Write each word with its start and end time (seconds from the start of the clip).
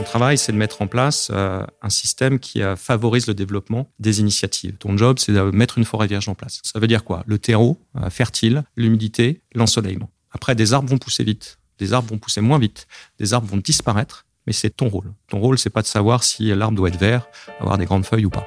Ton 0.00 0.04
travail, 0.04 0.38
c'est 0.38 0.52
de 0.52 0.56
mettre 0.56 0.80
en 0.80 0.86
place 0.86 1.30
euh, 1.30 1.62
un 1.82 1.90
système 1.90 2.38
qui 2.38 2.62
euh, 2.62 2.74
favorise 2.74 3.26
le 3.26 3.34
développement 3.34 3.92
des 3.98 4.20
initiatives. 4.20 4.78
Ton 4.78 4.96
job, 4.96 5.18
c'est 5.18 5.30
de 5.30 5.42
mettre 5.50 5.76
une 5.76 5.84
forêt 5.84 6.06
vierge 6.06 6.26
en 6.26 6.34
place. 6.34 6.62
Ça 6.64 6.78
veut 6.78 6.86
dire 6.86 7.04
quoi? 7.04 7.22
Le 7.26 7.38
terreau 7.38 7.78
euh, 7.96 8.08
fertile, 8.08 8.64
l'humidité, 8.76 9.42
l'ensoleillement. 9.54 10.08
Après, 10.30 10.54
des 10.54 10.72
arbres 10.72 10.88
vont 10.88 10.96
pousser 10.96 11.22
vite, 11.22 11.58
des 11.78 11.92
arbres 11.92 12.08
vont 12.08 12.16
pousser 12.16 12.40
moins 12.40 12.58
vite, 12.58 12.86
des 13.18 13.34
arbres 13.34 13.46
vont 13.46 13.58
disparaître, 13.58 14.24
mais 14.46 14.54
c'est 14.54 14.70
ton 14.70 14.88
rôle. 14.88 15.12
Ton 15.28 15.38
rôle, 15.38 15.58
c'est 15.58 15.68
pas 15.68 15.82
de 15.82 15.86
savoir 15.86 16.24
si 16.24 16.46
l'arbre 16.46 16.78
doit 16.78 16.88
être 16.88 16.98
vert, 16.98 17.26
avoir 17.60 17.76
des 17.76 17.84
grandes 17.84 18.06
feuilles 18.06 18.24
ou 18.24 18.30
pas. 18.30 18.46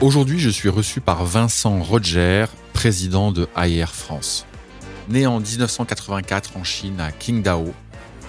Aujourd'hui, 0.00 0.38
je 0.38 0.48
suis 0.48 0.68
reçu 0.68 1.00
par 1.00 1.24
Vincent 1.24 1.82
Roger, 1.82 2.44
président 2.72 3.32
de 3.32 3.48
Ayer 3.56 3.84
France. 3.86 4.46
Né 5.08 5.26
en 5.26 5.40
1984 5.40 6.56
en 6.56 6.62
Chine 6.62 7.00
à 7.00 7.10
Qingdao, 7.10 7.74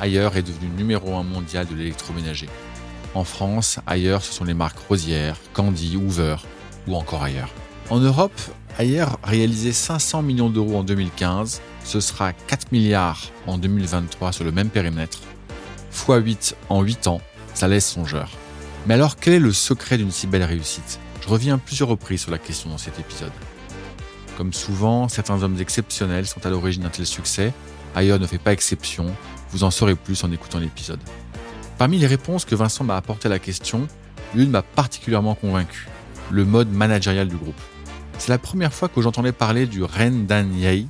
Ayer 0.02 0.30
est 0.33 0.41
devenu 0.41 0.67
numéro 0.75 1.16
un 1.16 1.21
mondial 1.21 1.67
de 1.67 1.75
l'électroménager. 1.75 2.49
En 3.13 3.23
France, 3.23 3.77
Ayer, 3.88 4.17
ce 4.23 4.33
sont 4.33 4.45
les 4.45 4.55
marques 4.55 4.80
Rosière, 4.89 5.38
Candy, 5.53 5.95
Hoover 5.95 6.38
ou 6.88 6.95
encore 6.95 7.21
ailleurs. 7.21 7.52
En 7.91 7.99
Europe, 7.99 8.41
Ayer 8.80 9.05
réalisait 9.23 9.71
500 9.71 10.23
millions 10.23 10.49
d'euros 10.49 10.77
en 10.77 10.83
2015. 10.83 11.61
Ce 11.83 11.99
sera 11.99 12.33
4 12.33 12.71
milliards 12.71 13.21
en 13.45 13.59
2023 13.59 14.31
sur 14.31 14.43
le 14.43 14.52
même 14.52 14.69
périmètre. 14.69 15.19
x 15.91 16.05
8 16.08 16.55
en 16.69 16.81
8 16.81 17.05
ans, 17.05 17.21
ça 17.53 17.67
laisse 17.67 17.88
songeur. 17.88 18.31
Mais 18.88 18.95
alors, 18.95 19.17
quel 19.17 19.33
est 19.33 19.39
le 19.39 19.53
secret 19.53 19.99
d'une 19.99 20.09
si 20.09 20.25
belle 20.25 20.43
réussite? 20.43 20.99
Je 21.30 21.33
reviens 21.35 21.59
plusieurs 21.59 21.89
reprises 21.89 22.22
sur 22.22 22.31
la 22.31 22.39
question 22.39 22.72
dans 22.72 22.80
cet 22.80 22.97
épisode. 22.97 23.31
Comme 24.35 24.52
souvent, 24.52 25.08
certains 25.08 25.44
hommes 25.44 25.59
exceptionnels 25.59 26.25
sont 26.25 26.44
à 26.44 26.49
l'origine 26.49 26.81
d'un 26.81 26.89
tel 26.89 27.05
succès, 27.05 27.53
ailleurs 27.94 28.19
ne 28.19 28.25
fait 28.25 28.39
pas 28.39 28.52
exception, 28.52 29.05
vous 29.52 29.63
en 29.63 29.69
saurez 29.69 29.94
plus 29.94 30.23
en 30.23 30.31
écoutant 30.31 30.58
l'épisode. 30.58 30.99
Parmi 31.77 31.99
les 31.99 32.08
réponses 32.08 32.45
que 32.45 32.55
Vincent 32.55 32.83
m'a 32.83 32.97
apportées 32.97 33.27
à 33.27 33.30
la 33.30 33.38
question, 33.38 33.88
l'une 34.33 34.49
m'a 34.49 34.63
particulièrement 34.63 35.36
convaincu, 35.36 35.88
le 36.31 36.45
mode 36.45 36.71
managérial 36.71 37.27
du 37.27 37.36
groupe. 37.36 37.61
C'est 38.17 38.30
la 38.30 38.39
première 38.39 38.73
fois 38.73 38.89
que 38.89 38.99
j'entendais 38.99 39.31
parler 39.31 39.67
du 39.67 39.83
Ren 39.83 40.25
Dan 40.25 40.52
Yei, 40.58 40.88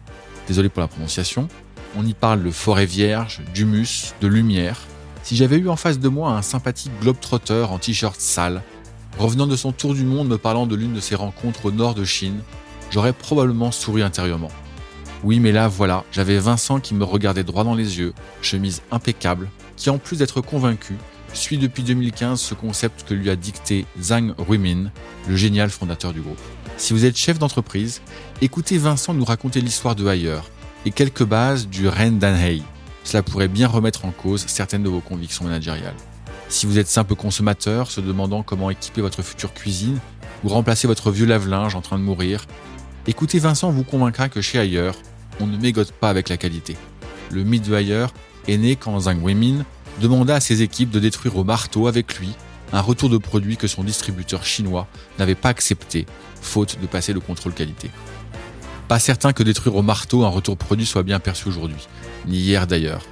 désolé 0.47 0.69
pour 0.69 0.79
la 0.79 0.87
prononciation, 0.87 1.49
on 1.97 2.05
y 2.05 2.13
parle 2.13 2.43
de 2.43 2.51
forêt 2.51 2.85
vierge, 2.85 3.41
d'humus, 3.53 4.13
de 4.21 4.27
lumière. 4.29 4.79
Si 5.21 5.35
j'avais 5.35 5.57
eu 5.57 5.67
en 5.67 5.75
face 5.75 5.99
de 5.99 6.07
moi 6.07 6.31
un 6.31 6.43
sympathique 6.43 6.93
globetrotter 7.01 7.65
en 7.69 7.77
t-shirt 7.77 8.21
sale, 8.21 8.61
Revenant 9.19 9.47
de 9.47 9.57
son 9.57 9.73
tour 9.73 9.95
du 9.95 10.05
monde 10.05 10.29
me 10.29 10.37
parlant 10.37 10.65
de 10.65 10.77
l'une 10.77 10.93
de 10.93 11.01
ses 11.01 11.15
rencontres 11.15 11.65
au 11.65 11.71
nord 11.71 11.93
de 11.93 12.05
Chine, 12.05 12.39
j'aurais 12.89 13.11
probablement 13.11 13.69
souri 13.69 14.01
intérieurement. 14.01 14.51
Oui, 15.25 15.41
mais 15.41 15.51
là, 15.51 15.67
voilà, 15.67 16.05
j'avais 16.13 16.39
Vincent 16.39 16.79
qui 16.79 16.93
me 16.93 17.03
regardait 17.03 17.43
droit 17.43 17.65
dans 17.65 17.75
les 17.75 17.99
yeux, 17.99 18.13
chemise 18.41 18.81
impeccable, 18.91 19.49
qui 19.75 19.89
en 19.89 19.97
plus 19.97 20.19
d'être 20.19 20.39
convaincu, 20.39 20.95
suit 21.33 21.57
depuis 21.57 21.83
2015 21.83 22.39
ce 22.39 22.53
concept 22.53 23.05
que 23.05 23.13
lui 23.13 23.29
a 23.29 23.35
dicté 23.35 23.85
Zhang 24.01 24.33
Ruimin, 24.37 24.89
le 25.27 25.35
génial 25.35 25.69
fondateur 25.69 26.13
du 26.13 26.21
groupe. 26.21 26.39
Si 26.77 26.93
vous 26.93 27.03
êtes 27.03 27.17
chef 27.17 27.39
d'entreprise, 27.39 28.01
écoutez 28.41 28.77
Vincent 28.77 29.13
nous 29.13 29.25
raconter 29.25 29.59
l'histoire 29.59 29.95
de 29.95 30.07
Ailleurs 30.07 30.49
et 30.85 30.91
quelques 30.91 31.25
bases 31.25 31.67
du 31.67 31.89
Ren 31.89 32.11
Danhei. 32.11 32.61
Cela 33.03 33.21
pourrait 33.21 33.49
bien 33.49 33.67
remettre 33.67 34.05
en 34.05 34.11
cause 34.11 34.45
certaines 34.47 34.83
de 34.83 34.89
vos 34.89 35.01
convictions 35.01 35.43
managériales. 35.43 35.97
Si 36.49 36.65
vous 36.65 36.79
êtes 36.79 36.87
simple 36.87 37.13
consommateur, 37.13 37.91
se 37.91 38.01
demandant 38.01 38.41
comment 38.41 38.71
équiper 38.71 39.01
votre 39.01 39.21
future 39.21 39.53
cuisine 39.53 39.99
ou 40.43 40.49
remplacer 40.49 40.87
votre 40.87 41.11
vieux 41.11 41.27
lave-linge 41.27 41.75
en 41.75 41.81
train 41.81 41.99
de 41.99 42.03
mourir, 42.03 42.45
écoutez 43.05 43.37
Vincent 43.37 43.69
vous 43.69 43.83
convaincra 43.83 44.29
que 44.29 44.41
chez 44.41 44.57
Ailleurs, 44.57 44.95
on 45.39 45.45
ne 45.45 45.57
mégote 45.57 45.91
pas 45.91 46.09
avec 46.09 46.27
la 46.27 46.37
qualité. 46.37 46.75
Le 47.29 47.43
mythe 47.43 47.69
est 47.69 48.57
né 48.57 48.75
quand 48.75 48.99
Zhang 49.01 49.23
Weimin 49.23 49.63
demanda 50.01 50.35
à 50.35 50.39
ses 50.39 50.63
équipes 50.63 50.89
de 50.89 50.99
détruire 50.99 51.37
au 51.37 51.43
marteau 51.43 51.85
avec 51.85 52.17
lui 52.17 52.31
un 52.73 52.81
retour 52.81 53.09
de 53.09 53.19
produit 53.19 53.55
que 53.55 53.67
son 53.67 53.83
distributeur 53.83 54.43
chinois 54.43 54.87
n'avait 55.19 55.35
pas 55.35 55.49
accepté, 55.49 56.07
faute 56.41 56.79
de 56.81 56.87
passer 56.87 57.13
le 57.13 57.19
contrôle 57.19 57.53
qualité. 57.53 57.91
Pas 58.87 58.97
certain 58.97 59.33
que 59.33 59.43
détruire 59.43 59.75
au 59.75 59.83
marteau 59.83 60.23
un 60.23 60.29
retour 60.29 60.57
produit 60.57 60.87
soit 60.87 61.03
bien 61.03 61.19
perçu 61.19 61.47
aujourd'hui, 61.47 61.87
ni 62.25 62.37
hier 62.37 62.65
d'ailleurs. 62.65 63.03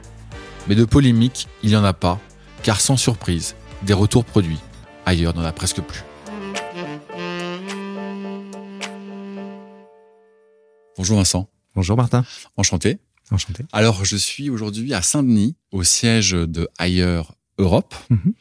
Mais 0.68 0.74
de 0.74 0.86
polémique, 0.86 1.48
il 1.62 1.70
n'y 1.70 1.76
en 1.76 1.84
a 1.84 1.94
pas, 1.94 2.20
car 2.64 2.82
sans 2.82 2.98
surprise, 2.98 3.56
des 3.84 3.94
retours 3.94 4.26
produits, 4.26 4.60
ailleurs 5.06 5.36
n'en 5.36 5.44
a 5.44 5.52
presque 5.52 5.82
plus. 5.82 6.04
Bonjour 10.98 11.18
Vincent. 11.18 11.50
Bonjour 11.76 11.96
Martin. 11.96 12.26
Enchanté. 12.58 12.98
Enchanté. 13.30 13.64
Alors 13.72 14.04
je 14.04 14.16
suis 14.18 14.50
aujourd'hui 14.50 14.94
à 14.94 15.02
Saint-Denis, 15.02 15.56
au 15.72 15.84
siège 15.84 16.32
de 16.32 16.68
Ailleurs 16.78 17.36
Europe, 17.60 17.94
mhm. 18.10 18.34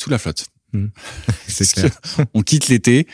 sous 0.00 0.10
la 0.10 0.18
flotte. 0.18 0.46
Mhm. 0.72 0.90
C'est 1.46 1.70
clair. 1.70 1.90
On 2.34 2.42
quitte 2.42 2.68
l'été 2.68 3.06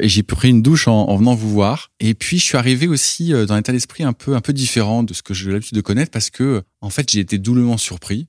et 0.00 0.08
j'ai 0.08 0.22
pris 0.22 0.48
une 0.48 0.62
douche 0.62 0.88
en, 0.88 1.14
venant 1.16 1.34
vous 1.34 1.50
voir. 1.50 1.90
Et 2.00 2.14
puis 2.14 2.38
je 2.38 2.44
suis 2.44 2.56
arrivé 2.56 2.88
aussi 2.88 3.34
euh, 3.34 3.44
dans 3.44 3.54
un 3.54 3.58
état 3.58 3.72
d'esprit 3.72 4.02
un 4.02 4.14
peu 4.14 4.34
un 4.34 4.40
peu 4.40 4.54
différent 4.54 5.02
de 5.02 5.12
ce 5.12 5.22
que 5.22 5.34
j'ai 5.34 5.50
l'habitude 5.50 5.76
de 5.76 5.82
connaître 5.82 6.10
parce 6.10 6.30
que 6.30 6.62
en 6.80 6.90
fait 6.90 7.10
j'ai 7.10 7.20
été 7.20 7.38
doublement 7.38 7.76
surpris 7.76 8.28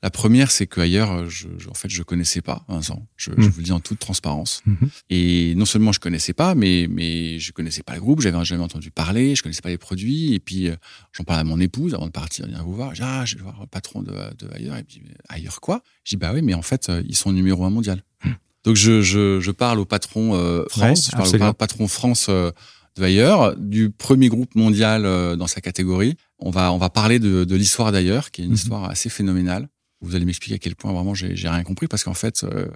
la 0.00 0.10
première, 0.10 0.52
c'est 0.52 0.68
qu'ailleurs, 0.68 1.28
je, 1.28 1.48
en 1.68 1.74
fait, 1.74 1.88
je 1.88 2.04
connaissais 2.04 2.40
pas 2.40 2.64
Vincent. 2.68 3.04
Je, 3.16 3.32
je, 3.36 3.48
hmm. 3.48 3.50
vous 3.50 3.58
le 3.58 3.64
dis 3.64 3.72
en 3.72 3.80
toute 3.80 3.98
transparence. 3.98 4.62
Hmm. 4.64 4.74
Et 5.10 5.54
non 5.56 5.64
seulement 5.64 5.90
je 5.90 5.98
connaissais 5.98 6.32
pas, 6.32 6.54
mais 6.54 6.86
mais 6.88 7.40
je 7.40 7.50
connaissais 7.50 7.82
pas 7.82 7.94
le 7.94 8.00
groupe. 8.00 8.20
J'avais 8.20 8.44
jamais 8.44 8.62
entendu 8.62 8.92
parler. 8.92 9.34
Je 9.34 9.42
connaissais 9.42 9.60
pas 9.60 9.70
les 9.70 9.78
produits. 9.78 10.34
Et 10.34 10.38
puis 10.38 10.68
euh, 10.68 10.76
j'en 11.12 11.24
parlais 11.24 11.40
à 11.40 11.44
mon 11.44 11.58
épouse 11.58 11.94
avant 11.94 12.06
de 12.06 12.12
partir. 12.12 12.46
Viens 12.46 12.62
vous 12.62 12.74
voir. 12.74 12.94
Je 12.94 13.02
ah, 13.02 13.24
je 13.24 13.34
vais 13.36 13.42
voir 13.42 13.58
le 13.60 13.66
patron 13.66 14.02
de, 14.02 14.12
de 14.12 14.48
ailleurs. 14.54 14.76
Et 14.76 14.84
puis 14.84 15.02
ailleurs 15.28 15.60
quoi? 15.60 15.82
Je 16.04 16.10
dis 16.10 16.16
bah 16.16 16.30
oui, 16.32 16.42
mais 16.42 16.54
en 16.54 16.62
fait, 16.62 16.88
euh, 16.88 17.02
ils 17.08 17.16
sont 17.16 17.32
numéro 17.32 17.64
un 17.64 17.70
mondial. 17.70 18.04
Hmm. 18.24 18.34
Donc 18.62 18.76
je, 18.76 19.02
je, 19.02 19.40
je 19.40 19.50
parle 19.50 19.80
au 19.80 19.84
patron 19.84 20.36
euh, 20.36 20.64
France. 20.68 21.10
je 21.10 21.36
parle 21.36 21.50
au 21.50 21.54
patron 21.54 21.88
France 21.88 22.28
de 22.28 23.02
ailleurs, 23.02 23.56
du 23.56 23.90
premier 23.90 24.28
groupe 24.28 24.54
mondial 24.54 25.02
dans 25.36 25.46
sa 25.48 25.60
catégorie. 25.60 26.16
On 26.38 26.50
va 26.50 26.72
on 26.72 26.78
va 26.78 26.88
parler 26.88 27.18
de, 27.18 27.42
de 27.42 27.56
l'histoire 27.56 27.90
d'ailleurs, 27.90 28.30
qui 28.30 28.42
est 28.42 28.44
une 28.44 28.54
histoire 28.54 28.88
assez 28.88 29.08
phénoménale 29.08 29.68
vous 30.00 30.14
allez 30.14 30.24
m'expliquer 30.24 30.56
à 30.56 30.58
quel 30.58 30.76
point 30.76 30.92
vraiment 30.92 31.14
j'ai 31.14 31.48
rien 31.48 31.62
compris 31.62 31.88
parce 31.88 32.04
qu'en 32.04 32.14
fait, 32.14 32.44
euh, 32.44 32.66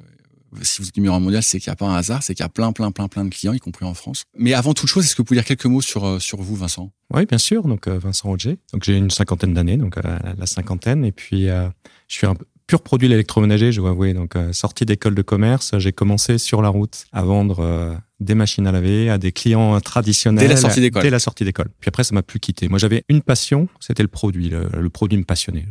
si 0.63 0.83
vous 0.83 0.89
êtes 0.89 0.97
numéro 0.97 1.15
un 1.15 1.21
mondial, 1.21 1.43
c'est 1.43 1.61
qu'il 1.61 1.71
n'y 1.71 1.73
a 1.73 1.77
pas 1.77 1.87
un 1.87 1.95
hasard, 1.95 2.23
c'est 2.23 2.35
qu'il 2.35 2.43
y 2.43 2.47
a 2.47 2.49
plein, 2.49 2.73
plein, 2.73 2.91
plein, 2.91 3.09
plein 3.09 3.25
de 3.25 3.31
clients, 3.31 3.53
y 3.53 3.59
compris 3.59 3.85
en 3.85 3.95
France. 3.95 4.25
Mais 4.37 4.53
avant 4.53 4.75
toute 4.75 4.89
chose, 4.89 5.05
est-ce 5.05 5.15
que 5.15 5.23
vous 5.23 5.27
pouvez 5.27 5.39
dire 5.39 5.47
quelques 5.47 5.67
mots 5.67 5.81
sur 5.81 6.05
euh, 6.05 6.19
sur 6.19 6.43
vous, 6.43 6.57
Vincent? 6.57 6.93
Oui, 7.15 7.25
bien 7.27 7.39
sûr. 7.39 7.67
Donc 7.67 7.87
euh, 7.87 7.99
Vincent 7.99 8.29
Roger. 8.29 8.59
Donc 8.73 8.85
j'ai 8.85 8.97
une 8.97 9.11
cinquantaine 9.11 9.55
d'années, 9.55 9.77
donc 9.77 9.97
la 9.97 10.47
cinquantaine, 10.47 11.05
et 11.05 11.13
puis 11.13 11.47
je 11.47 11.71
suis 12.09 12.27
un 12.27 12.35
pur 12.67 12.83
produit 12.83 13.09
l'électroménager, 13.09 13.73
je 13.73 13.81
dois 13.81 13.91
avouer. 13.91 14.15
Donc 14.15 14.35
sorti 14.53 14.85
d'école 14.85 15.15
de 15.15 15.23
commerce, 15.23 15.79
j'ai 15.79 15.93
commencé 15.93 16.39
sur 16.39 16.63
la 16.63 16.69
route 16.69 17.07
à 17.13 17.23
vendre 17.23 18.01
des 18.25 18.35
machines 18.35 18.67
à 18.67 18.73
laver 18.73 19.11
à 19.11 19.19
des 19.19 19.33
clients 19.33 19.81
traditionnels. 19.81 20.47
Dès 20.47 20.55
la 20.55 20.61
sortie 20.61 20.81
d'école. 20.81 21.03
Dès 21.03 21.11
la 21.11 21.19
sortie 21.19 21.45
d'école. 21.45 21.69
Puis 21.81 21.89
après, 21.89 22.05
ça 22.05 22.15
m'a 22.15 22.23
plus 22.23 22.41
quitté. 22.41 22.69
Moi, 22.69 22.79
j'avais 22.79 23.05
une 23.09 23.23
passion, 23.23 23.69
c'était 23.81 24.03
le 24.03 24.09
produit. 24.09 24.51
Le, 24.51 24.89
produit 24.91 25.19
me 25.19 25.25
passionnait. 25.25 25.67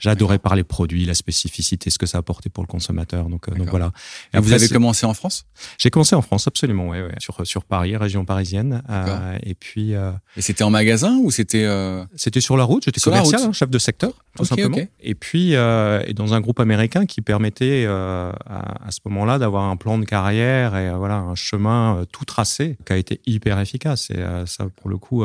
J'adorais 0.00 0.38
parler 0.38 0.64
produit, 0.64 1.04
la 1.04 1.14
spécificité, 1.14 1.90
ce 1.90 1.98
que 1.98 2.06
ça 2.06 2.18
apportait 2.18 2.48
pour 2.48 2.62
le 2.62 2.68
consommateur. 2.68 3.28
Donc, 3.28 3.48
euh, 3.48 3.54
donc 3.54 3.68
voilà. 3.68 3.92
Et 4.34 4.38
vous 4.38 4.52
avez 4.52 4.68
commencé 4.68 5.06
en 5.06 5.14
France? 5.14 5.46
J'ai 5.78 5.90
commencé 5.90 6.14
en 6.14 6.22
France, 6.22 6.46
absolument, 6.46 6.88
ouais, 6.88 7.02
ouais. 7.02 7.14
Sur, 7.18 7.44
sur 7.46 7.64
Paris, 7.64 7.96
région 7.96 8.24
parisienne. 8.24 8.82
Euh, 8.88 9.38
et 9.42 9.54
puis. 9.54 9.94
Euh, 9.94 10.12
et 10.36 10.42
c'était 10.42 10.64
en 10.64 10.70
magasin 10.70 11.18
ou 11.22 11.30
c'était 11.30 11.68
C'était 12.16 12.40
sur 12.40 12.56
la 12.56 12.64
route. 12.64 12.84
J'étais 12.84 13.00
commercial, 13.00 13.42
hein, 13.42 13.52
chef 13.52 13.70
de 13.70 13.78
secteur, 13.78 14.12
tout 14.36 14.44
simplement. 14.44 14.78
Et 15.00 15.14
puis, 15.14 15.52
et 15.52 16.14
dans 16.14 16.34
un 16.34 16.40
groupe 16.40 16.60
américain 16.60 17.06
qui 17.06 17.20
permettait 17.20 17.86
à, 17.86 18.32
à 18.46 18.90
ce 18.90 19.00
moment-là 19.06 19.38
d'avoir 19.38 19.64
un 19.64 19.76
plan 19.76 19.98
de 19.98 20.04
carrière 20.04 20.76
et 20.76 20.90
voilà 20.90 21.16
un 21.16 21.34
chemin 21.34 21.87
bien 21.94 22.04
tout 22.12 22.24
tracé, 22.24 22.78
qui 22.86 22.92
a 22.92 22.96
été 22.96 23.20
hyper 23.26 23.58
efficace. 23.58 24.10
Et 24.10 24.22
ça, 24.46 24.68
pour 24.76 24.88
le 24.88 24.98
coup, 24.98 25.24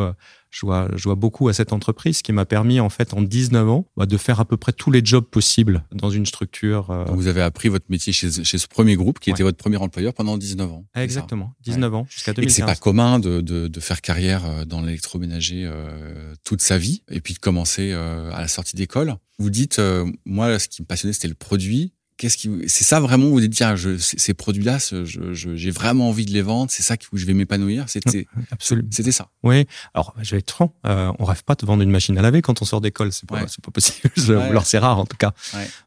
je 0.54 0.66
vois, 0.66 0.88
je 0.96 1.04
vois 1.06 1.16
beaucoup 1.16 1.48
à 1.48 1.54
cette 1.54 1.74
entreprise 1.74 2.22
qui 2.22 2.32
m'a 2.32 2.46
permis, 2.46 2.80
en 2.80 2.90
fait, 2.90 3.14
en 3.14 3.24
19 3.24 3.70
ans, 3.70 3.88
bah, 3.98 4.06
de 4.06 4.18
faire 4.18 4.40
à 4.40 4.46
peu 4.46 4.56
près 4.56 4.72
tous 4.72 4.92
les 4.92 5.04
jobs 5.04 5.26
possibles 5.26 5.84
dans 5.92 6.12
une 6.12 6.28
structure. 6.28 6.92
Euh, 6.92 7.06
vous 7.06 7.26
avez 7.26 7.42
appris 7.42 7.70
votre 7.70 7.86
métier 7.90 8.14
chez, 8.14 8.32
chez 8.44 8.58
ce 8.60 8.68
premier 8.68 8.96
groupe 8.96 9.20
qui 9.20 9.32
était 9.32 9.42
votre 9.42 9.58
premier 9.58 9.78
employeur 9.78 10.14
pendant 10.14 10.38
19 10.38 10.72
ans. 10.72 10.86
Exactement, 10.96 11.54
19 11.64 11.94
ans 11.96 12.06
jusqu'à 12.08 12.34
2015. 12.34 12.54
Et 12.54 12.56
c'est 12.56 12.66
pas 12.66 12.76
commun 12.76 13.18
de, 13.18 13.42
de, 13.42 13.68
de, 13.68 13.80
faire 13.80 14.02
carrière 14.02 14.46
euh, 14.46 14.66
dans 14.66 14.82
l'électroménager 14.82 15.66
euh, 15.66 16.36
toute 16.44 16.62
sa 16.62 16.78
vie 16.78 17.02
et 17.10 17.20
puis 17.20 17.34
de 17.34 17.40
commencer 17.40 17.92
euh, 17.92 18.32
à 18.32 18.42
la 18.42 18.48
sortie 18.48 18.76
d'école? 18.76 19.16
Vous 19.40 19.50
dites, 19.50 19.80
euh, 19.80 20.06
moi, 20.26 20.60
ce 20.60 20.68
qui 20.68 20.84
me 20.84 20.86
passionnait, 20.86 21.14
c'était 21.14 21.28
le 21.28 21.34
produit 21.34 21.94
qu'est-ce 22.24 22.38
qui 22.38 22.50
c'est 22.68 22.86
ça 22.86 23.02
vraiment 23.02 23.28
vous 23.28 23.42
dites 23.42 23.52
dire 23.52 23.76
je, 23.76 23.98
ces 23.98 24.34
produits-là 24.34 24.78
j'ai 25.04 25.72
vraiment 25.72 26.08
envie 26.08 26.26
de 26.26 26.32
les 26.32 26.42
vendre 26.42 26.72
c'est 26.72 26.82
ça 26.82 26.96
où 27.12 27.18
je 27.18 27.26
vais 27.26 27.34
m'épanouir 27.34 27.90
c'était 27.90 28.28
absolument. 28.50 28.88
c'était 28.92 29.12
ça. 29.12 29.28
Oui 29.44 29.68
alors 29.94 30.16
je 30.22 30.32
vais 30.32 30.38
être 30.38 30.52
franc 30.52 30.74
euh, 30.86 31.12
on 31.20 31.26
rêve 31.26 31.44
pas 31.44 31.56
de 31.56 31.66
vendre 31.66 31.84
une 31.84 31.92
machine 31.92 32.18
à 32.18 32.22
laver 32.22 32.42
quand 32.42 32.62
on 32.62 32.66
sort 32.66 32.80
d'école 32.80 33.12
c'est 33.12 33.28
pas 33.28 33.46
c'est 33.50 33.62
pas 33.62 33.72
possible 33.72 34.10
alors 34.40 34.66
c'est 34.66 34.78
rare 34.78 35.00
en 35.00 35.06
tout 35.06 35.18
cas. 35.18 35.34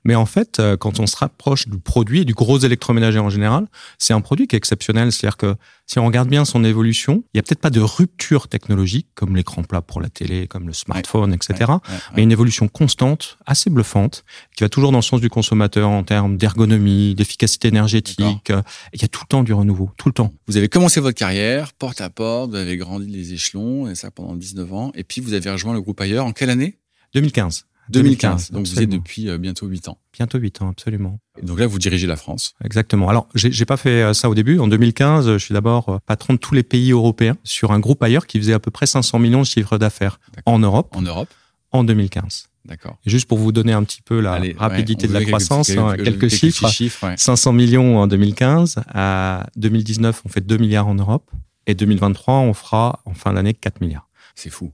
Mais 0.04 0.14
en 0.14 0.26
fait 0.26 0.60
euh, 0.60 0.76
quand 0.76 1.00
on 1.00 1.06
se 1.06 1.16
rapproche 1.16 1.68
du 1.68 1.78
produit 1.78 2.20
et 2.20 2.24
du 2.26 2.34
gros 2.34 2.58
électroménager 2.58 3.18
en 3.18 3.30
général 3.30 3.66
c'est 3.96 4.12
un 4.12 4.20
produit 4.20 4.46
qui 4.46 4.56
est 4.56 4.58
exceptionnel 4.58 5.12
c'est-à-dire 5.12 5.38
que 5.38 5.54
si 5.86 5.98
on 5.98 6.06
regarde 6.06 6.28
bien 6.28 6.44
son 6.44 6.64
évolution 6.64 7.24
il 7.34 7.38
y 7.38 7.40
a 7.40 7.42
peut-être 7.42 7.60
pas 7.60 7.70
de 7.70 7.80
rupture 7.80 8.48
technologique 8.48 9.08
comme 9.14 9.36
l'écran 9.36 9.62
plat 9.62 9.82
pour 9.82 10.00
la 10.00 10.08
télé 10.08 10.46
comme 10.46 10.66
le 10.66 10.72
smartphone 10.72 11.32
etc 11.32 11.72
mais 12.14 12.22
une 12.22 12.32
évolution 12.32 12.68
constante 12.68 13.38
assez 13.46 13.70
bluffante 13.70 14.24
qui 14.56 14.64
va 14.64 14.68
toujours 14.68 14.92
dans 14.92 14.98
le 14.98 15.02
sens 15.02 15.20
du 15.20 15.28
consommateur 15.28 15.88
en 15.88 16.02
termes 16.02 16.36
d'ergonomie, 16.36 17.14
d'efficacité 17.14 17.68
énergétique. 17.68 18.52
Il 18.92 19.02
y 19.02 19.04
a 19.04 19.08
tout 19.08 19.20
le 19.22 19.28
temps 19.28 19.42
du 19.42 19.52
renouveau, 19.52 19.90
tout 19.96 20.08
le 20.08 20.14
temps. 20.14 20.32
Vous 20.46 20.56
avez 20.56 20.68
commencé 20.68 21.00
votre 21.00 21.16
carrière 21.16 21.72
porte 21.72 22.00
à 22.00 22.10
porte, 22.10 22.50
vous 22.50 22.56
avez 22.56 22.76
grandi 22.76 23.06
les 23.06 23.32
échelons, 23.32 23.88
et 23.88 23.94
ça 23.94 24.10
pendant 24.10 24.34
19 24.34 24.72
ans. 24.72 24.92
Et 24.94 25.04
puis 25.04 25.20
vous 25.20 25.34
avez 25.34 25.50
rejoint 25.50 25.74
le 25.74 25.80
groupe 25.80 26.00
ailleurs 26.00 26.26
en 26.26 26.32
quelle 26.32 26.50
année? 26.50 26.78
2015. 27.14 27.66
2015. 27.90 28.50
donc 28.50 28.66
vous 28.66 28.80
êtes 28.80 28.88
depuis 28.88 29.28
euh, 29.28 29.38
bientôt 29.38 29.66
8 29.66 29.88
ans. 29.88 29.98
Bientôt 30.12 30.38
8 30.38 30.62
ans, 30.62 30.70
absolument. 30.70 31.20
Et 31.40 31.44
donc 31.44 31.58
là, 31.58 31.66
vous 31.66 31.78
dirigez 31.78 32.06
la 32.06 32.16
France. 32.16 32.54
Exactement. 32.64 33.08
Alors, 33.08 33.28
j'ai 33.34 33.64
pas 33.64 33.76
fait 33.76 34.02
euh, 34.02 34.12
ça 34.14 34.28
au 34.28 34.34
début. 34.34 34.58
En 34.58 34.68
2015, 34.68 35.32
je 35.32 35.38
suis 35.38 35.54
d'abord 35.54 35.88
euh, 35.88 35.98
patron 36.04 36.34
de 36.34 36.38
tous 36.38 36.54
les 36.54 36.62
pays 36.62 36.92
européens 36.92 37.36
sur 37.44 37.72
un 37.72 37.78
groupe 37.78 38.02
ailleurs 38.02 38.26
qui 38.26 38.38
faisait 38.38 38.54
à 38.54 38.58
peu 38.58 38.70
près 38.70 38.86
500 38.86 39.18
millions 39.18 39.40
de 39.40 39.46
chiffres 39.46 39.78
d'affaires 39.78 40.18
en 40.46 40.58
Europe. 40.58 40.94
En 40.96 41.02
Europe. 41.02 41.28
En 41.72 41.84
2015. 41.84 42.48
D'accord. 42.64 42.98
Juste 43.06 43.28
pour 43.28 43.38
vous 43.38 43.52
donner 43.52 43.72
un 43.72 43.84
petit 43.84 44.02
peu 44.02 44.20
la 44.20 44.40
rapidité 44.56 45.06
de 45.06 45.12
la 45.12 45.24
croissance, 45.24 45.68
quelques, 45.68 46.28
chiffres. 46.28 47.14
500 47.16 47.52
millions 47.52 47.98
en 47.98 48.06
2015. 48.08 48.76
À 48.92 49.46
2019, 49.56 50.22
on 50.24 50.28
fait 50.28 50.40
2 50.40 50.56
milliards 50.56 50.88
en 50.88 50.94
Europe. 50.94 51.30
Et 51.66 51.74
2023, 51.74 52.34
on 52.34 52.54
fera 52.54 53.00
en 53.04 53.14
fin 53.14 53.32
d'année 53.32 53.54
4 53.54 53.80
milliards. 53.80 54.08
C'est 54.34 54.50
fou. 54.50 54.72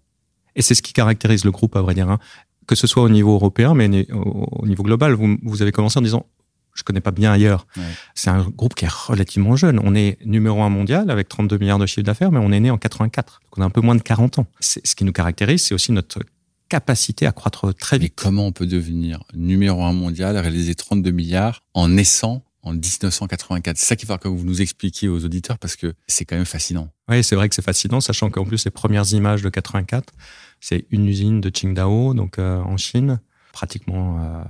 Et 0.54 0.62
c'est 0.62 0.74
ce 0.74 0.82
qui 0.82 0.92
caractérise 0.92 1.44
le 1.44 1.50
groupe, 1.50 1.76
à 1.76 1.82
vrai 1.82 1.94
dire. 1.94 2.18
Que 2.66 2.74
ce 2.74 2.86
soit 2.86 3.02
au 3.02 3.08
niveau 3.08 3.34
européen, 3.34 3.74
mais 3.74 4.06
au 4.12 4.66
niveau 4.66 4.82
global. 4.82 5.14
Vous, 5.14 5.36
vous 5.42 5.62
avez 5.62 5.72
commencé 5.72 5.98
en 5.98 6.02
disant, 6.02 6.26
je 6.74 6.82
connais 6.82 7.00
pas 7.00 7.10
bien 7.10 7.32
ailleurs. 7.32 7.66
C'est 8.14 8.30
un 8.30 8.48
groupe 8.48 8.74
qui 8.74 8.84
est 8.84 8.92
relativement 8.92 9.56
jeune. 9.56 9.80
On 9.82 9.94
est 9.94 10.18
numéro 10.24 10.62
un 10.62 10.70
mondial 10.70 11.10
avec 11.10 11.28
32 11.28 11.58
milliards 11.58 11.78
de 11.78 11.86
chiffre 11.86 12.04
d'affaires, 12.04 12.32
mais 12.32 12.38
on 12.38 12.52
est 12.52 12.60
né 12.60 12.70
en 12.70 12.78
84. 12.78 13.40
Donc 13.42 13.58
on 13.58 13.62
a 13.62 13.64
un 13.64 13.70
peu 13.70 13.80
moins 13.80 13.94
de 13.94 14.02
40 14.02 14.38
ans. 14.38 14.46
Ce 14.60 14.94
qui 14.94 15.04
nous 15.04 15.12
caractérise, 15.12 15.62
c'est 15.62 15.74
aussi 15.74 15.92
notre 15.92 16.20
capacité 16.68 17.26
à 17.26 17.32
croître 17.32 17.74
très 17.74 17.98
vite. 17.98 18.14
Mais 18.16 18.22
comment 18.22 18.46
on 18.46 18.52
peut 18.52 18.66
devenir 18.66 19.22
numéro 19.34 19.84
un 19.84 19.92
mondial, 19.92 20.38
réaliser 20.38 20.74
32 20.74 21.10
milliards 21.10 21.62
en 21.74 21.88
naissant 21.88 22.42
en 22.62 22.72
1984 22.72 23.76
C'est 23.76 23.86
ça 23.86 23.96
qu'il 23.96 24.08
va 24.08 24.16
que 24.16 24.28
vous 24.28 24.44
nous 24.44 24.62
expliquiez 24.62 25.08
aux 25.08 25.22
auditeurs 25.24 25.58
parce 25.58 25.76
que 25.76 25.92
c'est 26.06 26.24
quand 26.24 26.36
même 26.36 26.46
fascinant. 26.46 26.88
Oui, 27.08 27.22
c'est 27.22 27.36
vrai 27.36 27.48
que 27.48 27.54
c'est 27.54 27.62
fascinant, 27.62 28.00
sachant 28.00 28.30
qu'en 28.30 28.44
plus, 28.44 28.64
les 28.64 28.70
premières 28.70 29.12
images 29.12 29.42
de 29.42 29.50
84, 29.50 30.14
c'est 30.62 30.86
une 30.90 31.06
usine 31.06 31.40
de 31.40 31.50
Qingdao, 31.50 32.14
donc 32.14 32.38
euh, 32.38 32.60
en 32.60 32.76
Chine, 32.76 33.20
pratiquement 33.52 34.18
euh, 34.20 34.42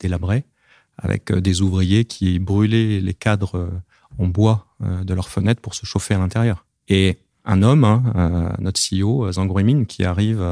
délabrée, 0.00 0.44
avec 0.96 1.30
euh, 1.30 1.40
des 1.40 1.60
ouvriers 1.60 2.04
qui 2.06 2.38
brûlaient 2.38 3.00
les 3.00 3.14
cadres 3.14 3.70
en 4.18 4.26
bois 4.26 4.66
de 4.80 5.14
leurs 5.14 5.28
fenêtres 5.28 5.60
pour 5.60 5.74
se 5.74 5.86
chauffer 5.86 6.14
à 6.14 6.18
l'intérieur. 6.18 6.64
Et 6.88 7.18
un 7.44 7.62
homme, 7.62 7.84
hein, 7.84 8.56
notre 8.58 8.80
CEO, 8.80 9.30
Zhang 9.30 9.48
Guimin, 9.52 9.84
qui 9.84 10.04
arrive 10.04 10.42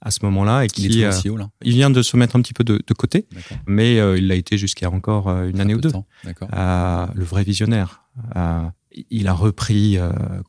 à 0.00 0.10
ce 0.10 0.20
moment-là 0.24 0.64
et 0.64 0.68
qui 0.68 0.84
il, 0.84 1.00
est 1.00 1.04
euh, 1.04 1.36
là 1.36 1.50
il 1.62 1.72
vient 1.72 1.90
de 1.90 2.02
se 2.02 2.16
mettre 2.16 2.36
un 2.36 2.42
petit 2.42 2.52
peu 2.52 2.64
de, 2.64 2.80
de 2.86 2.94
côté, 2.94 3.26
mais 3.66 3.98
euh, 3.98 4.16
il 4.18 4.28
l'a 4.28 4.34
été 4.34 4.58
jusqu'à 4.58 4.90
encore 4.90 5.28
euh, 5.28 5.48
une 5.48 5.60
année 5.60 5.74
ou 5.74 5.80
deux. 5.80 5.92
le 6.24 7.24
vrai 7.24 7.44
visionnaire. 7.44 8.04
il 9.10 9.28
a 9.28 9.32
repris 9.32 9.98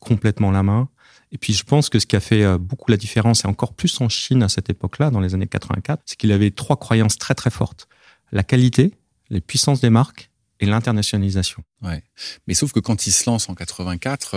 complètement 0.00 0.50
la 0.50 0.62
main. 0.62 0.88
Et 1.32 1.38
puis 1.38 1.52
je 1.52 1.64
pense 1.64 1.88
que 1.88 1.98
ce 1.98 2.06
qui 2.06 2.16
a 2.16 2.20
fait 2.20 2.58
beaucoup 2.58 2.90
la 2.90 2.96
différence, 2.96 3.44
et 3.44 3.48
encore 3.48 3.74
plus 3.74 4.00
en 4.00 4.08
Chine 4.08 4.42
à 4.42 4.48
cette 4.48 4.70
époque-là, 4.70 5.10
dans 5.10 5.20
les 5.20 5.34
années 5.34 5.46
84, 5.46 6.02
c'est 6.06 6.16
qu'il 6.16 6.32
avait 6.32 6.50
trois 6.50 6.76
croyances 6.76 7.18
très 7.18 7.34
très 7.34 7.50
fortes 7.50 7.88
la 8.32 8.42
qualité, 8.42 8.92
les 9.30 9.40
puissances 9.40 9.80
des 9.80 9.90
marques 9.90 10.30
et 10.60 10.66
l'internationalisation. 10.66 11.62
Ouais. 11.82 12.02
Mais 12.46 12.54
sauf 12.54 12.72
que 12.72 12.80
quand 12.80 13.06
il 13.06 13.10
se 13.10 13.28
lance 13.28 13.48
en 13.48 13.54
84, 13.54 14.36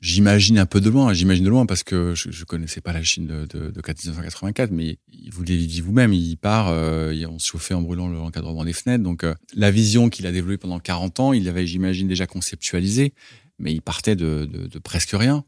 J'imagine 0.00 0.58
un 0.58 0.64
peu 0.64 0.80
de 0.80 0.88
loin, 0.88 1.12
j'imagine 1.12 1.44
de 1.44 1.50
loin 1.50 1.66
parce 1.66 1.82
que 1.82 2.14
je, 2.14 2.30
je 2.30 2.44
connaissais 2.46 2.80
pas 2.80 2.94
la 2.94 3.02
Chine 3.02 3.26
de, 3.26 3.44
de, 3.44 3.70
de 3.70 3.82
1984, 3.82 4.70
mais 4.70 4.96
vous 5.30 5.42
l'avez 5.42 5.66
dit 5.66 5.82
vous-même, 5.82 6.14
il 6.14 6.36
part, 6.38 6.68
euh, 6.68 7.14
on 7.28 7.38
se 7.38 7.48
chauffait 7.48 7.74
en 7.74 7.82
brûlant 7.82 8.08
l'encadrement 8.08 8.64
des 8.64 8.72
fenêtres. 8.72 9.04
Donc 9.04 9.24
euh, 9.24 9.34
la 9.54 9.70
vision 9.70 10.08
qu'il 10.08 10.26
a 10.26 10.32
développée 10.32 10.56
pendant 10.56 10.80
40 10.80 11.20
ans, 11.20 11.32
il 11.34 11.44
l'avait, 11.44 11.66
j'imagine, 11.66 12.08
déjà 12.08 12.26
conceptualisée, 12.26 13.12
mais 13.58 13.74
il 13.74 13.82
partait 13.82 14.16
de 14.16 14.48
presque 14.82 15.10
rien. 15.12 15.44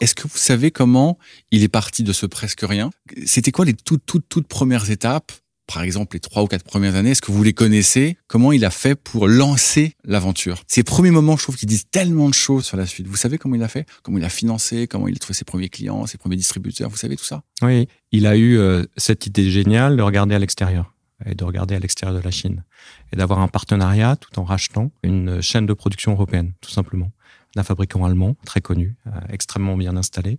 Est-ce 0.00 0.14
que 0.14 0.22
vous 0.22 0.36
savez 0.36 0.70
comment 0.70 1.18
il 1.50 1.62
est 1.62 1.68
parti 1.68 2.02
de 2.02 2.12
ce 2.12 2.26
presque 2.26 2.62
rien? 2.62 2.90
C'était 3.26 3.52
quoi 3.52 3.64
les 3.64 3.74
toutes, 3.74 4.04
toutes, 4.06 4.28
toutes 4.28 4.48
premières 4.48 4.90
étapes 4.90 5.32
par 5.66 5.82
exemple 5.82 6.16
les 6.16 6.20
trois 6.20 6.42
ou 6.42 6.46
quatre 6.46 6.64
premières 6.64 6.94
années, 6.94 7.10
est-ce 7.10 7.22
que 7.22 7.32
vous 7.32 7.42
les 7.42 7.52
connaissez? 7.52 8.16
Comment 8.26 8.52
il 8.52 8.64
a 8.64 8.70
fait 8.70 8.94
pour 8.94 9.28
lancer 9.28 9.94
l'aventure? 10.04 10.62
Ces 10.66 10.82
premiers 10.82 11.10
moments, 11.10 11.36
je 11.36 11.42
trouve 11.42 11.56
qu'ils 11.56 11.68
disent 11.68 11.88
tellement 11.90 12.28
de 12.28 12.34
choses 12.34 12.64
sur 12.64 12.76
la 12.76 12.86
suite. 12.86 13.06
Vous 13.06 13.16
savez 13.16 13.38
comment 13.38 13.54
il 13.54 13.62
a 13.62 13.68
fait? 13.68 13.86
Comment 14.02 14.18
il 14.18 14.24
a 14.24 14.28
financé? 14.28 14.86
Comment 14.86 15.08
il 15.08 15.14
a 15.14 15.18
trouvé 15.18 15.34
ses 15.34 15.44
premiers 15.44 15.68
clients, 15.68 16.06
ses 16.06 16.18
premiers 16.18 16.36
distributeurs? 16.36 16.90
Vous 16.90 16.96
savez 16.96 17.16
tout 17.16 17.24
ça? 17.24 17.42
Oui, 17.62 17.88
il 18.12 18.26
a 18.26 18.36
eu 18.36 18.58
euh, 18.58 18.84
cette 18.96 19.26
idée 19.26 19.50
géniale 19.50 19.96
de 19.96 20.02
regarder 20.02 20.34
à 20.34 20.38
l'extérieur 20.38 20.92
et 21.24 21.34
de 21.34 21.44
regarder 21.44 21.74
à 21.74 21.78
l'extérieur 21.78 22.18
de 22.18 22.22
la 22.22 22.30
Chine 22.30 22.64
et 23.12 23.16
d'avoir 23.16 23.38
un 23.38 23.48
partenariat 23.48 24.16
tout 24.16 24.38
en 24.38 24.44
rachetant 24.44 24.90
une 25.02 25.40
chaîne 25.40 25.64
de 25.64 25.72
production 25.72 26.12
européenne, 26.12 26.52
tout 26.60 26.70
simplement 26.70 27.10
d'un 27.56 27.62
fabricant 27.62 28.04
allemand 28.04 28.36
très 28.44 28.60
connu, 28.60 28.96
euh, 29.06 29.10
extrêmement 29.28 29.76
bien 29.76 29.96
installé, 29.96 30.38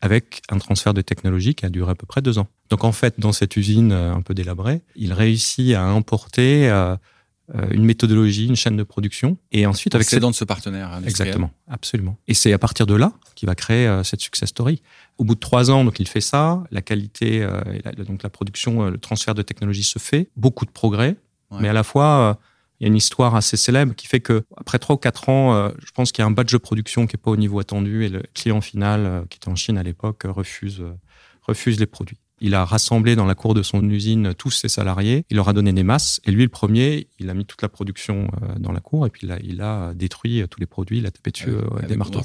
avec 0.00 0.42
un 0.50 0.58
transfert 0.58 0.94
de 0.94 1.00
technologie 1.00 1.54
qui 1.54 1.64
a 1.66 1.70
duré 1.70 1.92
à 1.92 1.94
peu 1.94 2.06
près 2.06 2.22
deux 2.22 2.38
ans. 2.38 2.48
Donc 2.70 2.84
en 2.84 2.92
fait, 2.92 3.18
dans 3.18 3.32
cette 3.32 3.56
usine 3.56 3.92
euh, 3.92 4.14
un 4.14 4.22
peu 4.22 4.34
délabrée, 4.34 4.82
il 4.96 5.12
réussit 5.12 5.74
à 5.74 5.84
importer 5.84 6.68
euh, 6.68 6.96
une 7.70 7.84
méthodologie, 7.84 8.46
une 8.46 8.56
chaîne 8.56 8.76
de 8.76 8.82
production, 8.82 9.36
et 9.52 9.66
ensuite 9.66 9.94
avec 9.94 10.08
cette... 10.08 10.22
de 10.22 10.32
ce 10.32 10.44
partenaire. 10.44 10.98
Exactement, 11.04 11.50
absolument. 11.68 12.16
Et 12.26 12.32
c'est 12.32 12.54
à 12.54 12.58
partir 12.58 12.86
de 12.86 12.94
là 12.94 13.12
qu'il 13.34 13.46
va 13.46 13.54
créer 13.54 14.00
cette 14.02 14.22
success 14.22 14.48
story. 14.48 14.80
Au 15.18 15.24
bout 15.24 15.34
de 15.34 15.40
trois 15.40 15.70
ans, 15.70 15.84
donc 15.84 16.00
il 16.00 16.08
fait 16.08 16.22
ça, 16.22 16.64
la 16.70 16.80
qualité, 16.80 17.46
donc 18.06 18.22
la 18.22 18.30
production, 18.30 18.88
le 18.88 18.96
transfert 18.96 19.34
de 19.34 19.42
technologie 19.42 19.82
se 19.82 19.98
fait, 19.98 20.30
beaucoup 20.36 20.64
de 20.64 20.70
progrès, 20.70 21.16
mais 21.60 21.68
à 21.68 21.74
la 21.74 21.82
fois 21.82 22.38
y 22.84 22.86
a 22.86 22.88
une 22.88 22.96
histoire 22.96 23.34
assez 23.34 23.56
célèbre 23.56 23.94
qui 23.94 24.06
fait 24.06 24.20
que 24.20 24.44
après 24.56 24.78
trois 24.78 24.96
ou 24.96 24.98
quatre 24.98 25.28
ans, 25.28 25.54
euh, 25.54 25.70
je 25.84 25.90
pense 25.92 26.12
qu'il 26.12 26.22
y 26.22 26.24
a 26.24 26.26
un 26.26 26.30
badge 26.30 26.52
de 26.52 26.58
production 26.58 27.06
qui 27.06 27.16
est 27.16 27.22
pas 27.22 27.30
au 27.30 27.36
niveau 27.36 27.58
attendu 27.58 28.04
et 28.04 28.08
le 28.08 28.22
client 28.34 28.60
final, 28.60 29.06
euh, 29.06 29.22
qui 29.28 29.38
était 29.38 29.48
en 29.48 29.56
Chine 29.56 29.78
à 29.78 29.82
l'époque, 29.82 30.26
euh, 30.26 30.32
refuse 30.32 30.84
refuse 31.42 31.78
les 31.78 31.86
produits. 31.86 32.18
Il 32.40 32.54
a 32.54 32.64
rassemblé 32.64 33.16
dans 33.16 33.26
la 33.26 33.34
cour 33.34 33.54
de 33.54 33.62
son 33.62 33.88
usine 33.88 34.34
tous 34.34 34.50
ses 34.50 34.68
salariés, 34.68 35.24
il 35.30 35.36
leur 35.36 35.48
a 35.48 35.52
donné 35.52 35.72
des 35.72 35.82
masses, 35.82 36.20
et 36.24 36.30
lui, 36.30 36.42
le 36.42 36.48
premier, 36.48 37.08
il 37.18 37.30
a 37.30 37.34
mis 37.34 37.44
toute 37.44 37.62
la 37.62 37.68
production 37.68 38.28
dans 38.58 38.72
la 38.72 38.80
cour, 38.80 39.06
et 39.06 39.10
puis 39.10 39.22
il 39.24 39.32
a, 39.32 39.38
il 39.40 39.60
a 39.60 39.94
détruit 39.94 40.42
tous 40.50 40.58
les 40.58 40.66
produits, 40.66 40.98
il 40.98 41.06
a 41.06 41.10
tapé 41.10 41.30
dessus 41.30 41.54
des 41.86 41.96
marteaux. 41.96 42.22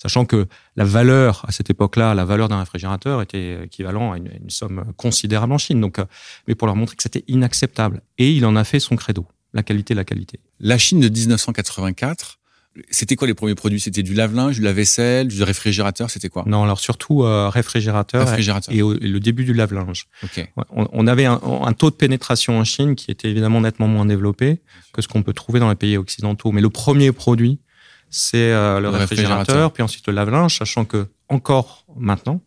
Sachant 0.00 0.26
que 0.26 0.46
la 0.76 0.84
valeur, 0.84 1.44
à 1.48 1.52
cette 1.52 1.70
époque-là, 1.70 2.14
la 2.14 2.24
valeur 2.24 2.48
d'un 2.48 2.60
réfrigérateur 2.60 3.20
était 3.20 3.64
équivalent 3.64 4.12
à 4.12 4.18
une, 4.18 4.30
une, 4.42 4.50
somme 4.50 4.84
considérable 4.96 5.52
en 5.54 5.58
Chine. 5.58 5.80
Donc, 5.80 5.98
mais 6.46 6.54
pour 6.54 6.66
leur 6.66 6.76
montrer 6.76 6.96
que 6.96 7.02
c'était 7.02 7.24
inacceptable. 7.26 8.02
Et 8.18 8.30
il 8.32 8.44
en 8.44 8.54
a 8.54 8.64
fait 8.64 8.80
son 8.80 8.96
credo 8.96 9.26
la 9.54 9.62
qualité, 9.62 9.94
la 9.94 10.04
qualité. 10.04 10.40
La 10.60 10.78
Chine 10.78 11.00
de 11.00 11.08
1984, 11.08 12.38
c'était 12.90 13.16
quoi 13.16 13.26
les 13.26 13.34
premiers 13.34 13.54
produits? 13.54 13.80
C'était 13.80 14.02
du 14.02 14.14
lave-linge, 14.14 14.56
du 14.56 14.62
lave-vaisselle, 14.62 15.28
du 15.28 15.42
réfrigérateur? 15.42 16.10
C'était 16.10 16.28
quoi? 16.28 16.44
Non, 16.46 16.62
alors 16.62 16.80
surtout 16.80 17.24
euh, 17.24 17.48
réfrigérateur, 17.48 18.26
réfrigérateur. 18.26 18.74
Et, 18.74 18.78
le 18.78 19.20
début 19.20 19.44
du 19.44 19.52
lave-linge. 19.52 20.06
On, 20.70 21.06
avait 21.06 21.24
un, 21.24 21.72
taux 21.72 21.90
de 21.90 21.96
pénétration 21.96 22.58
en 22.58 22.64
Chine 22.64 22.94
qui 22.94 23.10
était 23.10 23.28
évidemment 23.28 23.60
nettement 23.60 23.88
moins 23.88 24.06
développé 24.06 24.60
que 24.92 25.02
ce 25.02 25.08
qu'on 25.08 25.22
peut 25.22 25.32
trouver 25.32 25.60
dans 25.60 25.68
les 25.68 25.76
pays 25.76 25.96
occidentaux. 25.96 26.52
Mais 26.52 26.60
le 26.60 26.70
premier 26.70 27.12
produit, 27.12 27.60
c'est 28.10 28.52
euh, 28.52 28.80
le, 28.80 28.88
réfrigérateur, 28.88 29.72
puis 29.72 29.82
ensuite 29.82 30.06
le 30.06 30.14
lave-linge, 30.14 30.58
sachant 30.58 30.84
que 30.84 31.08
encore 31.28 31.84
maintenant, 31.96 32.40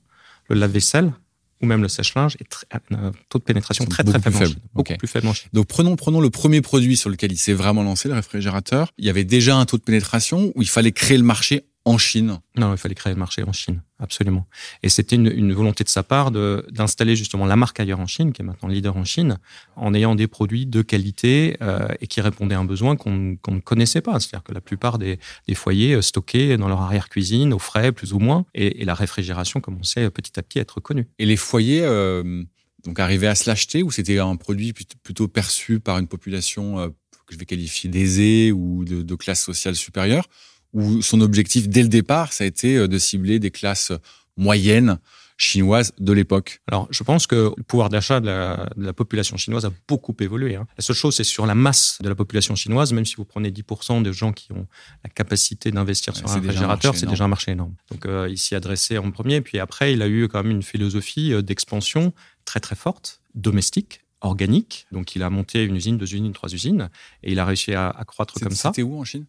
le 0.49 0.55
lave-vaisselle 0.55 1.13
ou 1.61 1.65
même 1.65 1.81
le 1.81 1.87
sèche-linge 1.87 2.37
est 2.39 2.49
très, 2.49 2.65
un 2.91 3.11
taux 3.29 3.39
de 3.39 3.43
pénétration 3.43 3.85
très 3.85 4.03
très 4.03 4.19
faible, 4.19 4.55
beaucoup 4.73 4.95
plus 4.95 5.07
faible 5.07 5.27
Donc 5.53 5.67
prenons 5.67 5.95
prenons 5.95 6.21
le 6.21 6.29
premier 6.29 6.61
produit 6.61 6.97
sur 6.97 7.09
lequel 7.09 7.31
il 7.31 7.37
s'est 7.37 7.53
vraiment 7.53 7.83
lancé, 7.83 8.07
le 8.07 8.15
réfrigérateur. 8.15 8.91
Il 8.97 9.05
y 9.05 9.09
avait 9.09 9.23
déjà 9.23 9.55
un 9.55 9.65
taux 9.65 9.77
de 9.77 9.83
pénétration 9.83 10.51
où 10.55 10.61
il 10.61 10.69
fallait 10.69 10.91
créer 10.91 11.17
le 11.17 11.23
marché 11.23 11.65
en 11.83 11.97
Chine 11.97 12.39
Non, 12.57 12.73
il 12.73 12.77
fallait 12.77 12.95
créer 12.95 13.13
le 13.13 13.19
marché 13.19 13.43
en 13.43 13.51
Chine, 13.53 13.81
absolument. 13.99 14.45
Et 14.83 14.89
c'était 14.89 15.15
une, 15.15 15.53
volonté 15.53 15.83
de 15.83 15.89
sa 15.89 16.03
part 16.03 16.29
d'installer 16.31 17.15
justement 17.15 17.45
la 17.45 17.55
marque 17.55 17.79
ailleurs 17.79 17.99
en 17.99 18.05
Chine, 18.05 18.33
qui 18.33 18.41
est 18.43 18.45
maintenant 18.45 18.69
leader 18.69 18.95
en 18.97 19.03
Chine, 19.03 19.39
en 19.75 19.93
ayant 19.93 20.13
des 20.13 20.27
produits 20.27 20.67
de 20.67 20.83
qualité 20.83 21.57
euh, 21.61 21.87
et 21.99 22.07
qui 22.07 22.21
répondaient 22.21 22.55
à 22.55 22.59
un 22.59 22.65
besoin 22.65 22.95
qu'on 22.95 23.11
ne 23.11 23.59
connaissait 23.59 24.01
pas. 24.01 24.19
C'est-à-dire 24.19 24.43
que 24.43 24.53
la 24.53 24.61
plupart 24.61 24.99
des, 24.99 25.17
foyers 25.55 25.95
euh, 25.95 26.01
stockaient 26.01 26.55
dans 26.57 26.67
leur 26.67 26.81
arrière-cuisine, 26.81 27.51
au 27.51 27.59
frais 27.59 27.91
plus 27.91 28.13
ou 28.13 28.19
moins, 28.19 28.45
et, 28.53 28.85
la 28.85 28.93
réfrigération 28.93 29.59
commençait 29.59 30.09
petit 30.11 30.39
à 30.39 30.43
petit 30.43 30.59
à 30.59 30.61
être 30.61 30.79
connue. 30.79 31.07
Et 31.17 31.25
les 31.25 31.37
foyers 31.37 31.81
euh, 31.83 32.43
donc 32.83 32.99
arrivaient 32.99 33.27
à 33.27 33.35
se 33.35 33.49
l'acheter 33.49 33.81
ou 33.83 33.91
c'était 33.91 34.19
un 34.19 34.35
produit 34.35 34.73
plutôt 34.73 35.27
perçu 35.27 35.79
par 35.79 35.97
une 35.97 36.07
population 36.07 36.89
que 37.25 37.33
je 37.33 37.37
vais 37.37 37.45
qualifier 37.45 37.89
d'aisée 37.89 38.51
ou 38.51 38.83
de, 38.85 39.01
de 39.01 39.15
classe 39.15 39.43
sociale 39.43 39.75
supérieure? 39.75 40.27
Où 40.73 41.01
son 41.01 41.21
objectif 41.21 41.67
dès 41.67 41.83
le 41.83 41.89
départ, 41.89 42.33
ça 42.33 42.43
a 42.43 42.47
été 42.47 42.77
euh, 42.77 42.87
de 42.87 42.97
cibler 42.97 43.39
des 43.39 43.51
classes 43.51 43.91
moyennes 44.37 44.99
chinoises 45.41 45.91
de 45.99 46.13
l'époque 46.13 46.61
Alors, 46.67 46.87
je 46.91 47.03
pense 47.03 47.25
que 47.25 47.51
le 47.57 47.63
pouvoir 47.63 47.89
d'achat 47.89 48.19
de, 48.19 48.27
la, 48.27 48.93
population 48.93 49.37
chinoise 49.37 49.65
a 49.65 49.71
beaucoup 49.87 50.15
évolué. 50.19 50.55
Hein. 50.55 50.67
La 50.77 50.83
seule 50.83 50.95
chose, 50.95 51.15
c'est 51.15 51.23
sur 51.23 51.45
la 51.45 51.55
masse 51.55 51.97
de 52.01 52.07
la 52.07 52.15
population 52.15 52.55
chinoise, 52.55 52.93
même 52.93 53.05
si 53.05 53.15
vous 53.15 53.25
prenez 53.25 53.49
10% 53.49 54.03
de 54.03 54.11
gens 54.11 54.33
qui 54.33 54.51
ont 54.51 54.67
la 55.03 55.09
capacité 55.09 55.71
d'investir 55.71 56.15
sur 56.15 56.29
un 56.29 56.35
réfrigérateur, 56.35 56.95
c'est 56.95 57.07
déjà 57.07 57.23
un 57.23 57.29
marché 57.29 57.51
énorme. 57.51 57.73
Donc, 57.89 58.05
euh, 58.05 58.27
il 58.29 58.37
s'y 58.37 58.55
adressait 58.55 58.97
en 58.97 59.09
premier, 59.11 59.41
puis 59.41 59.59
après, 59.59 59.93
il 59.93 60.01
a 60.01 60.07
eu 60.07 60.27
quand 60.27 60.43
même 60.43 60.51
une 60.51 60.63
philosophie 60.63 61.33
euh, 61.33 61.41
d'expansion 61.41 62.13
très 62.45 62.59
très 62.59 62.75
forte, 62.75 63.21
domestique, 63.33 64.01
organique. 64.21 64.87
Donc, 64.91 65.15
il 65.15 65.23
a 65.23 65.29
monté 65.29 65.63
une 65.63 65.75
usine, 65.75 65.97
deux 65.97 66.05
usines, 66.05 66.31
trois 66.31 66.53
usines, 66.53 66.89
et 67.23 67.31
il 67.31 67.39
a 67.39 67.45
réussi 67.45 67.73
à, 67.73 67.93
croître 68.07 68.35
comme 68.39 68.51
ça. 68.51 68.69
C'était 68.69 68.83
où 68.83 68.99
en 68.99 69.03
Chine? 69.03 69.25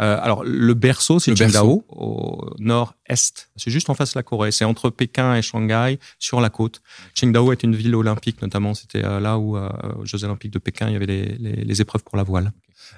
Euh, 0.00 0.18
Alors, 0.22 0.44
le 0.44 0.74
berceau, 0.74 1.18
c'est 1.18 1.34
Qingdao, 1.34 1.84
au 1.88 2.54
nord-est. 2.58 3.50
C'est 3.56 3.70
juste 3.70 3.90
en 3.90 3.94
face 3.94 4.14
de 4.14 4.18
la 4.18 4.22
Corée. 4.22 4.52
C'est 4.52 4.64
entre 4.64 4.90
Pékin 4.90 5.34
et 5.34 5.42
Shanghai, 5.42 5.98
sur 6.18 6.40
la 6.40 6.50
côte. 6.50 6.80
Qingdao 7.14 7.52
est 7.52 7.62
une 7.62 7.74
ville 7.74 7.94
olympique, 7.94 8.40
notamment. 8.42 8.74
C'était 8.74 9.04
euh, 9.04 9.20
là 9.20 9.38
où, 9.38 9.56
euh, 9.56 9.68
aux 9.98 10.06
Jeux 10.06 10.24
olympiques 10.24 10.52
de 10.52 10.58
Pékin, 10.58 10.88
il 10.88 10.92
y 10.92 10.96
avait 10.96 11.06
les, 11.06 11.26
les 11.36 11.80
épreuves 11.80 12.04
pour 12.04 12.16
la 12.16 12.22
voile. 12.22 12.52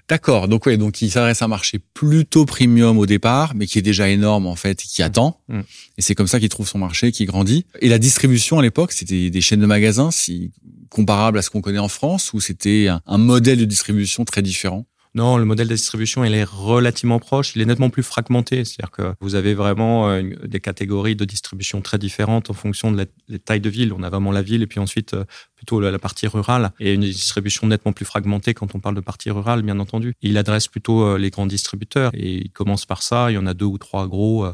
D'accord. 0.09 0.49
Donc 0.49 0.67
ouais, 0.67 0.77
donc 0.77 1.01
il 1.03 1.11
s'adresse 1.11 1.43
à 1.43 1.47
un 1.47 1.49
marché 1.49 1.79
plutôt 1.95 2.45
premium 2.45 2.99
au 2.99 3.07
départ, 3.07 3.55
mais 3.55 3.67
qui 3.67 3.79
est 3.79 3.83
déjà 3.83 4.09
énorme 4.09 4.47
en 4.47 4.57
fait, 4.57 4.83
qui 4.83 5.03
attend. 5.03 5.41
Mm. 5.49 5.61
Et 5.99 6.03
c'est 6.03 6.15
comme 6.15 6.27
ça 6.27 6.41
qu'il 6.41 6.49
trouve 6.49 6.69
son 6.69 6.79
marché, 6.79 7.13
qui 7.13 7.25
grandit. 7.25 7.65
Et 7.81 7.89
la 7.89 7.99
distribution 7.99 8.59
à 8.59 8.63
l'époque, 8.63 8.93
c'était 8.93 9.31
des 9.31 9.41
chaînes 9.41 9.61
de 9.61 9.67
magasins, 9.67 10.11
si 10.11 10.53
comparable 10.91 11.39
à 11.39 11.43
ce 11.43 11.51
qu'on 11.51 11.61
connaît 11.61 11.79
en 11.79 11.89
France, 11.89 12.33
ou 12.33 12.41
c'était 12.41 12.89
un 12.89 13.19
modèle 13.19 13.59
de 13.59 13.65
distribution 13.65 14.25
très 14.25 14.43
différent? 14.43 14.87
Non, 15.15 15.39
le 15.39 15.45
modèle 15.45 15.67
de 15.67 15.75
distribution, 15.75 16.25
il 16.25 16.35
est 16.35 16.45
relativement 16.45 17.19
proche. 17.19 17.57
Il 17.57 17.63
est 17.63 17.65
nettement 17.65 17.91
plus 17.91 18.05
fragmenté. 18.05 18.65
C'est-à-dire 18.65 18.93
que 18.93 19.15
vous 19.21 19.35
avez 19.35 19.55
vraiment 19.55 20.09
euh, 20.09 20.23
des 20.45 20.61
catégories 20.61 21.17
de 21.17 21.25
distribution 21.25 21.81
très 21.81 21.99
différentes 21.99 22.49
en 22.49 22.53
fonction 22.53 22.93
de 22.93 23.09
la, 23.29 23.39
taille 23.39 23.61
de 23.61 23.69
ville. 23.69 23.93
On 23.93 24.05
a 24.05 24.11
vraiment 24.11 24.31
la 24.31 24.43
ville 24.43 24.63
et 24.63 24.69
puis 24.69 24.79
ensuite 24.79 25.15
euh, 25.15 25.25
plutôt 25.57 25.81
la, 25.81 25.99
partie 25.99 26.29
rurale 26.29 26.71
et 26.79 26.95
une 26.95 27.01
distribution 27.01 27.67
nettement 27.67 27.93
plus 27.93 28.05
fragmentée 28.05 28.55
quand 28.55 28.75
on 28.77 28.79
parle 28.79 28.95
de 28.95 29.01
partie 29.01 29.31
rurale, 29.31 29.63
bien 29.63 29.81
entendu. 29.81 30.15
il 30.23 30.39
adresse 30.39 30.69
plutôt 30.69 31.03
euh, 31.03 31.19
les 31.19 31.31
grands 31.31 31.47
distributeurs 31.47 32.13
et 32.15 32.35
il 32.37 32.51
commence 32.51 32.87
par 32.87 33.03
ça. 33.03 33.33
Il 33.33 33.35
y 33.35 33.39
en 33.39 33.47
a 33.47 33.55
deux 33.55 33.67
ou 33.67 33.79
trois 33.79 34.07
gros 34.07 34.45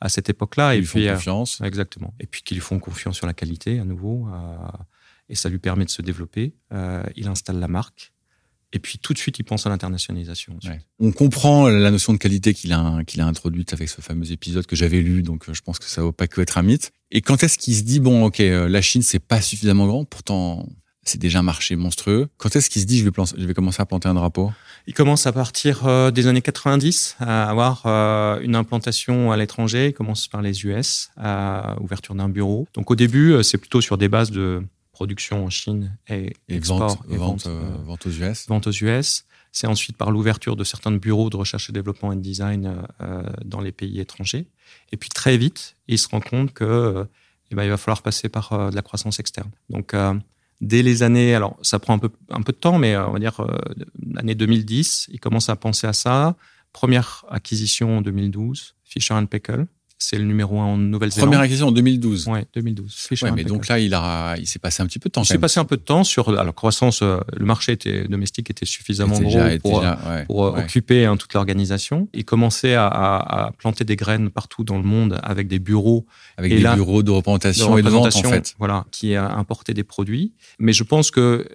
à 0.00 0.08
cette 0.08 0.30
époque-là. 0.30 0.76
Et, 0.76 0.78
lui 0.78 0.86
font 0.86 1.06
confiance. 1.06 1.60
Exactement. 1.62 2.14
Et 2.20 2.26
puis 2.26 2.40
qui 2.42 2.54
lui 2.54 2.62
font 2.62 2.78
confiance 2.78 3.16
sur 3.16 3.26
la 3.26 3.34
qualité 3.34 3.80
à 3.80 3.84
nouveau. 3.84 4.28
Et 5.28 5.34
ça 5.34 5.48
lui 5.48 5.58
permet 5.58 5.84
de 5.84 5.90
se 5.90 6.02
développer. 6.02 6.54
il 7.16 7.28
installe 7.28 7.58
la 7.58 7.68
marque. 7.68 8.12
Et 8.72 8.78
puis 8.78 8.98
tout 8.98 9.12
de 9.12 9.18
suite, 9.18 9.38
il 9.38 9.44
pense 9.44 9.66
à 9.66 9.70
l'internationalisation. 9.70 10.58
On 10.98 11.12
comprend 11.12 11.68
la 11.68 11.90
notion 11.90 12.12
de 12.12 12.18
qualité 12.18 12.52
qu'il 12.52 12.72
a, 12.72 13.02
qu'il 13.06 13.20
a 13.20 13.26
introduite 13.26 13.72
avec 13.72 13.88
ce 13.88 14.00
fameux 14.00 14.30
épisode 14.32 14.66
que 14.66 14.76
j'avais 14.76 15.00
lu, 15.00 15.22
donc 15.22 15.48
euh, 15.48 15.54
je 15.54 15.62
pense 15.62 15.78
que 15.78 15.86
ça 15.86 16.00
ne 16.00 16.06
va 16.06 16.12
pas 16.12 16.26
que 16.26 16.40
être 16.40 16.58
un 16.58 16.62
mythe. 16.62 16.92
Et 17.10 17.20
quand 17.20 17.42
est-ce 17.42 17.58
qu'il 17.58 17.74
se 17.74 17.82
dit, 17.82 18.00
bon, 18.00 18.24
ok, 18.26 18.40
euh, 18.40 18.68
la 18.68 18.82
Chine, 18.82 19.02
c'est 19.02 19.20
pas 19.20 19.40
suffisamment 19.40 19.86
grand, 19.86 20.04
pourtant 20.04 20.68
c'est 21.04 21.20
déjà 21.20 21.38
un 21.38 21.42
marché 21.42 21.76
monstrueux. 21.76 22.28
Quand 22.36 22.56
est-ce 22.56 22.68
qu'il 22.68 22.82
se 22.82 22.86
dit, 22.86 22.98
je 22.98 23.04
vais, 23.04 23.12
je 23.38 23.46
vais 23.46 23.54
commencer 23.54 23.80
à 23.80 23.86
planter 23.86 24.08
un 24.08 24.14
drapeau? 24.14 24.50
Il 24.88 24.92
commence 24.92 25.26
à 25.28 25.32
partir 25.32 25.86
euh, 25.86 26.10
des 26.10 26.26
années 26.26 26.42
90 26.42 27.16
à 27.20 27.48
avoir 27.48 27.86
une 28.42 28.56
implantation 28.56 29.30
à 29.30 29.36
l'étranger. 29.36 29.86
Il 29.86 29.92
commence 29.92 30.26
par 30.26 30.42
les 30.42 30.66
US, 30.66 31.10
à 31.16 31.76
ouverture 31.80 32.16
d'un 32.16 32.28
bureau. 32.28 32.66
Donc 32.74 32.90
au 32.90 32.96
début, 32.96 33.36
c'est 33.44 33.56
plutôt 33.56 33.80
sur 33.80 33.98
des 33.98 34.08
bases 34.08 34.32
de 34.32 34.64
production 34.96 35.44
en 35.44 35.50
Chine 35.50 35.94
et, 36.08 36.32
export 36.48 37.04
et 37.10 37.18
vente, 37.18 37.46
euh, 37.46 37.76
vente, 37.84 38.06
aux 38.06 38.10
US. 38.10 38.48
Vente 38.48 38.66
aux 38.66 38.72
US. 38.72 39.26
C'est 39.52 39.66
ensuite 39.66 39.94
par 39.98 40.10
l'ouverture 40.10 40.56
de 40.56 40.64
certains 40.64 40.90
bureaux 40.90 41.28
de 41.28 41.36
recherche 41.36 41.68
et 41.68 41.72
développement 41.74 42.12
et 42.12 42.16
de 42.16 42.22
design 42.22 42.82
euh, 43.02 43.22
dans 43.44 43.60
les 43.60 43.72
pays 43.72 44.00
étrangers. 44.00 44.46
Et 44.92 44.96
puis 44.96 45.10
très 45.10 45.36
vite, 45.36 45.76
il 45.86 45.98
se 45.98 46.08
rend 46.08 46.20
compte 46.20 46.54
que 46.54 47.06
eh 47.50 47.54
ben, 47.54 47.64
il 47.64 47.68
va 47.68 47.76
falloir 47.76 48.00
passer 48.00 48.30
par 48.30 48.54
euh, 48.54 48.70
de 48.70 48.74
la 48.74 48.80
croissance 48.80 49.20
externe. 49.20 49.50
Donc 49.68 49.94
dès 50.62 50.82
les 50.82 51.02
années, 51.02 51.34
alors 51.34 51.58
ça 51.60 51.78
prend 51.78 51.92
un 51.92 51.98
peu, 51.98 52.10
un 52.30 52.40
peu 52.40 52.52
de 52.52 52.58
temps, 52.58 52.78
mais 52.78 52.96
on 52.96 53.12
va 53.12 53.18
dire 53.18 53.46
l'année 54.14 54.34
2010, 54.34 55.08
il 55.12 55.20
commence 55.20 55.50
à 55.50 55.56
penser 55.56 55.86
à 55.86 55.92
ça. 55.92 56.36
Première 56.72 57.26
acquisition 57.28 57.98
en 57.98 58.00
2012, 58.00 58.76
Fisher 58.82 59.14
Pickle 59.30 59.66
c'est 59.98 60.18
le 60.18 60.24
numéro 60.24 60.60
un 60.60 60.64
en 60.64 60.76
Nouvelle-Zélande. 60.76 61.28
Première 61.28 61.40
acquisition 61.40 61.68
en 61.68 61.72
2012. 61.72 62.28
Oui, 62.28 62.40
2012. 62.54 63.08
Ouais, 63.22 63.30
mais 63.32 63.44
donc 63.44 63.66
là, 63.68 63.78
il 63.78 63.94
a, 63.94 64.36
il 64.36 64.46
s'est 64.46 64.58
passé 64.58 64.82
un 64.82 64.86
petit 64.86 64.98
peu 64.98 65.08
de 65.08 65.12
temps. 65.12 65.22
Il 65.22 65.26
s'est 65.26 65.38
passé 65.38 65.58
un 65.58 65.64
peu 65.64 65.76
de 65.76 65.82
temps 65.82 66.04
sur 66.04 66.28
alors 66.38 66.54
croissance. 66.54 67.00
Euh, 67.02 67.18
le 67.34 67.46
marché 67.46 67.72
était 67.72 68.06
domestique 68.06 68.50
était 68.50 68.66
suffisamment 68.66 69.18
gros 69.18 69.38
pour, 69.62 69.84
pour 70.26 70.46
euh, 70.46 70.60
occuper 70.60 71.06
hein, 71.06 71.16
toute 71.16 71.32
l'organisation. 71.32 72.08
Il 72.12 72.24
commençait 72.24 72.74
à, 72.74 72.86
à, 72.86 73.52
planter 73.52 73.84
des 73.84 73.96
graines 73.96 74.28
partout 74.28 74.64
dans 74.64 74.76
le 74.76 74.84
monde 74.84 75.18
avec 75.22 75.48
des 75.48 75.58
bureaux. 75.58 76.06
Avec 76.36 76.52
des 76.52 76.68
bureaux 76.74 77.02
de 77.02 77.10
représentation, 77.10 77.78
et 77.78 77.82
de 77.82 77.88
vente 77.88 78.14
en 78.14 78.22
fait. 78.22 78.54
Voilà, 78.58 78.84
qui 78.90 79.14
a 79.14 79.30
importé 79.36 79.72
des 79.72 79.84
produits. 79.84 80.34
Mais 80.58 80.72
je 80.72 80.84
pense 80.84 81.10
que 81.10 81.48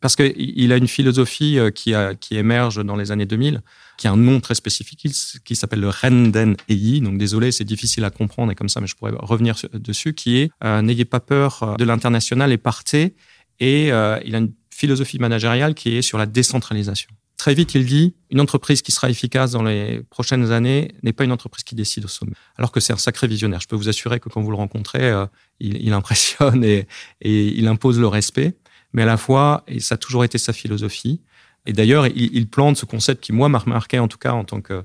parce 0.00 0.16
qu'il 0.16 0.72
a 0.72 0.76
une 0.76 0.88
philosophie 0.88 1.58
euh, 1.58 1.70
qui, 1.70 1.94
a, 1.94 2.14
qui 2.14 2.36
émerge 2.36 2.84
dans 2.84 2.96
les 2.96 3.12
années 3.12 3.26
2000 3.26 3.62
qui 3.96 4.08
a 4.08 4.12
un 4.12 4.16
nom 4.16 4.40
très 4.40 4.54
spécifique 4.54 5.06
qui 5.44 5.56
s'appelle 5.56 5.80
le 5.80 5.90
Renden 5.90 6.56
EI. 6.70 7.00
Donc 7.00 7.18
désolé, 7.18 7.52
c'est 7.52 7.64
difficile 7.64 8.04
à 8.04 8.10
comprendre 8.10 8.50
et 8.50 8.54
comme 8.54 8.70
ça, 8.70 8.80
mais 8.80 8.86
je 8.86 8.96
pourrais 8.96 9.12
revenir 9.14 9.56
dessus, 9.74 10.14
qui 10.14 10.38
est 10.38 10.50
euh, 10.64 10.80
n'ayez 10.80 11.04
pas 11.04 11.20
peur 11.20 11.62
euh, 11.62 11.74
de 11.76 11.84
l'international 11.84 12.50
et 12.50 12.56
partez. 12.56 13.14
Et 13.62 13.88
il 13.88 14.34
a 14.34 14.38
une 14.38 14.54
philosophie 14.70 15.18
managériale 15.18 15.74
qui 15.74 15.98
est 15.98 16.00
sur 16.00 16.16
la 16.16 16.24
décentralisation. 16.24 17.10
Très 17.36 17.52
vite, 17.52 17.74
il 17.74 17.84
dit 17.84 18.14
une 18.30 18.40
entreprise 18.40 18.80
qui 18.80 18.90
sera 18.90 19.10
efficace 19.10 19.50
dans 19.50 19.62
les 19.62 20.00
prochaines 20.08 20.50
années 20.50 20.92
n'est 21.02 21.12
pas 21.12 21.24
une 21.24 21.32
entreprise 21.32 21.62
qui 21.62 21.74
décide 21.74 22.06
au 22.06 22.08
sommet. 22.08 22.32
Alors 22.56 22.72
que 22.72 22.80
c'est 22.80 22.94
un 22.94 22.98
sacré 22.98 23.26
visionnaire. 23.26 23.60
Je 23.60 23.68
peux 23.68 23.76
vous 23.76 23.90
assurer 23.90 24.18
que 24.18 24.30
quand 24.30 24.40
vous 24.40 24.50
le 24.50 24.56
rencontrez, 24.56 25.12
il, 25.58 25.92
impressionne 25.92 26.64
et 26.64 26.86
il 27.20 27.66
impose 27.68 28.00
le 28.00 28.06
respect. 28.06 28.56
Mais 28.92 29.02
à 29.02 29.06
la 29.06 29.16
fois, 29.16 29.64
et 29.68 29.80
ça 29.80 29.94
a 29.94 29.98
toujours 29.98 30.24
été 30.24 30.38
sa 30.38 30.52
philosophie, 30.52 31.20
et 31.66 31.72
d'ailleurs, 31.72 32.06
il, 32.06 32.48
plante 32.48 32.76
ce 32.76 32.86
concept 32.86 33.22
qui, 33.22 33.32
moi, 33.32 33.48
m'a 33.48 33.58
remarqué, 33.58 33.98
en 33.98 34.08
tout 34.08 34.18
cas, 34.18 34.32
en 34.32 34.44
tant 34.44 34.60
que 34.60 34.84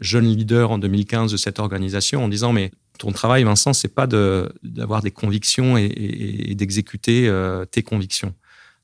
jeune 0.00 0.26
leader 0.26 0.70
en 0.70 0.78
2015 0.78 1.32
de 1.32 1.36
cette 1.36 1.58
organisation, 1.58 2.24
en 2.24 2.28
disant, 2.28 2.52
mais 2.52 2.72
ton 2.98 3.12
travail, 3.12 3.44
Vincent, 3.44 3.72
c'est 3.72 3.94
pas 3.94 4.06
d'avoir 4.06 5.02
des 5.02 5.10
convictions 5.10 5.76
et, 5.76 6.54
d'exécuter 6.54 7.28
euh, 7.28 7.64
tes 7.64 7.82
convictions. 7.82 8.34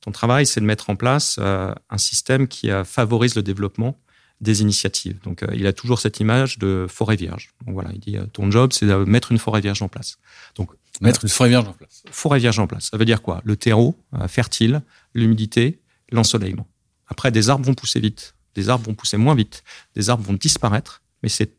Ton 0.01 0.13
travail, 0.13 0.47
c'est 0.47 0.61
de 0.61 0.67
mettre 0.67 0.91
en 0.91 0.97
place 0.97 1.37
euh, 1.41 1.73
un 1.91 1.99
système 1.99 2.47
qui 2.49 2.71
euh, 2.71 2.85
favorise 2.85 3.35
le 3.35 3.43
développement 3.43 3.99
des 4.41 4.63
initiatives. 4.63 5.21
Donc, 5.23 5.45
il 5.55 5.67
a 5.69 5.73
toujours 5.73 6.01
cette 6.01 6.19
image 6.19 6.59
de 6.59 6.87
forêt 6.89 7.15
vierge. 7.15 7.51
Donc 7.65 7.75
voilà, 7.75 7.91
il 7.93 8.01
dit 8.01 8.17
ton 8.33 8.51
job, 8.51 8.73
c'est 8.73 8.87
de 8.87 8.95
mettre 9.05 9.31
une 9.31 9.39
forêt 9.39 9.61
vierge 9.61 9.83
en 9.83 9.89
place. 9.89 10.19
Donc, 10.57 10.71
mettre 11.03 11.25
une 11.25 11.29
forêt 11.29 11.51
vierge 11.51 11.69
en 11.69 11.73
place. 11.73 12.03
Forêt 12.11 12.39
vierge 12.39 12.59
en 12.59 12.67
place. 12.67 12.89
Ça 12.91 12.97
veut 12.97 13.05
dire 13.05 13.23
quoi? 13.23 13.41
Le 13.45 13.57
terreau 13.57 13.97
fertile, 14.29 14.83
l'humidité, 15.15 15.81
l'ensoleillement. 16.11 16.67
Après, 17.09 17.31
des 17.31 17.51
arbres 17.51 17.65
vont 17.65 17.75
pousser 17.75 18.01
vite, 18.01 18.35
des 18.55 18.69
arbres 18.69 18.87
vont 18.87 18.95
pousser 18.95 19.17
moins 19.17 19.35
vite, 19.35 19.65
des 19.95 20.11
arbres 20.11 20.25
vont 20.25 20.35
disparaître, 20.35 21.03
mais 21.23 21.29
c'est 21.29 21.51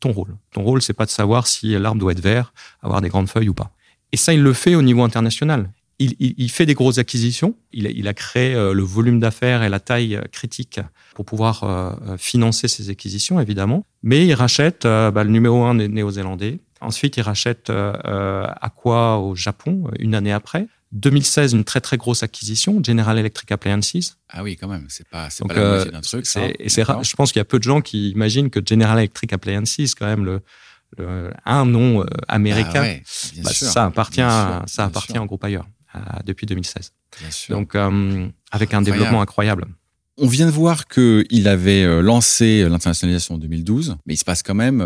ton 0.00 0.12
rôle. 0.12 0.36
Ton 0.52 0.62
rôle, 0.62 0.82
c'est 0.82 0.92
pas 0.92 1.06
de 1.06 1.10
savoir 1.10 1.46
si 1.46 1.78
l'arbre 1.78 1.98
doit 1.98 2.12
être 2.12 2.20
vert, 2.20 2.52
avoir 2.82 3.00
des 3.00 3.08
grandes 3.08 3.28
feuilles 3.28 3.48
ou 3.48 3.54
pas. 3.54 3.72
Et 4.12 4.16
ça, 4.16 4.32
il 4.32 4.42
le 4.42 4.52
fait 4.52 4.74
au 4.74 4.82
niveau 4.82 5.02
international. 5.02 5.70
Il, 5.98 6.50
fait 6.50 6.66
des 6.66 6.74
grosses 6.74 6.98
acquisitions. 6.98 7.56
Il, 7.72 8.06
a 8.06 8.12
créé 8.12 8.54
euh, 8.54 8.74
le 8.74 8.82
volume 8.82 9.18
d'affaires 9.18 9.62
et 9.62 9.70
la 9.70 9.80
taille 9.80 10.16
euh, 10.16 10.22
critique 10.30 10.78
pour 11.14 11.24
pouvoir 11.24 11.64
euh, 11.64 12.16
financer 12.18 12.68
ces 12.68 12.90
acquisitions, 12.90 13.40
évidemment. 13.40 13.86
Mais 14.02 14.26
il 14.26 14.34
rachète 14.34 14.82
bah, 14.82 15.24
le 15.24 15.30
numéro 15.30 15.64
un 15.64 15.74
néo-zélandais. 15.74 16.60
Ensuite, 16.80 17.16
il 17.16 17.22
rachète 17.22 17.70
Aqua 17.70 19.18
au 19.18 19.34
Japon 19.34 19.90
une 19.98 20.14
année 20.14 20.32
après. 20.32 20.68
2016, 20.92 21.52
une 21.52 21.64
très 21.64 21.80
très 21.80 21.96
grosse 21.96 22.22
acquisition, 22.22 22.80
General 22.82 23.18
Electric 23.18 23.50
Appliances. 23.52 24.16
Ah 24.28 24.42
oui, 24.42 24.56
quand 24.56 24.68
même, 24.68 24.86
c'est 24.88 25.06
pas, 25.08 25.30
c'est 25.30 25.46
pas 25.46 25.54
la 25.54 25.60
euh, 25.60 25.74
moitié 25.74 25.92
d'un 25.92 26.00
truc. 26.00 26.26
Ça. 26.26 26.42
Et 26.58 26.68
c'est 26.68 26.84
je 26.84 27.16
pense 27.16 27.32
qu'il 27.32 27.40
y 27.40 27.42
a 27.42 27.44
peu 27.44 27.58
de 27.58 27.64
gens 27.64 27.80
qui 27.80 28.10
imaginent 28.10 28.50
que 28.50 28.60
General 28.64 28.98
Electric 28.98 29.32
Appliances, 29.32 29.94
quand 29.94 30.06
même 30.06 30.24
le, 30.24 30.42
un 31.44 31.66
nom 31.66 32.02
euh, 32.02 32.06
américain, 32.28 32.84
ah 32.84 33.42
bah, 33.42 33.50
ça 33.52 33.84
appartient, 33.84 34.20
ça 34.20 34.84
appartient 34.84 35.18
au 35.18 35.26
groupe 35.26 35.44
ailleurs 35.44 35.66
depuis 36.24 36.46
2016. 36.46 36.92
Donc 37.50 37.74
euh, 37.74 38.28
avec 38.50 38.74
un 38.74 38.82
développement 38.82 39.20
incroyable. 39.20 39.66
On 40.18 40.26
vient 40.26 40.46
de 40.46 40.50
voir 40.50 40.88
qu'il 40.88 41.46
avait 41.46 41.82
euh, 41.82 42.00
lancé 42.00 42.66
l'internationalisation 42.68 43.34
en 43.34 43.38
2012, 43.38 43.96
mais 44.06 44.14
il 44.14 44.16
se 44.16 44.24
passe 44.24 44.42
quand 44.42 44.54
même 44.54 44.82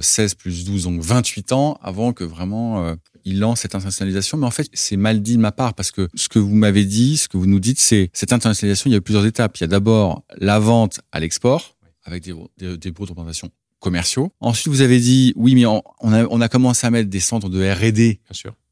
16 0.00 0.34
plus 0.34 0.64
12, 0.64 0.84
donc 0.84 1.00
28 1.00 1.52
ans 1.52 1.78
avant 1.82 2.12
que 2.12 2.24
vraiment 2.24 2.96
il 3.24 3.38
lance 3.38 3.60
cette 3.60 3.74
internationalisation. 3.74 4.38
Mais 4.38 4.46
en 4.46 4.50
fait, 4.50 4.68
c'est 4.72 4.96
mal 4.96 5.22
dit 5.22 5.36
de 5.36 5.40
ma 5.40 5.52
part 5.52 5.74
parce 5.74 5.90
que 5.90 6.08
ce 6.14 6.28
que 6.28 6.38
vous 6.38 6.54
m'avez 6.54 6.84
dit, 6.84 7.16
ce 7.16 7.28
que 7.28 7.36
vous 7.36 7.46
nous 7.46 7.60
dites, 7.60 7.78
c'est 7.78 8.10
cette 8.12 8.32
internationalisation, 8.32 8.90
il 8.90 8.94
y 8.94 8.96
a 8.96 9.00
plusieurs 9.00 9.26
étapes. 9.26 9.56
Il 9.58 9.60
y 9.62 9.64
a 9.64 9.68
d'abord 9.68 10.24
la 10.38 10.58
vente 10.58 11.00
à 11.12 11.20
l'export 11.20 11.76
avec 12.04 12.24
des, 12.24 12.34
des, 12.58 12.76
des 12.76 12.90
de 12.90 12.98
représentation 12.98 13.50
commerciaux. 13.78 14.32
Ensuite, 14.40 14.68
vous 14.68 14.80
avez 14.80 15.00
dit, 15.00 15.32
oui, 15.36 15.54
mais 15.54 15.66
on, 15.66 15.82
a, 16.12 16.24
on 16.26 16.40
a 16.40 16.48
commencé 16.48 16.86
à 16.86 16.90
mettre 16.90 17.10
des 17.10 17.20
centres 17.20 17.48
de 17.48 17.62
R&D 17.62 18.20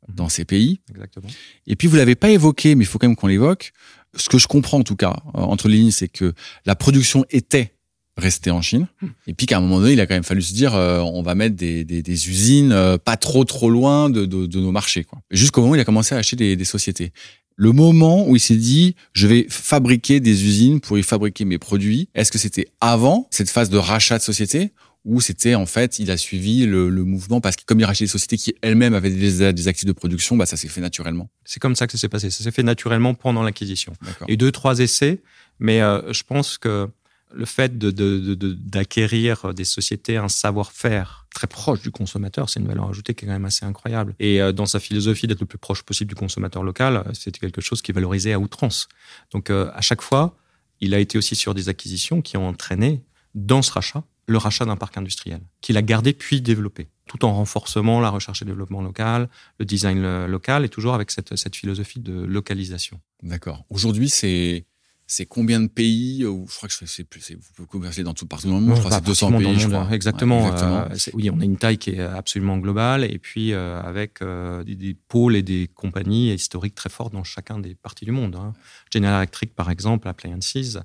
dans 0.09 0.29
ces 0.29 0.45
pays. 0.45 0.81
Exactement. 0.91 1.29
Et 1.67 1.77
puis, 1.77 1.89
vous 1.89 1.97
l'avez 1.97 2.15
pas 2.15 2.31
évoqué, 2.31 2.75
mais 2.75 2.85
il 2.85 2.87
faut 2.87 2.99
quand 2.99 3.09
même 3.09 3.17
qu'on 3.17 3.27
l'évoque. 3.27 3.73
Ce 4.17 4.29
que 4.29 4.39
je 4.39 4.47
comprends, 4.47 4.79
en 4.79 4.83
tout 4.83 4.97
cas, 4.97 5.17
euh, 5.35 5.41
entre 5.41 5.69
les 5.69 5.77
lignes, 5.77 5.91
c'est 5.91 6.09
que 6.09 6.35
la 6.67 6.75
production 6.75 7.25
était 7.31 7.75
restée 8.17 8.51
en 8.51 8.61
Chine. 8.61 8.89
Hmm. 9.01 9.09
Et 9.27 9.35
puis 9.35 9.47
qu'à 9.47 9.59
un 9.59 9.61
moment 9.61 9.81
donné, 9.81 9.93
il 9.93 10.01
a 10.01 10.07
quand 10.07 10.15
même 10.15 10.25
fallu 10.25 10.43
se 10.43 10.53
dire, 10.53 10.75
euh, 10.75 11.01
on 11.01 11.23
va 11.23 11.35
mettre 11.35 11.57
des, 11.57 11.85
des, 11.85 12.03
des 12.03 12.29
usines 12.29 12.73
euh, 12.73 12.99
pas 12.99 13.17
trop 13.17 13.45
trop 13.45 13.71
loin 13.71 14.11
de, 14.11 14.27
de, 14.27 14.47
de 14.47 14.61
nos 14.61 14.73
marchés. 14.73 15.07
Jusqu'au 15.31 15.61
moment 15.61 15.73
où 15.73 15.77
il 15.77 15.81
a 15.81 15.85
commencé 15.85 16.15
à 16.15 16.19
acheter 16.19 16.37
des, 16.37 16.57
des 16.57 16.65
sociétés. 16.65 17.13
Le 17.57 17.73
moment 17.73 18.27
où 18.27 18.37
il 18.37 18.41
s'est 18.41 18.57
dit, 18.57 18.95
je 19.13 19.27
vais 19.27 19.47
fabriquer 19.51 20.21
des 20.21 20.45
usines 20.45 20.81
pour 20.81 20.99
y 20.99 21.03
fabriquer 21.03 21.45
mes 21.45 21.59
produits, 21.59 22.09
est-ce 22.15 22.33
que 22.33 22.39
c'était 22.39 22.69
avant 22.81 23.29
cette 23.31 23.51
phase 23.51 23.69
de 23.69 23.77
rachat 23.77 24.19
de 24.19 24.23
société 24.23 24.73
ou 25.05 25.21
c'était 25.21 25.55
en 25.55 25.67
fait, 25.67 25.99
il 25.99 26.11
a 26.11 26.17
suivi 26.17 26.67
le, 26.67 26.91
le, 26.91 27.05
mouvement 27.05 27.41
parce 27.41 27.57
que 27.57 27.65
comme 27.65 27.81
il 27.81 27.85
rachetait 27.85 28.05
des 28.05 28.11
sociétés 28.11 28.37
qui 28.37 28.55
elles-mêmes 28.61 28.95
avaient 28.95 29.11
des, 29.11 29.53
des 29.53 29.69
actifs 29.69 29.87
de 29.87 29.93
production, 29.93 30.37
bah 30.37 30.47
ça 30.47 30.57
s'est 30.57 30.69
fait 30.69 30.83
naturellement. 30.83 31.31
C'est 31.45 31.61
comme 31.61 31.75
ça 31.75 31.87
que 31.87 31.93
ça 31.93 31.99
s'est 31.99 32.09
passé. 32.09 32.31
Ça 32.31 32.45
s'est 32.45 32.51
fait 32.51 32.63
naturellement 32.63 33.15
pendant 33.15 33.43
l'acquisition. 33.43 33.95
Et 34.29 34.37
deux, 34.37 34.53
trois 34.53 34.79
essais, 34.81 35.23
mais 35.59 35.81
euh, 35.81 36.13
je 36.13 36.23
pense 36.23 36.59
que 36.59 36.89
le 37.33 37.45
fait 37.45 37.79
d'acquérir 37.79 39.37
de, 39.43 39.49
de, 39.49 39.53
de, 39.53 39.57
des 39.57 39.65
sociétés, 39.65 40.17
un 40.17 40.29
savoir-faire 40.29 41.27
très 41.35 41.47
proche 41.47 41.81
du 41.81 41.91
consommateur, 41.91 42.51
c'est 42.51 42.61
une 42.61 42.67
valeur 42.67 42.89
ajoutée 42.89 43.15
qui 43.15 43.25
est 43.25 43.29
quand 43.29 43.35
même 43.35 43.45
assez 43.45 43.65
incroyable. 43.65 44.15
Et 44.19 44.43
euh, 44.43 44.53
dans 44.53 44.67
sa 44.67 44.81
philosophie 44.81 45.27
d'être 45.27 45.41
le 45.41 45.47
plus 45.47 45.59
proche 45.59 45.83
possible 45.83 46.09
du 46.09 46.15
consommateur 46.15 46.63
local, 46.63 47.05
c'était 47.15 47.39
quelque 47.39 47.61
chose 47.61 47.83
qui 47.83 47.93
est 47.93 47.95
valorisé 47.95 48.33
à 48.33 48.39
outrance. 48.39 48.89
Donc 49.33 49.49
euh, 49.49 49.71
à 49.75 49.81
chaque 49.81 50.03
fois, 50.03 50.37
il 50.81 50.93
a 50.93 50.99
été 50.99 51.19
aussi 51.19 51.37
sur 51.37 51.55
des 51.55 51.69
acquisitions 51.69 52.21
qui 52.21 52.37
ont 52.37 52.49
entraîné 52.49 53.05
dans 53.35 53.63
ce 53.63 53.71
rachat 53.71 54.03
le 54.31 54.39
rachat 54.39 54.65
d'un 54.65 54.77
parc 54.77 54.97
industriel, 54.97 55.41
qu'il 55.61 55.77
a 55.77 55.83
gardé 55.83 56.13
puis 56.13 56.41
développé, 56.41 56.89
tout 57.07 57.25
en 57.25 57.35
renforçant 57.35 58.01
la 58.01 58.11
recherche 58.11 58.43
et 58.43 58.45
développement 58.45 58.81
local, 58.83 59.29
le 59.59 59.65
design 59.65 60.27
local, 60.27 60.65
et 60.65 60.69
toujours 60.69 60.95
avec 60.95 61.11
cette, 61.11 61.37
cette 61.37 61.57
philosophie 61.57 62.01
de 62.01 62.13
localisation. 62.13 63.01
D'accord. 63.23 63.65
Aujourd'hui, 63.71 64.09
c'est 64.09 64.67
c'est 65.11 65.27
combien 65.27 65.61
de 65.61 65.67
pays 65.67 66.21
Je 66.21 66.57
crois 66.57 66.69
que 66.69 66.87
c'est 66.87 67.03
plus, 67.03 67.33
vous 67.33 67.53
pouvez 67.57 67.67
commercer 67.67 68.05
dans 68.05 68.15
tout 68.15 68.27
partout 68.27 68.47
dans 68.47 68.61
le 68.61 68.67
monde. 68.67 68.77
je 68.77 68.81
crois 68.81 68.93
c'est 68.93 69.05
200 69.05 69.39
pays. 69.39 69.59
je 69.59 69.67
crois. 69.67 69.89
Exactement. 69.91 70.43
Ouais, 70.43 70.51
exactement. 70.51 70.85
Euh, 70.85 71.11
oui, 71.15 71.31
on 71.31 71.41
a 71.41 71.45
une 71.45 71.57
taille 71.57 71.79
qui 71.79 71.91
est 71.91 71.99
absolument 71.99 72.59
globale 72.59 73.03
et 73.03 73.19
puis 73.19 73.53
euh, 73.53 73.83
avec 73.83 74.23
euh, 74.23 74.63
des, 74.63 74.77
des, 74.77 74.95
pôles 74.95 75.35
et 75.35 75.43
des 75.43 75.69
compagnies 75.75 76.33
historiques 76.33 76.77
très 76.77 76.91
fortes 76.91 77.13
dans 77.13 77.25
chacun 77.25 77.59
des 77.59 77.75
parties 77.75 78.05
du 78.05 78.13
monde. 78.13 78.37
Hein. 78.37 78.53
General 78.93 79.17
Electric, 79.17 79.53
par 79.57 79.69
exemple, 79.69 80.07
Appliances, 80.07 80.55
euh, 80.57 80.81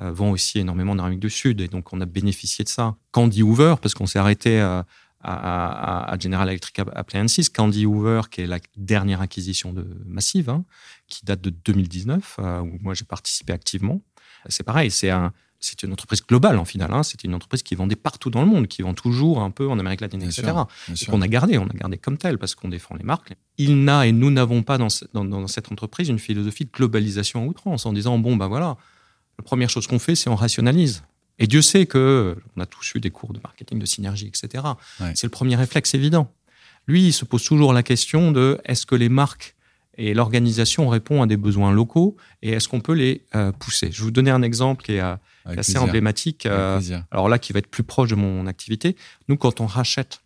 vend 0.00 0.30
aussi 0.30 0.58
énormément 0.58 0.92
en 0.92 0.98
Amérique 0.98 1.20
du 1.20 1.30
Sud. 1.30 1.60
Et 1.60 1.68
donc, 1.68 1.92
on 1.92 2.00
a 2.00 2.06
bénéficié 2.06 2.64
de 2.64 2.68
ça. 2.68 2.96
Candy 3.12 3.42
Hoover, 3.42 3.74
parce 3.80 3.94
qu'on 3.94 4.06
s'est 4.06 4.18
arrêté 4.18 4.60
à, 4.60 4.86
à, 5.22 6.12
à, 6.12 6.18
General 6.18 6.48
Electric 6.48 6.80
Appliances, 6.94 7.48
Candy 7.48 7.86
Hoover, 7.86 8.22
qui 8.30 8.42
est 8.42 8.46
la 8.46 8.58
dernière 8.76 9.20
acquisition 9.20 9.72
de 9.72 9.86
Massive, 10.06 10.48
hein, 10.48 10.64
qui 11.08 11.24
date 11.24 11.40
de 11.40 11.50
2019, 11.50 12.36
euh, 12.38 12.60
où 12.60 12.78
moi 12.80 12.94
j'ai 12.94 13.04
participé 13.04 13.52
activement. 13.52 14.00
C'est 14.48 14.62
pareil, 14.62 14.90
c'est 14.90 15.10
un, 15.10 15.32
c'est 15.58 15.82
une 15.82 15.92
entreprise 15.92 16.22
globale 16.26 16.58
en 16.58 16.64
final. 16.64 16.90
Hein. 16.92 17.02
C'était 17.02 17.28
une 17.28 17.34
entreprise 17.34 17.62
qui 17.62 17.74
vendait 17.74 17.96
partout 17.96 18.30
dans 18.30 18.40
le 18.40 18.46
monde, 18.46 18.66
qui 18.66 18.80
vend 18.80 18.94
toujours 18.94 19.42
un 19.42 19.50
peu 19.50 19.68
en 19.68 19.78
Amérique 19.78 20.00
latine, 20.00 20.22
etc. 20.22 20.52
et 20.88 21.06
qu'on 21.06 21.20
a 21.20 21.28
gardé, 21.28 21.58
on 21.58 21.66
a 21.66 21.74
gardé 21.74 21.98
comme 21.98 22.16
tel 22.16 22.38
parce 22.38 22.54
qu'on 22.54 22.68
défend 22.68 22.94
les 22.96 23.04
marques. 23.04 23.34
Il 23.58 23.84
n'a 23.84 24.06
et 24.06 24.12
nous 24.12 24.30
n'avons 24.30 24.62
pas 24.62 24.78
dans, 24.78 24.88
dans, 25.12 25.24
dans, 25.26 25.46
cette 25.46 25.70
entreprise 25.70 26.08
une 26.08 26.18
philosophie 26.18 26.64
de 26.64 26.70
globalisation 26.70 27.42
à 27.42 27.46
outrance 27.46 27.84
en 27.84 27.92
disant 27.92 28.18
bon 28.18 28.36
ben 28.36 28.48
voilà, 28.48 28.78
la 29.40 29.42
première 29.42 29.70
chose 29.70 29.86
qu'on 29.86 29.98
fait, 29.98 30.14
c'est 30.14 30.28
on 30.28 30.36
rationalise. 30.36 31.02
Et 31.38 31.46
Dieu 31.46 31.62
sait 31.62 31.86
que 31.86 32.36
on 32.56 32.60
a 32.60 32.66
tous 32.66 32.92
eu 32.94 33.00
des 33.00 33.08
cours 33.08 33.32
de 33.32 33.40
marketing, 33.42 33.78
de 33.78 33.86
synergie, 33.86 34.26
etc. 34.26 34.62
Ouais. 35.00 35.12
C'est 35.14 35.26
le 35.26 35.30
premier 35.30 35.56
réflexe 35.56 35.94
évident. 35.94 36.30
Lui, 36.86 37.06
il 37.06 37.12
se 37.14 37.24
pose 37.24 37.42
toujours 37.42 37.72
la 37.72 37.82
question 37.82 38.32
de 38.32 38.60
est-ce 38.66 38.84
que 38.84 38.94
les 38.94 39.08
marques 39.08 39.56
et 39.96 40.12
l'organisation 40.12 40.90
répondent 40.90 41.22
à 41.22 41.26
des 41.26 41.38
besoins 41.38 41.72
locaux 41.72 42.18
et 42.42 42.50
est-ce 42.50 42.68
qu'on 42.68 42.80
peut 42.80 42.92
les 42.92 43.24
euh, 43.34 43.50
pousser? 43.50 43.90
Je 43.90 44.00
vais 44.00 44.04
vous 44.04 44.10
donner 44.10 44.30
un 44.30 44.42
exemple 44.42 44.84
qui 44.84 44.92
est, 44.92 45.00
euh, 45.00 45.16
qui 45.46 45.52
est 45.52 45.58
assez 45.58 45.72
plaisir. 45.72 45.82
emblématique. 45.84 46.44
Euh, 46.44 46.78
alors 47.10 47.30
là, 47.30 47.38
qui 47.38 47.54
va 47.54 47.60
être 47.60 47.70
plus 47.70 47.82
proche 47.82 48.10
de 48.10 48.14
mon 48.14 48.46
activité. 48.46 48.94
Nous, 49.28 49.38
quand 49.38 49.62
on 49.62 49.66
rachète 49.66 50.20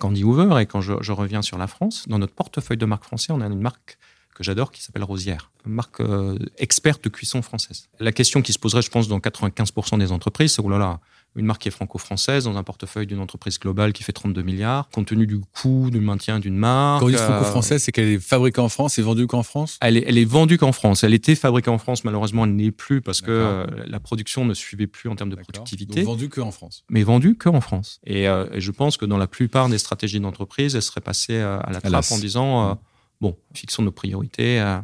Candy 0.00 0.24
Hoover 0.24 0.60
et 0.60 0.66
quand 0.66 0.80
je, 0.80 0.94
je 1.00 1.12
reviens 1.12 1.42
sur 1.42 1.58
la 1.58 1.68
France, 1.68 2.06
dans 2.08 2.18
notre 2.18 2.34
portefeuille 2.34 2.76
de 2.76 2.86
marque 2.86 3.04
français, 3.04 3.32
on 3.32 3.40
a 3.40 3.46
une 3.46 3.60
marque 3.60 3.98
que 4.36 4.44
j'adore 4.44 4.70
qui 4.70 4.82
s'appelle 4.82 5.04
Rosière, 5.04 5.50
une 5.64 5.72
marque 5.72 6.00
euh, 6.00 6.38
experte 6.58 7.02
de 7.02 7.08
cuisson 7.08 7.42
française. 7.42 7.88
La 7.98 8.12
question 8.12 8.42
qui 8.42 8.52
se 8.52 8.58
poserait, 8.58 8.82
je 8.82 8.90
pense, 8.90 9.08
dans 9.08 9.18
95% 9.18 9.98
des 9.98 10.12
entreprises, 10.12 10.52
c'est 10.52 10.62
oh 10.62 10.68
là 10.68 10.78
là, 10.78 11.00
une 11.36 11.46
marque 11.46 11.62
qui 11.62 11.68
est 11.68 11.72
franco-française 11.72 12.44
dans 12.44 12.56
un 12.56 12.62
portefeuille 12.62 13.06
d'une 13.06 13.20
entreprise 13.20 13.58
globale 13.58 13.92
qui 13.92 14.02
fait 14.02 14.12
32 14.12 14.42
milliards, 14.42 14.88
compte 14.90 15.06
tenu 15.06 15.26
du 15.26 15.40
coût 15.40 15.90
du 15.90 16.00
maintien 16.00 16.38
d'une 16.38 16.56
marque. 16.56 17.00
Quand 17.00 17.06
on 17.06 17.10
dit 17.10 17.16
franco-française, 17.16 17.82
c'est 17.82 17.92
qu'elle 17.92 18.08
est 18.08 18.18
fabriquée 18.18 18.60
en 18.60 18.68
France 18.68 18.98
et 18.98 19.02
vendue 19.02 19.26
qu'en 19.26 19.42
France? 19.42 19.78
Elle 19.80 19.98
est, 19.98 20.04
elle 20.06 20.18
est 20.18 20.24
vendue 20.24 20.58
qu'en 20.58 20.72
France. 20.72 21.04
Elle 21.04 21.14
était 21.14 21.34
fabriquée 21.34 21.70
en 21.70 21.78
France, 21.78 22.04
malheureusement, 22.04 22.44
elle 22.44 22.56
n'est 22.56 22.70
plus 22.70 23.02
parce 23.02 23.20
que 23.20 23.30
euh, 23.30 23.66
la 23.86 24.00
production 24.00 24.44
ne 24.44 24.54
suivait 24.54 24.86
plus 24.86 25.10
en 25.10 25.16
termes 25.16 25.30
de 25.30 25.36
productivité. 25.36 26.02
Donc 26.02 26.06
vendue 26.06 26.28
qu'en 26.28 26.50
France. 26.50 26.84
Mais 26.88 27.02
vendue 27.02 27.36
qu'en 27.36 27.60
France. 27.60 28.00
Et, 28.04 28.28
euh, 28.28 28.46
et, 28.52 28.60
je 28.60 28.70
pense 28.70 28.96
que 28.96 29.04
dans 29.04 29.18
la 29.18 29.26
plupart 29.26 29.68
des 29.68 29.78
stratégies 29.78 30.20
d'entreprise, 30.20 30.74
elle 30.74 30.82
serait 30.82 31.00
passée 31.00 31.38
à 31.38 31.68
la 31.70 31.80
trappe 31.80 32.12
en 32.12 32.18
disant... 32.18 32.70
Euh, 32.70 32.74
Bon, 33.20 33.36
fixons 33.54 33.82
nos 33.82 33.92
priorités. 33.92 34.60
Euh, 34.60 34.80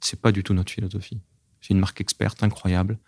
c'est 0.00 0.20
pas 0.20 0.32
du 0.32 0.42
tout 0.42 0.54
notre 0.54 0.72
philosophie. 0.72 1.20
C'est 1.60 1.74
une 1.74 1.80
marque 1.80 2.00
experte 2.00 2.42
incroyable. 2.42 2.98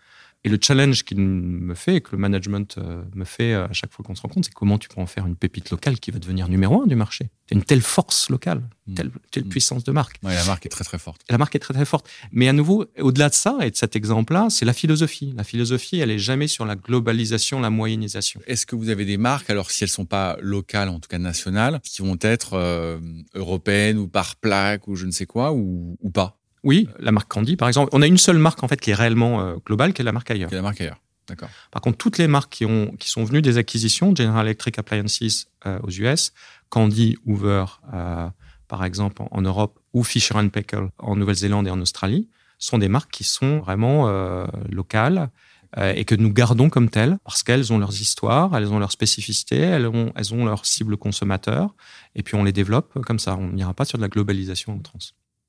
Et 0.43 0.49
le 0.49 0.57
challenge 0.59 1.03
qu'il 1.03 1.19
me 1.19 1.75
fait, 1.75 2.01
que 2.01 2.13
le 2.13 2.17
management 2.17 2.75
euh, 2.79 3.03
me 3.13 3.25
fait 3.25 3.53
euh, 3.53 3.67
à 3.67 3.73
chaque 3.73 3.91
fois 3.91 4.03
qu'on 4.03 4.15
se 4.15 4.23
rencontre, 4.23 4.47
c'est 4.47 4.53
comment 4.53 4.79
tu 4.79 4.89
peux 4.89 4.99
en 4.99 5.05
faire 5.05 5.27
une 5.27 5.35
pépite 5.35 5.69
locale 5.69 5.99
qui 5.99 6.09
va 6.09 6.17
devenir 6.17 6.49
numéro 6.49 6.81
un 6.81 6.87
du 6.87 6.95
marché. 6.95 7.29
Tu 7.45 7.53
une 7.53 7.63
telle 7.63 7.81
force 7.81 8.29
locale, 8.29 8.63
mmh. 8.87 8.93
telle, 8.95 9.11
telle 9.29 9.45
mmh. 9.45 9.49
puissance 9.49 9.83
de 9.83 9.91
marque. 9.91 10.17
Ouais, 10.23 10.33
la 10.33 10.43
marque 10.45 10.65
est 10.65 10.69
très 10.69 10.83
très 10.83 10.97
forte. 10.97 11.21
La 11.29 11.37
marque 11.37 11.55
est 11.55 11.59
très 11.59 11.75
très 11.75 11.85
forte. 11.85 12.09
Mais 12.31 12.47
à 12.47 12.53
nouveau, 12.53 12.85
au-delà 12.99 13.29
de 13.29 13.35
ça 13.35 13.57
et 13.61 13.69
de 13.69 13.75
cet 13.75 13.95
exemple-là, 13.95 14.47
c'est 14.49 14.65
la 14.65 14.73
philosophie. 14.73 15.31
La 15.37 15.43
philosophie, 15.43 15.99
elle 15.99 16.09
est 16.09 16.19
jamais 16.19 16.47
sur 16.47 16.65
la 16.65 16.75
globalisation, 16.75 17.59
la 17.59 17.69
moyennisation. 17.69 18.41
Est-ce 18.47 18.65
que 18.65 18.75
vous 18.75 18.89
avez 18.89 19.05
des 19.05 19.17
marques, 19.17 19.51
alors 19.51 19.69
si 19.69 19.83
elles 19.83 19.91
sont 19.91 20.05
pas 20.05 20.37
locales, 20.41 20.89
en 20.89 20.99
tout 20.99 21.07
cas 21.07 21.19
nationales, 21.19 21.81
qui 21.83 22.01
vont 22.01 22.17
être 22.19 22.53
euh, 22.53 22.99
européennes 23.35 23.99
ou 23.99 24.07
par 24.07 24.37
plaque 24.37 24.87
ou 24.87 24.95
je 24.95 25.05
ne 25.05 25.11
sais 25.11 25.27
quoi 25.27 25.53
ou, 25.53 25.97
ou 26.01 26.09
pas? 26.09 26.40
Oui, 26.63 26.87
la 26.99 27.11
marque 27.11 27.31
Candy, 27.31 27.55
par 27.55 27.67
exemple. 27.67 27.89
On 27.93 28.01
a 28.01 28.07
une 28.07 28.17
seule 28.17 28.37
marque 28.37 28.63
en 28.63 28.67
fait 28.67 28.79
qui 28.79 28.91
est 28.91 28.95
réellement 28.95 29.41
euh, 29.41 29.55
globale, 29.65 29.93
qui 29.93 30.01
est 30.01 30.05
la 30.05 30.11
marque 30.11 30.31
ailleurs. 30.31 30.49
Qui 30.49 30.55
est 30.55 30.57
la 30.57 30.63
marque 30.63 30.81
ailleurs. 30.81 30.99
D'accord. 31.27 31.49
Par 31.71 31.81
contre, 31.81 31.97
toutes 31.97 32.17
les 32.17 32.27
marques 32.27 32.51
qui, 32.51 32.65
ont, 32.65 32.91
qui 32.99 33.09
sont 33.09 33.23
venues 33.23 33.41
des 33.41 33.57
acquisitions, 33.57 34.13
General 34.15 34.45
Electric 34.45 34.77
Appliances 34.77 35.47
euh, 35.65 35.79
aux 35.83 35.89
US, 35.89 36.33
Candy, 36.69 37.17
Hoover, 37.25 37.65
euh, 37.93 38.27
par 38.67 38.83
exemple, 38.83 39.21
en, 39.21 39.29
en, 39.31 39.41
Europe, 39.41 39.79
ou 39.93 40.03
Fisher 40.03 40.35
Paykel 40.49 40.89
en 40.97 41.15
Nouvelle-Zélande 41.15 41.67
et 41.67 41.71
en 41.71 41.79
Australie, 41.81 42.29
sont 42.57 42.77
des 42.77 42.87
marques 42.87 43.11
qui 43.11 43.23
sont 43.23 43.59
vraiment 43.59 44.07
euh, 44.07 44.45
locales 44.69 45.29
euh, 45.77 45.93
et 45.95 46.05
que 46.05 46.15
nous 46.15 46.31
gardons 46.31 46.69
comme 46.69 46.89
telles 46.89 47.17
parce 47.23 47.43
qu'elles 47.43 47.73
ont 47.73 47.79
leurs 47.79 48.01
histoires, 48.01 48.55
elles 48.55 48.71
ont 48.71 48.79
leurs 48.79 48.91
spécificités, 48.91 49.57
elles 49.57 49.87
ont, 49.87 50.11
elles 50.15 50.33
ont 50.33 50.45
leur 50.45 50.65
cible 50.65 50.97
consommateur, 50.97 51.75
et 52.15 52.23
puis 52.23 52.35
on 52.35 52.43
les 52.43 52.51
développe 52.51 52.99
comme 53.05 53.19
ça. 53.19 53.35
On 53.35 53.49
n'ira 53.49 53.73
pas 53.73 53.85
sur 53.85 53.97
de 53.97 54.03
la 54.03 54.09
globalisation 54.09 54.73
en 54.73 54.79
trans. 54.79 54.99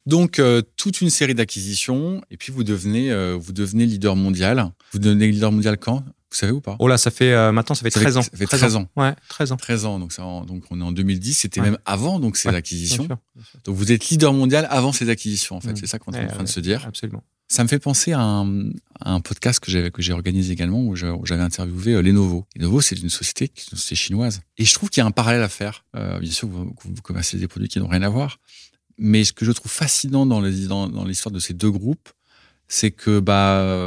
Donc 0.07 0.39
euh, 0.39 0.63
toute 0.77 1.01
une 1.01 1.11
série 1.11 1.35
d'acquisitions 1.35 2.23
et 2.31 2.37
puis 2.37 2.53
vous 2.53 2.65
devenez 2.65 3.13
euh, 3.13 3.37
vous 3.39 3.53
devenez 3.53 3.87
leader 3.87 4.17
mondial. 4.17 4.73
Vous 4.93 4.99
devenez 4.99 5.31
leader 5.31 5.53
mondial 5.53 5.79
quand? 5.79 6.05
Vous 6.33 6.39
savez 6.39 6.53
ou 6.53 6.61
pas? 6.61 6.77
Oh 6.79 6.89
là, 6.89 6.97
ça 6.99 7.11
fait 7.11 7.33
euh, 7.33 7.53
maintenant 7.53 7.75
ça 7.75 7.83
fait 7.83 7.91
13 7.91 8.17
ans. 8.17 8.23
Ça 8.23 8.31
fait 8.35 8.47
13, 8.47 8.61
13 8.61 8.77
ans. 8.77 8.81
ans. 8.97 9.03
Ouais, 9.03 9.15
13 9.29 9.53
ans. 9.53 9.57
13 9.57 9.85
ans 9.85 9.99
donc 9.99 10.13
ça 10.13 10.23
donc 10.23 10.65
on 10.71 10.81
est 10.81 10.85
en 10.85 10.93
2010, 10.93 11.35
c'était 11.35 11.61
ouais. 11.61 11.71
même 11.71 11.79
avant 11.85 12.19
donc 12.19 12.37
ces 12.37 12.49
ouais, 12.49 12.57
acquisitions. 12.57 13.05
Bien 13.05 13.17
sûr, 13.17 13.19
bien 13.37 13.45
sûr. 13.45 13.61
Donc 13.65 13.77
vous 13.77 13.93
êtes 13.93 14.09
leader 14.09 14.33
mondial 14.33 14.67
avant 14.71 14.93
ces 14.93 15.09
acquisitions 15.09 15.57
en 15.57 15.61
fait, 15.61 15.73
mmh. 15.73 15.77
c'est 15.77 15.87
ça 15.87 15.99
qu'on 15.99 16.13
est 16.13 16.25
en 16.25 16.29
train 16.29 16.43
de 16.43 16.49
se 16.49 16.61
dire. 16.61 16.85
Absolument. 16.87 17.23
Ça 17.53 17.63
me 17.63 17.69
fait 17.69 17.79
penser 17.79 18.13
à 18.13 18.21
un, 18.21 18.71
à 18.99 19.13
un 19.13 19.21
podcast 19.21 19.61
que 19.61 19.71
j'avais 19.71 19.91
que 19.91 20.01
j'ai 20.01 20.15
organisé 20.15 20.55
également 20.55 20.81
où 20.81 20.97
j'avais 20.97 21.43
interviewé 21.43 21.93
euh, 21.93 22.01
Lenovo. 22.01 22.47
Lenovo, 22.57 22.81
c'est 22.81 22.99
une 22.99 23.11
société 23.11 23.53
chinoise 23.95 24.41
et 24.57 24.65
je 24.65 24.73
trouve 24.73 24.89
qu'il 24.89 25.03
y 25.03 25.05
a 25.05 25.07
un 25.07 25.11
parallèle 25.11 25.43
à 25.43 25.51
faire. 25.51 25.85
Euh, 25.95 26.19
bien 26.19 26.31
sûr, 26.31 26.49
vous, 26.49 26.75
vous 26.83 27.03
commercez 27.03 27.37
des 27.37 27.49
produits 27.49 27.69
qui 27.69 27.79
n'ont 27.79 27.89
rien 27.89 28.01
à 28.01 28.09
voir, 28.09 28.39
mais 29.03 29.25
ce 29.25 29.33
que 29.33 29.45
je 29.45 29.53
trouve 29.53 29.71
fascinant 29.71 30.25
dans 30.27 30.41
l'histoire 30.41 30.89
dans, 30.89 31.05
dans 31.05 31.31
de 31.35 31.39
ces 31.39 31.55
deux 31.55 31.71
groupes, 31.71 32.09
c'est 32.69 32.91
que 32.91 33.21
bah 33.21 33.85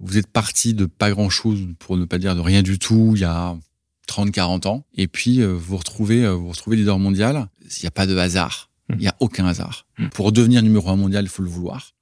vous 0.00 0.16
êtes 0.16 0.28
parti 0.28 0.74
de 0.74 0.86
pas 0.86 1.10
grand 1.10 1.28
chose, 1.28 1.66
pour 1.78 1.96
ne 1.96 2.04
pas 2.04 2.18
dire 2.18 2.36
de 2.36 2.40
rien 2.40 2.62
du 2.62 2.78
tout, 2.78 3.12
il 3.16 3.20
y 3.20 3.24
a 3.24 3.56
30, 4.06 4.30
40 4.30 4.66
ans, 4.66 4.86
et 4.94 5.08
puis 5.08 5.42
vous 5.42 5.58
vous 5.58 5.76
retrouvez, 5.76 6.28
vous, 6.28 6.44
vous 6.44 6.50
retrouvez 6.50 6.76
leader 6.76 6.98
mondial. 6.98 7.48
Il 7.62 7.82
n'y 7.82 7.88
a 7.88 7.90
pas 7.90 8.06
de 8.06 8.16
hasard, 8.16 8.70
il 8.90 8.98
n'y 8.98 9.08
a 9.08 9.16
aucun 9.20 9.46
hasard. 9.46 9.86
Pour 10.12 10.32
devenir 10.32 10.62
numéro 10.62 10.88
un 10.88 10.96
mondial, 10.96 11.24
il 11.24 11.28
faut 11.28 11.42
le 11.42 11.50
vouloir, 11.50 11.94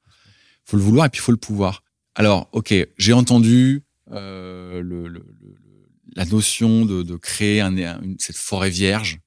il 0.66 0.70
faut 0.70 0.77
le 0.77 0.83
vouloir 0.83 1.07
et 1.07 1.09
puis 1.09 1.20
il 1.20 1.22
faut 1.25 1.33
le 1.33 1.38
pouvoir. 1.38 1.83
Alors, 2.14 2.49
ok, 2.53 2.75
j'ai 2.96 3.12
entendu 3.12 3.83
euh, 4.12 4.83
le, 4.83 5.09
le, 5.09 5.27
la 6.14 6.25
notion 6.25 6.85
de, 6.85 7.03
de 7.03 7.16
créer 7.16 7.61
un, 7.61 7.77
une, 7.77 8.16
cette 8.18 8.37
forêt 8.37 8.70
vierge 8.70 9.20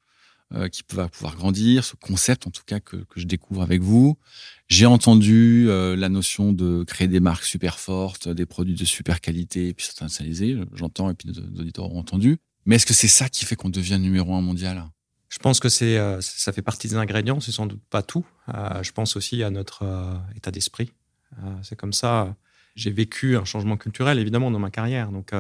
euh, 0.56 0.68
qui 0.68 0.82
va 0.94 1.08
pouvoir 1.08 1.36
grandir, 1.36 1.84
ce 1.86 1.96
concept 1.96 2.48
en 2.48 2.50
tout 2.50 2.64
cas 2.66 2.80
que, 2.80 3.06
je 3.16 3.26
découvre 3.26 3.62
avec 3.62 3.84
vous. 3.84 4.18
J'ai 4.68 4.88
entendu 4.88 5.68
euh, 5.70 5.96
la 5.96 6.10
notion 6.10 6.54
de 6.54 6.84
créer 6.86 7.08
des 7.08 7.20
marques 7.20 7.44
super 7.44 7.78
fortes, 7.78 8.28
des 8.28 8.48
produits 8.48 8.74
de 8.74 8.84
super 8.84 9.22
qualité, 9.22 9.68
et 9.68 9.74
puis 9.76 9.88
internationalisés. 9.92 10.58
J'entends 10.74 11.12
et 11.12 11.14
puis 11.14 11.30
nos 11.30 11.62
auditeurs 11.62 11.94
ont 11.94 12.00
entendu. 12.00 12.38
Mais 12.66 12.78
est-ce 12.78 12.88
que 12.88 12.96
c'est 12.96 13.08
ça 13.08 13.30
qui 13.30 13.46
fait 13.46 13.56
qu'on 13.56 13.70
devient 13.70 14.00
numéro 14.00 14.34
un 14.34 14.42
mondial? 14.42 14.84
Je 15.30 15.38
pense 15.38 15.60
que 15.60 15.70
c'est, 15.70 16.00
euh, 16.00 16.20
ça 16.20 16.52
fait 16.52 16.64
partie 16.64 16.88
des 16.88 16.96
ingrédients, 16.96 17.40
c'est 17.40 17.52
sans 17.52 17.68
doute 17.68 17.84
pas 17.92 18.02
tout. 18.02 18.26
Je 18.48 18.92
pense 18.92 19.16
aussi 19.16 19.44
à 19.44 19.52
notre 19.52 19.84
état 20.36 20.50
d'esprit. 20.50 20.92
c'est 21.62 21.76
comme 21.76 21.94
ça. 21.94 22.36
J'ai 22.76 22.90
vécu 22.90 23.38
un 23.38 23.46
changement 23.46 23.78
culturel, 23.78 24.18
évidemment, 24.18 24.50
dans 24.50 24.58
ma 24.58 24.72
carrière. 24.72 25.12
Donc, 25.12 25.32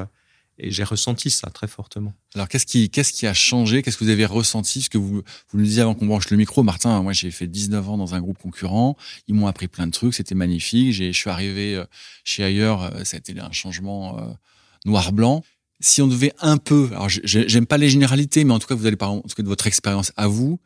et 0.59 0.71
j'ai 0.71 0.83
ressenti 0.83 1.29
ça 1.29 1.49
très 1.49 1.67
fortement. 1.67 2.13
Alors, 2.35 2.47
qu'est-ce 2.47 2.65
qui, 2.65 2.89
qu'est-ce 2.89 3.13
qui 3.13 3.27
a 3.27 3.33
changé? 3.33 3.81
Qu'est-ce 3.81 3.97
que 3.97 4.03
vous 4.03 4.09
avez 4.09 4.25
ressenti? 4.25 4.81
Ce 4.81 4.89
que 4.89 4.97
vous, 4.97 5.21
vous 5.21 5.57
nous 5.57 5.63
disiez 5.63 5.81
avant 5.81 5.95
qu'on 5.95 6.05
branche 6.05 6.29
le 6.29 6.37
micro, 6.37 6.63
Martin, 6.63 7.01
moi 7.01 7.13
j'ai 7.13 7.31
fait 7.31 7.47
19 7.47 7.89
ans 7.89 7.97
dans 7.97 8.15
un 8.15 8.21
groupe 8.21 8.37
concurrent. 8.37 8.95
Ils 9.27 9.35
m'ont 9.35 9.47
appris 9.47 9.67
plein 9.67 9.87
de 9.87 9.91
trucs, 9.91 10.13
c'était 10.13 10.35
magnifique. 10.35 10.93
J'ai, 10.93 11.13
je 11.13 11.17
suis 11.17 11.29
arrivé 11.29 11.83
chez 12.23 12.43
ailleurs, 12.43 12.91
ça 13.05 13.17
a 13.17 13.19
été 13.19 13.39
un 13.39 13.51
changement 13.51 14.37
noir-blanc 14.85 15.43
si 15.81 16.01
on 16.01 16.07
devait 16.07 16.33
un 16.39 16.57
peu, 16.57 16.89
alors 16.91 17.07
j'aime 17.07 17.65
pas 17.65 17.77
les 17.77 17.89
généralités, 17.89 18.43
mais 18.43 18.53
en 18.53 18.59
tout 18.59 18.67
cas, 18.67 18.75
vous 18.75 18.85
allez 18.85 18.97
parler 18.97 19.17
en 19.17 19.21
tout 19.21 19.35
cas 19.35 19.43
de 19.43 19.47
votre 19.47 19.67
expérience 19.67 20.11
à 20.17 20.27
vous. 20.27 20.59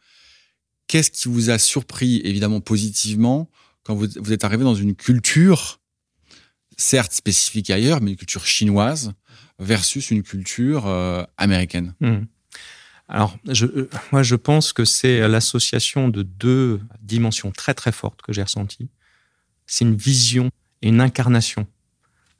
Qu'est-ce 0.87 1.11
qui 1.11 1.29
vous 1.29 1.49
a 1.49 1.57
surpris, 1.59 2.21
évidemment 2.23 2.61
positivement, 2.61 3.49
quand 3.83 3.95
vous, 3.95 4.07
vous, 4.15 4.33
êtes 4.33 4.43
arrivé 4.43 4.63
dans 4.63 4.75
une 4.75 4.95
culture, 4.95 5.79
certes 6.77 7.13
spécifique 7.13 7.69
ailleurs, 7.69 8.01
mais 8.01 8.11
une 8.11 8.17
culture 8.17 8.45
chinoise 8.45 9.13
versus 9.59 10.11
une 10.11 10.23
culture 10.23 10.87
euh, 10.87 11.23
américaine 11.37 11.93
mmh. 11.99 12.25
Alors, 13.09 13.37
euh, 13.47 13.89
moi, 14.11 14.23
je 14.23 14.35
pense 14.35 14.73
que 14.73 14.85
c'est 14.85 15.27
l'association 15.27 16.07
de 16.07 16.23
deux 16.23 16.79
dimensions 17.01 17.51
très 17.51 17.73
très 17.73 17.91
fortes 17.91 18.21
que 18.21 18.31
j'ai 18.31 18.41
ressenties. 18.41 18.89
C'est 19.67 19.85
une 19.85 19.95
vision 19.95 20.49
et 20.81 20.87
une 20.87 21.01
incarnation 21.01 21.67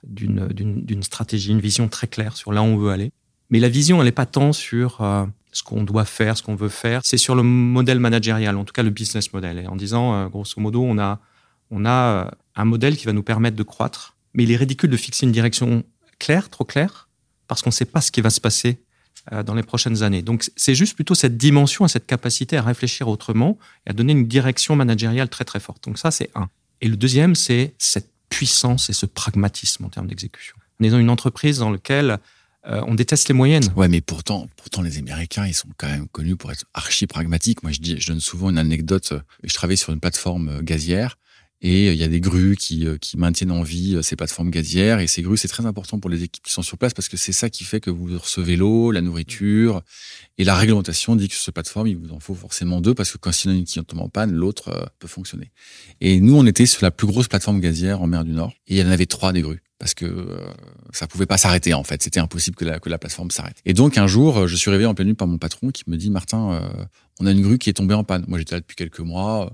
d'une 0.04 1.04
stratégie, 1.04 1.52
une 1.52 1.62
vision 1.62 1.88
très 1.89 2.08
claire 2.08 2.36
sur 2.36 2.52
là 2.54 2.62
où 2.62 2.65
on 2.65 2.78
veut 2.78 2.91
aller. 2.91 3.12
Mais 3.49 3.60
la 3.60 3.69
vision, 3.69 3.99
elle 3.99 4.06
n'est 4.06 4.12
pas 4.12 4.26
tant 4.26 4.52
sur 4.52 5.02
euh, 5.02 5.26
ce 5.52 5.63
qu'on 5.63 5.84
doit 5.84 6.06
faire, 6.06 6.38
ce 6.38 6.43
qu'on 6.43 6.56
veut 6.56 6.69
faire, 6.69 7.02
c'est 7.04 7.17
sur 7.17 7.36
le 7.36 7.43
modèle 7.43 7.99
managérial, 7.99 8.58
en 8.58 8.65
tout 8.65 8.73
cas 8.73 8.84
le 8.84 8.89
business 8.89 9.32
model. 9.32 9.67
en 9.67 9.76
disant, 9.76 10.28
grosso 10.28 10.60
modo, 10.60 10.82
on 10.82 10.97
a, 10.97 11.19
on 11.71 11.86
a 11.86 12.32
un 12.56 12.65
modèle 12.65 12.97
qui 12.97 13.06
va 13.06 13.13
nous 13.13 13.23
permettre 13.23 13.56
de 13.56 13.63
croître, 13.63 14.15
mais 14.34 14.43
il 14.43 14.52
est 14.52 14.56
ridicule 14.56 14.89
de 14.89 14.97
fixer 14.97 15.26
une 15.26 15.32
direction 15.32 15.84
claire, 16.24 16.50
trop 16.50 16.64
claire, 16.64 17.10
parce 17.48 17.62
qu'on 17.62 17.70
ne 17.70 17.74
sait 17.74 17.86
pas 17.86 18.02
ce 18.02 18.12
qui 18.12 18.22
va 18.22 18.30
se 18.30 18.40
passer 18.40 18.80
dans 19.46 19.54
les 19.54 19.64
prochaines 19.64 20.04
années. 20.04 20.22
Donc 20.22 20.50
c'est 20.56 20.76
juste 20.76 20.96
plutôt 20.96 21.16
cette 21.16 21.38
dimension, 21.38 21.88
cette 21.88 22.06
capacité 22.06 22.58
à 22.58 22.62
réfléchir 22.62 23.08
autrement 23.08 23.58
et 23.86 23.92
à 23.92 23.94
donner 23.94 24.12
une 24.12 24.28
direction 24.28 24.76
managériale 24.76 25.30
très 25.30 25.46
très 25.46 25.62
forte. 25.62 25.84
Donc 25.86 25.98
ça, 25.98 26.12
c'est 26.12 26.30
un. 26.36 26.50
Et 26.82 26.88
le 26.88 26.98
deuxième, 26.98 27.36
c'est 27.36 27.74
cette 27.78 28.10
puissance 28.30 28.90
et 28.90 28.94
ce 28.94 29.06
pragmatisme 29.06 29.86
en 29.86 29.90
termes 29.90 30.08
d'exécution. 30.08 30.56
On 30.80 30.86
est 30.86 30.90
dans 30.90 31.00
une 31.00 31.10
entreprise 31.10 31.60
dans 31.60 31.70
laquelle 31.70 32.18
euh, 32.66 32.82
on 32.88 32.96
déteste 32.96 33.28
les 33.28 33.34
moyennes. 33.34 33.72
Ouais, 33.76 33.88
mais 33.88 34.02
pourtant, 34.02 34.48
pourtant, 34.56 34.82
les 34.82 34.98
Américains, 34.98 35.46
ils 35.46 35.54
sont 35.54 35.68
quand 35.78 35.88
même 35.88 36.08
connus 36.08 36.36
pour 36.36 36.52
être 36.52 36.66
archi 36.74 37.08
pragmatiques. 37.08 37.64
Moi, 37.64 37.72
je 37.72 38.08
donne 38.08 38.20
souvent 38.20 38.50
une 38.50 38.58
anecdote. 38.58 39.14
Je 39.44 39.54
travaillais 39.54 39.78
sur 39.78 39.94
une 39.94 40.00
plateforme 40.00 40.50
euh, 40.50 40.62
gazière 40.62 41.18
et 41.63 41.89
euh, 41.89 41.93
il 41.93 41.99
y 41.99 42.04
a 42.04 42.08
des 42.08 42.19
grues 42.19 42.56
qui, 42.56 42.86
qui 43.02 43.17
maintiennent 43.17 43.52
en 43.52 43.63
vie 43.63 43.97
ces 44.04 44.15
plateformes 44.15 44.52
gazières. 44.52 44.99
Et 44.99 45.08
ces 45.08 45.21
grues, 45.21 45.38
c'est 45.38 45.47
très 45.47 45.65
important 45.65 45.99
pour 45.99 46.10
les 46.10 46.23
équipes 46.23 46.43
qui 46.43 46.52
sont 46.52 46.62
sur 46.62 46.78
place 46.78 46.93
parce 46.93 47.10
que 47.10 47.17
c'est 47.17 47.32
ça 47.32 47.49
qui 47.49 47.63
fait 47.63 47.80
que 47.80 47.89
vous 47.89 48.06
recevez 48.17 48.56
l'eau, 48.56 48.91
la 48.91 49.02
nourriture. 49.02 49.82
Et 50.38 50.43
la 50.43 50.56
réglementation 50.56 51.15
dit 51.15 51.28
que 51.28 51.34
sur 51.34 51.43
cette 51.43 51.56
plateforme, 51.56 51.88
il 51.88 51.97
vous 51.97 52.12
en 52.12 52.19
faut 52.19 52.36
forcément 52.36 52.82
deux 52.82 52.93
parce 52.93 53.12
que 53.12 53.17
quand 53.17 53.32
il 53.43 53.47
y 53.47 53.52
en 53.52 53.56
a 53.56 53.58
une 53.58 53.65
qui 53.65 53.84
tombe 53.84 54.02
en 54.02 54.10
panne, 54.10 54.32
l'autre 54.32 54.91
peut 54.99 55.08
fonctionner. 55.08 55.52
Et 56.02 56.19
nous, 56.19 56.36
on 56.38 56.45
était 56.45 56.65
sur 56.65 56.84
la 56.84 56.91
plus 56.91 57.08
grosse 57.08 57.28
plateforme 57.28 57.60
gazière 57.60 58.02
en 58.02 58.08
mer 58.08 58.23
du 58.23 58.32
Nord 58.32 58.54
et 58.67 58.76
il 58.76 58.78
y 58.78 58.84
en 58.84 58.91
avait 58.91 59.06
trois 59.06 59.34
des 59.34 59.41
grues 59.41 59.62
parce 59.84 59.93
que 59.93 60.06
euh, 60.06 60.38
ça 60.93 61.08
pouvait 61.08 61.26
pas 61.26 61.38
s'arrêter 61.38 61.73
en 61.73 61.84
fait. 61.84 62.02
C'était 62.02 62.21
impossible 62.21 62.56
que 62.56 62.63
la, 62.63 62.97
plateforme 62.97 63.32
s'arrête. 63.32 63.58
Et 63.65 63.73
donc 63.73 63.97
un 63.97 64.08
jour, 64.08 64.47
je 64.47 64.56
suis 64.56 64.71
réveillé 64.71 64.88
en 64.88 64.93
pleine 64.93 65.08
nuit 65.08 65.13
par 65.13 65.28
mon 65.28 65.38
patron 65.38 65.71
qui 65.71 65.84
me 65.88 65.97
dit 65.97 66.10
Martin, 66.10 66.54
euh, 66.54 66.86
on 67.19 67.26
a 67.26 67.32
une 67.32 67.41
grue 67.41 67.58
qui 67.58 67.69
est 67.69 67.73
tombée 67.73 67.93
en 67.93 68.06
panne. 68.06 68.23
Moi 68.30 68.39
j'étais 68.39 68.56
là 68.56 68.62
depuis 68.62 68.78
quelques 68.78 69.02
mois. 69.02 69.54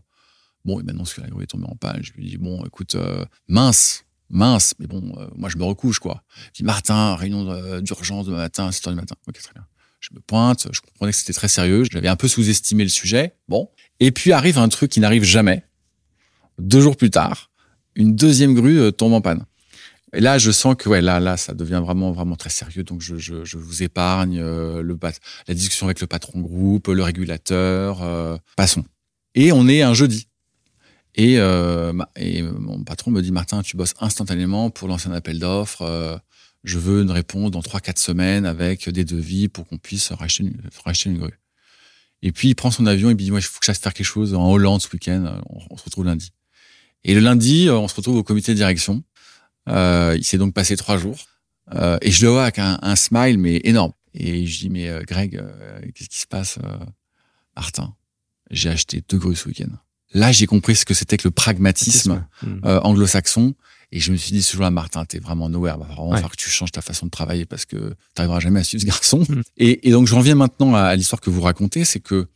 Bon, 0.70 0.80
et 0.80 0.84
maintenant 0.84 1.04
que 1.04 1.20
la 1.22 1.28
grue 1.28 1.44
est 1.44 1.48
tombée 1.48 1.66
en 1.68 1.76
panne, 1.76 2.00
je 2.04 2.14
lui 2.14 2.30
dis 2.30 2.38
bon, 2.38 2.64
écoute, 2.64 2.94
euh, 2.94 3.26
mince, 3.48 4.06
mince, 4.30 4.76
mais 4.78 4.86
bon, 4.86 5.02
moi 5.36 5.50
je 5.50 5.58
me 5.58 5.64
recouche 5.64 5.98
quoi. 5.98 6.24
Je 6.54 6.60
dis 6.60 6.64
Martin, 6.64 7.16
réunion 7.16 7.82
d'urgence 7.82 8.28
demain 8.28 8.38
matin, 8.38 8.72
7 8.72 8.88
heures 8.88 8.94
du 8.94 9.00
matin. 9.00 9.16
Ok, 9.28 9.40
très 9.40 9.54
bien. 9.54 9.66
Je 10.00 10.10
me 10.14 10.20
pointe, 10.20 10.68
je 10.72 10.80
comprenais 10.82 11.12
que 11.12 11.18
c'était 11.18 11.34
très 11.34 11.48
sérieux. 11.48 11.84
J'avais 11.92 12.08
un 12.08 12.16
peu 12.16 12.28
sous-estimé 12.28 12.84
le 12.84 12.90
sujet. 12.90 13.34
Bon. 13.48 13.70
Et 14.00 14.12
puis 14.12 14.32
arrive 14.32 14.60
un 14.60 14.70
truc 14.70 14.92
qui 14.92 15.00
n'arrive 15.00 15.24
jamais. 15.24 15.64
Deux 16.60 16.82
jours 16.82 16.96
plus 16.96 17.10
tard, 17.10 17.50
une 17.96 18.16
deuxième 18.16 18.54
grue 18.54 18.94
tombe 18.94 19.14
en 19.14 19.22
panne. 19.22 19.46
Et 20.14 20.22
là, 20.22 20.38
je 20.38 20.52
sens 20.52 20.76
que 20.76 20.90
ouais, 20.90 21.02
là, 21.02 21.20
là, 21.20 21.38
ça 21.38 21.54
devient 21.54 21.82
vraiment, 21.84 22.12
vraiment 22.12 22.36
très 22.36 22.50
sérieux. 22.50 22.84
Donc, 22.84 23.02
je, 23.02 23.18
je, 23.18 23.58
vous 23.58 23.84
épargne 23.84 24.40
euh, 24.40 24.82
le 24.82 24.98
la 25.48 25.54
discussion 25.54 25.86
avec 25.88 26.02
le 26.02 26.08
patron 26.08 26.40
groupe, 26.42 26.88
le 26.88 27.04
régulateur. 27.04 28.02
Euh, 28.02 28.38
passons. 28.56 28.84
Et 29.36 29.52
on 29.52 29.68
est 29.68 29.82
un 29.82 29.94
jeudi. 29.94 30.28
Et, 31.20 31.38
euh, 31.38 31.92
et 32.16 32.42
mon 32.44 32.86
patron 32.86 33.12
me 33.12 33.22
dit 33.22 33.34
Martin, 33.34 33.62
tu 33.62 33.76
bosses 33.76 33.94
instantanément 34.00 34.70
pour 34.70 34.88
lancer 34.88 35.10
un 35.10 35.12
appel 35.12 35.38
d'offres. 35.38 35.82
Euh, 35.82 36.18
je 36.64 36.80
veux 36.80 37.02
une 37.02 37.12
réponse 37.12 37.52
dans 37.52 37.60
3-4 37.60 38.00
semaines 38.00 38.46
avec 38.46 38.88
des 38.88 39.04
devis 39.04 39.50
pour 39.50 39.68
qu'on 39.68 39.78
puisse 39.78 40.14
racheter 40.14 40.44
une, 40.44 40.62
racheter 40.86 41.10
une 41.10 41.18
grue. 41.18 41.38
Et 42.22 42.32
puis 42.32 42.48
il 42.48 42.56
prend 42.56 42.72
son 42.72 42.86
avion 42.86 43.10
et 43.10 43.12
il 43.12 43.16
me 43.16 43.20
dit 43.20 43.32
moi, 43.32 43.42
il 43.42 43.44
faut 43.44 43.60
que 43.60 43.66
je 43.66 43.72
fasse 43.72 43.80
faire 43.80 43.94
quelque 43.94 44.06
chose 44.06 44.34
en 44.34 44.50
Hollande 44.50 44.82
ce 44.82 44.88
week-end. 44.94 45.42
On, 45.70 45.76
se 45.76 45.84
retrouve 45.84 46.06
lundi. 46.06 46.32
Et 47.04 47.14
le 47.14 47.20
lundi, 47.20 47.68
on 47.70 47.90
se 47.90 47.96
retrouve 47.96 48.16
au 48.16 48.24
comité 48.24 48.54
de 48.54 48.58
direction. 48.58 49.04
Euh, 49.68 50.16
il 50.18 50.24
s'est 50.24 50.38
donc 50.38 50.54
passé 50.54 50.78
trois 50.78 50.98
jours. 50.98 51.18
Euh, 51.74 51.98
et 52.02 52.12
je 52.12 52.26
le 52.26 52.32
vois 52.32 52.44
avec 52.44 52.60
un, 52.60 52.80
un, 52.82 52.96
smile, 52.96 53.38
mais 53.38 53.60
énorme. 53.66 53.92
Et 54.14 54.46
je 54.46 54.60
dis, 54.60 54.70
mais 54.70 54.88
euh, 54.88 55.04
Greg, 55.06 55.36
euh, 55.36 55.82
qu'est-ce 55.94 56.10
qui 56.10 56.20
se 56.20 56.28
passe 56.28 56.60
euh, 56.64 56.78
Martin, 57.58 57.94
j'ai 58.52 58.70
acheté 58.70 59.04
deux 59.08 59.18
grues 59.18 59.36
ce 59.36 59.50
week-end. 59.50 59.70
Là, 60.14 60.32
j'ai 60.32 60.46
compris 60.46 60.76
ce 60.76 60.86
que 60.86 60.94
c'était 60.94 61.18
que 61.18 61.28
le 61.28 61.32
pragmatisme 61.32 62.26
hmm. 62.44 62.60
anglo-saxon. 62.84 63.54
Et 63.92 64.00
je 64.00 64.12
me 64.12 64.18
suis 64.18 64.32
dit 64.32 64.44
ce 64.44 64.54
jour-là, 64.54 64.70
Martin, 64.70 65.04
t'es 65.06 65.18
vraiment 65.18 65.50
nowhere. 65.50 65.76
Il 65.78 65.80
va 65.80 65.96
vraiment 65.96 66.12
falloir 66.12 66.32
que 66.32 66.36
tu 66.36 66.50
changes 66.50 66.72
ta 66.72 66.82
façon 66.82 67.08
de 67.08 67.12
travailler 67.12 67.46
parce 67.46 67.66
que 67.66 67.96
t'arriveras 68.14 68.40
jamais 68.40 68.60
à 68.60 68.64
suivre 68.64 68.82
ce 68.82 68.88
garçon. 68.88 69.24
Hmm. 69.28 69.42
Et, 69.58 69.88
et, 69.88 69.92
donc, 69.92 70.08
je 70.08 70.16
reviens 70.16 70.36
maintenant 70.36 70.76
à, 70.76 70.82
à 70.82 70.96
l'histoire 70.96 71.22
que 71.22 71.30
vous 71.30 71.42
racontez. 71.42 71.86
C'est 71.86 72.00
que 72.00 72.28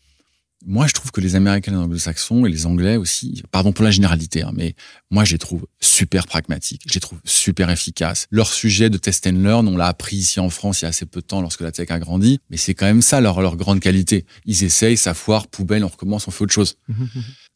moi, 0.65 0.87
je 0.87 0.93
trouve 0.93 1.11
que 1.11 1.21
les 1.21 1.35
Américains 1.35 1.71
et 1.71 1.75
les 1.75 1.81
Anglo-Saxons 1.81 2.45
et 2.45 2.49
les 2.49 2.65
Anglais 2.65 2.95
aussi, 2.95 3.43
pardon 3.51 3.73
pour 3.73 3.83
la 3.83 3.91
généralité, 3.91 4.43
hein, 4.43 4.51
mais 4.53 4.75
moi, 5.11 5.25
je 5.25 5.33
les 5.33 5.37
trouve 5.37 5.65
super 5.81 6.25
pragmatiques, 6.25 6.83
je 6.87 6.93
les 6.93 6.99
trouve 6.99 7.19
super 7.25 7.69
efficaces. 7.69 8.27
Leur 8.31 8.47
sujet 8.51 8.89
de 8.89 8.97
test 8.97 9.27
and 9.27 9.41
learn, 9.43 9.67
on 9.67 9.77
l'a 9.77 9.87
appris 9.87 10.17
ici 10.17 10.39
en 10.39 10.49
France 10.49 10.81
il 10.81 10.83
y 10.83 10.85
a 10.85 10.89
assez 10.89 11.05
peu 11.05 11.21
de 11.21 11.25
temps 11.25 11.41
lorsque 11.41 11.61
la 11.61 11.71
tech 11.71 11.91
a 11.91 11.99
grandi, 11.99 12.39
mais 12.49 12.57
c'est 12.57 12.73
quand 12.73 12.85
même 12.85 13.01
ça 13.01 13.19
leur, 13.19 13.41
leur 13.41 13.57
grande 13.57 13.79
qualité. 13.79 14.25
Ils 14.45 14.63
essayent, 14.63 14.97
ça 14.97 15.13
foire, 15.13 15.47
poubelle, 15.47 15.83
on 15.83 15.89
recommence, 15.89 16.27
on 16.27 16.31
fait 16.31 16.43
autre 16.43 16.53
chose. 16.53 16.77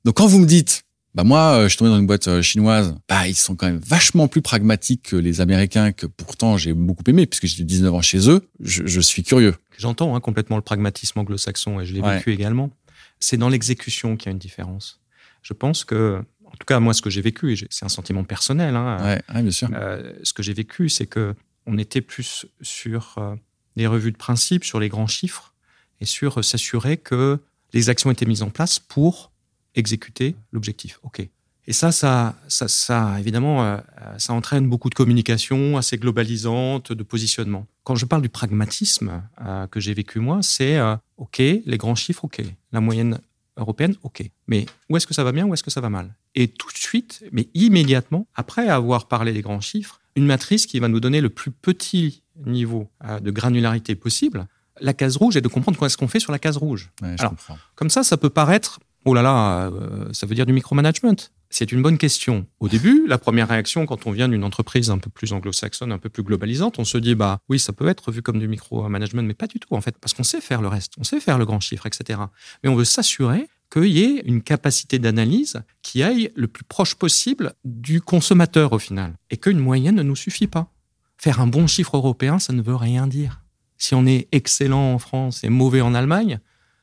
Donc 0.07 0.15
quand 0.15 0.25
vous 0.25 0.39
me 0.39 0.47
dites, 0.47 0.83
bah 1.13 1.23
moi, 1.23 1.57
euh, 1.57 1.63
je 1.63 1.67
suis 1.67 1.77
tombé 1.77 1.91
dans 1.91 1.99
une 1.99 2.07
boîte 2.07 2.27
euh, 2.27 2.41
chinoise, 2.41 2.95
bah 3.07 3.27
ils 3.27 3.35
sont 3.35 3.55
quand 3.55 3.67
même 3.67 3.81
vachement 3.85 4.27
plus 4.27 4.41
pragmatiques 4.41 5.09
que 5.09 5.15
les 5.15 5.41
Américains, 5.41 5.91
que 5.91 6.07
pourtant 6.07 6.57
j'ai 6.57 6.73
beaucoup 6.73 7.03
aimé, 7.07 7.25
puisque 7.25 7.45
j'étais 7.45 7.63
19 7.63 7.93
ans 7.93 8.01
chez 8.01 8.29
eux, 8.29 8.47
je, 8.59 8.87
je 8.87 9.01
suis 9.01 9.23
curieux. 9.23 9.53
J'entends 9.77 10.15
hein, 10.15 10.19
complètement 10.19 10.55
le 10.55 10.63
pragmatisme 10.63 11.19
anglo-saxon 11.19 11.79
et 11.81 11.85
je 11.85 11.93
l'ai 11.93 12.01
vécu 12.01 12.31
également 12.31 12.71
c'est 13.19 13.37
dans 13.37 13.49
l'exécution 13.49 14.15
qu'il 14.15 14.27
y 14.27 14.29
a 14.29 14.31
une 14.31 14.37
différence. 14.37 14.99
Je 15.41 15.53
pense 15.53 15.83
que, 15.83 16.23
en 16.45 16.51
tout 16.51 16.65
cas, 16.65 16.79
moi, 16.79 16.93
ce 16.93 17.01
que 17.01 17.09
j'ai 17.09 17.21
vécu, 17.21 17.53
et 17.53 17.67
c'est 17.69 17.85
un 17.85 17.89
sentiment 17.89 18.23
personnel, 18.23 18.75
hein, 18.75 19.19
bien 19.29 19.51
sûr. 19.51 19.69
Euh, 19.73 20.13
ce 20.23 20.33
que 20.33 20.43
j'ai 20.43 20.53
vécu, 20.53 20.89
c'est 20.89 21.05
que 21.05 21.35
on 21.65 21.77
était 21.77 22.01
plus 22.01 22.45
sur 22.61 23.15
euh, 23.17 23.35
les 23.75 23.87
revues 23.87 24.11
de 24.11 24.17
principe, 24.17 24.63
sur 24.63 24.79
les 24.79 24.89
grands 24.89 25.07
chiffres, 25.07 25.53
et 25.99 26.05
sur 26.05 26.39
euh, 26.39 26.43
s'assurer 26.43 26.97
que 26.97 27.39
les 27.73 27.89
actions 27.89 28.11
étaient 28.11 28.25
mises 28.25 28.43
en 28.43 28.49
place 28.49 28.79
pour 28.79 29.31
exécuter 29.77 30.35
l'objectif. 30.51 30.99
OK. 31.03 31.27
Et 31.69 31.73
ça, 31.73 31.91
ça, 31.91 32.35
ça, 32.47 32.69
ça 32.69 33.19
évidemment, 33.19 33.63
euh, 33.63 33.77
ça 34.17 34.33
entraîne 34.33 34.69
beaucoup 34.69 34.89
de 34.89 34.95
communication 34.95 35.77
assez 35.77 35.97
globalisante, 35.97 36.93
de 36.93 37.03
positionnement. 37.03 37.67
Quand 37.83 37.95
je 37.95 38.05
parle 38.05 38.21
du 38.21 38.29
pragmatisme 38.29 39.21
euh, 39.45 39.67
que 39.67 39.81
j'ai 39.81 39.93
vécu 39.93 40.19
moi, 40.19 40.39
c'est 40.41 40.77
euh, 40.77 40.95
OK, 41.17 41.39
les 41.39 41.77
grands 41.77 41.95
chiffres, 41.95 42.23
OK, 42.23 42.41
la 42.71 42.79
moyenne 42.79 43.19
européenne, 43.57 43.95
OK. 44.03 44.23
Mais 44.47 44.65
où 44.89 44.95
est-ce 44.95 45.05
que 45.05 45.13
ça 45.13 45.25
va 45.25 45.33
bien, 45.33 45.45
où 45.45 45.53
est-ce 45.53 45.63
que 45.63 45.71
ça 45.71 45.81
va 45.81 45.89
mal? 45.89 46.15
Et 46.35 46.47
tout 46.47 46.71
de 46.71 46.77
suite, 46.77 47.25
mais 47.33 47.49
immédiatement, 47.53 48.27
après 48.33 48.69
avoir 48.69 49.09
parlé 49.09 49.33
des 49.33 49.41
grands 49.41 49.61
chiffres, 49.61 49.99
une 50.15 50.25
matrice 50.25 50.67
qui 50.67 50.79
va 50.79 50.87
nous 50.87 51.01
donner 51.01 51.19
le 51.19 51.29
plus 51.29 51.51
petit 51.51 52.23
niveau 52.45 52.89
de 53.21 53.31
granularité 53.31 53.95
possible, 53.95 54.47
la 54.79 54.93
case 54.93 55.17
rouge, 55.17 55.37
et 55.37 55.41
de 55.41 55.47
comprendre 55.47 55.77
quoi 55.77 55.87
est-ce 55.87 55.97
qu'on 55.97 56.07
fait 56.07 56.19
sur 56.19 56.31
la 56.31 56.39
case 56.39 56.57
rouge. 56.57 56.91
Alors, 57.01 57.33
comme 57.75 57.89
ça, 57.89 58.03
ça 58.03 58.17
peut 58.17 58.29
paraître 58.29 58.79
oh 59.07 59.13
là 59.13 59.21
là, 59.21 59.67
euh, 59.67 60.11
ça 60.11 60.27
veut 60.27 60.35
dire 60.35 60.45
du 60.45 60.53
micromanagement? 60.53 61.15
c'est 61.49 61.71
une 61.71 61.81
bonne 61.81 61.97
question. 61.97 62.45
Au 62.59 62.67
début, 62.67 63.07
la 63.07 63.17
première 63.17 63.47
réaction, 63.47 63.85
quand 63.85 64.05
on 64.05 64.11
vient 64.11 64.27
d'une 64.27 64.43
entreprise 64.43 64.89
un 64.89 64.97
peu 64.97 65.09
plus 65.09 65.31
anglo-saxonne, 65.31 65.93
un 65.93 65.97
peu 65.97 66.09
plus 66.09 66.23
globalisante, 66.23 66.77
on 66.77 66.83
se 66.83 66.97
dit, 66.97 67.15
bah 67.15 67.39
oui, 67.47 67.57
ça 67.57 67.71
peut 67.71 67.87
être 67.87 68.11
vu 68.11 68.21
comme 68.21 68.37
du 68.37 68.47
micro-management, 68.47 69.23
mais 69.25 69.33
pas 69.33 69.47
du 69.47 69.59
tout, 69.59 69.73
en 69.73 69.81
fait, 69.81 69.97
parce 69.97 70.13
qu'on 70.13 70.23
sait 70.23 70.41
faire 70.41 70.61
le 70.61 70.67
reste, 70.67 70.93
on 70.99 71.05
sait 71.05 71.19
faire 71.19 71.37
le 71.37 71.45
grand 71.45 71.61
chiffre, 71.61 71.85
etc. 71.85 72.19
Mais 72.63 72.69
on 72.69 72.75
veut 72.75 72.83
s'assurer 72.83 73.47
qu'il 73.71 73.85
y 73.85 74.03
ait 74.03 74.23
une 74.25 74.41
capacité 74.41 74.99
d'analyse 74.99 75.61
qui 75.81 76.03
aille 76.03 76.31
le 76.35 76.47
plus 76.47 76.65
proche 76.65 76.95
possible 76.95 77.53
du 77.63 78.01
consommateur 78.01 78.73
au 78.73 78.79
final, 78.79 79.15
et 79.29 79.37
qu'une 79.37 79.59
moyenne 79.59 79.95
ne 79.95 80.03
nous 80.03 80.15
suffit 80.15 80.47
pas. 80.47 80.71
Faire 81.17 81.39
un 81.39 81.47
bon 81.47 81.65
chiffre 81.65 81.95
européen, 81.95 82.39
ça 82.39 82.53
ne 82.53 82.61
veut 82.61 82.75
rien 82.75 83.07
dire. 83.07 83.41
Si 83.77 83.95
on 83.95 84.05
est 84.05 84.27
excellent 84.31 84.93
en 84.93 84.99
France 84.99 85.43
et 85.43 85.49
mauvais 85.49 85.81
en 85.81 85.93
Allemagne, 85.93 86.39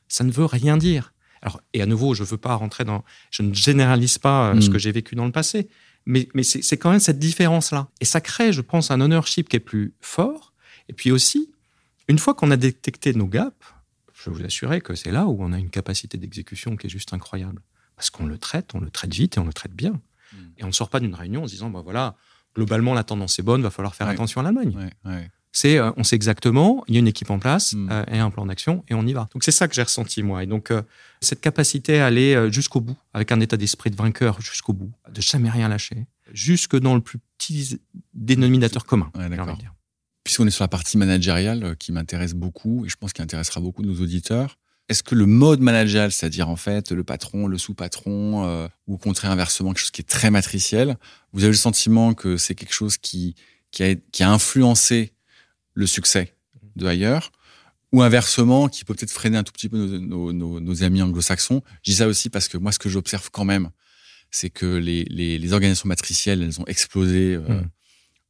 ça 0.07 0.23
ne 0.23 0.31
veut 0.31 0.45
rien 0.45 0.77
dire. 0.77 1.13
Alors, 1.45 1.61
et 1.73 1.81
à 1.81 1.85
nouveau, 1.85 2.15
je 2.15 2.23
ne 2.23 2.27
veux 2.27 2.37
pas 2.37 2.55
rentrer 2.55 2.83
dans. 2.85 3.03
Je 3.29 3.43
ne 3.43 3.53
généralise 3.53 4.17
pas 4.17 4.49
euh, 4.49 4.59
ce 4.59 4.69
mm. 4.69 4.73
que 4.73 4.79
j'ai 4.79 4.91
vécu 4.91 5.13
dans 5.13 5.25
le 5.25 5.31
passé, 5.31 5.69
mais, 6.07 6.27
mais 6.33 6.43
c'est 6.43 6.77
quand 6.77 6.89
même 6.89 6.99
cette 6.99 7.19
différence-là. 7.19 7.87
Et 8.01 8.05
ça 8.05 8.19
crée, 8.19 8.51
je 8.51 8.61
pense, 8.61 8.89
un 8.89 8.99
ownership 8.99 9.47
qui 9.47 9.55
est 9.55 9.61
plus 9.61 9.93
fort. 10.01 10.53
Et 10.89 10.93
puis 10.93 11.11
aussi, 11.11 11.51
une 12.07 12.17
fois 12.17 12.33
qu'on 12.33 12.49
a 12.49 12.57
détecté 12.57 13.13
nos 13.13 13.27
gaps, 13.27 13.55
je 14.13 14.23
peux 14.25 14.31
vous 14.31 14.43
assurer 14.43 14.81
que 14.81 14.95
c'est 14.95 15.11
là 15.11 15.27
où 15.27 15.37
on 15.39 15.53
a 15.53 15.59
une 15.59 15.69
capacité 15.69 16.17
d'exécution 16.17 16.75
qui 16.75 16.87
est 16.87 16.89
juste 16.89 17.13
incroyable. 17.13 17.61
Parce 17.95 18.09
qu'on 18.09 18.25
le 18.25 18.39
traite, 18.39 18.73
on 18.73 18.79
le 18.79 18.89
traite 18.89 19.13
vite 19.13 19.37
et 19.37 19.39
on 19.39 19.45
le 19.45 19.53
traite 19.53 19.73
bien. 19.73 20.01
Mm. 20.33 20.37
Et 20.57 20.63
on 20.63 20.67
ne 20.67 20.73
sort 20.73 20.89
pas 20.89 20.99
d'une 20.99 21.13
réunion 21.13 21.43
en 21.43 21.47
se 21.47 21.53
disant, 21.53 21.69
bah 21.69 21.81
voilà, 21.83 22.15
globalement, 22.55 22.95
la 22.95 23.03
tendance 23.03 23.37
est 23.37 23.43
bonne, 23.43 23.61
va 23.61 23.69
falloir 23.69 23.93
faire 23.93 24.07
attention 24.07 24.41
à 24.41 24.43
l'Allemagne. 24.43 24.91
Ouais, 25.05 25.29
c'est 25.55 25.77
euh, 25.77 25.91
on 25.95 26.03
sait 26.03 26.17
exactement, 26.17 26.83
il 26.89 26.95
y 26.95 26.97
a 26.97 26.99
une 26.99 27.07
équipe 27.07 27.29
en 27.29 27.39
place 27.39 27.73
hmm. 27.73 27.87
euh, 27.89 28.03
et 28.11 28.19
un 28.19 28.29
plan 28.29 28.45
d'action 28.45 28.83
et 28.89 28.93
on 28.93 29.07
y 29.07 29.13
va. 29.13 29.29
Donc 29.33 29.45
c'est 29.45 29.51
ça 29.51 29.69
que 29.69 29.73
j'ai 29.73 29.83
ressenti 29.83 30.21
moi. 30.21 30.43
Et 30.43 30.47
donc 30.47 30.69
euh, 30.69 30.81
cette 31.21 31.39
capacité 31.39 32.01
à 32.01 32.07
aller 32.07 32.51
jusqu'au 32.51 32.81
bout, 32.81 32.97
avec 33.13 33.31
un 33.31 33.39
état 33.39 33.55
d'esprit 33.55 33.89
de 33.89 33.95
vainqueur 33.95 34.41
jusqu'au 34.41 34.73
bout, 34.73 34.91
de 35.09 35.21
jamais 35.21 35.49
rien 35.49 35.69
lâcher, 35.69 36.07
jusque 36.33 36.77
dans 36.77 36.93
le 36.93 36.99
plus 36.99 37.19
petit 37.37 37.79
dénominateur 38.13 38.85
commun. 38.85 39.09
Puisqu'on 40.25 40.45
est 40.45 40.51
sur 40.51 40.63
la 40.63 40.67
partie 40.67 40.97
managériale 40.97 41.77
qui 41.77 41.93
m'intéresse 41.93 42.33
beaucoup 42.33 42.85
et 42.85 42.89
je 42.89 42.97
pense 42.97 43.13
qu'il 43.13 43.23
intéressera 43.23 43.61
beaucoup 43.61 43.81
de 43.81 43.87
nos 43.87 44.01
auditeurs. 44.01 44.57
Est-ce 44.89 45.03
que 45.03 45.15
le 45.15 45.25
mode 45.25 45.61
managérial, 45.61 46.11
c'est-à-dire 46.11 46.49
en 46.49 46.57
fait 46.57 46.91
le 46.91 47.05
patron, 47.05 47.47
le 47.47 47.57
sous-patron, 47.57 48.67
ou 48.87 48.95
au 48.95 48.97
contraire 48.97 49.31
inversement, 49.31 49.69
quelque 49.69 49.79
chose 49.79 49.91
qui 49.91 50.01
est 50.01 50.09
très 50.09 50.31
matriciel, 50.31 50.97
vous 51.31 51.43
avez 51.43 51.53
le 51.53 51.57
sentiment 51.57 52.13
que 52.13 52.35
c'est 52.35 52.55
quelque 52.55 52.73
chose 52.73 52.97
qui, 52.97 53.35
qui, 53.71 53.83
a, 53.83 53.95
qui 54.11 54.23
a 54.23 54.29
influencé 54.29 55.14
le 55.75 55.85
succès 55.85 56.33
de 56.75 56.87
ailleurs, 56.87 57.31
ou 57.91 58.01
inversement, 58.01 58.67
qui 58.67 58.83
peut 58.83 58.93
peut-être 58.93 59.11
freiner 59.11 59.37
un 59.37 59.43
tout 59.43 59.53
petit 59.53 59.69
peu 59.69 59.77
nos, 59.77 60.83
amis 60.83 61.01
anglo-saxons. 61.01 61.61
Je 61.83 61.91
dis 61.91 61.97
ça 61.97 62.07
aussi 62.07 62.29
parce 62.29 62.47
que 62.47 62.57
moi, 62.57 62.71
ce 62.71 62.79
que 62.79 62.89
j'observe 62.89 63.29
quand 63.31 63.45
même, 63.45 63.69
c'est 64.31 64.49
que 64.49 64.65
les, 64.65 65.53
organisations 65.53 65.87
matricielles, 65.87 66.41
elles 66.41 66.59
ont 66.59 66.65
explosé 66.65 67.35
euh, 67.35 67.39
mmh. 67.39 67.69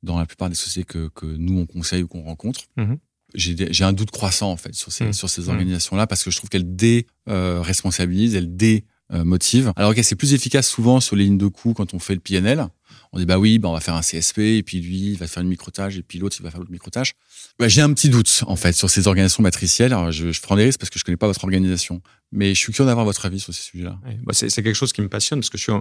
dans 0.03 0.19
la 0.19 0.25
plupart 0.25 0.49
des 0.49 0.55
sociétés 0.55 0.85
que, 0.85 1.25
nous, 1.25 1.59
on 1.59 1.65
conseille 1.65 2.03
ou 2.03 2.07
qu'on 2.07 2.23
rencontre. 2.23 2.65
Mmh. 2.77 2.95
J'ai 3.33 3.83
un 3.83 3.93
doute 3.93 4.11
croissant, 4.11 4.51
en 4.51 4.57
fait, 4.57 4.75
sur 4.75 4.91
ces, 4.91 5.05
mmh. 5.05 5.13
sur 5.13 5.29
ces 5.29 5.49
organisations-là, 5.49 6.05
parce 6.05 6.23
que 6.23 6.31
je 6.31 6.37
trouve 6.37 6.49
qu'elles 6.49 6.75
dé-responsabilisent, 6.75 8.35
elles 8.35 8.55
dé-motivent. 8.55 9.73
Alors, 9.75 9.91
ok, 9.91 9.99
c'est 10.03 10.15
plus 10.15 10.33
efficace 10.33 10.69
souvent 10.69 10.99
sur 10.99 11.15
les 11.15 11.23
lignes 11.23 11.39
de 11.39 11.47
coûts 11.47 11.73
quand 11.73 11.93
on 11.93 11.99
fait 11.99 12.13
le 12.13 12.21
PNL, 12.21 12.67
on 13.15 13.19
dit 13.19 13.25
bah 13.25 13.39
oui, 13.39 13.59
bah 13.59 13.69
on 13.69 13.73
va 13.73 13.79
faire 13.79 13.95
un 13.95 14.01
CSP 14.01 14.39
et 14.39 14.63
puis 14.63 14.81
lui 14.81 15.11
il 15.11 15.17
va 15.17 15.27
faire 15.27 15.41
une 15.41 15.47
microtage 15.47 15.97
et 15.97 16.03
puis 16.03 16.19
l'autre 16.19 16.35
il 16.37 16.43
va 16.43 16.51
faire 16.51 16.59
l'autre 16.59 16.71
microtage. 16.71 17.13
Bah, 17.57 17.69
j'ai 17.69 17.81
un 17.81 17.93
petit 17.93 18.09
doute 18.09 18.43
en 18.45 18.57
fait 18.57 18.73
sur 18.73 18.89
ces 18.89 19.07
organisations 19.07 19.41
matricielles. 19.41 19.93
Alors, 19.93 20.11
je, 20.11 20.33
je 20.33 20.41
prends 20.41 20.57
des 20.57 20.65
risques 20.65 20.79
parce 20.79 20.89
que 20.89 20.99
je 20.99 21.05
connais 21.05 21.15
pas 21.15 21.27
votre 21.27 21.43
organisation, 21.45 22.01
mais 22.33 22.53
je 22.53 22.59
suis 22.59 22.73
curieux 22.73 22.89
d'avoir 22.89 23.05
votre 23.05 23.25
avis 23.25 23.39
sur 23.39 23.53
ces 23.53 23.61
sujets-là. 23.61 23.97
bah 24.23 24.33
c'est, 24.33 24.49
quelque 24.49 24.73
chose 24.73 24.91
qui 24.91 25.01
me 25.01 25.07
passionne 25.07 25.39
parce 25.39 25.49
que 25.49 25.57
je 25.57 25.63
suis, 25.63 25.71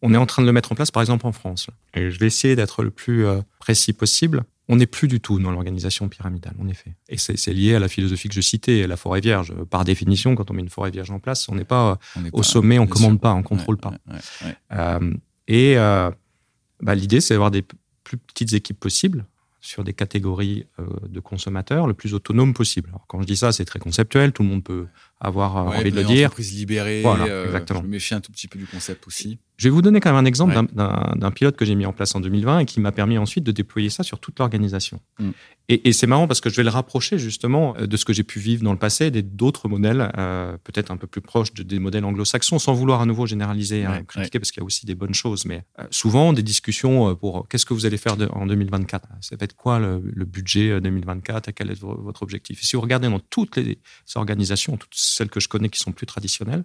on 0.00 0.14
est 0.14 0.16
en 0.16 0.24
train 0.24 0.40
de 0.40 0.46
le 0.46 0.52
mettre 0.52 0.72
en 0.72 0.74
place 0.74 0.90
par 0.90 1.02
exemple 1.02 1.26
en 1.26 1.32
France. 1.32 1.66
Et 1.92 2.10
je 2.10 2.18
vais 2.18 2.26
essayer 2.26 2.56
d'être 2.56 2.82
le 2.82 2.90
plus 2.90 3.26
euh, 3.26 3.42
précis 3.58 3.92
possible. 3.92 4.42
On 4.68 4.76
n'est 4.76 4.86
plus 4.86 5.08
du 5.08 5.20
tout 5.20 5.38
dans 5.38 5.50
l'organisation 5.50 6.08
pyramidale, 6.08 6.54
en 6.62 6.68
effet. 6.68 6.94
Et 7.08 7.18
c'est 7.18 7.52
lié 7.52 7.74
à 7.74 7.80
la 7.80 7.88
philosophie 7.88 8.28
que 8.28 8.34
je 8.34 8.40
citais, 8.40 8.86
la 8.86 8.96
forêt 8.96 9.20
vierge. 9.20 9.52
Par 9.68 9.84
définition, 9.84 10.36
quand 10.36 10.48
on 10.50 10.54
met 10.54 10.62
une 10.62 10.68
forêt 10.68 10.92
vierge 10.92 11.10
en 11.10 11.18
place, 11.18 11.48
on 11.48 11.56
n'est 11.56 11.64
pas 11.64 11.98
au 12.32 12.44
sommet, 12.44 12.78
on 12.78 12.86
commande 12.86 13.20
pas, 13.20 13.34
on 13.34 13.42
contrôle 13.42 13.78
pas. 13.78 13.92
Euh, 14.72 15.12
et 15.48 15.76
euh, 15.76 16.12
bah, 16.82 16.94
L'idée, 16.94 17.20
c'est 17.20 17.34
d'avoir 17.34 17.50
des 17.50 17.64
plus 18.04 18.16
petites 18.16 18.52
équipes 18.52 18.80
possibles 18.80 19.26
sur 19.60 19.84
des 19.84 19.92
catégories 19.92 20.66
euh, 20.78 20.86
de 21.08 21.20
consommateurs 21.20 21.86
le 21.86 21.94
plus 21.94 22.14
autonome 22.14 22.54
possible. 22.54 22.88
Alors, 22.88 23.06
quand 23.06 23.20
je 23.20 23.26
dis 23.26 23.36
ça, 23.36 23.52
c'est 23.52 23.64
très 23.64 23.78
conceptuel, 23.78 24.32
tout 24.32 24.42
le 24.42 24.48
monde 24.48 24.64
peut 24.64 24.86
avoir 25.20 25.56
euh, 25.56 25.78
envie 25.78 25.90
de 25.90 25.96
le 25.96 26.04
dire. 26.04 26.26
Entreprise 26.26 26.54
libérée, 26.54 27.02
voilà, 27.02 27.24
euh, 27.24 27.46
exactement. 27.46 27.80
je 27.80 27.86
me 27.86 27.90
méfie 27.90 28.14
un 28.14 28.20
tout 28.20 28.32
petit 28.32 28.48
peu 28.48 28.58
du 28.58 28.66
concept 28.66 29.06
aussi. 29.06 29.38
Je 29.58 29.68
vais 29.68 29.70
vous 29.70 29.82
donner 29.82 30.00
quand 30.00 30.10
même 30.10 30.24
un 30.24 30.26
exemple 30.26 30.58
d'un 30.72 31.30
pilote 31.32 31.54
que 31.54 31.66
j'ai 31.66 31.74
mis 31.74 31.84
en 31.84 31.92
place 31.92 32.14
en 32.14 32.20
2020 32.20 32.60
et 32.60 32.64
qui 32.64 32.80
m'a 32.80 32.92
permis 32.92 33.18
ensuite 33.18 33.44
de 33.44 33.52
déployer 33.52 33.90
ça 33.90 34.02
sur 34.02 34.18
toute 34.18 34.38
l'organisation. 34.38 35.00
Mm. 35.18 35.30
Et, 35.68 35.92
c'est 35.92 36.06
marrant 36.06 36.26
parce 36.26 36.40
que 36.40 36.48
je 36.48 36.56
vais 36.56 36.64
le 36.64 36.70
rapprocher 36.70 37.18
justement 37.18 37.74
de 37.78 37.96
ce 37.96 38.04
que 38.04 38.12
j'ai 38.14 38.24
pu 38.24 38.40
vivre 38.40 38.64
dans 38.64 38.72
le 38.72 38.78
passé, 38.78 39.10
d'autres 39.10 39.68
modèles, 39.68 40.10
euh, 40.16 40.56
peut-être 40.64 40.90
un 40.90 40.96
peu 40.96 41.06
plus 41.06 41.20
proches 41.20 41.52
des 41.52 41.78
modèles 41.78 42.04
anglo-saxons, 42.06 42.58
sans 42.58 42.72
vouloir 42.72 43.02
à 43.02 43.06
nouveau 43.06 43.26
généraliser, 43.26 43.84
hein, 43.84 44.02
critiquer, 44.02 44.40
parce 44.40 44.50
qu'il 44.50 44.62
y 44.62 44.64
a 44.64 44.66
aussi 44.66 44.86
des 44.86 44.96
bonnes 44.96 45.14
choses. 45.14 45.44
Mais 45.44 45.62
euh, 45.78 45.84
souvent, 45.90 46.32
des 46.32 46.42
discussions 46.42 47.14
pour 47.14 47.46
qu'est-ce 47.46 47.66
que 47.66 47.74
vous 47.74 47.84
allez 47.84 47.98
faire 47.98 48.16
en 48.32 48.46
2024 48.46 49.08
Ça 49.20 49.36
va 49.36 49.44
être 49.44 49.54
quoi 49.54 49.78
le, 49.78 50.00
budget 50.24 50.80
2024 50.80 51.50
et 51.50 51.52
quel 51.52 51.70
est 51.70 51.80
votre 51.80 52.22
objectif? 52.22 52.62
Et 52.62 52.66
Si 52.66 52.76
vous 52.76 52.82
regardez 52.82 53.08
dans 53.08 53.20
toutes 53.20 53.56
les 53.58 53.78
organisations, 54.14 54.76
toutes 54.78 54.94
celles 55.10 55.30
que 55.30 55.40
je 55.40 55.48
connais 55.48 55.68
qui 55.68 55.78
sont 55.78 55.92
plus 55.92 56.06
traditionnelles, 56.06 56.64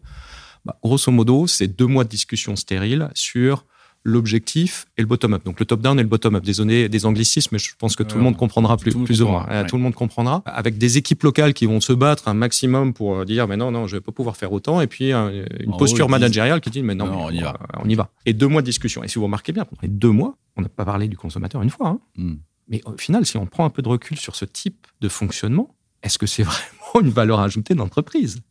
bah, 0.66 0.78
grosso 0.84 1.12
modo, 1.12 1.48
c'est 1.48 1.68
deux 1.68 1.86
mois 1.86 2.04
de 2.04 2.10
discussion 2.10 2.56
stérile 2.56 3.10
sur 3.14 3.66
l'objectif 4.06 4.86
et 4.98 5.02
le 5.02 5.08
bottom-up. 5.08 5.44
Donc 5.44 5.60
le 5.60 5.66
top-down 5.66 6.00
et 6.00 6.04
le 6.04 6.08
bottom-up. 6.08 6.44
Désolé 6.44 6.88
des 6.88 7.06
anglicismes, 7.08 7.50
mais 7.54 7.60
je 7.60 7.76
pense 7.78 7.96
que 7.96 8.04
tout 8.04 8.18
le 8.18 8.24
monde 8.24 8.38
comprendra 8.38 8.78
plus, 8.78 8.94
plus 8.94 9.22
ou 9.22 9.28
moins. 9.28 9.66
Tout 9.66 9.76
le 9.76 9.82
monde 9.82 9.96
comprendra. 9.96 10.44
Avec 10.46 10.78
des 10.78 10.98
équipes 10.98 11.24
locales 11.24 11.54
qui 11.54 11.66
vont 11.66 11.82
se 11.82 11.92
battre 11.92 12.28
un 12.28 12.36
maximum 12.36 12.94
pour 12.94 13.16
euh, 13.16 13.26
dire 13.26 13.48
mais 13.48 13.58
non, 13.58 13.72
non, 13.72 13.88
je 13.88 13.98
vais 13.98 14.02
pas 14.02 14.12
pouvoir 14.12 14.38
faire 14.38 14.54
autant. 14.54 14.80
Et 14.80 14.88
puis 14.88 15.12
une 15.12 15.76
posture 15.78 16.08
managériale 16.08 16.62
qui 16.62 16.70
dit 16.70 16.84
mais 16.84 16.96
non, 16.96 17.12
on, 17.12 17.32
y 17.32 17.42
va. 17.42 17.58
on 17.84 17.90
y 17.90 17.96
va. 17.96 18.12
Et 18.26 18.34
deux 18.34 18.48
mois 18.48 18.62
de 18.62 18.68
discussion. 18.68 19.04
Et 19.04 19.08
si 19.08 19.16
vous 19.16 19.26
remarquez 19.26 19.52
bien, 19.52 19.66
pendant 19.66 19.82
les 19.82 19.90
deux 19.90 20.12
mois, 20.12 20.38
on 20.56 20.62
n'a 20.62 20.70
pas 20.70 20.86
parlé 20.86 21.08
du 21.08 21.18
consommateur 21.18 21.62
une 21.64 21.72
fois. 21.72 21.90
Hein. 21.90 22.00
Hmm. 22.16 22.36
Mais 22.68 22.82
au 22.86 22.98
final, 22.98 23.26
si 23.26 23.38
on 23.38 23.46
prend 23.46 23.66
un 23.66 23.70
peu 23.70 23.82
de 23.82 23.90
recul 23.90 24.18
sur 24.18 24.36
ce 24.36 24.46
type 24.46 24.88
de 25.02 25.10
fonctionnement, 25.10 25.76
est-ce 26.06 26.18
que 26.18 26.26
c'est 26.26 26.44
vraiment 26.44 27.02
une 27.02 27.10
valeur 27.10 27.40
ajoutée 27.42 27.76
d'entreprise 27.76 28.42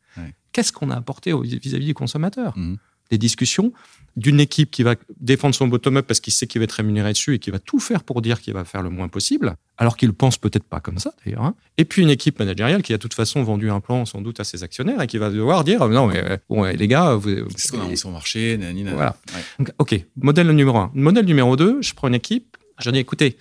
Qu'est-ce 0.52 0.72
qu'on 0.72 0.90
a 0.90 0.96
apporté 0.96 1.32
vis-à-vis 1.32 1.86
du 1.86 1.94
consommateur 1.94 2.56
hmm 2.56 2.76
des 3.10 3.18
discussions 3.18 3.72
d'une 4.16 4.38
équipe 4.38 4.70
qui 4.70 4.84
va 4.84 4.94
défendre 5.18 5.56
son 5.56 5.66
bottom-up 5.66 6.06
parce 6.06 6.20
qu'il 6.20 6.32
sait 6.32 6.46
qu'il 6.46 6.60
va 6.60 6.64
être 6.64 6.72
rémunéré 6.72 7.12
dessus 7.12 7.34
et 7.34 7.38
qui 7.40 7.50
va 7.50 7.58
tout 7.58 7.80
faire 7.80 8.04
pour 8.04 8.22
dire 8.22 8.40
qu'il 8.40 8.54
va 8.54 8.64
faire 8.64 8.80
le 8.80 8.88
moins 8.88 9.08
possible, 9.08 9.56
alors 9.76 9.96
qu'il 9.96 10.12
pense 10.12 10.38
peut-être 10.38 10.62
pas 10.62 10.78
comme 10.78 10.98
ça 10.98 11.12
d'ailleurs. 11.24 11.42
Hein. 11.42 11.56
Et 11.78 11.84
puis 11.84 12.02
une 12.02 12.10
équipe 12.10 12.38
managériale 12.38 12.82
qui 12.82 12.92
a 12.92 12.96
de 12.96 13.02
toute 13.02 13.14
façon 13.14 13.42
vendu 13.42 13.70
un 13.70 13.80
plan 13.80 14.04
sans 14.04 14.20
doute 14.20 14.38
à 14.38 14.44
ses 14.44 14.62
actionnaires 14.62 15.02
et 15.02 15.08
qui 15.08 15.18
va 15.18 15.30
devoir 15.30 15.64
dire 15.64 15.88
non 15.88 16.06
mais 16.06 16.22
euh, 16.24 16.36
bon 16.48 16.62
les 16.62 16.86
gars, 16.86 17.14
vous, 17.14 17.28
c'est 17.56 17.68
ce 17.68 17.72
qu'on 17.72 18.10
a 18.10 18.12
marché, 18.12 18.56
nanana. 18.56 18.92
Voilà. 18.94 19.16
ok, 19.78 20.00
modèle 20.16 20.48
numéro 20.52 20.78
un. 20.78 20.92
Modèle 20.94 21.26
numéro 21.26 21.56
deux, 21.56 21.82
je 21.82 21.92
prends 21.92 22.06
une 22.06 22.14
équipe, 22.14 22.56
je 22.78 22.90
dis 22.90 23.00
écoutez, 23.00 23.36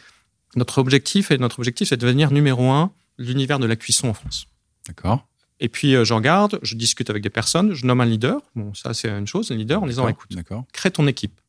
notre 0.55 0.79
objectif 0.79 1.29
et 1.29 1.37
notre 1.37 1.59
objectif 1.59 1.89
c'est 1.89 1.97
de 1.97 2.01
devenir 2.01 2.31
numéro 2.31 2.71
un 2.71 2.91
l'univers 3.23 3.59
de 3.59 3.65
la 3.65 3.75
cuisson 3.75 4.09
en 4.09 4.13
France. 4.13 4.47
D'accord. 4.87 5.27
Et 5.59 5.69
puis, 5.69 5.95
euh, 5.95 6.03
j'en 6.03 6.19
garde, 6.19 6.59
je 6.61 6.75
discute 6.75 7.09
avec 7.09 7.23
des 7.23 7.29
personnes, 7.29 7.73
je 7.73 7.85
nomme 7.85 8.01
un 8.01 8.05
leader. 8.05 8.41
Bon, 8.55 8.73
ça, 8.73 8.93
c'est 8.93 9.09
une 9.09 9.27
chose, 9.27 9.51
un 9.51 9.55
leader, 9.55 9.81
en 9.81 9.87
disant 9.87 10.07
écoute, 10.07 10.35
crée 10.73 10.91
ton 10.91 11.07
équipe. 11.07 11.39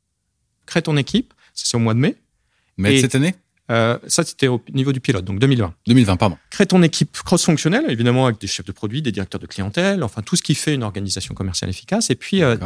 Crée 0.67 0.83
ton 0.83 0.97
équipe. 0.97 1.35
C'est 1.53 1.77
au 1.77 1.81
mois 1.81 1.95
de 1.95 2.01
mai. 2.01 2.17
Mai 2.77 2.97
de 2.97 3.01
cette 3.01 3.15
année? 3.15 3.35
euh, 3.71 3.99
ça, 4.07 4.25
c'était 4.25 4.49
au 4.49 4.61
niveau 4.73 4.93
du 4.93 5.01
pilote, 5.01 5.25
donc 5.25 5.39
2020. 5.39 5.75
2020, 5.87 6.17
pardon. 6.17 6.37
Crée 6.51 6.67
ton 6.67 6.83
équipe 6.83 7.17
cross-fonctionnelle, 7.25 7.87
évidemment, 7.89 8.27
avec 8.27 8.41
des 8.41 8.47
chefs 8.47 8.67
de 8.67 8.73
produits, 8.73 9.01
des 9.01 9.13
directeurs 9.13 9.41
de 9.41 9.47
clientèle, 9.47 10.03
enfin, 10.03 10.23
tout 10.23 10.37
ce 10.37 10.43
qui 10.43 10.55
fait 10.55 10.75
une 10.75 10.83
organisation 10.83 11.35
commerciale 11.35 11.71
efficace. 11.71 12.11
Et 12.11 12.15
puis, 12.15 12.43
euh, 12.43 12.57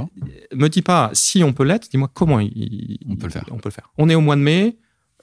me 0.52 0.68
dis 0.68 0.82
pas 0.82 1.10
si 1.12 1.44
on 1.44 1.52
peut 1.52 1.64
l'être, 1.64 1.88
dis-moi 1.88 2.10
comment 2.12 2.36
on 2.36 3.16
peut 3.16 3.26
le 3.26 3.32
faire. 3.32 3.44
On 3.50 3.58
peut 3.58 3.68
le 3.68 3.74
faire. 3.74 3.90
On 3.96 4.08
est 4.08 4.14
au 4.16 4.20
mois 4.20 4.36
de 4.36 4.40
mai, 4.40 4.76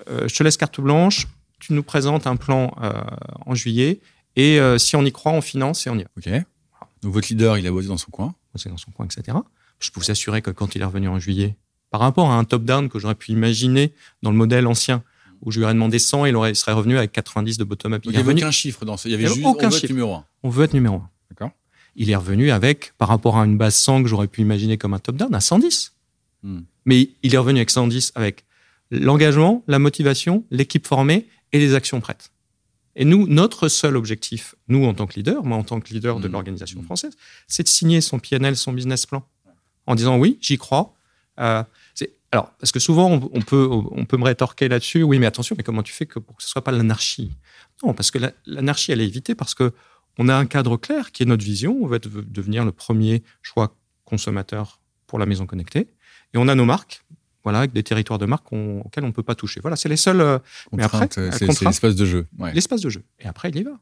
euh, 0.10 0.28
je 0.28 0.36
te 0.36 0.44
laisse 0.44 0.58
carte 0.58 0.80
blanche, 0.80 1.28
tu 1.68 1.74
nous 1.74 1.84
présentes 1.84 2.28
un 2.28 2.36
plan 2.36 2.74
en 3.46 3.56
juillet, 3.56 4.02
et 4.36 4.60
euh, 4.60 4.78
si 4.78 4.96
on 4.96 5.04
y 5.04 5.12
croit, 5.12 5.32
on 5.32 5.42
finance 5.42 5.88
et 5.88 5.90
on 5.90 5.98
y 5.98 6.04
va. 6.04 6.10
OK. 6.18 6.46
Donc 7.02 7.14
votre 7.14 7.28
leader, 7.30 7.58
il 7.58 7.68
a 7.68 7.72
bossé 7.72 7.88
dans 7.88 7.98
son 7.98 8.12
coin. 8.12 8.36
Bossé 8.54 8.70
dans 8.70 8.78
son 8.78 8.92
coin, 8.92 9.06
etc. 9.06 9.38
Je 9.80 9.92
peux 9.92 10.00
vous 10.00 10.12
assurer 10.12 10.42
que 10.42 10.52
quand 10.52 10.76
il 10.76 10.82
est 10.82 10.86
revenu 10.86 11.08
en 11.08 11.20
juillet, 11.20 11.56
par 11.92 12.02
rapport 12.02 12.30
à 12.32 12.36
un 12.36 12.44
top-down 12.44 12.90
que 12.90 13.00
j'aurais 13.00 13.16
pu 13.16 13.32
imaginer 13.32 13.94
dans 14.22 14.32
le 14.32 14.38
modèle 14.38 14.68
ancien, 14.68 15.04
où 15.42 15.52
je 15.52 15.60
lui 15.60 15.66
aurais 15.66 15.74
demandé 15.74 16.00
100, 16.00 16.26
il, 16.26 16.36
aurait, 16.36 16.54
serait 16.54 16.72
revenu 16.72 16.98
avec 16.98 17.12
90 17.12 17.58
de 17.58 17.64
bottom-up. 17.64 18.02
Il 18.06 18.12
n'y 18.12 18.18
avait 18.18 18.34
aucun 18.34 18.52
chiffre 18.52 18.84
dans 18.86 18.98
ce. 18.98 19.08
Il 19.08 19.12
y 19.12 19.14
avait 19.14 19.28
juste 19.28 19.46
aucun 19.46 19.68
on 19.68 19.70
veut 19.70 19.76
chiffre. 19.76 19.86
être 19.86 19.92
numéro 19.92 20.14
1. 20.14 20.26
On 20.44 20.50
veut 20.50 20.64
être 20.66 20.74
numéro 20.74 20.96
1. 20.96 21.10
D'accord. 21.30 21.52
Il 21.96 22.10
est 22.10 22.16
revenu 22.16 22.52
avec, 22.52 22.94
par 22.98 23.08
rapport 23.08 23.38
à 23.38 23.46
une 23.46 23.58
base 23.58 23.76
100 23.76 24.04
que 24.04 24.10
j'aurais 24.10 24.28
pu 24.28 24.42
imaginer 24.42 24.78
comme 24.78 24.94
un 24.94 25.00
top-down, 25.00 25.34
à 25.34 25.40
110. 25.40 25.94
Hmm. 26.44 26.62
Mais 26.86 27.10
il 27.24 27.34
est 27.34 27.38
revenu 27.38 27.60
avec 27.60 27.70
110 27.70 28.14
avec 28.16 28.44
l'engagement, 28.92 29.64
la 29.68 29.80
motivation, 29.80 30.44
l'équipe 30.52 30.86
formée 30.86 31.28
et 31.52 31.60
les 31.60 31.74
actions 31.74 32.02
prêtes. 32.02 32.32
Et 32.96 33.06
nous, 33.06 33.28
notre 33.28 33.68
seul 33.68 33.98
objectif, 33.98 34.56
nous 34.68 34.86
en 34.86 34.94
tant 34.94 35.06
que 35.06 35.16
leader, 35.16 35.44
moi 35.44 35.58
en 35.58 35.64
tant 35.64 35.82
que 35.82 35.94
leader 35.94 36.20
de 36.20 36.28
mmh. 36.28 36.32
l'organisation 36.32 36.82
mmh. 36.82 36.86
française, 36.86 37.18
c'est 37.48 37.64
de 37.64 37.68
signer 37.68 38.02
son 38.02 38.20
PNL, 38.20 38.56
son 38.56 38.72
business 38.72 39.06
plan, 39.06 39.28
en 39.86 39.96
disant 39.96 40.18
oui, 40.18 40.38
j'y 40.42 40.58
crois. 40.58 40.94
Euh, 41.40 41.64
Alors, 42.32 42.52
parce 42.60 42.72
que 42.72 42.80
souvent, 42.80 43.10
on, 43.34 43.42
peut, 43.42 43.68
on 43.70 44.06
peut 44.06 44.18
me 44.18 44.24
rétorquer 44.24 44.70
là-dessus, 44.70 45.04
oui, 45.04 45.20
mais 45.20 45.26
attention, 45.26 45.56
mais 45.58 45.64
comment 45.64 45.84
tu 45.84 45.94
fais 45.94 46.06
que 46.06 46.20
pour 46.20 46.38
que 46.38 46.44
ce 46.44 46.50
soit 46.50 46.64
pas 46.64 46.72
l'anarchie? 46.72 47.32
Non, 47.84 47.94
parce 47.94 48.12
que 48.12 48.20
l'anarchie, 48.46 48.92
elle 48.92 49.02
est 49.02 49.08
évitée 49.08 49.36
parce 49.36 49.56
que 49.56 49.74
on 50.18 50.30
a 50.30 50.36
un 50.36 50.46
cadre 50.46 50.78
clair 50.78 51.12
qui 51.12 51.24
est 51.24 51.26
notre 51.26 51.44
vision. 51.44 51.78
On 51.82 51.88
va 51.88 52.00
devenir 52.00 52.64
le 52.64 52.72
premier 52.72 53.24
choix 53.42 53.76
consommateur 54.06 54.80
pour 55.08 55.20
la 55.20 55.26
maison 55.26 55.46
connectée. 55.46 55.90
Et 56.34 56.38
on 56.38 56.48
a 56.48 56.56
nos 56.56 56.66
marques, 56.66 57.04
voilà, 57.46 57.60
avec 57.60 57.72
des 57.72 57.84
territoires 57.84 58.20
de 58.20 58.26
marque 58.26 58.52
auxquels 58.52 59.04
on 59.04 59.08
ne 59.08 59.14
peut 59.14 59.24
pas 59.24 59.36
toucher. 59.36 59.62
Voilà, 59.62 59.78
c'est 59.78 59.88
les 59.88 59.98
seuls. 59.98 60.20
Euh, 60.20 60.40
mais 60.74 60.84
après, 60.84 61.08
c'est 61.12 61.42
l'espace 61.64 61.96
de 61.96 62.06
jeu. 62.06 62.28
L'espace 62.54 62.82
de 62.82 62.90
jeu. 62.90 63.04
Et 63.20 63.28
après, 63.28 63.50
il 63.50 63.58
y 63.58 63.64
va. 63.64 63.80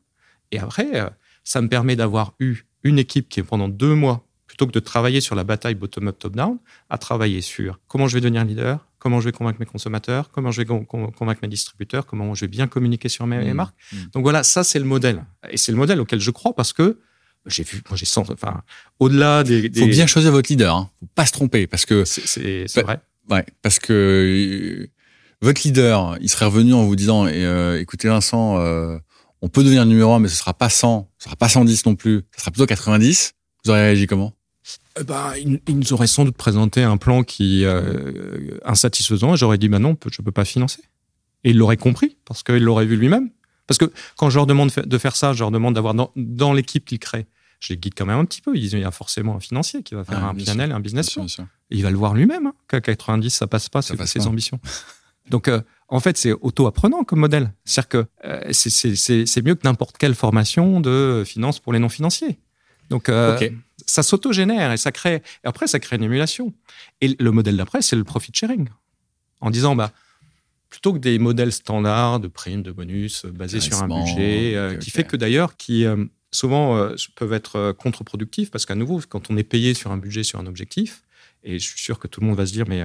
Et 0.51 0.59
après, 0.59 1.01
euh, 1.01 1.09
ça 1.43 1.61
me 1.61 1.69
permet 1.69 1.95
d'avoir 1.95 2.33
eu 2.39 2.63
une 2.83 2.99
équipe 2.99 3.29
qui, 3.29 3.41
pendant 3.41 3.69
deux 3.69 3.95
mois, 3.95 4.27
plutôt 4.45 4.67
que 4.67 4.73
de 4.73 4.79
travailler 4.79 5.21
sur 5.21 5.33
la 5.33 5.45
bataille 5.45 5.75
bottom-up, 5.75 6.19
top-down, 6.19 6.59
a 6.89 6.97
travaillé 6.97 7.41
sur 7.41 7.79
comment 7.87 8.07
je 8.07 8.15
vais 8.15 8.21
devenir 8.21 8.43
leader, 8.43 8.85
comment 8.99 9.21
je 9.21 9.25
vais 9.25 9.31
convaincre 9.31 9.59
mes 9.59 9.65
consommateurs, 9.65 10.29
comment 10.29 10.51
je 10.51 10.61
vais 10.61 10.65
convaincre 10.65 11.39
mes 11.41 11.47
distributeurs, 11.47 12.05
comment 12.05 12.35
je 12.35 12.41
vais 12.41 12.49
bien 12.49 12.67
communiquer 12.67 13.07
sur 13.07 13.25
mes, 13.25 13.51
mmh. 13.51 13.53
marques. 13.53 13.75
Mmh. 13.91 13.97
Donc 14.13 14.23
voilà, 14.23 14.43
ça 14.43 14.63
c'est 14.63 14.79
le 14.79 14.85
modèle. 14.85 15.25
Et 15.49 15.57
c'est 15.57 15.71
le 15.71 15.77
modèle 15.77 16.01
auquel 16.01 16.19
je 16.19 16.31
crois 16.31 16.53
parce 16.53 16.73
que 16.73 16.99
j'ai 17.45 17.63
vu, 17.63 17.81
moi 17.89 17.97
j'ai 17.97 18.05
sens, 18.05 18.29
enfin, 18.29 18.61
au-delà 18.99 19.43
des, 19.43 19.71
Faut 19.73 19.87
bien 19.87 20.07
choisir 20.07 20.31
votre 20.31 20.49
leader, 20.49 20.75
hein. 20.75 20.89
Faut 20.99 21.07
pas 21.15 21.25
se 21.25 21.31
tromper 21.31 21.67
parce 21.67 21.85
que. 21.85 22.03
C'est 22.05 22.81
vrai. 22.81 22.99
Ouais, 23.29 23.45
parce 23.61 23.79
que 23.79 23.93
euh, 23.93 24.87
votre 25.41 25.61
leader, 25.63 26.17
il 26.21 26.29
serait 26.29 26.45
revenu 26.45 26.73
en 26.73 26.83
vous 26.85 26.95
disant, 26.95 27.25
euh, 27.27 27.79
écoutez 27.79 28.07
Vincent, 28.07 28.59
euh, 28.59 28.97
on 29.41 29.49
peut 29.49 29.63
devenir 29.63 29.85
numéro 29.85 30.13
un, 30.13 30.19
mais 30.19 30.29
ce 30.29 30.35
sera 30.35 30.53
pas 30.53 30.69
100, 30.69 31.09
ce 31.17 31.25
sera 31.25 31.35
pas 31.35 31.49
110 31.49 31.85
non 31.85 31.95
plus, 31.95 32.23
ce 32.35 32.41
sera 32.41 32.51
plutôt 32.51 32.65
90. 32.65 33.33
Vous 33.63 33.71
auriez 33.71 33.83
réagi 33.83 34.07
comment? 34.07 34.33
Eh 34.99 35.03
ben, 35.03 35.33
il, 35.37 35.77
nous 35.77 35.93
aurait 35.93 36.07
sans 36.07 36.23
doute 36.23 36.37
présenté 36.37 36.83
un 36.83 36.97
plan 36.97 37.23
qui 37.23 37.65
euh, 37.65 38.57
insatisfaisant. 38.63 39.35
J'aurais 39.35 39.57
dit, 39.57 39.67
bah 39.67 39.79
non, 39.79 39.97
je 40.09 40.21
peux 40.21 40.31
pas 40.31 40.45
financer. 40.45 40.81
Et 41.43 41.49
il 41.49 41.57
l'aurait 41.57 41.77
compris 41.77 42.17
parce 42.25 42.43
qu'il 42.43 42.63
l'aurait 42.63 42.85
vu 42.85 42.95
lui-même. 42.95 43.29
Parce 43.67 43.77
que 43.77 43.91
quand 44.17 44.29
je 44.29 44.37
leur 44.37 44.45
demande 44.45 44.71
de 44.71 44.97
faire 44.97 45.15
ça, 45.15 45.33
je 45.33 45.39
leur 45.39 45.51
demande 45.51 45.75
d'avoir 45.75 45.93
dans, 46.15 46.53
l'équipe 46.53 46.85
qu'ils 46.85 46.99
créent, 46.99 47.25
je 47.63 47.69
les 47.69 47.77
guide 47.77 47.93
quand 47.95 48.05
même 48.05 48.19
un 48.19 48.25
petit 48.25 48.41
peu. 48.41 48.55
Il 48.55 48.77
y 48.77 48.83
a 48.83 48.91
forcément 48.91 49.35
un 49.35 49.39
financier 49.39 49.83
qui 49.83 49.95
va 49.95 50.03
faire 50.03 50.23
un 50.23 50.35
PNL, 50.35 50.71
un 50.71 50.79
business 50.79 51.11
plan. 51.11 51.25
il 51.69 51.83
va 51.83 51.91
le 51.91 51.97
voir 51.97 52.13
lui-même 52.13 52.47
hein, 52.47 52.53
qu'à 52.67 52.81
90, 52.81 53.29
ça 53.29 53.47
passe 53.47 53.69
pas, 53.69 53.81
c'est 53.81 54.05
ses 54.05 54.27
ambitions. 54.27 54.59
Donc, 55.29 55.47
euh, 55.47 55.61
en 55.87 56.01
fait, 56.01 56.17
c'est 56.17 56.33
auto-apprenant 56.33 57.05
comme 57.05 57.19
modèle. 57.19 57.53
C'est-à-dire 57.63 57.89
que 57.89 58.05
euh, 58.25 58.51
c'est 58.51 59.41
mieux 59.41 59.55
que 59.55 59.65
n'importe 59.65 59.97
quelle 59.97 60.15
formation 60.15 60.81
de 60.81 61.23
finance 61.25 61.59
pour 61.59 61.71
les 61.71 61.79
non-financiers. 61.79 62.39
Donc, 62.89 63.07
euh, 63.07 63.39
ça 63.85 64.03
s'auto-génère 64.03 64.73
et 64.73 64.77
ça 64.77 64.91
crée. 64.91 65.23
Et 65.43 65.47
après, 65.47 65.67
ça 65.67 65.79
crée 65.79 65.95
une 65.95 66.03
émulation. 66.03 66.53
Et 66.99 67.15
le 67.17 67.31
modèle 67.31 67.55
d'après, 67.55 67.81
c'est 67.81 67.95
le 67.95 68.03
profit 68.03 68.31
sharing. 68.33 68.67
En 69.39 69.49
disant, 69.49 69.75
bah, 69.75 69.93
plutôt 70.69 70.91
que 70.91 70.97
des 70.97 71.17
modèles 71.19 71.53
standards 71.53 72.19
de 72.19 72.27
primes, 72.27 72.63
de 72.63 72.73
bonus 72.73 73.25
basés 73.25 73.61
sur 73.61 73.81
un 73.81 73.87
budget, 73.87 74.77
qui 74.81 74.91
fait 74.91 75.05
que 75.05 75.15
d'ailleurs, 75.15 75.55
qui 75.55 75.85
souvent 76.33 76.89
peuvent 77.15 77.33
être 77.33 77.71
contre-productifs 77.71 78.51
parce 78.51 78.65
qu'à 78.65 78.75
nouveau, 78.75 79.01
quand 79.07 79.29
on 79.29 79.37
est 79.37 79.43
payé 79.43 79.73
sur 79.73 79.91
un 79.91 79.97
budget, 79.97 80.23
sur 80.23 80.39
un 80.39 80.45
objectif, 80.45 81.03
et 81.43 81.59
je 81.59 81.67
suis 81.67 81.79
sûr 81.79 81.99
que 81.99 82.07
tout 82.07 82.21
le 82.21 82.27
monde 82.27 82.37
va 82.37 82.45
se 82.45 82.53
dire, 82.53 82.65
mais 82.67 82.83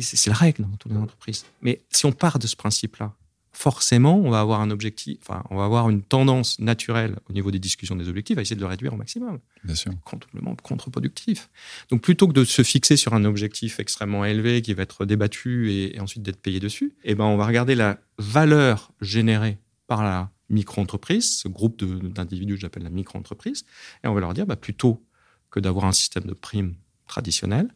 c'est 0.00 0.30
la 0.30 0.36
règle 0.36 0.62
dans 0.62 0.76
toutes 0.76 0.92
les 0.92 0.98
entreprises. 0.98 1.44
Mais 1.62 1.82
si 1.90 2.06
on 2.06 2.12
part 2.12 2.38
de 2.38 2.46
ce 2.46 2.56
principe-là, 2.56 3.14
forcément, 3.56 4.18
on 4.18 4.28
va 4.28 4.40
avoir 4.40 4.60
un 4.60 4.70
objectif, 4.70 5.16
enfin, 5.22 5.42
on 5.48 5.56
va 5.56 5.64
avoir 5.64 5.88
une 5.88 6.02
tendance 6.02 6.58
naturelle 6.58 7.16
au 7.30 7.32
niveau 7.32 7.50
des 7.50 7.58
discussions 7.58 7.96
des 7.96 8.06
objectifs 8.08 8.36
à 8.36 8.42
essayer 8.42 8.56
de 8.56 8.60
le 8.60 8.66
réduire 8.66 8.92
au 8.92 8.96
maximum. 8.96 9.38
Bien 9.64 9.74
sûr. 9.74 9.92
Complètement 10.04 10.54
contre-productif. 10.56 11.48
Donc, 11.90 12.02
plutôt 12.02 12.28
que 12.28 12.34
de 12.34 12.44
se 12.44 12.62
fixer 12.62 12.98
sur 12.98 13.14
un 13.14 13.24
objectif 13.24 13.80
extrêmement 13.80 14.26
élevé 14.26 14.60
qui 14.60 14.74
va 14.74 14.82
être 14.82 15.06
débattu 15.06 15.72
et, 15.72 15.98
ensuite 16.00 16.22
d'être 16.22 16.40
payé 16.40 16.60
dessus, 16.60 16.94
eh 17.04 17.14
ben, 17.14 17.24
on 17.24 17.38
va 17.38 17.46
regarder 17.46 17.74
la 17.74 17.98
valeur 18.18 18.92
générée 19.00 19.56
par 19.86 20.04
la 20.04 20.30
micro-entreprise, 20.48 21.38
ce 21.38 21.48
groupe 21.48 21.82
d'individus 21.84 22.54
que 22.54 22.60
j'appelle 22.60 22.84
la 22.84 22.90
micro-entreprise, 22.90 23.64
et 24.04 24.08
on 24.08 24.14
va 24.14 24.20
leur 24.20 24.34
dire, 24.34 24.46
bah, 24.46 24.56
plutôt 24.56 25.04
que 25.50 25.60
d'avoir 25.60 25.86
un 25.86 25.92
système 25.92 26.24
de 26.24 26.34
primes 26.34 26.74
traditionnel, 27.06 27.72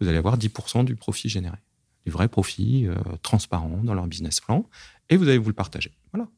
vous 0.00 0.08
allez 0.08 0.18
avoir 0.18 0.38
10% 0.38 0.84
du 0.84 0.96
profit 0.96 1.28
généré. 1.28 1.56
Du 2.04 2.12
vrai 2.12 2.28
profit 2.28 2.86
euh, 2.86 2.96
transparent 3.22 3.80
dans 3.82 3.94
leur 3.94 4.06
business 4.06 4.40
plan. 4.40 4.68
Et 5.08 5.16
vous 5.16 5.28
allez 5.28 5.38
vous 5.38 5.48
le 5.48 5.54
partager. 5.54 5.92
Voilà. 6.12 6.28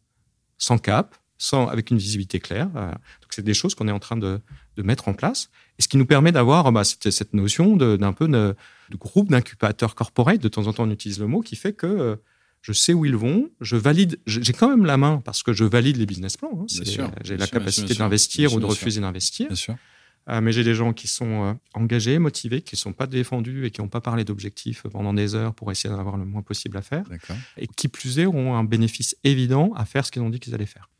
Sans 0.59 0.79
cap, 0.79 1.17
sans, 1.39 1.67
avec 1.67 1.91
une 1.91 1.99
visibilité 1.99 2.39
claire. 2.39 2.71
Euh, 2.77 2.91
donc, 2.91 3.31
c'est 3.31 3.43
des 3.43 3.55
choses 3.55 3.75
qu'on 3.75 3.89
est 3.89 3.93
en 3.93 3.99
train 3.99 4.17
de, 4.17 4.41
de, 4.77 4.83
mettre 4.83 5.09
en 5.09 5.15
place. 5.15 5.51
Et 5.79 5.83
ce 5.83 5.89
qui 5.89 5.97
nous 5.97 6.07
permet 6.07 6.33
d'avoir 6.33 6.71
bah, 6.71 6.85
cette, 6.85 7.11
cette, 7.11 7.35
notion 7.35 7.77
d'un 7.77 8.13
peu 8.13 8.29
de, 8.29 8.55
groupe 8.93 9.31
d'incubateurs 9.31 9.95
corporate. 9.95 10.41
De 10.41 10.49
temps 10.49 10.67
en 10.67 10.73
temps, 10.73 10.85
on 10.85 10.91
utilise 10.91 11.19
le 11.19 11.27
mot 11.27 11.41
qui 11.41 11.57
fait 11.57 11.73
que 11.73 11.87
euh, 11.87 12.17
je 12.67 12.73
sais 12.73 12.93
où 12.93 13.05
ils 13.05 13.15
vont, 13.15 13.49
je 13.61 13.77
valide, 13.77 14.19
j'ai 14.27 14.53
quand 14.53 14.69
même 14.69 14.87
la 14.87 14.97
main 14.97 15.23
parce 15.25 15.45
que 15.45 15.53
je 15.53 15.63
valide 15.63 15.99
les 15.99 16.07
business 16.07 16.37
plans. 16.37 16.51
Hein, 16.53 16.67
j'ai 17.23 17.37
la 17.37 17.47
capacité 17.47 17.95
d'investir 17.95 18.55
ou 18.55 18.59
de 18.59 18.65
refuser 18.67 19.01
d'investir. 19.01 19.47
Euh, 20.29 20.41
mais 20.41 20.51
j'ai 20.51 20.65
des 20.65 20.75
gens 20.75 20.93
qui 20.93 21.07
sont 21.07 21.45
euh, 21.45 21.53
engagés, 21.75 22.19
motivés, 22.19 22.61
qui 22.61 22.75
ne 22.75 22.79
sont 22.79 22.93
pas 22.93 23.07
défendus 23.07 23.67
et 23.67 23.71
qui 23.71 23.81
n'ont 23.81 23.89
pas 23.89 24.01
parlé 24.01 24.25
d'objectifs 24.25 24.83
pendant 24.91 25.15
des 25.15 25.37
heures 25.37 25.55
pour 25.55 25.71
essayer 25.71 25.89
d'en 25.89 26.01
avoir 26.01 26.17
le 26.17 26.25
moins 26.25 26.43
possible 26.43 26.77
à 26.77 26.83
faire. 26.83 27.05
Et 27.57 27.69
qui 27.69 27.87
plus 27.87 28.19
est, 28.19 28.27
ont 28.27 28.57
un 28.57 28.65
bénéfice 28.65 29.17
évident 29.23 29.73
à 29.77 29.85
faire 29.85 30.05
ce 30.05 30.11
qu'ils 30.11 30.23
ont 30.23 30.31
dit 30.31 30.41
qu'ils 30.41 30.53
allaient 30.57 30.67
faire. 30.67 30.91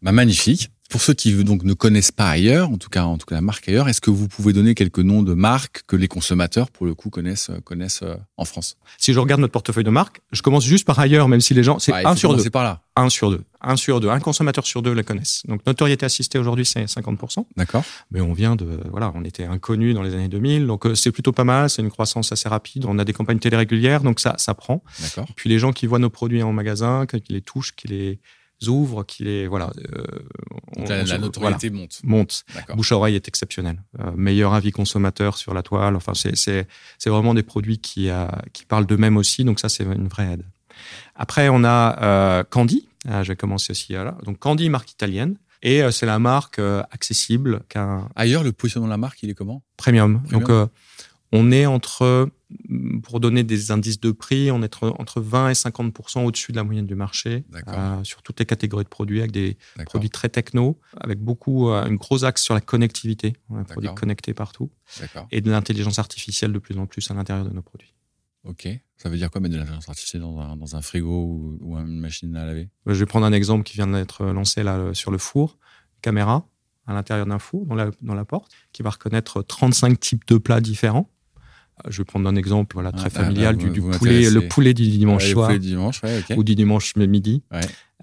Bah, 0.00 0.12
magnifique. 0.12 0.70
Pour 0.90 1.00
ceux 1.00 1.14
qui 1.14 1.32
donc 1.44 1.64
ne 1.64 1.72
connaissent 1.72 2.12
pas 2.12 2.28
ailleurs, 2.28 2.70
en 2.70 2.76
tout 2.76 2.90
cas, 2.90 3.04
en 3.04 3.16
tout 3.16 3.26
cas 3.26 3.34
la 3.34 3.40
marque 3.40 3.68
ailleurs, 3.68 3.88
est-ce 3.88 4.00
que 4.00 4.10
vous 4.10 4.28
pouvez 4.28 4.52
donner 4.52 4.74
quelques 4.74 4.98
noms 4.98 5.22
de 5.22 5.34
marques 5.34 5.82
que 5.86 5.96
les 5.96 6.08
consommateurs, 6.08 6.70
pour 6.70 6.86
le 6.86 6.94
coup, 6.94 7.10
connaissent, 7.10 7.50
connaissent 7.64 8.02
euh, 8.02 8.16
en 8.36 8.44
France? 8.44 8.76
Si 8.98 9.12
je 9.12 9.18
regarde 9.18 9.40
notre 9.40 9.52
portefeuille 9.52 9.84
de 9.84 9.90
marques, 9.90 10.20
je 10.30 10.42
commence 10.42 10.64
juste 10.64 10.86
par 10.86 10.98
ailleurs, 10.98 11.28
même 11.28 11.40
si 11.40 11.54
les 11.54 11.62
gens, 11.62 11.78
c'est 11.78 11.92
un 11.92 12.14
sur 12.14 12.34
deux. 12.36 12.42
C'est 12.42 12.50
par 12.50 12.64
là. 12.64 12.82
Un 12.96 13.08
sur 13.08 13.30
deux. 13.30 13.42
Un 13.60 13.76
sur 13.76 14.00
deux. 14.00 14.10
Un 14.10 14.20
consommateur 14.20 14.66
sur 14.66 14.82
deux 14.82 14.92
la 14.92 15.02
connaissent. 15.02 15.42
Donc 15.48 15.64
notoriété 15.66 16.06
assistée 16.06 16.38
aujourd'hui, 16.38 16.66
c'est 16.66 16.84
50%. 16.84 17.46
D'accord. 17.56 17.82
Mais 18.10 18.20
on 18.20 18.32
vient 18.32 18.54
de, 18.54 18.78
voilà, 18.90 19.10
on 19.14 19.24
était 19.24 19.44
inconnu 19.44 19.94
dans 19.94 20.02
les 20.02 20.14
années 20.14 20.28
2000, 20.28 20.66
donc 20.66 20.86
euh, 20.86 20.94
c'est 20.94 21.10
plutôt 21.12 21.32
pas 21.32 21.44
mal. 21.44 21.70
C'est 21.70 21.82
une 21.82 21.90
croissance 21.90 22.30
assez 22.30 22.48
rapide. 22.48 22.84
On 22.86 22.98
a 22.98 23.04
des 23.04 23.12
campagnes 23.12 23.38
télé 23.38 23.56
régulières, 23.56 24.02
donc 24.02 24.20
ça, 24.20 24.34
ça 24.36 24.54
prend. 24.54 24.82
D'accord. 25.00 25.26
Puis 25.34 25.48
les 25.48 25.58
gens 25.58 25.72
qui 25.72 25.86
voient 25.86 25.98
nos 25.98 26.10
produits 26.10 26.42
en 26.42 26.52
magasin, 26.52 27.06
qui 27.06 27.32
les 27.32 27.40
touchent, 27.40 27.74
qui 27.74 27.88
les 27.88 28.20
ouvrent, 28.68 29.04
qu'il 29.04 29.28
est 29.28 29.46
voilà. 29.46 29.70
Euh, 29.94 31.04
la, 31.04 31.18
notoriété 31.18 31.70
monte. 31.70 32.00
Monte. 32.02 32.44
Bouche 32.74 32.92
à 32.92 32.96
oreille 32.96 33.14
est 33.14 33.28
exceptionnel. 33.28 33.82
Euh, 34.00 34.10
meilleur 34.16 34.54
avis 34.54 34.72
consommateur 34.72 35.36
sur 35.36 35.54
la 35.54 35.62
toile. 35.62 35.96
Enfin, 35.96 36.12
c'est 36.14 36.66
vraiment 37.06 37.34
des 37.34 37.42
produits 37.42 37.78
qui 37.78 38.10
euh, 38.10 38.26
qui 38.52 38.64
parlent 38.64 38.86
d'eux-mêmes 38.86 39.16
aussi. 39.16 39.44
Donc 39.44 39.60
ça, 39.60 39.68
c'est 39.68 39.84
une 39.84 40.08
vraie 40.08 40.32
aide. 40.32 40.44
Après, 41.14 41.48
on 41.48 41.64
a 41.64 42.44
Candy. 42.50 42.88
Ah, 43.08 43.22
je 43.22 43.28
vais 43.28 43.36
commencer 43.36 43.72
aussi 43.72 43.92
là. 43.92 44.16
Donc 44.24 44.38
Candy, 44.38 44.68
marque 44.70 44.90
italienne. 44.90 45.36
Et 45.62 45.80
c'est 45.92 46.04
la 46.04 46.18
marque 46.18 46.60
accessible. 46.90 47.62
Ailleurs, 48.16 48.42
le 48.42 48.52
positionnement 48.52 48.88
de 48.88 48.92
la 48.92 48.98
marque, 48.98 49.22
il 49.22 49.30
est 49.30 49.34
comment? 49.34 49.62
Premium. 49.78 50.22
Donc, 50.30 50.50
on 51.36 51.50
est 51.50 51.66
entre, 51.66 52.30
pour 53.02 53.18
donner 53.18 53.42
des 53.42 53.72
indices 53.72 53.98
de 53.98 54.12
prix, 54.12 54.52
on 54.52 54.62
est 54.62 54.82
entre, 54.84 55.20
20 55.20 55.50
et 55.50 55.52
50% 55.52 56.24
au-dessus 56.24 56.52
de 56.52 56.56
la 56.56 56.62
moyenne 56.62 56.86
du 56.86 56.94
marché 56.94 57.44
euh, 57.66 58.04
sur 58.04 58.22
toutes 58.22 58.38
les 58.38 58.46
catégories 58.46 58.84
de 58.84 58.88
produits, 58.88 59.18
avec 59.18 59.32
des 59.32 59.58
produits 59.84 60.10
très 60.10 60.28
techno, 60.28 60.78
avec 61.00 61.18
beaucoup, 61.18 61.70
euh, 61.70 61.86
une 61.86 61.96
grosse 61.96 62.22
axe 62.22 62.40
sur 62.40 62.54
la 62.54 62.60
connectivité, 62.60 63.32
on 63.50 63.56
a 63.56 63.64
des 63.64 63.64
produits 63.64 63.92
connectés 63.96 64.32
partout, 64.32 64.70
et 65.32 65.40
de 65.40 65.50
l'intelligence 65.50 65.98
artificielle 65.98 66.52
de 66.52 66.58
plus 66.60 66.78
en 66.78 66.86
plus 66.86 67.10
à 67.10 67.14
l'intérieur 67.14 67.44
de 67.44 67.50
nos 67.50 67.62
produits. 67.62 67.94
Ok, 68.44 68.68
ça 68.96 69.08
veut 69.08 69.16
dire 69.16 69.28
quoi 69.28 69.40
mettre 69.40 69.54
de 69.54 69.58
l'intelligence 69.58 69.88
artificielle 69.88 70.22
dans 70.22 70.76
un, 70.76 70.82
frigo 70.82 71.58
ou, 71.60 71.76
une 71.78 71.98
machine 71.98 72.36
à 72.36 72.46
laver? 72.46 72.68
Je 72.86 72.92
vais 72.92 73.06
prendre 73.06 73.26
un 73.26 73.32
exemple 73.32 73.64
qui 73.64 73.74
vient 73.74 73.88
d'être 73.88 74.24
lancé 74.26 74.62
là 74.62 74.94
sur 74.94 75.10
le 75.10 75.18
four, 75.18 75.58
caméra 76.00 76.46
à 76.86 76.92
l'intérieur 76.92 77.26
d'un 77.26 77.38
four, 77.38 77.66
dans 77.66 77.74
la, 77.74 77.90
dans 78.02 78.14
la 78.14 78.24
porte, 78.24 78.52
qui 78.72 78.82
va 78.82 78.90
reconnaître 78.90 79.42
35 79.42 79.98
types 79.98 80.26
de 80.26 80.36
plats 80.36 80.60
différents 80.60 81.10
je 81.88 81.98
vais 81.98 82.04
prendre 82.04 82.28
un 82.28 82.36
exemple 82.36 82.74
voilà, 82.74 82.92
très 82.92 83.10
familial 83.10 83.56
du, 83.56 83.68
poulet, 83.80 84.30
le 84.30 84.48
poulet 84.48 84.74
du 84.74 84.86
dimanche 84.88 85.30
soir 85.30 85.50
ou 86.36 86.44
du 86.44 86.54
dimanche 86.54 86.96
midi. 86.96 87.42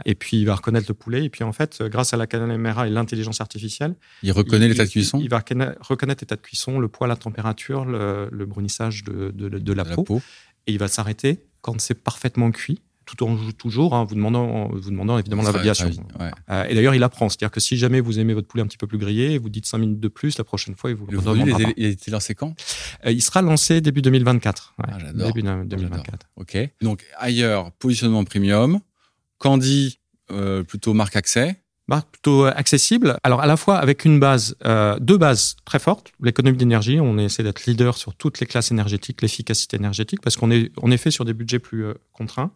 Et 0.06 0.16
puis 0.16 0.38
il 0.38 0.46
va 0.46 0.56
reconnaître 0.56 0.88
le 0.90 0.94
poulet. 0.94 1.26
Et 1.26 1.30
puis 1.30 1.44
en 1.44 1.52
fait, 1.52 1.82
grâce 1.84 2.14
à 2.14 2.18
la 2.18 2.28
caméra 2.28 2.88
et 2.88 2.90
l'intelligence 2.90 3.42
artificielle, 3.42 3.96
il 4.24 4.32
reconnaît 4.32 4.68
l'état 4.68 4.86
de 4.86 4.90
cuisson? 4.90 5.20
Il, 5.20 5.30
va 5.30 5.38
reconnaître 5.38 6.22
l'état 6.22 6.36
de 6.36 6.42
cuisson, 6.42 6.80
le 6.80 6.88
poids, 6.88 7.08
la 7.08 7.16
température, 7.16 7.86
le, 7.86 8.46
brunissage 8.46 9.04
de, 9.04 9.32
de, 9.32 9.74
la, 9.74 9.86
peau. 9.86 10.22
Et 10.68 10.74
il 10.74 10.78
va 10.78 10.88
s'arrêter 10.88 11.44
quand 11.62 11.80
c'est 11.80 11.96
parfaitement 11.96 12.52
cuit 12.52 12.82
tout 13.16 13.26
en 13.26 13.38
toujours, 13.58 13.94
hein, 13.94 14.04
vous, 14.04 14.16
demandant, 14.16 14.70
vous 14.70 14.90
demandant 14.90 15.18
évidemment 15.18 15.44
la 15.44 15.52
validation. 15.52 15.90
Euh, 16.50 16.64
et 16.66 16.76
d'ailleurs, 16.76 16.96
il 16.96 17.04
apprend. 17.04 17.30
C'est-à-dire 17.30 17.52
que 17.52 17.60
si 17.60 17.78
jamais 17.78 18.00
vous 18.00 18.20
aimez 18.20 18.34
votre 18.34 18.48
poulet 18.48 18.64
un 18.64 18.68
petit 18.68 18.78
peu 18.78 18.88
plus 18.88 18.98
grillé, 18.98 19.38
vous 19.38 19.50
dites 19.50 19.66
5 19.66 19.78
minutes 19.78 20.00
de 20.00 20.08
plus, 20.08 20.38
la 20.38 20.44
prochaine 20.44 20.76
fois, 20.76 20.90
il 20.90 20.96
vous 20.96 21.08
le 21.08 21.18
produit, 21.20 21.54
il, 21.78 21.86
a 21.86 21.90
été 21.90 22.12
lancé 22.12 22.36
quand? 22.36 22.56
Euh, 23.06 23.12
Il 23.12 23.22
sera 23.22 23.42
lancé 23.42 23.82
début 23.82 24.02
2024. 24.02 24.76
Ah, 24.84 24.98
début 25.14 25.42
2024. 25.42 26.28
Ok. 26.38 26.58
Donc, 26.82 27.06
ailleurs, 27.18 27.72
positionnement 27.74 28.24
premium. 28.24 28.80
Candy, 29.38 30.00
euh, 30.32 30.64
plutôt 30.64 30.94
marque 30.94 31.16
accès. 31.16 31.58
Marque 31.88 32.10
plutôt 32.10 32.46
accessible. 32.46 33.18
Alors 33.24 33.42
à 33.42 33.46
la 33.46 33.58
fois 33.58 33.78
avec 33.78 34.06
une 34.06 34.20
base, 34.20 34.56
euh, 34.66 34.98
deux 35.00 35.18
bases 35.18 35.58
très 35.66 35.80
fortes. 35.80 36.14
L'économie 36.22 36.58
d'énergie, 36.58 37.00
on 37.02 37.18
essaie 37.18 37.44
d'être 37.44 37.66
leader 37.66 37.98
sur 37.98 38.16
toutes 38.16 38.40
les 38.40 38.46
classes 38.46 38.72
énergétiques, 38.72 39.22
l'efficacité 39.22 39.78
énergétique, 39.78 40.22
parce 40.22 40.38
qu'on 40.38 40.52
est 40.52 40.72
en 40.82 40.90
effet 40.92 41.12
sur 41.12 41.26
des 41.26 41.34
budgets 41.34 41.60
plus 41.60 41.86
euh, 41.86 41.94
contraints. 42.14 42.52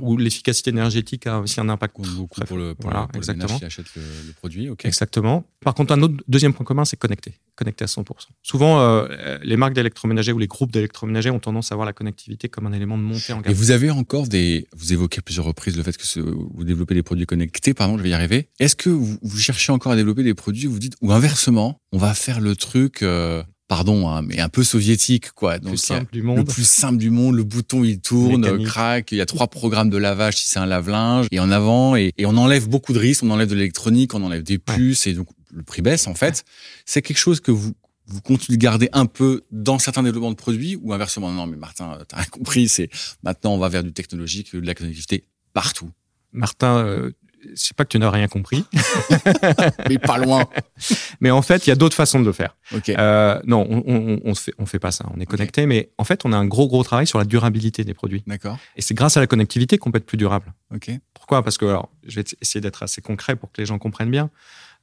Où 0.00 0.16
l'efficacité 0.16 0.70
énergétique 0.70 1.26
a 1.26 1.40
aussi 1.40 1.60
un 1.60 1.68
impact 1.68 1.96
beaucoup 2.16 2.40
pour 2.42 2.56
le 2.56 2.74
pour, 2.74 2.90
voilà, 2.90 3.08
exactement. 3.14 3.58
qui 3.58 3.64
achète 3.64 3.86
le, 3.94 4.02
le 4.26 4.32
produit. 4.32 4.68
Exactement. 4.84 5.44
Par 5.60 5.74
contre, 5.74 5.92
un 5.92 6.02
autre 6.02 6.14
deuxième 6.28 6.52
point 6.52 6.64
commun, 6.64 6.84
c'est 6.84 6.98
connecter, 6.98 7.34
connecter 7.54 7.84
à 7.84 7.86
100%. 7.86 8.04
Souvent, 8.42 8.80
euh, 8.80 9.38
les 9.42 9.56
marques 9.56 9.74
d'électroménager 9.74 10.32
ou 10.32 10.38
les 10.38 10.46
groupes 10.46 10.72
d'électroménager 10.72 11.30
ont 11.30 11.38
tendance 11.38 11.72
à 11.72 11.74
voir 11.74 11.86
la 11.86 11.92
connectivité 11.92 12.48
comme 12.48 12.66
un 12.66 12.72
élément 12.72 12.98
de 12.98 13.02
montée 13.02 13.32
en 13.32 13.40
gamme. 13.40 13.50
Et 13.50 13.54
vous 13.54 13.70
avez 13.70 13.90
encore 13.90 14.26
des, 14.26 14.66
vous 14.76 14.92
évoquez 14.92 15.20
à 15.20 15.22
plusieurs 15.22 15.46
reprises 15.46 15.76
le 15.76 15.82
fait 15.82 15.96
que 15.96 16.20
vous 16.20 16.64
développez 16.64 16.94
des 16.94 17.02
produits 17.02 17.26
connectés. 17.26 17.74
Pardon, 17.74 17.96
je 17.98 18.02
vais 18.02 18.10
y 18.10 18.14
arriver. 18.14 18.48
Est-ce 18.58 18.76
que 18.76 18.90
vous, 18.90 19.18
cherchez 19.36 19.72
encore 19.72 19.92
à 19.92 19.96
développer 19.96 20.22
des 20.22 20.34
produits 20.34 20.66
où 20.66 20.72
vous 20.72 20.78
dites, 20.78 20.96
ou 21.00 21.12
inversement, 21.12 21.80
on 21.92 21.98
va 21.98 22.14
faire 22.14 22.40
le 22.40 22.56
truc 22.56 23.02
euh, 23.02 23.42
pardon, 23.72 24.06
hein, 24.06 24.20
mais 24.20 24.38
un 24.38 24.50
peu 24.50 24.64
soviétique, 24.64 25.32
quoi. 25.32 25.58
Donc, 25.58 25.70
plus 25.70 25.78
simple 25.78 26.12
du 26.12 26.20
monde. 26.20 26.36
Le 26.36 26.44
plus 26.44 26.68
simple 26.68 26.98
du 26.98 27.08
monde. 27.08 27.36
Le 27.36 27.42
bouton, 27.42 27.84
il 27.84 28.00
tourne, 28.00 28.62
craque. 28.64 29.12
Il 29.12 29.16
y 29.16 29.22
a 29.22 29.24
trois 29.24 29.46
programmes 29.46 29.88
de 29.88 29.96
lavage 29.96 30.36
si 30.36 30.46
c'est 30.46 30.58
un 30.58 30.66
lave-linge 30.66 31.26
et 31.30 31.40
en 31.40 31.50
avant. 31.50 31.96
Et, 31.96 32.12
on 32.22 32.36
enlève 32.36 32.68
beaucoup 32.68 32.92
de 32.92 32.98
risques. 32.98 33.22
On 33.22 33.30
enlève 33.30 33.48
de 33.48 33.54
l'électronique, 33.54 34.12
on 34.12 34.22
enlève 34.22 34.42
des 34.42 34.58
puces 34.58 35.06
et 35.06 35.14
donc 35.14 35.28
le 35.50 35.62
prix 35.62 35.80
baisse, 35.80 36.06
en 36.06 36.14
fait. 36.14 36.44
C'est 36.84 37.00
quelque 37.00 37.16
chose 37.16 37.40
que 37.40 37.50
vous, 37.50 37.72
vous 38.08 38.20
continuez 38.20 38.58
de 38.58 38.62
garder 38.62 38.90
un 38.92 39.06
peu 39.06 39.40
dans 39.50 39.78
certains 39.78 40.02
développements 40.02 40.32
de 40.32 40.36
produits 40.36 40.76
ou 40.76 40.92
inversement? 40.92 41.30
Non, 41.30 41.46
mais 41.46 41.56
Martin, 41.56 41.96
t'as 42.06 42.18
rien 42.18 42.26
compris. 42.30 42.68
C'est 42.68 42.90
maintenant, 43.22 43.54
on 43.54 43.58
va 43.58 43.70
vers 43.70 43.82
du 43.82 43.94
technologique, 43.94 44.54
de 44.54 44.66
la 44.66 44.74
connectivité 44.74 45.24
partout. 45.54 45.90
Martin, 46.32 46.84
euh, 46.84 47.12
c'est 47.54 47.76
pas 47.76 47.84
que 47.84 47.90
tu 47.90 47.98
n'as 47.98 48.10
rien 48.10 48.28
compris. 48.28 48.64
mais 49.88 49.98
pas 49.98 50.18
loin. 50.18 50.46
mais 51.20 51.30
en 51.30 51.42
fait, 51.42 51.66
il 51.66 51.70
y 51.70 51.72
a 51.72 51.76
d'autres 51.76 51.96
façons 51.96 52.20
de 52.20 52.26
le 52.26 52.32
faire. 52.32 52.56
Euh, 52.90 53.40
non, 53.44 53.66
on, 53.68 53.82
on, 53.86 54.20
on, 54.24 54.34
fait, 54.34 54.54
on 54.58 54.66
fait 54.66 54.78
pas 54.78 54.90
ça. 54.90 55.06
On 55.14 55.20
est 55.20 55.26
connecté, 55.26 55.66
mais 55.66 55.90
en 55.98 56.04
fait, 56.04 56.24
on 56.24 56.32
a 56.32 56.36
un 56.36 56.46
gros, 56.46 56.68
gros 56.68 56.82
travail 56.82 57.06
sur 57.06 57.18
la 57.18 57.24
durabilité 57.24 57.84
des 57.84 57.94
produits. 57.94 58.22
D'accord. 58.26 58.58
Et 58.76 58.82
c'est 58.82 58.94
grâce 58.94 59.16
à 59.16 59.20
la 59.20 59.26
connectivité 59.26 59.78
qu'on 59.78 59.90
peut 59.90 59.98
être 59.98 60.06
plus 60.06 60.18
durable. 60.18 60.52
Ok. 60.74 60.90
Pourquoi? 61.14 61.42
Parce 61.42 61.58
que, 61.58 61.66
alors, 61.66 61.90
je 62.06 62.16
vais 62.16 62.24
essayer 62.40 62.60
d'être 62.60 62.82
assez 62.82 63.00
concret 63.00 63.36
pour 63.36 63.52
que 63.52 63.60
les 63.60 63.66
gens 63.66 63.78
comprennent 63.78 64.10
bien. 64.10 64.30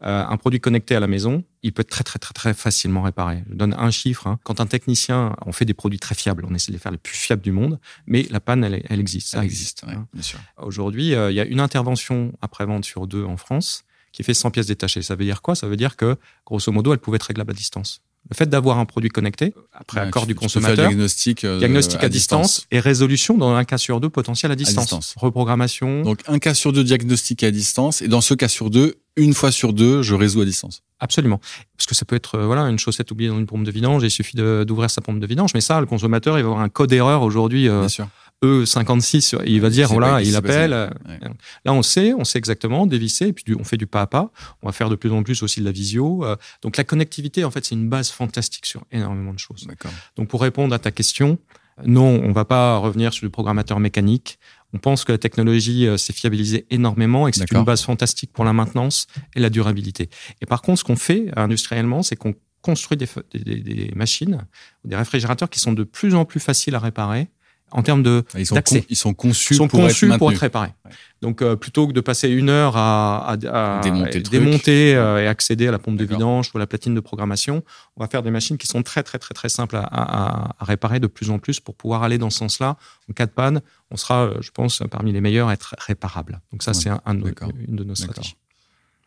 Euh, 0.01 0.23
un 0.25 0.37
produit 0.37 0.61
connecté 0.61 0.95
à 0.95 1.01
la 1.01 1.07
maison, 1.07 1.43
il 1.61 1.73
peut 1.73 1.81
être 1.81 1.89
très 1.89 2.05
très 2.05 2.19
très 2.19 2.33
très 2.33 2.53
facilement 2.53 3.01
réparé. 3.01 3.43
Je 3.49 3.55
donne 3.55 3.73
un 3.73 3.91
chiffre. 3.91 4.27
Hein. 4.27 4.39
Quand 4.43 4.61
un 4.61 4.65
technicien, 4.65 5.35
on 5.45 5.51
fait 5.51 5.65
des 5.65 5.73
produits 5.73 5.99
très 5.99 6.15
fiables, 6.15 6.45
on 6.49 6.55
essaie 6.55 6.71
de 6.71 6.77
les 6.77 6.79
faire 6.79 6.91
les 6.91 6.97
plus 6.97 7.15
fiables 7.15 7.41
du 7.41 7.51
monde, 7.51 7.79
mais 8.07 8.25
la 8.29 8.39
panne, 8.39 8.63
elle, 8.63 8.81
elle 8.87 8.99
existe. 8.99 9.29
Ça 9.29 9.43
existe, 9.43 9.83
hein. 9.87 10.07
bien 10.13 10.23
sûr. 10.23 10.39
Aujourd'hui, 10.57 11.13
euh, 11.13 11.31
il 11.31 11.35
y 11.35 11.41
a 11.41 11.45
une 11.45 11.59
intervention 11.59 12.33
après-vente 12.41 12.85
sur 12.85 13.07
deux 13.07 13.25
en 13.25 13.35
France 13.35 13.83
qui 14.11 14.23
fait 14.23 14.33
100 14.33 14.51
pièces 14.51 14.67
détachées. 14.67 15.01
Ça 15.01 15.15
veut 15.15 15.25
dire 15.25 15.41
quoi? 15.41 15.55
Ça 15.55 15.67
veut 15.67 15.77
dire 15.77 15.95
que, 15.95 16.15
grosso 16.45 16.71
modo, 16.71 16.93
elle 16.93 16.99
pouvait 16.99 17.17
être 17.17 17.23
réglable 17.23 17.51
à 17.51 17.53
distance. 17.53 18.01
Le 18.29 18.35
fait 18.35 18.47
d'avoir 18.47 18.77
un 18.79 18.85
produit 18.85 19.09
connecté, 19.09 19.53
après 19.73 20.01
accord 20.01 20.27
du 20.27 20.35
consommateur, 20.35 20.89
diagnostic, 20.89 21.45
euh, 21.45 21.57
diagnostic 21.57 22.03
à, 22.03 22.09
distance, 22.09 22.67
et 22.69 22.79
résolution 22.79 23.37
dans 23.37 23.55
un 23.55 23.63
cas 23.63 23.77
sur 23.77 23.99
deux 23.99 24.09
potentiel 24.09 24.51
à 24.51 24.55
distance. 24.55 25.15
Reprogrammation. 25.17 26.01
Donc 26.01 26.19
un 26.27 26.37
cas 26.37 26.53
sur 26.53 26.73
deux 26.73 26.83
diagnostic 26.83 27.43
à 27.43 27.51
distance, 27.51 28.01
et 28.01 28.07
dans 28.07 28.21
ce 28.21 28.33
cas 28.33 28.49
sur 28.49 28.69
deux, 28.69 28.97
une 29.19 29.33
fois 29.33 29.51
sur 29.51 29.73
deux, 29.73 30.01
je 30.01 30.15
résous 30.15 30.41
à 30.41 30.45
distance. 30.45 30.83
Absolument. 30.99 31.39
Parce 31.77 31.85
que 31.85 31.95
ça 31.95 32.05
peut 32.05 32.15
être 32.15 32.35
euh, 32.35 32.45
voilà 32.45 32.63
une 32.63 32.79
chaussette 32.79 33.09
oubliée 33.11 33.29
dans 33.29 33.39
une 33.39 33.45
pompe 33.45 33.63
de 33.63 33.71
vidange, 33.71 34.03
et 34.03 34.07
il 34.07 34.11
suffit 34.11 34.37
d'ouvrir 34.37 34.89
sa 34.89 35.01
pompe 35.01 35.19
de 35.19 35.27
vidange. 35.27 35.53
Mais 35.53 35.61
ça, 35.61 35.79
le 35.79 35.85
consommateur, 35.85 36.37
il 36.37 36.43
va 36.43 36.49
avoir 36.49 36.61
un 36.61 36.69
code 36.69 36.91
erreur 36.91 37.21
aujourd'hui. 37.21 37.67
Euh, 37.67 37.81
Bien 37.81 37.89
sûr. 37.89 38.07
E56, 38.43 39.37
il 39.45 39.59
va 39.59 39.69
dire, 39.69 39.89
voilà, 39.89 40.21
il 40.21 40.35
appelle. 40.37 40.71
Là, 40.71 41.73
on 41.73 41.81
sait, 41.81 42.13
on 42.13 42.23
sait 42.23 42.37
exactement 42.37 42.85
dévisser, 42.85 43.27
et 43.27 43.33
puis 43.33 43.53
on 43.59 43.65
fait 43.65 43.75
du 43.75 43.85
pas 43.85 44.01
à 44.01 44.07
pas. 44.07 44.31
On 44.61 44.67
va 44.67 44.71
faire 44.71 44.89
de 44.89 44.95
plus 44.95 45.11
en 45.11 45.23
plus 45.23 45.43
aussi 45.43 45.59
de 45.59 45.65
la 45.65 45.71
visio. 45.71 46.23
Euh. 46.23 46.37
Donc 46.61 46.77
la 46.77 46.85
connectivité, 46.85 47.43
en 47.43 47.51
fait, 47.51 47.65
c'est 47.65 47.75
une 47.75 47.89
base 47.89 48.11
fantastique 48.11 48.65
sur 48.65 48.85
énormément 48.91 49.33
de 49.33 49.39
choses. 49.39 49.67
Donc 50.15 50.29
pour 50.29 50.41
répondre 50.41 50.73
à 50.73 50.79
ta 50.79 50.91
question, 50.91 51.37
non, 51.85 52.21
on 52.23 52.31
va 52.31 52.45
pas 52.45 52.77
revenir 52.77 53.13
sur 53.13 53.25
le 53.25 53.29
programmateur 53.29 53.79
mécanique. 53.79 54.39
On 54.73 54.77
pense 54.77 55.03
que 55.03 55.11
la 55.11 55.17
technologie 55.17 55.87
euh, 55.87 55.97
s'est 55.97 56.13
fiabilisée 56.13 56.65
énormément 56.69 57.27
et 57.27 57.31
que 57.31 57.37
c'est 57.37 57.51
une 57.51 57.63
base 57.63 57.81
fantastique 57.81 58.31
pour 58.31 58.45
la 58.45 58.53
maintenance 58.53 59.07
et 59.35 59.39
la 59.39 59.49
durabilité. 59.49 60.09
Et 60.41 60.45
par 60.45 60.61
contre, 60.61 60.79
ce 60.79 60.83
qu'on 60.83 60.95
fait 60.95 61.31
industriellement, 61.35 62.03
c'est 62.03 62.15
qu'on 62.15 62.35
construit 62.61 62.97
des, 62.97 63.07
des, 63.33 63.61
des, 63.61 63.91
machines, 63.95 64.45
des 64.83 64.95
réfrigérateurs 64.95 65.49
qui 65.49 65.59
sont 65.59 65.73
de 65.73 65.83
plus 65.83 66.13
en 66.13 66.25
plus 66.25 66.39
faciles 66.39 66.75
à 66.75 66.79
réparer 66.79 67.29
en 67.71 67.83
termes 67.83 68.03
de 68.03 68.23
ils 68.37 68.45
sont, 68.45 68.61
ils 68.89 68.95
sont 68.95 69.13
conçus, 69.13 69.55
sont 69.55 69.67
pour, 69.67 69.79
conçus 69.79 70.11
être 70.11 70.17
pour 70.17 70.31
être 70.31 70.37
réparés. 70.37 70.73
Donc 71.21 71.41
euh, 71.41 71.55
plutôt 71.55 71.87
que 71.87 71.93
de 71.93 72.01
passer 72.01 72.29
une 72.29 72.49
heure 72.49 72.77
à, 72.77 73.31
à, 73.31 73.81
démonter, 73.81 74.21
démonter 74.21 74.95
euh, 74.95 75.23
et 75.23 75.27
accéder 75.27 75.67
à 75.67 75.71
la 75.71 75.79
pompe 75.79 75.97
de 75.97 76.05
vidange 76.05 76.51
ou 76.53 76.57
à 76.57 76.59
la 76.59 76.67
platine 76.67 76.95
de 76.95 76.99
programmation, 76.99 77.63
on 77.97 78.01
va 78.01 78.07
faire 78.07 78.23
des 78.23 78.31
machines 78.31 78.57
qui 78.57 78.67
sont 78.67 78.83
très 78.83 79.03
très 79.03 79.19
très 79.19 79.33
très 79.33 79.49
simples 79.49 79.75
à, 79.75 80.55
réparer 80.61 80.99
de 80.99 81.07
plus 81.07 81.29
en 81.29 81.39
plus 81.39 81.59
pour 81.59 81.75
pouvoir 81.75 82.03
aller 82.03 82.17
dans 82.17 82.29
ce 82.29 82.39
sens-là. 82.39 82.77
En 83.09 83.13
cas 83.13 83.25
de 83.25 83.31
panne, 83.31 83.61
on 83.91 83.97
sera, 83.97 84.25
euh, 84.25 84.37
je 84.41 84.51
pense, 84.51 84.81
parmi 84.89 85.11
les 85.11 85.21
meilleurs 85.21 85.49
à 85.49 85.53
être 85.53 85.75
réparable. 85.79 86.41
Donc 86.51 86.63
ça, 86.63 86.73
c'est 86.73 86.89
un, 86.89 87.01
une 87.05 87.75
de 87.75 87.83
nos 87.83 87.95
stratégies. 87.95 88.35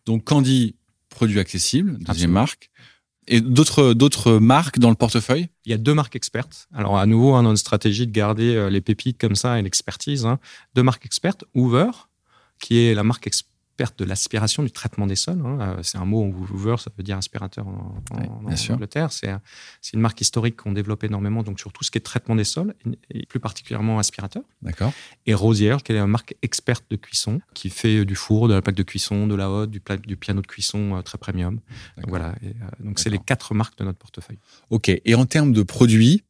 Donc 0.07 0.25
quand 0.25 0.43
dit 0.43 0.75
produit 1.09 1.41
accessible, 1.41 1.99
deuxième 1.99 2.33
marque, 2.33 2.71
et 3.29 3.41
d'autres 3.41 3.95
d'autres 3.95 4.39
marques 4.39 4.79
dans 4.79 4.91
le 4.91 4.97
portefeuille? 4.97 5.49
Il 5.65 5.71
y 5.71 5.75
a 5.75 5.79
deux 5.79 5.95
marques 5.95 6.17
expertes. 6.17 6.69
Alors 6.75 6.99
à 6.99 7.07
nouveau, 7.07 7.35
hein, 7.35 7.43
dans 7.43 7.51
une 7.51 7.57
stratégie 7.57 8.07
de 8.07 8.13
garder 8.13 8.55
euh, 8.55 8.71
les 8.71 8.81
pépites 8.81 9.19
comme 9.19 9.37
ça 9.37 9.59
et 9.59 9.63
l'expertise. 9.63 10.27
Hein. 10.27 10.39
Deux 10.75 10.83
marques 10.83 11.07
expertes. 11.07 11.45
Hoover, 11.55 11.91
qui 12.61 12.79
est 12.79 12.95
la 12.95 13.05
marque 13.05 13.27
experte 13.83 13.99
de 13.99 14.05
l'aspiration, 14.05 14.63
du 14.63 14.71
traitement 14.71 15.07
des 15.07 15.17
sols. 15.17 15.43
Hein. 15.45 15.59
Euh, 15.61 15.83
c'est 15.83 15.99
un 15.99 16.05
mot, 16.05 16.23
Hoover, 16.53 16.77
ça 16.79 16.91
veut 16.97 17.03
dire 17.03 17.17
aspirateur 17.17 17.67
en, 17.67 17.95
Angleterre. 18.71 19.11
C'est 19.13 19.29
une 19.93 20.01
marque 20.01 20.21
historique 20.21 20.57
qu'on 20.57 20.73
développe 20.73 21.03
énormément, 21.03 21.43
donc 21.43 21.59
sur 21.59 21.73
tout 21.73 21.83
ce 21.83 21.91
qui 21.91 21.99
est 21.99 22.03
traitement 22.03 22.37
des 22.37 22.45
sols, 22.45 22.75
et 23.11 23.27
plus 23.27 23.41
particulièrement 23.41 23.99
aspirateur. 23.99 24.43
D'accord. 24.63 24.93
Et 25.27 25.35
Rosière, 25.35 25.83
qui 25.83 25.93
est 25.93 25.99
une 25.99 26.07
marque 26.07 26.37
experte 26.43 26.85
de 26.91 26.97
cuisson, 26.97 27.41
qui 27.55 27.71
fait 27.71 28.05
du 28.05 28.15
four, 28.15 28.47
de 28.49 28.55
la 28.55 28.63
plaque 28.63 28.77
de 28.77 28.85
cuisson, 28.85 29.27
de 29.27 29.35
la 29.35 29.67
du, 29.67 29.83
du 30.07 30.17
piano 30.17 30.41
de 30.41 30.47
cuisson 30.47 30.97
euh, 30.97 31.03
très 31.03 31.19
premium. 31.19 31.59
Donc 31.97 32.09
voilà. 32.09 32.35
Euh, 32.45 32.53
donc 32.81 33.01
c'est 33.01 33.11
les 33.11 33.19
quatre 33.19 33.55
marques 33.55 33.77
de 33.79 33.85
notre 33.85 33.99
portefeuille. 33.99 34.39
Ok. 34.71 34.89
Et 34.89 35.15
en 35.15 35.27
termes 35.27 35.53
de 35.53 35.63
produits, 35.63 36.23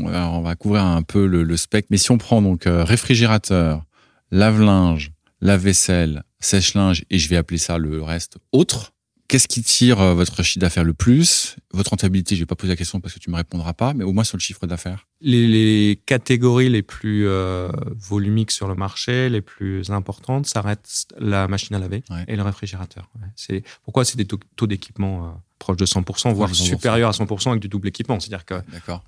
on 0.00 0.40
va 0.40 0.54
couvrir 0.54 0.84
un 0.84 1.02
peu 1.02 1.26
le, 1.26 1.42
le 1.42 1.56
spectre. 1.56 1.88
Mais 1.90 1.96
si 1.96 2.10
on 2.12 2.18
prend 2.18 2.40
donc 2.40 2.62
réfrigérateur, 2.66 3.84
lave-linge, 4.30 5.11
lave-vaisselle, 5.42 6.22
sèche-linge 6.40 7.04
et 7.10 7.18
je 7.18 7.28
vais 7.28 7.36
appeler 7.36 7.58
ça 7.58 7.76
le 7.76 8.02
reste 8.02 8.38
autre. 8.52 8.92
Qu'est-ce 9.28 9.48
qui 9.48 9.62
tire 9.62 10.00
euh, 10.00 10.14
votre 10.14 10.42
chiffre 10.42 10.60
d'affaires 10.60 10.84
le 10.84 10.94
plus? 10.94 11.56
Votre 11.72 11.90
rentabilité, 11.90 12.34
je 12.36 12.40
vais 12.40 12.46
pas 12.46 12.54
poser 12.54 12.72
la 12.72 12.76
question 12.76 13.00
parce 13.00 13.14
que 13.14 13.18
tu 13.18 13.30
me 13.30 13.36
répondras 13.36 13.72
pas, 13.72 13.94
mais 13.94 14.04
au 14.04 14.12
moins 14.12 14.24
sur 14.24 14.36
le 14.36 14.42
chiffre 14.42 14.66
d'affaires. 14.66 15.06
Les, 15.20 16.00
catégories 16.04 16.68
les 16.68 16.82
plus 16.82 17.26
euh, 17.26 17.68
volumiques 17.96 18.50
sur 18.50 18.68
le 18.68 18.74
marché, 18.74 19.28
les 19.28 19.40
plus 19.40 19.90
importantes, 19.90 20.46
ça 20.46 20.60
reste 20.60 21.14
la 21.18 21.48
machine 21.48 21.74
à 21.76 21.78
laver 21.78 22.02
et 22.28 22.36
le 22.36 22.42
réfrigérateur. 22.42 23.08
C'est 23.36 23.62
pourquoi 23.84 24.04
c'est 24.04 24.16
des 24.16 24.26
taux, 24.26 24.66
d'équipement 24.66 25.26
euh, 25.26 25.30
proche 25.62 25.76
de 25.76 25.86
100%, 25.86 26.32
voire 26.32 26.54
supérieur 26.54 27.08
à 27.08 27.12
100% 27.12 27.50
avec 27.50 27.62
du 27.62 27.68
double 27.68 27.88
équipement. 27.88 28.18
C'est-à-dire 28.18 28.44
que 28.44 28.54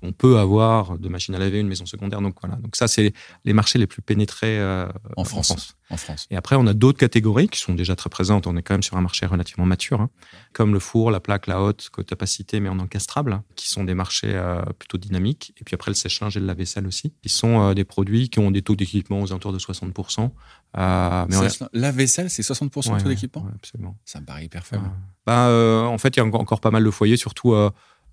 on 0.01 0.13
peut 0.13 0.37
avoir 0.39 0.97
de 0.97 1.09
machines 1.09 1.35
à 1.35 1.39
laver, 1.39 1.59
une 1.59 1.67
maison 1.67 1.85
secondaire. 1.85 2.21
Donc 2.21 2.35
voilà. 2.41 2.55
Donc 2.55 2.75
ça, 2.75 2.87
c'est 2.87 3.13
les 3.43 3.53
marchés 3.53 3.77
les 3.77 3.87
plus 3.87 4.01
pénétrés 4.01 4.57
euh, 4.59 4.87
en, 5.17 5.25
France. 5.25 5.75
en, 5.89 5.97
France. 5.97 6.27
Et 6.31 6.37
après, 6.37 6.55
on 6.55 6.65
a 6.65 6.73
d'autres 6.73 6.97
catégories 6.97 7.49
qui 7.49 7.59
sont 7.59 7.73
déjà 7.73 7.95
très 7.95 8.09
présentes. 8.09 8.47
On 8.47 8.55
est 8.55 8.61
quand 8.61 8.73
même 8.73 8.83
sur 8.83 8.97
un 8.97 9.01
marché 9.01 9.25
relativement 9.25 9.65
mature, 9.65 10.01
hein, 10.01 10.09
comme 10.53 10.73
le 10.73 10.79
four, 10.79 11.11
la 11.11 11.19
plaque, 11.19 11.47
la 11.47 11.61
haute 11.61 11.89
capacité, 12.07 12.54
mais 12.59 12.69
en 12.69 12.79
encastrable, 12.79 13.41
qui 13.55 13.69
sont 13.69 13.83
des 13.83 13.93
marchés 13.93 14.33
euh, 14.33 14.61
plutôt 14.77 14.97
dynamiques. 14.97 15.53
Et 15.59 15.63
puis 15.63 15.75
après, 15.75 15.91
le 15.91 15.95
sèche-linge 15.95 16.37
et 16.37 16.39
le 16.39 16.45
lave-vaisselle 16.45 16.87
aussi, 16.87 17.13
qui 17.21 17.29
sont 17.29 17.61
euh, 17.61 17.73
des 17.73 17.85
produits 17.85 18.29
qui 18.29 18.39
ont 18.39 18.51
des 18.51 18.61
taux 18.61 18.75
d'équipement 18.75 19.21
aux 19.21 19.31
alentours 19.31 19.53
de 19.53 19.59
60%. 19.59 20.31
mais 20.75 21.47
La 21.73 21.91
vaisselle, 21.91 22.29
c'est 22.29 22.43
60% 22.43 22.97
de 22.97 23.03
taux 23.03 23.09
d'équipement? 23.09 23.47
Absolument. 23.55 23.97
Ça 24.05 24.19
me 24.19 24.25
paraît 24.25 24.45
hyper 24.45 24.65
faible. 24.65 24.89
Bah, 25.25 25.49
en 25.49 25.97
fait, 25.97 26.15
il 26.15 26.19
y 26.19 26.21
a 26.21 26.25
encore 26.25 26.61
pas 26.61 26.71
mal 26.71 26.83
de 26.83 26.91
foyers, 26.91 27.17
surtout 27.17 27.53
euh, 27.53 27.71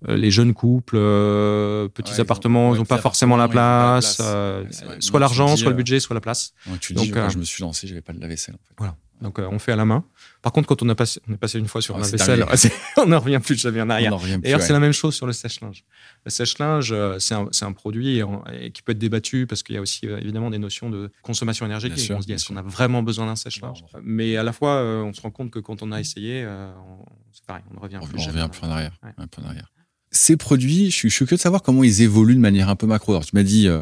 euh, 0.09 0.17
les 0.17 0.31
jeunes 0.31 0.53
couples, 0.53 0.95
euh, 0.97 1.87
petits 1.87 2.19
appartements, 2.19 2.75
ils 2.75 2.79
n'ont 2.79 2.85
pas 2.85 2.97
forcément 2.97 3.37
la 3.37 3.47
place. 3.47 4.21
soit 4.99 5.19
l'argent, 5.19 5.55
soit 5.55 5.69
le 5.69 5.75
budget, 5.75 5.99
soit 5.99 6.13
la 6.13 6.21
place. 6.21 6.53
tu 6.81 6.93
dis, 6.93 7.11
je 7.29 7.37
me 7.37 7.43
suis 7.43 7.61
lancé, 7.61 7.87
j'avais 7.87 8.01
pas 8.01 8.13
de 8.13 8.21
la 8.21 8.27
vaisselle. 8.27 8.55
En 8.55 8.63
fait. 8.67 8.73
Voilà. 8.77 8.95
Donc 9.23 9.39
on 9.39 9.57
fait 9.57 9.71
à 9.71 9.75
la 9.75 9.85
main. 9.85 10.03
Par 10.41 10.51
contre, 10.51 10.67
quand 10.67 10.83
on, 10.83 10.89
a 10.89 10.95
passé, 10.95 11.19
on 11.27 11.33
est 11.33 11.37
passé 11.37 11.57
une 11.57 11.67
fois 11.67 11.81
sur 11.81 11.97
la 11.97 12.05
vaisselle, 12.05 12.45
on 12.97 13.05
ne 13.05 13.15
revient 13.15 13.39
plus 13.43 13.55
jamais 13.55 13.81
en 13.81 13.89
arrière. 13.89 14.15
D'ailleurs, 14.39 14.61
c'est 14.61 14.73
la 14.73 14.79
même 14.79 14.93
chose 14.93 15.15
sur 15.15 15.25
le 15.25 15.33
sèche-linge. 15.33 15.85
Le 16.25 16.29
sèche-linge, 16.29 16.93
c'est 17.19 17.33
un, 17.33 17.47
un, 17.61 17.71
produit 17.71 18.21
qui 18.73 18.81
peut 18.81 18.91
être 18.91 18.99
débattu 18.99 19.47
parce 19.47 19.63
qu'il 19.63 19.75
y 19.75 19.77
a 19.77 19.81
aussi 19.81 20.05
évidemment 20.05 20.49
des 20.49 20.59
notions 20.59 20.89
de 20.89 21.09
consommation 21.21 21.65
énergétique. 21.65 22.11
on 22.13 22.21
se 22.21 22.27
dit, 22.27 22.33
est-ce 22.33 22.47
qu'on 22.47 22.57
a 22.57 22.61
vraiment 22.61 23.01
besoin 23.01 23.25
d'un 23.25 23.35
sèche-linge 23.35 23.83
Mais 24.03 24.37
à 24.37 24.43
la 24.43 24.53
fois, 24.53 24.83
on 24.83 25.13
se 25.13 25.21
rend 25.21 25.31
compte 25.31 25.51
que 25.51 25.59
quand 25.59 25.81
on 25.81 25.91
a 25.91 25.99
essayé, 25.99 26.45
c'est 27.31 27.45
pareil, 27.45 27.63
on 27.71 27.75
ne 27.75 27.79
revient 27.79 27.99
plus. 28.07 28.21
On 28.21 28.27
revient 28.27 28.49
plus 28.51 28.67
en 28.67 28.71
arrière. 28.71 28.93
arrière. 29.45 29.71
Ces 30.11 30.37
produits, 30.37 30.91
je 30.91 30.95
suis, 30.95 31.09
curieux 31.09 31.37
de 31.37 31.41
savoir 31.41 31.63
comment 31.63 31.83
ils 31.83 32.03
évoluent 32.03 32.35
de 32.35 32.39
manière 32.39 32.69
un 32.69 32.75
peu 32.75 32.85
macro. 32.85 33.13
Alors, 33.13 33.25
tu 33.25 33.35
m'as 33.35 33.41
dit, 33.41 33.67
euh, 33.67 33.81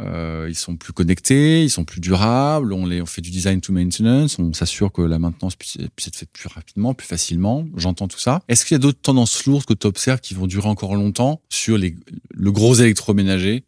euh, 0.00 0.46
ils 0.48 0.56
sont 0.56 0.76
plus 0.76 0.92
connectés, 0.92 1.62
ils 1.62 1.70
sont 1.70 1.84
plus 1.84 2.00
durables, 2.00 2.72
on, 2.72 2.86
les, 2.86 3.00
on 3.00 3.06
fait 3.06 3.20
du 3.20 3.30
design 3.30 3.60
to 3.60 3.72
maintenance, 3.72 4.38
on 4.38 4.52
s'assure 4.52 4.90
que 4.92 5.02
la 5.02 5.18
maintenance 5.18 5.54
puisse, 5.54 5.78
puisse, 5.94 6.08
être 6.08 6.16
faite 6.16 6.30
plus 6.32 6.48
rapidement, 6.48 6.94
plus 6.94 7.06
facilement. 7.06 7.66
J'entends 7.76 8.08
tout 8.08 8.18
ça. 8.18 8.42
Est-ce 8.48 8.64
qu'il 8.64 8.74
y 8.74 8.76
a 8.76 8.80
d'autres 8.80 9.00
tendances 9.00 9.46
lourdes 9.46 9.64
que 9.64 9.74
tu 9.74 9.86
observes 9.86 10.20
qui 10.20 10.34
vont 10.34 10.46
durer 10.46 10.68
encore 10.68 10.96
longtemps 10.96 11.40
sur 11.48 11.78
les, 11.78 11.94
le 12.30 12.52
gros 12.52 12.74
électroménager? 12.74 13.64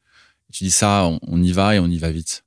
Tu 0.53 0.65
dis 0.65 0.71
ça, 0.71 1.07
on, 1.07 1.21
on, 1.23 1.43
y 1.43 1.53
va 1.53 1.77
et 1.77 1.79
on 1.79 1.87
y 1.87 1.99
va 1.99 2.11
vite. 2.11 2.45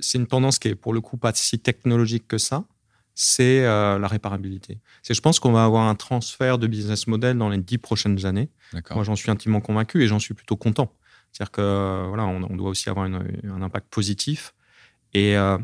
C'est 0.00 0.18
une 0.18 0.26
tendance 0.26 0.58
qui 0.58 0.68
est 0.68 0.74
pour 0.74 0.94
le 0.94 1.00
coup 1.00 1.18
pas 1.18 1.32
si 1.34 1.58
technologique 1.58 2.26
que 2.26 2.38
ça 2.38 2.64
c'est 3.14 3.66
euh, 3.66 3.98
la 3.98 4.08
réparabilité. 4.08 4.78
C'est, 5.02 5.12
je 5.12 5.20
pense 5.20 5.40
qu'on 5.40 5.52
va 5.52 5.64
avoir 5.64 5.86
un 5.86 5.94
transfert 5.94 6.56
de 6.56 6.66
business 6.66 7.06
model 7.06 7.36
dans 7.36 7.50
les 7.50 7.58
dix 7.58 7.76
prochaines 7.76 8.24
années. 8.24 8.48
Moi, 8.94 9.04
j'en 9.04 9.14
suis 9.14 9.30
intimement 9.30 9.60
convaincu 9.60 10.02
et 10.02 10.06
j'en 10.06 10.18
suis 10.18 10.32
plutôt 10.32 10.56
content. 10.56 10.90
C'est-à-dire 11.32 11.50
que 11.50 12.06
voilà, 12.08 12.26
on, 12.26 12.42
on 12.42 12.56
doit 12.56 12.70
aussi 12.70 12.88
avoir 12.88 13.06
une, 13.06 13.22
un 13.44 13.62
impact 13.62 13.88
positif. 13.90 14.54
Et 15.14 15.36
euh, 15.36 15.58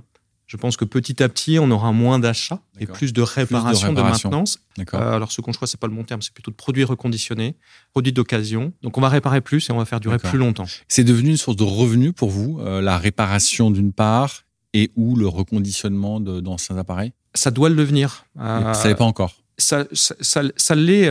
je 0.47 0.57
pense 0.57 0.77
que 0.77 0.85
petit 0.85 1.23
à 1.23 1.29
petit, 1.29 1.59
on 1.59 1.71
aura 1.71 1.93
moins 1.93 2.19
d'achats 2.19 2.61
et 2.79 2.87
plus 2.87 3.13
de 3.13 3.21
réparation, 3.21 3.93
de, 3.93 3.99
réparation. 3.99 4.29
de, 4.29 4.37
maintenance. 4.37 4.59
Euh, 4.95 5.17
alors, 5.17 5.33
ce 5.33 5.41
qu'on 5.41 5.53
choisit, 5.53 5.73
c'est 5.73 5.81
pas 5.81 5.89
le 5.89 5.95
bon 5.95 6.05
terme, 6.05 6.23
c'est 6.23 6.33
plutôt 6.33 6.53
de 6.53 6.57
produits 6.57 6.85
reconditionnés, 6.85 7.57
produits 7.91 8.13
d'occasion. 8.13 8.73
Donc, 8.83 8.97
on 8.97 9.01
va 9.01 9.09
réparer 9.09 9.41
plus 9.41 9.69
et 9.69 9.73
on 9.73 9.79
va 9.79 9.85
faire 9.85 9.99
durer 9.99 10.19
plus 10.19 10.39
longtemps. 10.39 10.67
C'est 10.87 11.03
devenu 11.03 11.31
une 11.31 11.37
source 11.37 11.57
de 11.57 11.65
revenus 11.65 12.13
pour 12.15 12.31
vous, 12.31 12.61
euh, 12.61 12.81
la 12.81 12.97
réparation 12.97 13.73
d'une 13.73 13.93
part 13.93 14.45
et 14.73 14.93
ou 14.95 15.17
le 15.17 15.27
reconditionnement 15.27 16.21
d'anciens 16.21 16.77
appareils? 16.77 17.13
Ça 17.35 17.51
doit 17.51 17.69
le 17.69 17.75
devenir. 17.75 18.27
Euh, 18.39 18.73
ça 18.73 18.89
l'est 18.89 18.95
pas 18.95 19.05
encore. 19.05 19.35
Ça, 19.59 19.85
ça, 19.93 20.15
ça, 20.21 20.43
ça 20.57 20.75
l'est. 20.75 21.11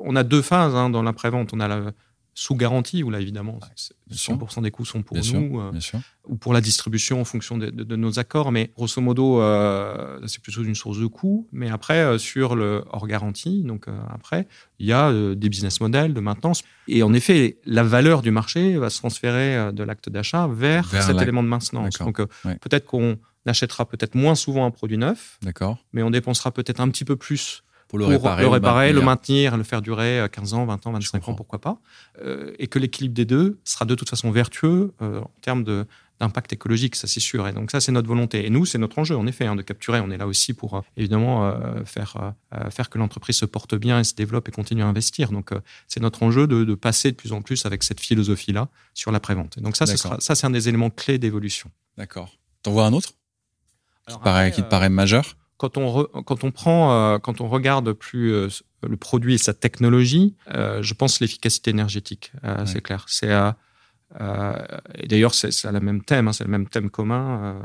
On 0.00 0.16
a 0.16 0.24
deux 0.24 0.42
phases 0.42 0.74
hein, 0.74 0.90
dans 0.90 1.02
l'après-vente. 1.02 1.50
On 1.52 1.60
a 1.60 1.68
la 1.68 1.92
sous 2.38 2.54
garantie, 2.54 3.02
où 3.02 3.10
là, 3.10 3.20
évidemment, 3.20 3.58
100% 4.12 4.62
des 4.62 4.70
coûts 4.70 4.84
sont 4.84 5.02
pour 5.02 5.18
bien 5.18 5.40
nous, 5.40 5.58
euh, 5.58 5.80
sûr, 5.80 5.98
ou 6.28 6.36
pour 6.36 6.52
la 6.52 6.60
distribution 6.60 7.20
en 7.20 7.24
fonction 7.24 7.58
de, 7.58 7.68
de, 7.68 7.82
de 7.82 7.96
nos 7.96 8.20
accords. 8.20 8.52
Mais 8.52 8.70
grosso 8.76 9.00
modo, 9.00 9.42
euh, 9.42 10.20
c'est 10.28 10.40
plutôt 10.40 10.62
une 10.62 10.76
source 10.76 11.00
de 11.00 11.06
coûts. 11.06 11.48
Mais 11.50 11.68
après, 11.68 11.98
euh, 11.98 12.16
sur 12.16 12.54
le 12.54 12.84
hors 12.92 13.08
garantie, 13.08 13.64
donc 13.64 13.86
après, 14.08 14.46
il 14.78 14.86
y 14.86 14.92
a 14.92 15.12
des 15.34 15.48
business 15.48 15.80
models 15.80 16.14
de 16.14 16.20
maintenance. 16.20 16.62
Et 16.86 17.02
en 17.02 17.12
effet, 17.12 17.58
la 17.64 17.82
valeur 17.82 18.22
du 18.22 18.30
marché 18.30 18.76
va 18.76 18.88
se 18.88 18.98
transférer 18.98 19.72
de 19.72 19.82
l'acte 19.82 20.08
d'achat 20.08 20.46
vers, 20.46 20.86
vers, 20.86 21.02
cet 21.02 21.20
élément 21.20 21.42
de 21.42 21.48
maintenance. 21.48 21.98
Donc 21.98 22.20
ouais. 22.44 22.56
peut-être 22.60 22.86
qu'on 22.86 23.18
achètera 23.46 23.84
peut-être 23.84 24.14
moins 24.14 24.36
souvent 24.36 24.64
un 24.64 24.70
produit 24.70 24.98
neuf, 24.98 25.40
mais 25.92 26.04
on 26.04 26.10
dépensera 26.10 26.52
peut-être 26.52 26.78
un 26.78 26.88
petit 26.88 27.04
peu 27.04 27.16
plus 27.16 27.64
pour 27.88 27.98
le 27.98 28.04
pour 28.04 28.12
réparer, 28.12 28.42
le, 28.42 28.48
réparer, 28.48 28.92
le 28.92 29.00
maintenir, 29.00 29.56
le 29.56 29.62
faire 29.64 29.82
durer 29.82 30.26
15 30.30 30.54
ans, 30.54 30.66
20 30.66 30.86
ans, 30.86 30.92
25 30.92 31.28
ans, 31.28 31.34
pourquoi 31.34 31.60
pas. 31.60 31.80
Euh, 32.22 32.52
et 32.58 32.66
que 32.66 32.78
l'équilibre 32.78 33.14
des 33.14 33.24
deux 33.24 33.58
sera 33.64 33.84
de 33.84 33.94
toute 33.94 34.08
façon 34.08 34.30
vertueux 34.30 34.92
euh, 35.02 35.20
en 35.20 35.30
termes 35.40 35.64
de 35.64 35.86
d'impact 36.20 36.52
écologique, 36.52 36.96
ça 36.96 37.06
c'est 37.06 37.20
sûr. 37.20 37.46
Et 37.46 37.52
donc 37.52 37.70
ça 37.70 37.80
c'est 37.80 37.92
notre 37.92 38.08
volonté. 38.08 38.44
Et 38.46 38.50
nous 38.50 38.66
c'est 38.66 38.78
notre 38.78 38.98
enjeu 38.98 39.16
en 39.16 39.26
effet 39.26 39.46
hein, 39.46 39.56
de 39.56 39.62
capturer. 39.62 40.00
On 40.00 40.10
est 40.10 40.16
là 40.16 40.26
aussi 40.26 40.52
pour 40.52 40.74
euh, 40.74 40.80
évidemment 40.96 41.46
euh, 41.46 41.84
faire 41.84 42.34
euh, 42.54 42.70
faire 42.70 42.90
que 42.90 42.98
l'entreprise 42.98 43.36
se 43.36 43.44
porte 43.44 43.74
bien 43.74 44.00
et 44.00 44.04
se 44.04 44.14
développe 44.14 44.48
et 44.48 44.52
continue 44.52 44.82
à 44.82 44.86
investir. 44.86 45.30
Donc 45.30 45.52
euh, 45.52 45.60
c'est 45.86 46.00
notre 46.00 46.22
enjeu 46.22 46.46
de, 46.46 46.64
de, 46.64 46.74
passer 46.74 47.12
de 47.12 47.16
plus 47.16 47.32
en 47.32 47.42
plus 47.42 47.66
avec 47.66 47.82
cette 47.82 48.00
philosophie 48.00 48.52
là 48.52 48.68
sur 48.94 49.12
l'après-vente. 49.12 49.58
Donc 49.60 49.76
ça, 49.76 49.86
sera, 49.86 50.20
ça 50.20 50.34
c'est 50.34 50.46
un 50.46 50.50
des 50.50 50.68
éléments 50.68 50.90
clés 50.90 51.18
d'évolution. 51.18 51.70
D'accord. 51.96 52.38
T'en 52.62 52.72
vois 52.72 52.86
un 52.86 52.92
autre? 52.92 53.12
Qui, 54.08 54.16
te 54.16 54.22
paraît, 54.22 54.50
qui 54.50 54.62
te 54.62 54.68
paraît 54.68 54.88
majeur? 54.88 55.36
Quand 55.58 55.76
on, 55.76 55.90
re, 55.90 56.24
quand 56.24 56.44
on 56.44 56.50
prend, 56.50 56.92
euh, 56.92 57.18
quand 57.18 57.40
on 57.40 57.48
regarde 57.48 57.92
plus 57.92 58.32
euh, 58.32 58.48
le 58.88 58.96
produit 58.96 59.34
et 59.34 59.38
sa 59.38 59.52
technologie, 59.52 60.34
euh, 60.54 60.82
je 60.82 60.94
pense 60.94 61.20
l'efficacité 61.20 61.70
énergétique, 61.70 62.32
ouais. 62.42 62.64
c'est 62.64 62.80
clair. 62.80 63.04
C'est 63.08 63.32
et 64.98 65.06
d'ailleurs 65.06 65.34
c'est 65.34 65.70
le 65.70 65.80
même 65.80 66.02
thème, 66.02 66.28
hein, 66.28 66.32
c'est 66.32 66.44
le 66.44 66.50
même 66.50 66.66
thème 66.66 66.88
commun 66.88 67.60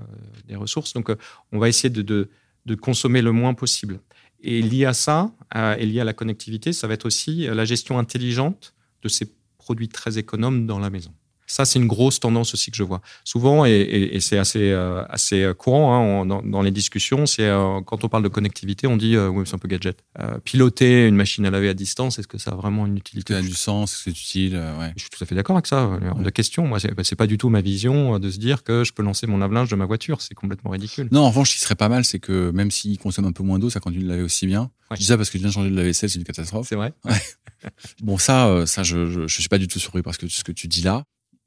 des 0.45 0.57
ressources. 0.57 0.93
Donc 0.93 1.09
on 1.53 1.59
va 1.59 1.69
essayer 1.69 1.89
de, 1.89 2.01
de, 2.01 2.29
de, 2.65 2.75
consommer 2.75 3.21
le 3.21 3.31
moins 3.31 3.53
possible. 3.53 4.01
Et 4.41 4.61
lié 4.61 4.83
à 4.83 4.93
ça, 4.93 5.31
et 5.55 5.85
lié 5.85 6.01
à 6.01 6.03
la 6.03 6.11
connectivité, 6.11 6.73
ça 6.73 6.87
va 6.87 6.95
être 6.95 7.05
aussi 7.05 7.47
la 7.47 7.63
gestion 7.63 7.97
intelligente 7.97 8.73
de 9.03 9.07
ces 9.07 9.33
produits 9.57 9.87
très 9.87 10.17
économes 10.17 10.67
dans 10.67 10.79
la 10.79 10.89
maison. 10.89 11.13
Ça, 11.53 11.65
c'est 11.65 11.77
une 11.77 11.85
grosse 11.85 12.19
tendance 12.19 12.55
aussi 12.55 12.71
que 12.71 12.77
je 12.77 12.81
vois. 12.81 12.99
Souvent, 13.23 13.63
et, 13.63 13.69
et, 13.69 14.15
et 14.15 14.19
c'est 14.21 14.39
assez, 14.39 14.71
euh, 14.71 15.03
assez 15.07 15.51
courant 15.55 15.93
hein, 15.93 15.99
on, 15.99 16.25
dans, 16.25 16.41
dans, 16.41 16.63
les 16.63 16.71
discussions, 16.71 17.27
c'est 17.27 17.45
euh, 17.45 17.79
quand 17.85 18.03
on 18.03 18.09
parle 18.09 18.23
de 18.23 18.27
connectivité, 18.27 18.87
on 18.87 18.97
dit 18.97 19.15
euh, 19.15 19.27
oui, 19.27 19.43
c'est 19.45 19.53
un 19.53 19.59
peu 19.59 19.67
gadget. 19.67 20.03
Euh, 20.19 20.39
piloter 20.39 21.07
une 21.07 21.15
machine 21.15 21.45
à 21.45 21.51
laver 21.51 21.69
à 21.69 21.75
distance, 21.75 22.17
est-ce 22.17 22.27
que 22.27 22.39
ça 22.39 22.49
a 22.49 22.55
vraiment 22.55 22.87
une 22.87 22.97
utilité? 22.97 23.33
Ça 23.33 23.39
a 23.39 23.43
du 23.43 23.53
sens, 23.53 23.93
est-ce 23.93 23.97
que 23.99 24.03
c'est 24.05 24.19
utile 24.19 24.55
ouais. 24.79 24.93
Je 24.95 25.01
suis 25.01 25.11
tout 25.11 25.23
à 25.23 25.27
fait 25.27 25.35
d'accord 25.35 25.55
avec 25.55 25.67
ça. 25.67 25.89
Ouais. 25.89 26.23
De 26.23 26.29
question. 26.31 26.65
Moi, 26.65 26.79
c'est, 26.79 26.89
c'est 27.03 27.15
pas 27.15 27.27
du 27.27 27.37
tout 27.37 27.49
ma 27.49 27.61
vision 27.61 28.17
de 28.17 28.31
se 28.31 28.39
dire 28.39 28.63
que 28.63 28.83
je 28.83 28.91
peux 28.91 29.03
lancer 29.03 29.27
mon 29.27 29.37
lave-linge 29.37 29.69
de 29.69 29.75
ma 29.75 29.85
voiture. 29.85 30.21
C'est 30.21 30.33
complètement 30.33 30.71
ridicule. 30.71 31.07
Non, 31.11 31.21
en 31.21 31.29
revanche, 31.29 31.51
ce 31.51 31.55
qui 31.57 31.61
serait 31.61 31.75
pas 31.75 31.89
mal, 31.89 32.03
c'est 32.03 32.17
que 32.17 32.49
même 32.49 32.71
s'il 32.71 32.97
consomme 32.97 33.25
un 33.25 33.31
peu 33.31 33.43
moins 33.43 33.59
d'eau, 33.59 33.69
ça 33.69 33.79
continue 33.79 34.05
de 34.05 34.09
laver 34.09 34.23
aussi 34.23 34.47
bien. 34.47 34.71
Ouais. 34.89 34.95
Je 34.95 35.01
dis 35.01 35.05
ça 35.05 35.17
parce 35.17 35.29
que 35.29 35.37
je 35.37 35.43
viens 35.43 35.49
de 35.49 35.53
changer 35.53 35.69
de 35.69 35.75
lave-vaisselle, 35.75 36.09
c'est 36.09 36.17
une 36.17 36.25
catastrophe. 36.25 36.65
C'est 36.67 36.75
vrai. 36.75 36.93
bon, 38.01 38.17
ça, 38.17 38.65
ça, 38.65 38.81
je, 38.81 39.05
je, 39.05 39.27
je 39.27 39.39
suis 39.39 39.49
pas 39.49 39.59
du 39.59 39.67
tout 39.67 39.77
surpris 39.77 40.01
parce 40.01 40.17
que 40.17 40.27
ce 40.27 40.43
que 40.43 40.51
tu 40.51 40.67
dis 40.67 40.81
là. 40.81 41.03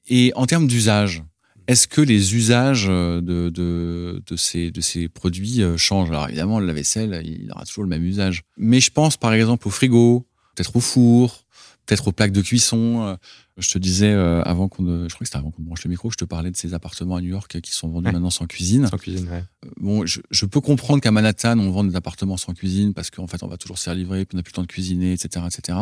Et 0.08 0.32
en 0.36 0.46
termes 0.46 0.66
d'usage, 0.66 1.22
est-ce 1.66 1.88
que 1.88 2.00
les 2.00 2.36
usages 2.36 2.86
de, 2.86 3.20
de, 3.20 4.22
de, 4.24 4.36
ces, 4.36 4.70
de 4.70 4.80
ces 4.80 5.08
produits 5.08 5.62
changent? 5.76 6.10
Alors 6.10 6.28
évidemment, 6.28 6.60
le 6.60 6.66
lave-vaisselle, 6.66 7.22
il 7.24 7.50
aura 7.50 7.64
toujours 7.64 7.82
le 7.82 7.90
même 7.90 8.04
usage. 8.04 8.42
Mais 8.56 8.80
je 8.80 8.90
pense 8.90 9.16
par 9.16 9.32
exemple 9.32 9.66
au 9.66 9.70
frigo, 9.70 10.26
peut-être 10.56 10.74
au 10.74 10.80
four, 10.80 11.44
peut-être 11.86 12.08
aux 12.08 12.12
plaques 12.12 12.32
de 12.32 12.42
cuisson. 12.42 13.16
Je 13.58 13.70
te 13.70 13.78
disais 13.78 14.12
avant 14.12 14.68
qu'on, 14.68 14.84
je 14.84 15.14
crois 15.14 15.20
que 15.20 15.24
c'était 15.26 15.38
avant 15.38 15.50
qu'on 15.50 15.62
branche 15.62 15.84
le 15.84 15.90
micro, 15.90 16.10
je 16.10 16.16
te 16.16 16.24
parlais 16.24 16.50
de 16.50 16.56
ces 16.56 16.74
appartements 16.74 17.16
à 17.16 17.20
New 17.20 17.28
York 17.28 17.60
qui 17.60 17.72
sont 17.72 17.88
vendus 17.88 18.06
ouais. 18.06 18.12
maintenant 18.12 18.30
sans 18.30 18.46
cuisine. 18.46 18.88
Sans 18.88 18.98
cuisine, 18.98 19.28
ouais. 19.30 19.44
Bon, 19.76 20.04
je, 20.04 20.20
je, 20.30 20.46
peux 20.46 20.60
comprendre 20.60 21.00
qu'à 21.00 21.12
Manhattan 21.12 21.58
on 21.58 21.70
vend 21.70 21.84
des 21.84 21.94
appartements 21.94 22.36
sans 22.36 22.54
cuisine 22.54 22.92
parce 22.92 23.10
qu'en 23.10 23.26
fait 23.26 23.42
on 23.42 23.48
va 23.48 23.56
toujours 23.56 23.78
se 23.78 23.84
faire 23.84 23.94
livrer, 23.94 24.24
puis 24.24 24.34
on 24.34 24.38
n'a 24.38 24.42
plus 24.42 24.50
le 24.50 24.56
temps 24.56 24.62
de 24.62 24.66
cuisiner, 24.66 25.12
etc., 25.12 25.46
etc. 25.46 25.78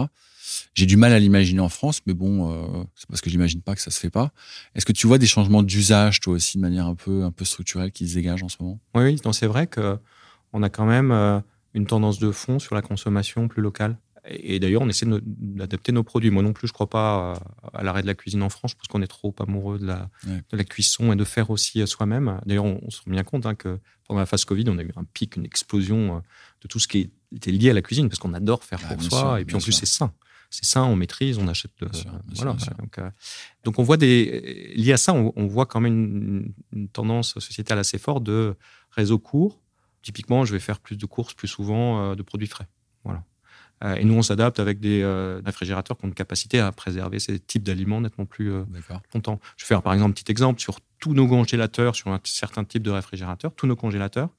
J'ai 0.75 0.87
du 0.87 0.97
mal 0.97 1.13
à 1.13 1.19
l'imaginer 1.19 1.61
en 1.61 1.69
France, 1.69 2.01
mais 2.07 2.15
bon, 2.15 2.51
euh, 2.51 2.85
c'est 2.95 3.09
parce 3.09 3.21
que 3.21 3.31
j'imagine 3.31 3.63
pas 3.63 3.75
que 3.75 3.81
ça 3.81 3.91
se 3.91 3.99
fait 3.99 4.11
pas. 4.11 4.33
Est-ce 4.75 4.85
que 4.85 4.93
tu 4.93 5.07
vois 5.07 5.19
des 5.19 5.27
changements 5.27 5.63
d'usage, 5.63 6.21
toi 6.21 6.35
aussi, 6.35 6.59
de 6.59 6.63
manière 6.63 6.87
un 6.87 6.95
peu, 6.95 7.25
un 7.25 7.31
peu 7.31 7.45
structurelle, 7.45 7.93
qui 7.93 8.09
se 8.09 8.15
dégagent 8.15 8.43
en 8.43 8.49
ce 8.49 8.57
moment? 8.61 8.79
Oui, 8.95 9.05
oui, 9.05 9.33
c'est 9.33 9.47
vrai 9.47 9.67
que 9.67 9.99
on 10.53 10.63
a 10.63 10.69
quand 10.69 10.87
même 10.87 11.11
euh, 11.11 11.41
une 11.73 11.87
tendance 11.87 12.19
de 12.19 12.31
fond 12.31 12.59
sur 12.59 12.75
la 12.75 12.83
consommation 12.83 13.49
plus 13.49 13.63
locale. 13.63 13.99
Et, 14.27 14.57
et 14.57 14.61
d'ailleurs, 14.61 14.83
on 14.83 14.89
essaie 14.89 15.07
d'adapter 15.07 15.93
no, 15.93 16.01
nos 16.01 16.05
produits. 16.05 16.31
Moi 16.31 16.43
non 16.43 16.53
plus, 16.53 16.69
je 16.69 16.73
crois 16.73 16.89
pas 16.89 17.39
à, 17.73 17.79
à 17.79 17.83
l'arrêt 17.83 18.03
de 18.03 18.07
la 18.07 18.15
cuisine 18.15 18.43
en 18.43 18.49
France, 18.49 18.75
parce 18.75 18.89
qu'on 18.89 19.03
est 19.03 19.07
trop 19.07 19.35
amoureux 19.41 19.79
de 19.79 19.87
la, 19.87 20.11
ouais. 20.27 20.43
de 20.51 20.57
la 20.57 20.65
cuisson 20.65 21.13
et 21.13 21.17
de 21.17 21.25
faire 21.25 21.51
aussi 21.51 21.87
soi-même. 21.87 22.41
D'ailleurs, 22.47 22.65
on, 22.65 22.81
on, 22.83 22.91
se 22.91 23.03
rend 23.03 23.11
bien 23.11 23.25
compte 23.25 23.47
hein, 23.47 23.55
que 23.55 23.79
pendant 24.07 24.21
la 24.21 24.27
phase 24.27 24.45
Covid, 24.45 24.65
on 24.69 24.79
a 24.79 24.83
eu 24.83 24.91
un 24.97 25.05
pic, 25.05 25.37
une 25.37 25.45
explosion 25.45 26.17
euh, 26.17 26.21
de 26.63 26.69
tout 26.69 26.79
ce 26.79 26.89
qui 26.89 27.11
était 27.35 27.51
lié 27.51 27.71
à 27.71 27.75
la 27.75 27.83
cuisine, 27.83 28.09
parce 28.09 28.19
qu'on 28.19 28.35
adore 28.35 28.65
faire 28.65 28.81
ah, 28.85 28.95
pour 28.95 29.03
soi, 29.03 29.19
sûr, 29.19 29.37
et 29.39 29.45
puis 29.45 29.57
en 29.57 29.61
plus, 29.61 29.73
c'est 29.73 29.87
sain 29.87 30.13
c'est 30.55 30.65
ça, 30.65 30.85
on 30.85 30.95
maîtrise, 30.95 31.39
on 31.39 31.49
achète. 31.49 31.73
De, 31.81 31.93
sûr, 31.93 32.11
voilà. 32.37 32.57
Sûr, 32.59 32.75
donc, 32.75 32.99
euh, 32.99 33.11
donc, 33.65 33.79
on 33.81 33.83
voit 33.83 33.97
des 33.97 34.73
lié 34.77 34.93
à 34.93 34.97
ça, 34.97 35.13
on, 35.13 35.33
on 35.35 35.47
voit 35.47 35.67
quand 35.67 35.81
même 35.81 35.93
une, 35.93 36.55
une, 36.73 36.89
tendance 36.89 37.35
sociétale 37.41 37.79
assez 37.81 37.99
forte 37.99 38.23
de 38.23 38.55
réseaux 38.91 39.19
courts. 39.19 39.61
Typiquement, 40.03 40.45
je 40.45 40.53
vais 40.53 40.61
faire 40.61 40.79
plus 40.79 40.97
de 40.97 41.07
courses 41.07 41.35
plus 41.35 41.49
souvent 41.49 42.13
euh, 42.13 42.15
de 42.15 42.23
produits 42.23 42.47
frais. 42.47 42.69
Voilà. 43.03 43.25
Euh, 43.85 43.97
et 43.97 44.05
nous, 44.05 44.15
on 44.15 44.23
s'adapte 44.23 44.61
avec 44.61 44.81
des 44.81 45.03
euh, 45.03 45.41
réfrigérateurs 45.45 45.99
qui 45.99 46.05
ont 46.05 46.09
une 46.09 46.15
capacité 46.15 46.59
à 46.59 46.73
préserver 46.73 47.19
ces 47.19 47.39
types 47.39 47.63
d'aliments 47.63 48.01
nettement 48.01 48.25
plus 48.25 48.51
euh, 48.51 48.65
longtemps. 49.15 49.41
Je 49.57 49.65
vais 49.65 49.69
faire 49.69 49.83
par 49.83 49.93
exemple 49.93 50.11
un 50.11 50.13
petit 50.13 50.31
exemple 50.31 50.61
sur 50.61 50.79
tous 50.99 51.13
nos 51.13 51.29
congélateurs, 51.29 51.95
sur 51.95 52.09
un 52.11 52.21
certain 52.25 52.65
type 52.65 52.83
de 52.83 52.91
réfrigérateur. 52.91 53.53
Tous 53.55 53.67
nos 53.67 53.77
congélateurs 53.77 54.31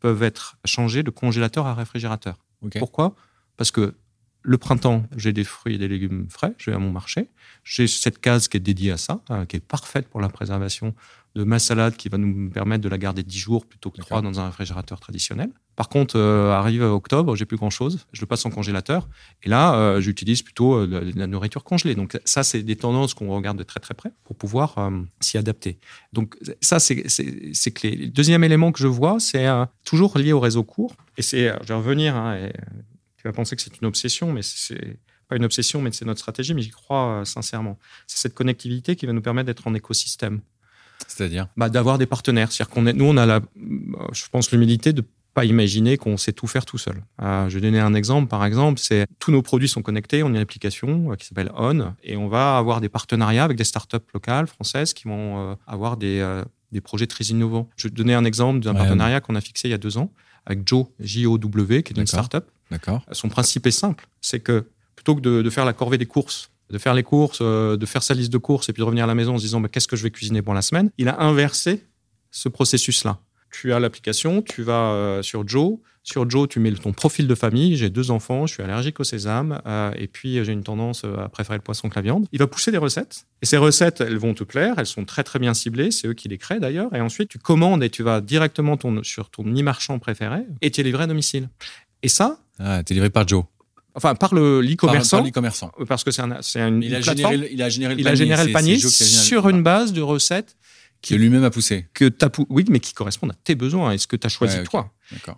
peuvent 0.00 0.22
être 0.22 0.56
changés 0.64 1.02
de 1.02 1.10
congélateur 1.10 1.66
à 1.66 1.74
réfrigérateur. 1.74 2.36
Okay. 2.62 2.78
Pourquoi? 2.78 3.14
Parce 3.56 3.70
que 3.70 3.94
le 4.42 4.58
printemps, 4.58 5.04
j'ai 5.16 5.32
des 5.32 5.44
fruits 5.44 5.74
et 5.74 5.78
des 5.78 5.88
légumes 5.88 6.26
frais, 6.30 6.54
je 6.58 6.70
vais 6.70 6.76
à 6.76 6.78
mon 6.78 6.90
marché. 6.90 7.30
J'ai 7.64 7.86
cette 7.86 8.20
case 8.20 8.48
qui 8.48 8.56
est 8.56 8.60
dédiée 8.60 8.92
à 8.92 8.96
ça, 8.96 9.20
euh, 9.30 9.44
qui 9.44 9.56
est 9.56 9.60
parfaite 9.60 10.08
pour 10.08 10.20
la 10.20 10.28
préservation 10.28 10.94
de 11.36 11.44
ma 11.44 11.58
salade, 11.58 11.96
qui 11.96 12.08
va 12.08 12.18
nous 12.18 12.50
permettre 12.50 12.82
de 12.82 12.88
la 12.88 12.98
garder 12.98 13.22
10 13.22 13.38
jours 13.38 13.66
plutôt 13.66 13.90
que 13.90 14.00
3 14.00 14.20
dans 14.22 14.40
un 14.40 14.46
réfrigérateur 14.46 14.98
traditionnel. 14.98 15.50
Par 15.76 15.88
contre, 15.88 16.18
euh, 16.18 16.50
arrive 16.52 16.82
octobre, 16.82 17.36
j'ai 17.36 17.46
plus 17.46 17.56
grand-chose, 17.56 18.04
je 18.12 18.20
le 18.20 18.26
passe 18.26 18.44
en 18.44 18.50
congélateur, 18.50 19.08
et 19.44 19.48
là, 19.48 19.74
euh, 19.76 20.00
j'utilise 20.00 20.42
plutôt 20.42 20.74
euh, 20.74 20.86
la, 20.86 21.00
la, 21.00 21.26
nourriture 21.26 21.62
congelée. 21.62 21.94
Donc 21.94 22.18
ça, 22.24 22.42
c'est 22.42 22.62
des 22.62 22.76
tendances 22.76 23.14
qu'on 23.14 23.28
regarde 23.34 23.56
de 23.56 23.62
très 23.62 23.80
très 23.80 23.94
près 23.94 24.12
pour 24.24 24.36
pouvoir 24.36 24.90
s'y 25.20 25.38
adapter. 25.38 25.78
Donc 26.12 26.36
ça, 26.60 26.80
c'est 26.80 27.70
clé. 27.72 27.96
Le 27.96 28.08
deuxième 28.08 28.42
élément 28.44 28.72
que 28.72 28.80
je 28.80 28.88
vois, 28.88 29.20
c'est 29.20 29.48
toujours 29.84 30.18
lié 30.18 30.32
au 30.32 30.40
réseau 30.40 30.64
court, 30.64 30.94
et 31.16 31.22
c'est, 31.22 31.54
je 31.62 31.68
vais 31.68 31.74
revenir, 31.74 32.16
hein, 32.16 32.36
et, 32.36 32.52
tu 33.20 33.28
vas 33.28 33.32
penser 33.32 33.54
que 33.56 33.62
c'est 33.62 33.80
une 33.80 33.86
obsession, 33.86 34.32
mais 34.32 34.42
c'est 34.42 34.96
pas 35.28 35.36
une 35.36 35.44
obsession, 35.44 35.82
mais 35.82 35.92
c'est 35.92 36.04
notre 36.04 36.20
stratégie, 36.20 36.54
mais 36.54 36.62
j'y 36.62 36.70
crois 36.70 37.20
euh, 37.20 37.24
sincèrement. 37.24 37.78
C'est 38.06 38.18
cette 38.18 38.34
connectivité 38.34 38.96
qui 38.96 39.06
va 39.06 39.12
nous 39.12 39.20
permettre 39.22 39.46
d'être 39.46 39.66
en 39.66 39.74
écosystème. 39.74 40.40
C'est-à-dire? 41.06 41.48
Bah, 41.56 41.68
D'avoir 41.68 41.98
des 41.98 42.06
partenaires. 42.06 42.50
C'est-à-dire 42.52 42.72
qu'on 42.72 42.86
est, 42.86 42.92
nous, 42.92 43.04
on 43.04 43.16
a 43.16 43.26
la, 43.26 43.40
je 44.12 44.24
pense, 44.30 44.50
l'humilité 44.52 44.92
de 44.92 45.04
pas 45.32 45.44
imaginer 45.44 45.96
qu'on 45.96 46.16
sait 46.16 46.32
tout 46.32 46.48
faire 46.48 46.64
tout 46.66 46.78
seul. 46.78 47.04
Euh, 47.22 47.48
je 47.48 47.54
vais 47.54 47.60
donner 47.60 47.78
un 47.78 47.94
exemple, 47.94 48.26
par 48.28 48.44
exemple, 48.44 48.80
c'est 48.80 49.06
tous 49.20 49.30
nos 49.30 49.42
produits 49.42 49.68
sont 49.68 49.80
connectés, 49.82 50.24
on 50.24 50.26
a 50.26 50.30
une 50.30 50.36
application 50.38 51.12
euh, 51.12 51.14
qui 51.14 51.24
s'appelle 51.26 51.52
On, 51.56 51.94
et 52.02 52.16
on 52.16 52.26
va 52.26 52.58
avoir 52.58 52.80
des 52.80 52.88
partenariats 52.88 53.44
avec 53.44 53.56
des 53.56 53.62
startups 53.64 53.98
locales 54.12 54.48
françaises 54.48 54.92
qui 54.92 55.04
vont 55.06 55.52
euh, 55.52 55.54
avoir 55.68 55.96
des, 55.96 56.18
euh, 56.18 56.44
des 56.72 56.80
projets 56.80 57.06
très 57.06 57.24
innovants. 57.26 57.68
Je 57.76 57.86
vais 57.86 57.94
donner 57.94 58.14
un 58.14 58.24
exemple 58.24 58.58
d'un 58.58 58.72
Ouais. 58.72 58.78
partenariat 58.78 59.20
qu'on 59.20 59.36
a 59.36 59.40
fixé 59.40 59.68
il 59.68 59.70
y 59.70 59.74
a 59.74 59.78
deux 59.78 59.98
ans 59.98 60.12
avec 60.46 60.66
Joe, 60.66 60.86
J-O-W, 60.98 61.84
qui 61.84 61.92
est 61.92 61.96
une 62.00 62.06
startup. 62.08 62.46
Son 63.12 63.28
principe 63.28 63.66
est 63.66 63.70
simple, 63.72 64.06
c'est 64.20 64.40
que 64.40 64.66
plutôt 65.00 65.14
que 65.14 65.20
de, 65.20 65.50
faire 65.50 65.64
la 65.64 65.72
corvée 65.72 65.98
des 65.98 66.06
courses, 66.06 66.50
de 66.68 66.78
faire 66.78 66.94
les 66.94 67.02
courses, 67.02 67.38
euh, 67.40 67.76
de 67.76 67.86
faire 67.86 68.02
sa 68.02 68.14
liste 68.14 68.32
de 68.32 68.38
courses 68.38 68.68
et 68.68 68.72
puis 68.72 68.80
de 68.80 68.84
revenir 68.84 69.04
à 69.04 69.06
la 69.06 69.14
maison 69.14 69.34
en 69.34 69.38
se 69.38 69.42
disant 69.42 69.60
bah, 69.60 69.68
qu'est-ce 69.68 69.88
que 69.88 69.96
je 69.96 70.02
vais 70.02 70.10
cuisiner 70.10 70.42
pour 70.42 70.54
la 70.54 70.62
semaine, 70.62 70.90
il 70.98 71.08
a 71.08 71.22
inversé 71.22 71.84
ce 72.30 72.48
processus-là. 72.48 73.18
Tu 73.50 73.72
as 73.72 73.80
l'application, 73.80 74.42
tu 74.42 74.62
vas 74.62 74.92
euh, 74.92 75.22
sur 75.22 75.48
Joe. 75.48 75.78
Sur 76.02 76.28
Joe, 76.30 76.48
tu 76.48 76.60
mets 76.60 76.72
ton 76.72 76.92
profil 76.92 77.26
de 77.26 77.34
famille. 77.34 77.76
J'ai 77.76 77.90
deux 77.90 78.10
enfants, 78.10 78.46
je 78.46 78.54
suis 78.54 78.62
allergique 78.62 79.00
au 79.00 79.04
sésame 79.04 79.60
euh, 79.66 79.90
et 79.96 80.06
puis 80.06 80.44
j'ai 80.44 80.52
une 80.52 80.62
tendance 80.62 81.04
à 81.04 81.28
préférer 81.28 81.56
le 81.56 81.62
poisson 81.62 81.88
que 81.88 81.94
la 81.96 82.02
viande. 82.02 82.26
Il 82.30 82.38
va 82.38 82.46
pousser 82.46 82.70
des 82.70 82.78
recettes 82.78 83.26
et 83.42 83.46
ces 83.46 83.56
recettes, 83.56 84.00
elles 84.00 84.18
vont 84.18 84.34
te 84.34 84.44
plaire. 84.44 84.74
Elles 84.78 84.86
sont 84.86 85.04
très 85.04 85.24
très 85.24 85.38
bien 85.38 85.54
ciblées. 85.54 85.90
C'est 85.90 86.08
eux 86.08 86.14
qui 86.14 86.28
les 86.28 86.38
créent 86.38 86.60
d'ailleurs. 86.60 86.94
Et 86.94 87.00
ensuite, 87.00 87.30
tu 87.30 87.38
commandes 87.38 87.82
et 87.82 87.90
tu 87.90 88.02
vas 88.02 88.20
directement 88.20 88.78
sur 89.02 89.30
ton 89.30 89.44
e-marchand 89.44 89.98
préféré 89.98 90.42
et 90.60 90.70
tu 90.70 90.80
es 90.80 90.84
livré 90.84 91.04
à 91.04 91.06
domicile. 91.06 91.48
Et 92.02 92.08
ça, 92.08 92.38
Ah, 92.62 92.82
t'es 92.84 92.94
livré 92.94 93.10
par 93.10 93.26
Joe. 93.26 93.44
enfin 93.94 94.14
par 94.14 94.34
le 94.34 94.60
Par- 94.60 94.70
l'e-commerçant, 94.70 95.16
par 95.18 95.26
l'e-commerçant. 95.26 95.72
parce 95.88 96.04
que 96.04 96.10
c'est 96.10 96.22
un, 96.22 96.30
une, 96.68 96.82
Il 96.82 96.94
a, 96.94 97.00
plateforme. 97.00 97.32
généré, 97.32 97.36
le- 97.38 97.52
il 97.52 97.62
a 97.62 97.68
généré 97.68 97.94
le 97.94 98.00
il 98.00 98.06
a 98.06 98.10
panier. 98.10 98.16
généré 98.24 98.46
le 98.46 98.52
panier 98.52 98.76
qui 98.76 98.82
généré- 98.82 99.04
sur 99.24 99.48
une 99.48 99.62
base 99.62 99.92
de 99.92 100.00
recettes 100.02 100.56
que 101.02 101.14
lui-même 101.14 101.44
a 101.44 101.50
poussé. 101.50 101.86
que 101.94 102.08
pou- 102.10 102.46
oui, 102.50 102.64
mais 102.68 102.78
qui 102.78 102.92
correspondent 102.92 103.30
à 103.32 103.36
tes 103.42 103.54
besoins 103.54 103.92
et 103.92 103.98
ce 103.98 104.06
que 104.06 104.16
tu 104.16 104.26
as 104.26 104.30
choisi 104.30 104.56
Ouais, 104.56 104.60
ok. 104.62 104.68
toi. 104.70 104.92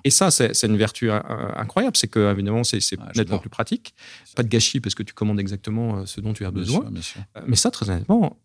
Et 0.04 0.10
ça, 0.10 0.30
c'est 0.32 0.60
une 0.64 0.76
vertu 0.76 1.10
euh, 1.10 1.20
incroyable, 1.56 1.96
c'est 1.96 2.08
que 2.08 2.30
évidemment, 2.32 2.64
c'est 2.64 2.80
Ah, 2.98 3.12
nettement 3.14 3.38
plus 3.38 3.48
pratique, 3.48 3.94
pas 4.36 4.42
de 4.42 4.48
gâchis 4.48 4.80
parce 4.80 4.94
que 4.96 5.02
tu 5.04 5.14
commandes 5.14 5.38
exactement 5.40 5.98
euh, 5.98 6.06
ce 6.06 6.20
dont 6.20 6.32
tu 6.34 6.44
as 6.44 6.50
Bien 6.50 6.60
besoin. 6.60 6.80
sûr, 6.82 6.90
bien 6.90 7.02
sûr. 7.02 7.20
Euh, 7.36 7.40
Mais 7.46 7.56
ça, 7.56 7.70
très 7.70 7.88
honnêtement, 7.88 8.36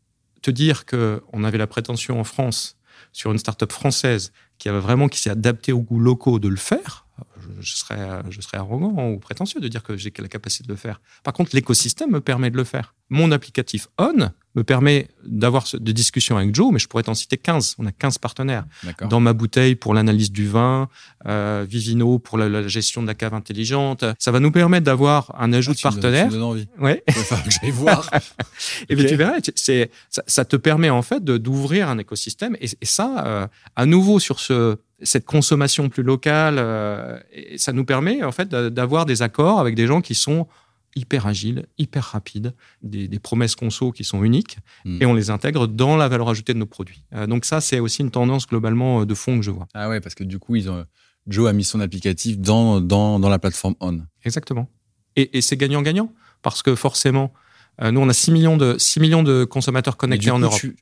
te 0.43 0.51
dire 0.51 0.85
que 0.85 1.21
on 1.33 1.43
avait 1.43 1.57
la 1.57 1.67
prétention 1.67 2.19
en 2.19 2.23
France 2.23 2.76
sur 3.17 3.31
une 3.31 3.39
start-up 3.39 3.71
française 3.71 4.31
qui 4.59 4.69
avait 4.69 4.79
vraiment 4.79 5.07
qui 5.07 5.19
s'est 5.19 5.31
adaptée 5.31 5.71
aux 5.71 5.81
goûts 5.81 5.99
locaux 5.99 6.37
de 6.37 6.47
le 6.47 6.55
faire, 6.55 7.07
je, 7.39 7.61
je 7.61 7.75
serais 7.75 8.21
je 8.29 8.41
serais 8.41 8.57
arrogant 8.57 9.09
ou 9.09 9.17
prétentieux 9.17 9.59
de 9.59 9.67
dire 9.67 9.81
que 9.81 9.97
j'ai 9.97 10.13
la 10.19 10.27
capacité 10.27 10.65
de 10.65 10.71
le 10.71 10.77
faire. 10.77 11.01
Par 11.23 11.33
contre, 11.33 11.55
l'écosystème 11.55 12.11
me 12.11 12.21
permet 12.21 12.51
de 12.51 12.57
le 12.57 12.63
faire. 12.63 12.93
Mon 13.09 13.31
applicatif 13.31 13.87
On 13.97 14.29
me 14.57 14.63
permet 14.63 15.07
d'avoir 15.23 15.65
des 15.79 15.93
discussions 15.93 16.35
avec 16.35 16.53
Joe, 16.55 16.73
mais 16.73 16.79
je 16.79 16.87
pourrais 16.87 17.03
t'en 17.03 17.13
citer 17.13 17.37
15. 17.37 17.75
On 17.77 17.85
a 17.85 17.91
15 17.91 18.17
partenaires 18.17 18.65
dans 19.09 19.19
ma 19.19 19.33
bouteille 19.33 19.75
pour 19.75 19.93
l'analyse 19.93 20.31
du 20.31 20.47
vin, 20.47 20.89
euh, 21.27 21.63
Vivino 21.69 22.17
pour 22.19 22.37
la, 22.37 22.49
la 22.49 22.67
gestion 22.67 23.01
de 23.03 23.07
la 23.07 23.13
cave 23.13 23.33
intelligente. 23.35 24.03
Ça 24.19 24.31
va 24.31 24.39
nous 24.39 24.51
permettre 24.51 24.83
d'avoir 24.85 25.33
un 25.39 25.53
ajout 25.53 25.71
Ah, 25.71 25.75
de 25.75 25.81
partenaires. 25.81 26.29
Donnes 26.29 26.41
envie. 26.41 26.67
Ouais. 26.79 27.03
Que 27.07 27.51
j'aille 27.51 27.71
voir. 27.71 28.09
Et 28.89 28.95
puis 28.95 29.05
tu 29.05 29.15
verras, 29.15 29.35
c'est, 29.55 29.91
ça, 30.09 30.23
ça 30.27 30.43
te 30.43 30.55
permet 30.55 30.89
en 30.89 31.01
fait 31.03 31.23
d'ouvrir 31.23 31.87
un 31.89 31.97
écosystème. 31.99 32.55
Et, 32.59 32.65
et 32.81 32.85
ça, 32.85 33.23
euh, 33.27 33.47
à 33.75 33.85
nouveau 33.85 34.19
sur 34.19 34.39
ce, 34.39 34.77
cette 35.03 35.25
consommation 35.25 35.87
plus 35.89 36.03
locale, 36.03 36.55
euh, 36.57 37.19
et 37.31 37.57
ça 37.59 37.73
nous 37.73 37.85
permet 37.85 38.23
en 38.23 38.31
fait 38.31 38.49
d'a- 38.49 38.69
d'avoir 38.71 39.05
des 39.05 39.21
accords 39.21 39.59
avec 39.59 39.75
des 39.75 39.85
gens 39.85 40.01
qui 40.01 40.15
sont 40.15 40.47
hyper 40.95 41.27
agiles, 41.27 41.65
hyper 41.77 42.03
rapides, 42.03 42.53
des, 42.81 43.07
des 43.07 43.19
promesses 43.19 43.55
conso 43.55 43.91
qui 43.91 44.03
sont 44.03 44.23
uniques, 44.23 44.57
Hmm. 44.85 44.97
et 45.01 45.05
on 45.05 45.13
les 45.13 45.29
intègre 45.29 45.67
dans 45.67 45.95
la 45.97 46.07
valeur 46.07 46.29
ajoutée 46.29 46.53
de 46.53 46.59
nos 46.59 46.65
produits. 46.65 47.03
Euh, 47.13 47.27
donc 47.27 47.45
ça, 47.45 47.61
c'est 47.61 47.79
aussi 47.79 48.01
une 48.01 48.11
tendance 48.11 48.47
globalement 48.47 49.01
euh, 49.01 49.05
de 49.05 49.13
fond 49.13 49.37
que 49.37 49.43
je 49.43 49.51
vois. 49.51 49.67
Ah 49.73 49.89
ouais, 49.89 49.99
parce 50.01 50.15
que 50.15 50.23
du 50.23 50.39
coup, 50.39 50.55
ils 50.55 50.69
ont, 50.69 50.85
Joe 51.27 51.49
a 51.49 51.53
mis 51.53 51.63
son 51.63 51.79
applicatif 51.79 52.39
dans, 52.39 52.81
dans, 52.81 53.19
dans 53.19 53.29
la 53.29 53.37
plateforme 53.39 53.75
On. 53.79 54.01
Exactement. 54.23 54.69
Et, 55.15 55.37
et 55.37 55.41
c'est 55.41 55.57
gagnant-gagnant, 55.57 56.11
parce 56.41 56.63
que 56.63 56.73
forcément, 56.75 57.33
euh, 57.81 57.91
nous, 57.91 57.99
on 58.01 58.09
a 58.09 58.13
6 58.13 58.31
millions 58.31 58.57
de, 58.57 58.77
6 58.79 58.99
millions 58.99 59.23
de 59.23 59.43
consommateurs 59.43 59.97
connectés 59.97 60.31
en 60.31 60.39
Europe. 60.39 60.59
tu- 60.59 60.75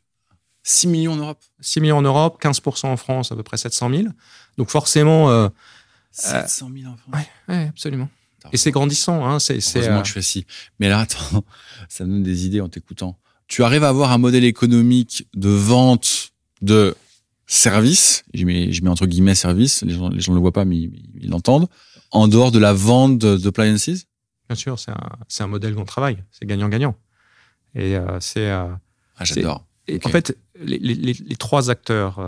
6 0.63 0.87
millions 0.87 1.13
en 1.13 1.17
Europe? 1.17 1.39
6 1.59 1.79
millions 1.81 1.97
en 1.97 2.01
Europe, 2.01 2.41
15% 2.41 2.87
en 2.87 2.97
France, 2.97 3.31
à 3.31 3.35
peu 3.35 3.43
près 3.43 3.57
700 3.57 3.89
000. 3.89 4.03
Donc 4.57 4.69
forcément, 4.69 5.29
euh, 5.29 5.49
700 6.11 6.69
000 6.75 6.91
en 6.91 6.95
France. 6.97 7.13
ouais, 7.49 7.53
ouais, 7.55 7.67
absolument. 7.67 8.09
Et 8.53 8.57
c'est 8.57 8.71
grandissant. 8.71 9.25
Hein, 9.25 9.39
c'est, 9.39 9.59
Heureusement 9.75 9.97
euh, 9.97 10.01
que 10.01 10.07
je 10.07 10.13
fais 10.13 10.21
ci. 10.21 10.45
Mais 10.79 10.89
là, 10.89 10.99
attends, 11.01 11.43
ça 11.89 12.03
me 12.05 12.09
donne 12.11 12.23
des 12.23 12.45
idées 12.45 12.61
en 12.61 12.69
t'écoutant. 12.69 13.17
Tu 13.47 13.63
arrives 13.63 13.83
à 13.83 13.89
avoir 13.89 14.11
un 14.11 14.17
modèle 14.17 14.43
économique 14.43 15.27
de 15.35 15.49
vente 15.49 16.31
de 16.61 16.95
services, 17.47 18.23
je 18.33 18.43
mets, 18.45 18.71
je 18.71 18.83
mets 18.83 18.89
entre 18.89 19.05
guillemets 19.05 19.35
services, 19.35 19.83
les 19.83 19.93
gens 19.93 20.09
les 20.09 20.19
gens 20.19 20.31
ne 20.31 20.37
le 20.37 20.41
voient 20.41 20.51
pas, 20.51 20.65
mais 20.65 20.77
ils 20.77 21.29
l'entendent, 21.29 21.67
en 22.11 22.27
dehors 22.27 22.51
de 22.51 22.57
la 22.59 22.73
vente 22.73 23.19
de- 23.19 23.37
d'appliances? 23.37 23.87
Bien 24.49 24.55
sûr, 24.55 24.79
c'est 24.79 24.91
un, 24.91 25.09
un 25.39 25.47
modèle 25.47 25.75
dont 25.75 25.81
on 25.81 25.85
travaille. 25.85 26.17
C'est 26.31 26.45
gagnant-gagnant. 26.45 26.95
Et 27.75 27.95
euh, 27.95 28.19
c'est, 28.19 28.49
euh, 28.49 28.65
Ah, 29.17 29.25
j'adore. 29.25 29.63
et 29.87 29.95
Ok. 29.97 30.05
en 30.07 30.09
fait, 30.09 30.37
les, 30.59 30.77
les- 30.79 30.95
les- 30.95 31.13
les 31.13 31.35
trois 31.35 31.69
acteurs 31.69 32.19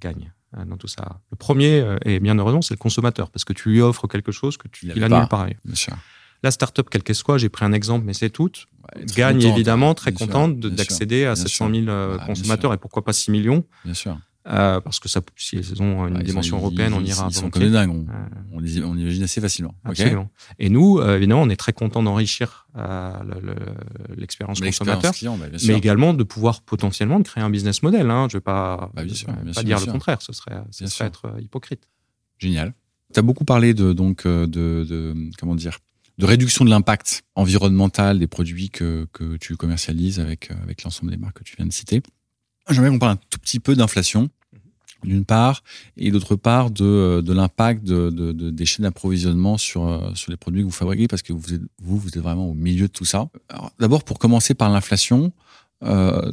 gagnent 0.00 0.30
dans 0.66 0.76
tout 0.76 0.88
ça. 0.88 1.20
Le 1.30 1.36
premier, 1.36 1.80
euh, 1.80 1.96
et 2.04 2.20
bien 2.20 2.36
heureusement, 2.38 2.62
c'est 2.62 2.74
le 2.74 2.78
consommateur, 2.78 3.30
parce 3.30 3.44
que 3.44 3.52
tu 3.52 3.70
lui 3.70 3.80
offres 3.80 4.06
quelque 4.08 4.32
chose 4.32 4.56
que 4.56 4.68
tu 4.68 4.86
Il 4.86 4.92
il 4.96 5.04
avait 5.04 5.04
a 5.04 5.08
pas. 5.08 5.18
nulle 5.20 5.28
part 5.28 5.40
ailleurs. 5.42 5.58
Bien 5.64 5.74
sûr. 5.74 5.94
La 6.42 6.50
startup, 6.50 6.88
quelle 6.90 7.02
qu'elle 7.02 7.14
soit, 7.16 7.36
j'ai 7.38 7.48
pris 7.50 7.64
un 7.66 7.72
exemple, 7.72 8.04
mais 8.06 8.14
c'est 8.14 8.30
toute, 8.30 8.66
Ouais, 8.96 9.04
gagne 9.14 9.40
contente, 9.40 9.52
évidemment, 9.52 9.94
très 9.94 10.12
contente 10.12 10.58
d'accéder 10.58 11.24
à 11.26 11.34
bien 11.34 11.42
700 11.42 11.70
000 11.70 11.88
euh, 11.88 12.16
Ah, 12.18 12.24
consommateurs, 12.26 12.72
et 12.72 12.78
pourquoi 12.78 13.04
pas 13.04 13.12
6 13.12 13.30
millions, 13.30 13.64
Bien 13.84 13.92
sûr. 13.94 14.18
Euh, 14.46 14.80
parce 14.80 14.98
que 15.00 15.08
ça, 15.08 15.20
si 15.36 15.56
elles 15.56 15.82
ont 15.82 16.06
une 16.08 16.18
dimension 16.22 16.58
sont- 16.58 16.64
européenne, 16.64 16.94
on 16.94 17.04
ira 17.04 17.26
Ils 17.28 17.34
sont 17.34 17.50
comme 17.50 17.62
des 17.62 17.70
dingues. 17.70 17.90
On, 17.90 18.06
on 18.52 18.58
les- 18.60 18.82
on 18.82 18.96
imagine 18.96 19.22
assez 19.22 19.40
facilement. 19.40 19.74
Et 20.58 20.68
nous, 20.70 20.98
euh, 20.98 21.16
évidemment, 21.16 21.42
on 21.42 21.50
est 21.50 21.56
très 21.56 21.72
content 21.72 22.02
d'enrichir 22.02 22.66
euh, 22.76 23.12
le- 23.24 23.40
le- 23.40 24.14
l'expérience 24.16 24.60
consommateur, 24.60 25.12
client, 25.12 25.36
bah, 25.36 25.46
mais 25.66 25.74
également 25.74 26.14
de 26.14 26.22
pouvoir 26.24 26.62
potentiellement 26.62 27.18
de 27.20 27.24
créer 27.24 27.42
un 27.42 27.50
business 27.50 27.82
model. 27.82 28.10
Hein. 28.10 28.28
Je 28.30 28.36
ne 28.36 28.40
vais 28.40 28.44
pas, 28.44 28.90
Bah, 28.94 29.04
bien 29.04 29.14
sûr, 29.14 29.26
bien 29.32 29.44
pas 29.46 29.52
sûr, 29.52 29.64
dire 29.64 29.76
le 29.78 29.82
sûr. 29.84 29.92
contraire, 29.92 30.22
ce 30.22 30.32
serait, 30.32 30.56
ce 30.70 31.02
être 31.04 31.34
hypocrite. 31.40 31.82
Génial. 32.38 32.72
Tu 33.12 33.18
as 33.18 33.22
beaucoup 33.22 33.44
parlé 33.44 33.74
de 33.74 33.92
donc 33.92 34.26
de, 34.26 34.46
de 34.46 35.14
comment 35.38 35.54
dire 35.56 35.78
de 36.18 36.26
réduction 36.26 36.64
de 36.66 36.70
l'impact 36.70 37.22
environnemental 37.34 38.18
des 38.18 38.26
produits 38.26 38.68
que, 38.70 39.06
que 39.12 39.36
tu 39.38 39.56
commercialises 39.56 40.20
avec 40.20 40.50
avec 40.62 40.82
l'ensemble 40.84 41.10
des 41.10 41.16
marques 41.16 41.38
que 41.38 41.44
tu 41.44 41.56
viens 41.56 41.66
de 41.66 41.72
citer. 41.72 42.02
J'aimerais 42.70 42.90
qu'on 42.90 42.98
parle 42.98 43.12
un 43.12 43.18
tout 43.30 43.38
petit 43.38 43.60
peu 43.60 43.74
d'inflation 43.74 44.28
d'une 45.02 45.24
part 45.24 45.62
et 45.96 46.10
d'autre 46.10 46.36
part 46.36 46.70
de, 46.70 46.84
euh, 46.84 47.22
de 47.22 47.32
l'impact 47.32 47.82
de, 47.84 48.10
de, 48.10 48.32
de- 48.32 48.50
des 48.50 48.66
chaînes 48.66 48.82
d'approvisionnement 48.82 49.56
sur 49.56 49.86
euh, 49.88 50.14
sur 50.14 50.30
les 50.30 50.36
produits 50.36 50.60
que 50.60 50.66
vous 50.66 50.70
fabriquez 50.72 51.08
parce 51.08 51.22
que 51.22 51.32
vous 51.32 51.54
êtes, 51.54 51.62
vous 51.82 51.96
vous 51.98 52.08
êtes 52.08 52.18
vraiment 52.18 52.46
au 52.50 52.54
milieu 52.54 52.86
de 52.88 52.92
tout 52.92 53.06
ça. 53.06 53.28
D'abord 53.78 54.04
pour 54.04 54.18
commencer 54.18 54.52
par 54.54 54.68
l'inflation, 54.68 55.32
euh, 55.84 56.30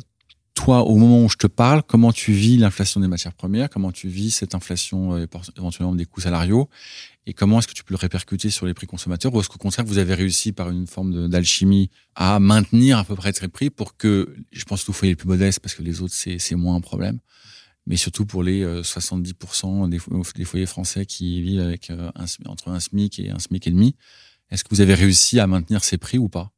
toi, 0.58 0.82
au 0.82 0.96
moment 0.98 1.24
où 1.24 1.30
je 1.30 1.36
te 1.38 1.46
parle, 1.46 1.84
comment 1.84 2.12
tu 2.12 2.32
vis 2.34 2.58
l'inflation 2.58 3.00
des 3.00 3.08
matières 3.08 3.34
premières 3.36 3.70
Comment 3.70 3.92
tu 3.92 4.08
vis 4.08 4.32
cette 4.32 4.56
inflation 4.56 5.14
euh, 5.16 5.26
éventuellement 5.56 5.94
des 5.94 6.06
coûts 6.06 6.22
salariaux 6.22 6.68
Et 7.28 7.34
comment 7.34 7.60
est-ce 7.60 7.68
que 7.68 7.74
tu 7.74 7.84
peux 7.84 7.94
le 7.94 8.00
répercuter 8.00 8.50
sur 8.50 8.66
les 8.66 8.74
prix 8.74 8.88
consommateurs 8.88 9.32
Ou 9.36 9.40
est-ce 9.40 9.50
qu'au 9.50 9.60
contraire, 9.60 9.86
vous 9.86 10.00
avez 10.00 10.16
réussi 10.16 10.54
par 10.54 10.72
une 10.72 10.88
forme 10.88 11.28
d'alchimie 11.30 11.92
à 12.16 12.40
maintenir 12.40 12.98
à 12.98 13.04
peu 13.04 13.16
près 13.16 13.32
ces 13.34 13.48
prix 13.48 13.70
pour 13.70 13.98
que, 13.98 14.36
je 14.52 14.64
pense 14.66 14.84
que 14.84 14.92
vous 14.92 15.00
les 15.06 15.16
plus 15.16 15.28
modestes, 15.28 15.60
parce 15.60 15.76
que 15.76 15.84
les 15.84 16.02
autres, 16.02 16.16
c'est 16.16 16.56
moins 16.56 16.76
un 16.76 16.82
problème, 16.82 17.20
mais 17.86 17.96
surtout 17.96 18.26
pour 18.26 18.42
les 18.42 18.64
euh, 18.64 18.82
70% 18.82 19.90
des, 19.90 20.00
fo- 20.00 20.34
des 20.36 20.44
foyers 20.44 20.66
français 20.66 21.06
qui 21.06 21.40
vivent 21.44 21.62
avec 21.62 21.92
euh, 21.92 22.10
entre 22.48 22.70
un 22.70 22.80
SMIC 22.80 23.20
et 23.20 23.30
un 23.30 23.38
SMIC 23.38 23.68
et 23.68 23.72
demi, 23.72 23.96
est-ce 24.50 24.64
que 24.64 24.70
vous 24.72 24.82
avez 24.82 24.96
réussi 24.96 25.40
à 25.40 25.46
maintenir 25.46 25.84
ces 25.84 25.98
prix 26.00 26.18
ou 26.18 26.30
pas? 26.30 26.52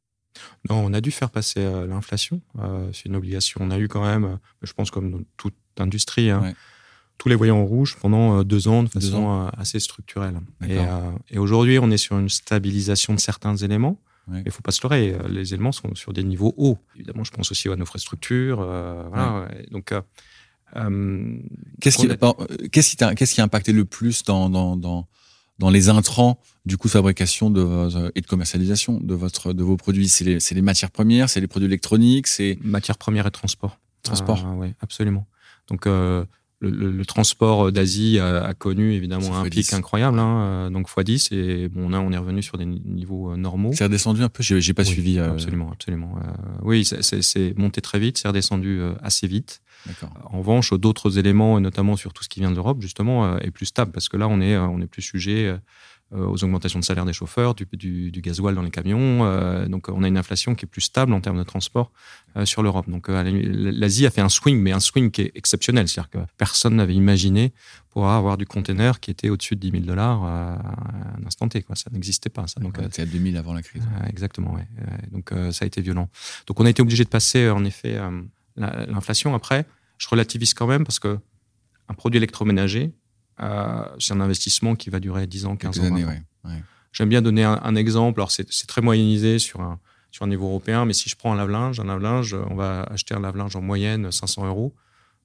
Non, 0.68 0.76
on 0.84 0.92
a 0.92 1.00
dû 1.00 1.10
faire 1.10 1.30
passer 1.30 1.60
euh, 1.60 1.86
l'inflation. 1.86 2.40
Euh, 2.58 2.88
c'est 2.92 3.06
une 3.06 3.16
obligation. 3.16 3.60
On 3.62 3.70
a 3.70 3.78
eu 3.78 3.88
quand 3.88 4.04
même, 4.04 4.24
euh, 4.24 4.36
je 4.62 4.72
pense 4.72 4.90
comme 4.90 5.10
dans 5.10 5.20
toute 5.36 5.54
industrie, 5.78 6.30
hein, 6.30 6.40
Ouais. 6.42 6.54
tous 7.18 7.28
les 7.28 7.34
voyants 7.34 7.58
en 7.58 7.64
rouge 7.64 7.96
pendant 8.00 8.42
deux 8.44 8.68
ans 8.68 8.82
de 8.82 8.88
façon 8.88 9.50
assez 9.56 9.80
structurelle. 9.80 10.40
Et, 10.66 10.78
euh, 10.78 11.10
aujourd'hui, 11.38 11.78
on 11.78 11.90
est 11.90 11.96
sur 11.98 12.18
une 12.18 12.28
stabilisation 12.28 13.14
de 13.14 13.20
certains 13.20 13.56
éléments. 13.56 13.98
Ouais. 14.28 14.42
Il 14.46 14.52
faut 14.52 14.62
pas 14.62 14.70
se 14.72 14.80
leurrer, 14.82 15.16
les 15.28 15.52
éléments 15.54 15.72
sont 15.72 15.94
sur 15.94 16.12
des 16.12 16.22
niveaux 16.22 16.54
hauts. 16.56 16.78
Évidemment, 16.94 17.24
je 17.24 17.30
pense 17.32 17.50
aussi 17.50 17.68
à 17.68 17.76
nos 17.76 17.84
euh, 18.60 19.04
voilà, 19.08 19.40
ouais. 19.48 19.66
Donc, 19.70 19.92
euh, 19.92 20.00
Qu'est-ce 21.80 21.98
qui, 21.98 22.06
On 22.06 22.10
a- 22.10 22.16
par- 22.16 22.36
qu'est-ce 22.70 22.90
qui, 22.90 22.96
t'a- 22.96 23.14
qu'est-ce 23.14 23.34
qui 23.34 23.40
a 23.40 23.44
impacté 23.44 23.72
le 23.72 23.84
plus 23.84 24.22
dans, 24.22 24.48
dans, 24.48 24.76
dans, 24.76 25.08
dans 25.58 25.70
les 25.70 25.88
intrants 25.88 26.38
du 26.66 26.76
coût 26.76 26.88
de 26.88 26.92
fabrication 26.92 27.50
de, 27.50 27.60
votre- 27.60 28.12
et 28.14 28.20
de 28.20 28.26
commercialisation 28.26 28.98
de, 29.00 29.14
votre, 29.14 29.52
de 29.52 29.62
vos 29.62 29.76
produits 29.76 30.08
C'est 30.08 30.24
les, 30.24 30.40
c'est 30.40 30.54
les 30.54 30.62
matières 30.62 30.90
premières, 30.90 31.28
c'est 31.28 31.40
les 31.40 31.46
produits 31.46 31.66
électroniques, 31.66 32.26
c'est 32.26 32.58
matières 32.62 32.98
premières 32.98 33.26
et 33.26 33.30
transport. 33.30 33.78
transport. 34.02 34.44
oui, 34.56 34.74
absolument. 34.80 35.26
Donc, 35.68 35.86
euh, 35.86 36.24
le, 36.60 37.04
transport 37.06 37.72
d'Asie 37.72 38.18
a, 38.18 38.52
connu 38.52 38.92
évidemment 38.92 39.38
un 39.38 39.48
pic 39.48 39.72
incroyable, 39.72 40.18
hein, 40.18 40.70
donc 40.70 40.90
x10, 40.90 41.34
et 41.34 41.68
bon, 41.68 41.88
là, 41.88 42.00
on 42.00 42.12
est 42.12 42.18
revenu 42.18 42.42
sur 42.42 42.58
des 42.58 42.66
niveaux 42.66 43.34
normaux. 43.34 43.72
C'est 43.72 43.84
redescendu 43.84 44.22
un 44.22 44.28
peu, 44.28 44.42
j'ai 44.42 44.74
pas 44.74 44.84
suivi. 44.84 45.18
Absolument, 45.18 45.72
absolument. 45.72 46.16
oui, 46.62 46.84
c'est 46.84 47.58
monté 47.58 47.80
très 47.80 47.98
vite, 47.98 48.18
c'est 48.18 48.28
redescendu 48.28 48.82
assez 49.02 49.26
vite. 49.26 49.62
En 50.30 50.38
revanche, 50.40 50.74
d'autres 50.74 51.18
éléments, 51.18 51.56
et 51.56 51.62
notamment 51.62 51.96
sur 51.96 52.12
tout 52.12 52.22
ce 52.24 52.28
qui 52.28 52.40
vient 52.40 52.50
de 52.50 52.56
l'Europe, 52.56 52.82
justement, 52.82 53.38
est 53.38 53.50
plus 53.50 53.66
stable, 53.66 53.92
parce 53.92 54.10
que 54.10 54.18
là, 54.18 54.28
on 54.28 54.42
est, 54.42 54.58
on 54.58 54.80
est 54.82 54.86
plus 54.86 55.02
sujet 55.02 55.46
euh, 55.46 55.56
aux 56.12 56.42
augmentations 56.42 56.80
de 56.80 56.84
salaire 56.84 57.04
des 57.04 57.12
chauffeurs, 57.12 57.54
du, 57.54 57.66
du, 57.72 58.10
du 58.10 58.20
gasoil 58.20 58.54
dans 58.54 58.62
les 58.62 58.70
camions. 58.70 59.24
Euh, 59.24 59.66
donc 59.66 59.88
on 59.88 60.02
a 60.02 60.08
une 60.08 60.18
inflation 60.18 60.54
qui 60.54 60.64
est 60.64 60.68
plus 60.68 60.80
stable 60.80 61.12
en 61.12 61.20
termes 61.20 61.38
de 61.38 61.44
transport 61.44 61.92
euh, 62.36 62.44
sur 62.44 62.62
l'Europe. 62.62 62.88
Donc 62.88 63.08
l'Asie 63.08 64.06
a 64.06 64.10
fait 64.10 64.20
un 64.20 64.28
swing, 64.28 64.60
mais 64.60 64.72
un 64.72 64.80
swing 64.80 65.10
qui 65.10 65.22
est 65.22 65.32
exceptionnel. 65.34 65.88
C'est-à-dire 65.88 66.10
que 66.10 66.18
personne 66.36 66.76
n'avait 66.76 66.94
imaginé 66.94 67.52
pouvoir 67.90 68.16
avoir 68.16 68.36
du 68.36 68.46
container 68.46 69.00
qui 69.00 69.10
était 69.10 69.28
au-dessus 69.28 69.54
de 69.56 69.60
10 69.60 69.70
000 69.70 69.84
dollars 69.84 70.22
à 70.24 70.54
un 70.54 71.26
instant 71.26 71.48
T. 71.48 71.62
Quoi. 71.62 71.76
Ça 71.76 71.90
n'existait 71.92 72.30
pas. 72.30 72.46
Ça. 72.46 72.60
Donc, 72.60 72.76
c'était 72.82 73.02
à 73.02 73.06
2000 73.06 73.36
avant 73.36 73.52
la 73.52 73.62
crise. 73.62 73.82
exactement. 74.08 74.54
Ouais. 74.54 74.66
Donc 75.12 75.32
ça 75.52 75.64
a 75.64 75.66
été 75.66 75.80
violent. 75.80 76.08
Donc 76.46 76.58
on 76.60 76.66
a 76.66 76.70
été 76.70 76.82
obligé 76.82 77.04
de 77.04 77.08
passer 77.08 77.48
en 77.50 77.64
effet 77.64 77.98
l'inflation. 78.56 79.34
Après, 79.34 79.64
je 79.98 80.08
relativise 80.08 80.54
quand 80.54 80.66
même 80.66 80.84
parce 80.84 80.98
que 80.98 81.18
un 81.88 81.94
produit 81.94 82.18
électroménager, 82.18 82.92
c'est 83.98 84.12
un 84.12 84.20
investissement 84.20 84.74
qui 84.74 84.90
va 84.90 85.00
durer 85.00 85.26
10 85.26 85.46
ans, 85.46 85.56
15 85.56 85.80
ans. 85.80 85.98
J'aime 86.92 87.08
bien 87.08 87.22
donner 87.22 87.44
un, 87.44 87.74
exemple. 87.76 88.20
Alors, 88.20 88.30
c'est 88.30 88.66
très 88.66 88.80
moyennisé 88.80 89.38
sur 89.38 89.60
un, 89.60 89.78
sur 90.10 90.24
un 90.24 90.28
niveau 90.28 90.46
européen, 90.46 90.84
mais 90.84 90.92
si 90.92 91.08
je 91.08 91.16
prends 91.16 91.32
un 91.32 91.36
lave-linge, 91.36 91.78
un 91.80 91.84
lave-linge, 91.84 92.36
on 92.50 92.54
va 92.54 92.82
acheter 92.82 93.14
un 93.14 93.20
lave-linge 93.20 93.54
en 93.56 93.60
moyenne 93.60 94.10
500 94.10 94.46
euros 94.46 94.74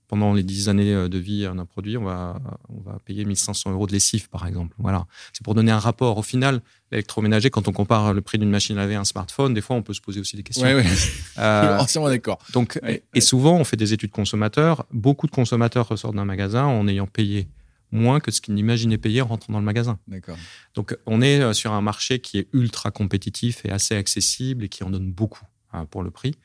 pendant 0.08 0.34
les 0.34 0.44
10 0.44 0.70
années 0.70 0.94
euh, 0.94 1.10
de 1.10 1.18
vie 1.18 1.44
d'un 1.44 1.66
produit, 1.66 1.98
on 1.98 2.04
va, 2.04 2.40
on 2.70 2.82
va 2.82 3.00
payer 3.06 3.26
1500 3.26 3.72
euros 3.72 3.88
de 3.88 3.92
lessive, 3.92 4.30
par 4.30 4.46
exemple. 4.48 4.76
Voilà. 4.78 5.06
C'est 5.34 5.44
pour 5.44 5.56
donner 5.56 5.72
un 5.72 5.80
rapport. 5.80 6.18
Au 6.18 6.22
final, 6.22 6.62
l'électroménager, 6.92 7.50
quand 7.50 7.68
on 7.68 7.72
compare 7.72 8.14
le 8.14 8.22
prix 8.22 8.38
d'une 8.38 8.50
machine 8.50 8.78
à 8.78 8.82
laver 8.82 8.96
à 8.96 9.02
un 9.02 9.06
smartphone, 9.06 9.54
des 9.54 9.62
fois, 9.62 9.76
on 9.76 9.82
peut 9.82 9.94
se 9.94 10.02
poser 10.02 10.20
aussi 10.20 10.36
des 10.36 10.44
questions. 10.44 10.68
Oui, 10.68 10.74
oui. 10.76 10.86
Euh, 11.38 11.80
entièrement 11.80 12.08
d'accord. 12.08 12.40
Donc, 12.54 12.80
et, 13.14 13.22
souvent, 13.22 13.58
on 13.58 13.66
fait 13.66 13.76
des 13.76 13.92
études 13.92 14.12
consommateurs. 14.12 14.86
Beaucoup 14.92 15.28
de 15.28 15.32
consommateurs 15.32 15.86
ressortent 15.88 16.16
d'un 16.16 16.24
magasin 16.24 16.64
en 16.64 16.88
ayant 16.88 17.08
payé 17.08 17.50
moins 17.92 18.20
que 18.20 18.32
ce 18.32 18.42
qu'ils 18.42 18.54
n'imaginaient 18.56 18.98
payer 18.98 19.22
en 19.22 19.28
rentrant 19.28 19.54
dans 19.54 19.60
le 19.60 19.66
magasin. 19.66 20.00
D'accord. 20.08 20.38
Donc, 20.74 20.98
on 21.06 21.22
est 21.22 21.40
euh, 21.40 21.54
sur 21.54 21.72
un 21.74 21.82
marché 21.82 22.20
qui 22.20 22.38
est 22.38 22.48
ultra 22.54 22.92
compétitif 22.92 23.66
et 23.66 23.70
assez 23.70 23.96
accessible 23.96 24.66
et 24.66 24.70
qui 24.70 24.84
en 24.84 24.90
donne 24.90 25.12
beaucoup 25.12 25.46
hein, 25.74 25.86
pour 25.86 26.04
le 26.04 26.12
prix. 26.12 26.36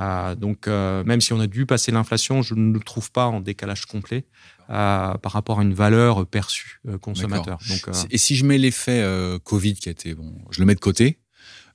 Euh, 0.00 0.34
donc, 0.34 0.68
euh, 0.68 1.04
même 1.04 1.20
si 1.20 1.32
on 1.32 1.40
a 1.40 1.46
dû 1.46 1.66
passer 1.66 1.92
l'inflation, 1.92 2.42
je 2.42 2.54
ne 2.54 2.72
le 2.72 2.80
trouve 2.80 3.10
pas 3.10 3.26
en 3.26 3.40
décalage 3.40 3.86
complet 3.86 4.24
euh, 4.70 5.14
par 5.14 5.32
rapport 5.32 5.60
à 5.60 5.62
une 5.62 5.74
valeur 5.74 6.26
perçue 6.26 6.80
consommateur. 7.00 7.58
Donc, 7.68 7.94
Et 8.10 8.18
si 8.18 8.36
je 8.36 8.44
mets 8.44 8.58
l'effet 8.58 9.04
Covid 9.44 9.74
qui 9.74 9.88
a 9.88 9.92
été, 9.92 10.14
bon, 10.14 10.34
je 10.50 10.60
le 10.60 10.66
mets 10.66 10.74
de 10.74 10.80
côté, 10.80 11.18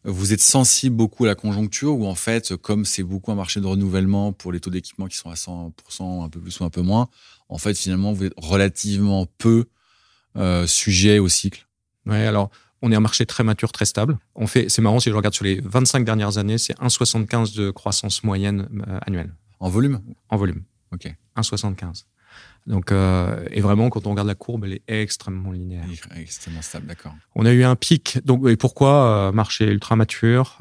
vous 0.04 0.34
êtes 0.34 0.41
sensible 0.41 0.95
beaucoup 0.95 1.26
à 1.26 1.28
la 1.28 1.36
conjoncture 1.36 1.98
ou 1.98 2.06
en 2.06 2.16
fait, 2.16 2.56
comme 2.56 2.86
c'est 2.86 3.04
beaucoup 3.04 3.32
un 3.32 3.36
marché 3.36 3.60
de 3.60 3.66
renouvellement 3.66 4.32
pour 4.32 4.52
les 4.52 4.60
taux 4.60 4.70
d'équipement 4.70 5.08
qui 5.08 5.18
sont 5.18 5.30
à 5.30 5.36
100%, 5.36 6.24
un 6.24 6.30
peu 6.30 6.39
plus 6.39 6.60
ou 6.60 6.64
un 6.64 6.70
peu 6.70 6.82
moins, 6.82 7.10
en 7.50 7.58
fait, 7.58 7.78
finalement, 7.78 8.14
vous 8.14 8.26
êtes 8.26 8.34
relativement 8.38 9.26
peu 9.38 9.66
sujet 10.66 11.20
au 11.20 11.28
cycle? 11.28 11.68
Oui, 12.06 12.18
alors 12.18 12.50
on 12.82 12.91
est 12.91 12.95
un 12.95 13.02
marché 13.02 13.26
très 13.26 13.43
mature, 13.43 13.72
très 13.72 13.86
stable. 13.86 14.18
On 14.36 14.48
fait, 14.48 14.70
c'est 14.70 14.82
marrant 14.82 15.00
si 15.00 15.10
je 15.10 15.16
regarde 15.16 15.34
sur 15.34 15.45
les 15.45 15.60
25 15.62 16.06
dernières 16.06 16.38
années, 16.38 16.58
c'est 16.58 16.78
1,75 16.80 17.56
de 17.56 17.72
croissance 17.72 18.24
moyenne 18.24 18.68
euh, 18.88 19.00
annuelle. 19.06 19.34
En 19.60 19.70
volume? 19.70 20.02
En 20.30 20.38
volume. 20.38 20.64
Ok. 20.93 21.12
1,75. 21.36 22.06
Donc, 22.68 22.91
euh, 22.91 23.45
et 23.51 23.61
vraiment, 23.61 23.89
quand 23.89 24.05
on 24.07 24.11
regarde 24.11 24.28
la 24.28 24.36
courbe, 24.36 24.65
elle 24.65 24.74
est 24.74 24.84
extrêmement 24.88 25.51
linéaire. 25.51 25.86
Extrêmement 26.15 26.61
stable, 26.61 26.86
d'accord. 26.86 27.13
On 27.34 27.45
a 27.45 27.53
eu 27.53 27.63
un 27.63 27.76
pic. 27.76 28.20
Donc, 28.26 28.47
et 28.47 28.57
pourquoi 28.57 29.30
euh, 29.30 29.32
marché 29.32 29.65
ultra 29.65 29.95
mature 29.95 30.59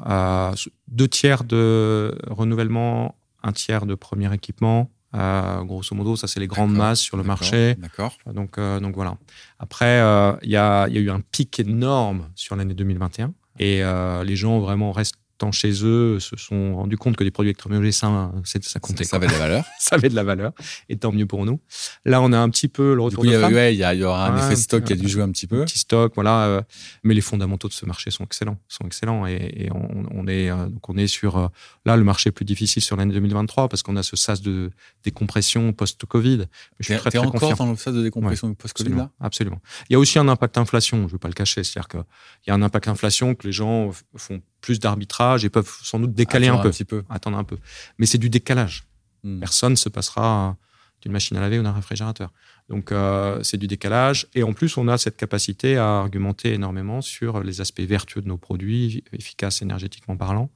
Deux 0.87 1.07
tiers 1.07 1.43
de 1.43 2.17
renouvellement, 2.27 3.15
un 3.43 3.51
tiers 3.51 3.85
de 3.85 3.93
premier 3.93 4.33
équipement, 4.33 4.89
euh, 5.15 5.63
grosso 5.63 5.95
modo, 5.95 6.15
ça 6.15 6.27
c'est 6.27 6.39
les 6.39 6.47
grandes 6.47 6.73
masses 6.73 6.99
sur 6.99 7.17
le 7.17 7.23
marché. 7.23 7.75
D'accord. 7.75 8.17
Donc, 8.33 8.57
euh, 8.57 8.79
donc 8.79 8.95
voilà. 8.95 9.17
Après, 9.59 9.99
euh, 9.99 10.33
il 10.43 10.49
y, 10.49 10.57
a, 10.57 10.87
y, 10.87 10.97
a, 10.97 11.01
eu 11.01 11.09
un 11.09 11.21
pic 11.21 11.59
énorme 11.59 12.29
sur 12.35 12.55
l'année 12.55 12.73
2021 12.73 13.33
et 13.59 13.81
les 14.23 14.35
gens 14.35 14.59
vraiment 14.59 14.91
restent 14.91 15.17
chez 15.51 15.83
eux 15.83 16.19
se 16.19 16.35
sont 16.35 16.75
rendus 16.75 16.97
compte 16.97 17.15
que 17.15 17.23
les 17.23 17.31
produits 17.31 17.49
électroménagers, 17.49 17.91
ça, 17.91 18.31
ça 18.43 18.79
comptait. 18.79 19.03
Ça, 19.03 19.17
avait 19.17 19.27
de 19.27 19.31
la 19.31 19.37
valeur. 19.39 19.65
ça 19.79 19.95
avait 19.95 20.09
de 20.09 20.15
la 20.15 20.23
valeur. 20.23 20.51
Et 20.89 20.97
tant 20.97 21.11
mieux 21.11 21.25
pour 21.25 21.45
nous. 21.45 21.59
Là, 22.05 22.21
on 22.21 22.31
a 22.33 22.37
un 22.37 22.49
petit 22.49 22.67
peu 22.67 22.93
le 22.93 23.01
retour 23.01 23.23
du 23.23 23.29
coup, 23.29 23.35
il 23.35 23.71
y, 23.71 23.97
y, 23.97 24.03
aura 24.03 24.27
un 24.27 24.37
effet 24.37 24.55
stock 24.55 24.83
qui 24.83 24.93
a 24.93 24.95
dû 24.95 25.07
jouer 25.07 25.23
un 25.23 25.31
petit 25.31 25.47
peu. 25.47 25.63
Petit 25.65 25.79
stock, 25.79 26.13
voilà. 26.15 26.45
Euh, 26.45 26.61
mais 27.03 27.13
les 27.13 27.21
fondamentaux 27.21 27.67
de 27.67 27.73
ce 27.73 27.85
marché 27.85 28.11
sont 28.11 28.23
excellents. 28.23 28.57
Sont 28.67 28.85
excellents. 28.85 29.25
Et, 29.27 29.69
on, 29.73 30.27
est, 30.27 30.49
euh, 30.49 30.67
donc 30.67 30.89
on 30.89 30.97
est 30.97 31.07
sur, 31.07 31.37
euh, 31.37 31.47
là, 31.85 31.95
le 31.97 32.03
marché 32.03 32.31
plus 32.31 32.45
difficile 32.45 32.81
sur 32.81 32.95
l'année 32.95 33.13
2023 33.13 33.69
parce 33.69 33.83
qu'on 33.83 33.95
a 33.95 34.03
ce 34.03 34.15
sas 34.15 34.41
de 34.41 34.71
décompression 35.03 35.73
post-Covid. 35.73 36.45
Je 36.79 36.85
suis 36.85 36.95
très, 36.97 37.09
très 37.09 37.19
encore 37.19 37.55
dans 37.55 37.71
le 37.71 37.77
sas 37.77 37.93
de 37.93 38.03
décompression 38.03 38.53
post-Covid 38.53 38.95
là? 38.95 39.09
Absolument. 39.19 39.61
Il 39.89 39.93
y 39.93 39.95
a 39.95 39.99
aussi 39.99 40.19
un 40.19 40.27
impact 40.27 40.57
inflation. 40.57 40.97
Je 40.97 41.03
ne 41.03 41.09
vais 41.09 41.17
pas 41.17 41.27
le 41.27 41.33
cacher. 41.33 41.63
C'est-à-dire 41.63 41.87
qu'il 41.87 42.03
y 42.47 42.51
a 42.51 42.53
un 42.53 42.61
impact 42.61 42.87
inflation 42.87 43.35
que 43.35 43.45
les 43.47 43.53
gens 43.53 43.91
font 44.15 44.41
plus 44.61 44.79
d'arbitrage 44.79 45.45
et 45.45 45.49
peuvent 45.49 45.71
sans 45.81 45.99
doute 45.99 46.13
décaler 46.13 46.47
un 46.47 46.57
peu, 46.57 46.69
petit 46.69 46.85
peu, 46.85 47.03
attendre 47.09 47.37
un 47.37 47.43
peu. 47.43 47.57
Mais 47.97 48.05
c'est 48.05 48.17
du 48.17 48.29
décalage. 48.29 48.85
Hmm. 49.23 49.39
Personne 49.39 49.71
ne 49.71 49.77
se 49.77 49.89
passera 49.89 50.55
d'une 51.01 51.11
machine 51.11 51.37
à 51.37 51.41
laver 51.41 51.59
ou 51.59 51.63
d'un 51.63 51.73
réfrigérateur. 51.73 52.31
Donc 52.69 52.91
euh, 52.91 53.41
c'est 53.43 53.57
du 53.57 53.67
décalage. 53.67 54.27
Et 54.33 54.43
en 54.43 54.53
plus, 54.53 54.77
on 54.77 54.87
a 54.87 54.97
cette 54.97 55.17
capacité 55.17 55.77
à 55.77 55.99
argumenter 55.99 56.53
énormément 56.53 57.01
sur 57.01 57.41
les 57.41 57.61
aspects 57.61 57.81
vertueux 57.81 58.21
de 58.21 58.27
nos 58.27 58.37
produits, 58.37 59.03
efficaces 59.13 59.61
énergétiquement 59.61 60.17
parlant, 60.17 60.49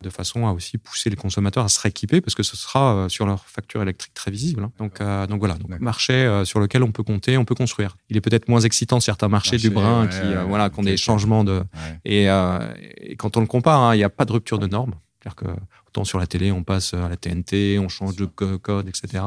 de 0.00 0.10
façon 0.10 0.46
à 0.46 0.52
aussi 0.52 0.78
pousser 0.78 1.10
les 1.10 1.16
consommateurs 1.16 1.64
à 1.64 1.68
se 1.68 1.80
rééquiper 1.80 2.20
parce 2.20 2.34
que 2.34 2.42
ce 2.42 2.56
sera 2.56 2.94
euh, 2.94 3.08
sur 3.08 3.26
leur 3.26 3.44
facture 3.46 3.82
électrique 3.82 4.14
très 4.14 4.30
visible. 4.30 4.64
Hein. 4.64 4.72
Donc, 4.78 5.00
euh, 5.00 5.26
donc 5.26 5.40
voilà, 5.40 5.54
donc 5.54 5.78
marché 5.80 6.12
euh, 6.12 6.44
sur 6.44 6.60
lequel 6.60 6.82
on 6.82 6.92
peut 6.92 7.02
compter, 7.02 7.36
on 7.36 7.44
peut 7.44 7.54
construire. 7.54 7.96
Il 8.08 8.16
est 8.16 8.20
peut-être 8.20 8.48
moins 8.48 8.60
excitant 8.60 9.00
certains 9.00 9.28
marchés 9.28 9.56
du 9.56 9.70
brin 9.70 10.06
qui, 10.06 10.34
voilà, 10.48 10.70
qui 10.70 10.78
ont 10.78 10.82
des 10.82 10.96
changements 10.96 11.44
de. 11.44 11.62
Et, 12.04 12.24
et, 12.24 13.16
quand 13.16 13.36
on 13.36 13.40
le 13.40 13.46
compare, 13.46 13.80
hein, 13.80 13.94
il 13.94 13.98
n'y 13.98 14.04
a 14.04 14.10
pas 14.10 14.24
de 14.24 14.32
rupture 14.32 14.58
de 14.58 14.66
normes. 14.66 14.94
C'est-à-dire 15.20 15.36
que 15.36 15.60
autant 15.88 16.04
sur 16.04 16.18
la 16.18 16.26
télé, 16.26 16.52
on 16.52 16.62
passe 16.62 16.94
à 16.94 17.08
la 17.08 17.16
TNT, 17.16 17.78
on 17.80 17.88
change 17.88 18.14
de 18.16 18.24
code, 18.24 18.88
etc. 18.88 19.24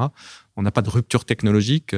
On 0.56 0.62
n'a 0.62 0.72
pas 0.72 0.82
de 0.82 0.90
rupture 0.90 1.26
technologique. 1.26 1.92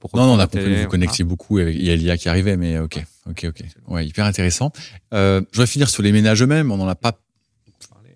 pour 0.00 0.16
non, 0.16 0.26
non, 0.26 0.34
on 0.34 0.38
a 0.38 0.46
compris 0.46 0.64
que 0.64 0.82
vous 0.82 0.88
connectiez 0.88 1.24
beaucoup. 1.24 1.58
Il 1.58 1.84
y 1.84 1.90
a 1.90 1.96
l'IA 1.96 2.16
qui 2.16 2.28
arrivait, 2.28 2.56
mais 2.56 2.78
ok, 2.78 3.04
ok, 3.28 3.46
ok. 3.48 3.64
Ouais, 3.88 4.06
hyper 4.06 4.24
intéressant. 4.24 4.72
Euh, 5.12 5.42
je 5.52 5.60
vais 5.60 5.66
finir 5.66 5.88
sur 5.88 6.02
les 6.02 6.12
ménages 6.12 6.42
eux-mêmes. 6.42 6.70
On 6.70 6.76
n'en 6.76 6.88
a 6.88 6.94
pas 6.94 7.18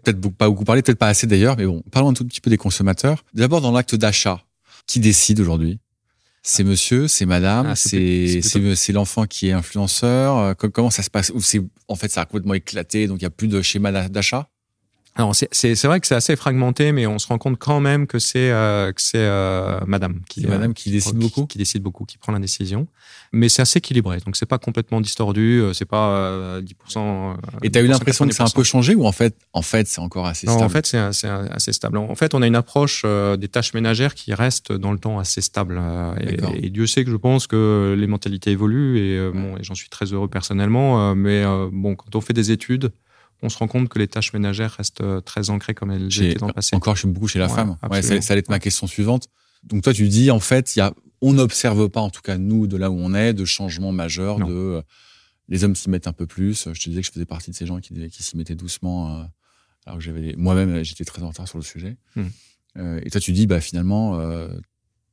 peut-être 0.03 0.21
pas 0.31 0.49
beaucoup 0.49 0.65
parlé, 0.65 0.83
peut-être 0.83 0.99
pas 0.99 1.09
assez 1.09 1.27
d'ailleurs, 1.27 1.57
mais 1.57 1.67
bon, 1.67 1.83
parlons 1.91 2.11
un 2.11 2.15
tout 2.15 2.25
petit 2.25 2.41
peu 2.41 2.51
des 2.51 2.57
consommateurs. 2.57 3.25
D'abord, 3.35 3.61
dans 3.61 3.73
l'acte 3.73 3.95
d'achat, 3.95 4.43
qui 4.87 5.01
décide 5.01 5.41
aujourd'hui? 5.41 5.79
C'est 6.43 6.65
monsieur, 6.65 7.09
c'est 7.09 7.27
madame, 7.27 7.67
ah, 7.67 7.77
c'est 7.77 8.41
c'est 8.43 8.93
l'enfant 8.93 9.27
qui 9.27 9.49
est 9.49 9.53
influenceur. 9.53 10.39
Euh, 10.39 10.55
comment 10.55 10.91
ça 10.91 11.03
se 11.03 11.11
passe? 11.11 11.31
Ou 11.35 11.41
c'est 11.41 11.61
en 11.89 11.95
fait 11.95 12.09
ça 12.09 12.23
a 12.23 12.25
complètement 12.25 12.55
éclaté, 12.55 13.07
donc 13.07 13.19
il 13.21 13.25
y 13.25 13.27
a 13.27 13.31
plus 13.31 13.49
de 13.49 13.61
schéma 13.61 14.09
d'achat? 14.09 14.49
Alors 15.19 15.35
c'est 15.35 15.83
vrai 15.85 15.99
que 15.99 16.07
c'est 16.07 16.15
assez 16.15 16.37
fragmenté, 16.37 16.93
mais 16.93 17.09
on 17.09 17.19
se 17.19 17.27
rend 17.27 17.39
compte 17.39 17.59
quand 17.59 17.81
même 17.81 18.07
que 18.07 18.21
c'est 18.21 18.53
euh, 18.53 18.93
que 18.93 19.03
c'est 19.03 19.19
euh, 19.19 19.81
Madame 19.85 20.21
qui 20.29 20.47
Madame 20.47 20.75
qui 20.75 20.93
décide 20.93 21.17
beaucoup, 21.17 21.47
qui, 21.47 21.59
décide 21.59 21.83
beaucoup, 21.83 22.05
qui 22.05 22.19
prend 22.19 22.33
la 22.33 22.39
décision. 22.39 22.87
Mais 23.33 23.49
c'est 23.49 23.61
assez 23.61 23.79
équilibré, 23.79 24.21
donc 24.25 24.37
c'est 24.37 24.47
pas 24.47 24.59
complètement 24.59 25.01
distordu, 25.01 25.61
euh, 25.61 25.73
c'est 25.73 25.87
pas 25.87 26.61
10%. 26.61 27.37
Et 27.65 27.71
tu 27.71 27.79
as 27.79 27.83
eu 27.83 27.89
l'impression 27.89 28.29
que 28.29 28.33
c'est 28.33 28.45
un 28.45 28.49
peu 28.49 28.63
changé 28.63 28.95
ou 28.95 29.07
en 29.07 29.13
fait 29.13 29.37
en 29.53 29.63
fait 29.63 29.89
c'est 29.89 30.01
encore 30.01 30.27
assez 30.27 30.47
stable 30.47 30.61
Non, 30.61 30.67
en 30.67 30.69
fait 30.69 30.87
c'est 30.87 31.29
assez 31.29 31.73
stable. 31.73 31.99
En 31.99 32.15
fait 32.15 32.33
on 32.35 32.41
a 32.41 32.47
une 32.47 32.57
approche 32.57 33.05
des 33.05 33.49
tâches 33.49 33.75
ménagères 33.75 34.15
qui 34.15 34.33
reste 34.35 34.71
dans 34.71 34.93
le 34.93 34.99
temps 34.99 35.19
assez 35.19 35.41
stable. 35.41 35.83
Et, 36.21 36.67
et, 36.67 36.71
Dieu 36.71 36.87
sait 36.87 37.05
que 37.05 37.11
je 37.11 37.17
pense 37.17 37.49
que 37.49 37.97
les 37.99 38.07
mentalités 38.07 38.53
évoluent 38.53 38.99
et 38.99 39.31
bon 39.33 39.57
et 39.57 39.65
j'en 39.65 39.75
suis 39.75 39.89
très 39.89 40.07
heureux 40.13 40.29
personnellement. 40.29 41.17
Mais 41.17 41.45
bon 41.73 41.97
quand 41.97 42.15
on 42.15 42.21
fait 42.21 42.35
des 42.35 42.53
études 42.53 42.93
on 43.43 43.49
se 43.49 43.59
rend 43.59 43.69
compte 43.69 43.89
que 43.89 43.99
les 43.99 44.09
tâches 44.09 44.33
ménagères 44.33 44.73
restent 44.73 45.01
euh, 45.01 45.21
très 45.21 45.51
ancrées 45.51 45.75
comme 45.75 45.91
elles 45.91 46.07
étaient 46.07 46.35
dans 46.35 46.49
le 46.49 46.53
passé. 46.53 46.75
Encore, 46.75 46.95
je 46.95 47.01
suis 47.01 47.09
beaucoup 47.09 47.29
chez 47.29 47.39
la 47.39 47.49
femme. 47.49 47.77
Ouais, 47.89 48.03
ça, 48.03 48.15
allait 48.15 48.41
être 48.41 48.49
ma 48.49 48.59
question 48.59 48.87
suivante. 48.87 49.29
Donc 49.65 49.83
toi, 49.83 49.93
tu 49.93 50.09
dis 50.09 50.31
en 50.31 50.41
fait, 50.41 50.77
y 50.77 50.81
a, 50.81 50.93
on 51.21 51.33
n'observe 51.33 51.89
pas, 51.89 52.01
en 52.01 52.11
tout 52.11 52.23
cas 52.23 52.39
nous, 52.39 52.67
de 52.67 52.77
là 52.77 52.91
où 52.91 52.99
on 52.99 53.15
est, 53.15 53.33
de 53.33 53.45
changements 53.45 53.93
majeurs. 53.93 54.39
De 54.39 54.53
euh, 54.53 54.83
les 55.49 55.65
hommes 55.65 55.77
s'y 55.77 55.89
mettent 55.89 56.09
un 56.09 56.13
peu 56.13 56.27
plus. 56.27 56.69
Je 56.73 56.81
te 56.81 56.89
disais 56.89 57.01
que 57.01 57.07
je 57.07 57.13
faisais 57.13 57.27
partie 57.27 57.51
de 57.51 57.57
ces 57.57 57.67
gens 57.67 57.81
qui, 57.81 57.95
qui 58.09 58.23
s'y 58.23 58.37
mettaient 58.37 58.55
doucement. 58.55 59.21
Euh, 59.21 59.25
alors 59.87 59.99
que 59.99 60.05
j'avais 60.05 60.35
moi-même, 60.37 60.83
j'étais 60.83 61.05
très 61.05 61.23
en 61.23 61.29
retard 61.29 61.49
sur 61.49 61.59
le 61.59 61.65
sujet. 61.65 61.97
Hmm. 62.15 62.99
et 63.03 63.09
toi, 63.11 63.21
tu 63.21 63.33
dis, 63.33 63.47
bah 63.47 63.61
finalement, 63.61 64.21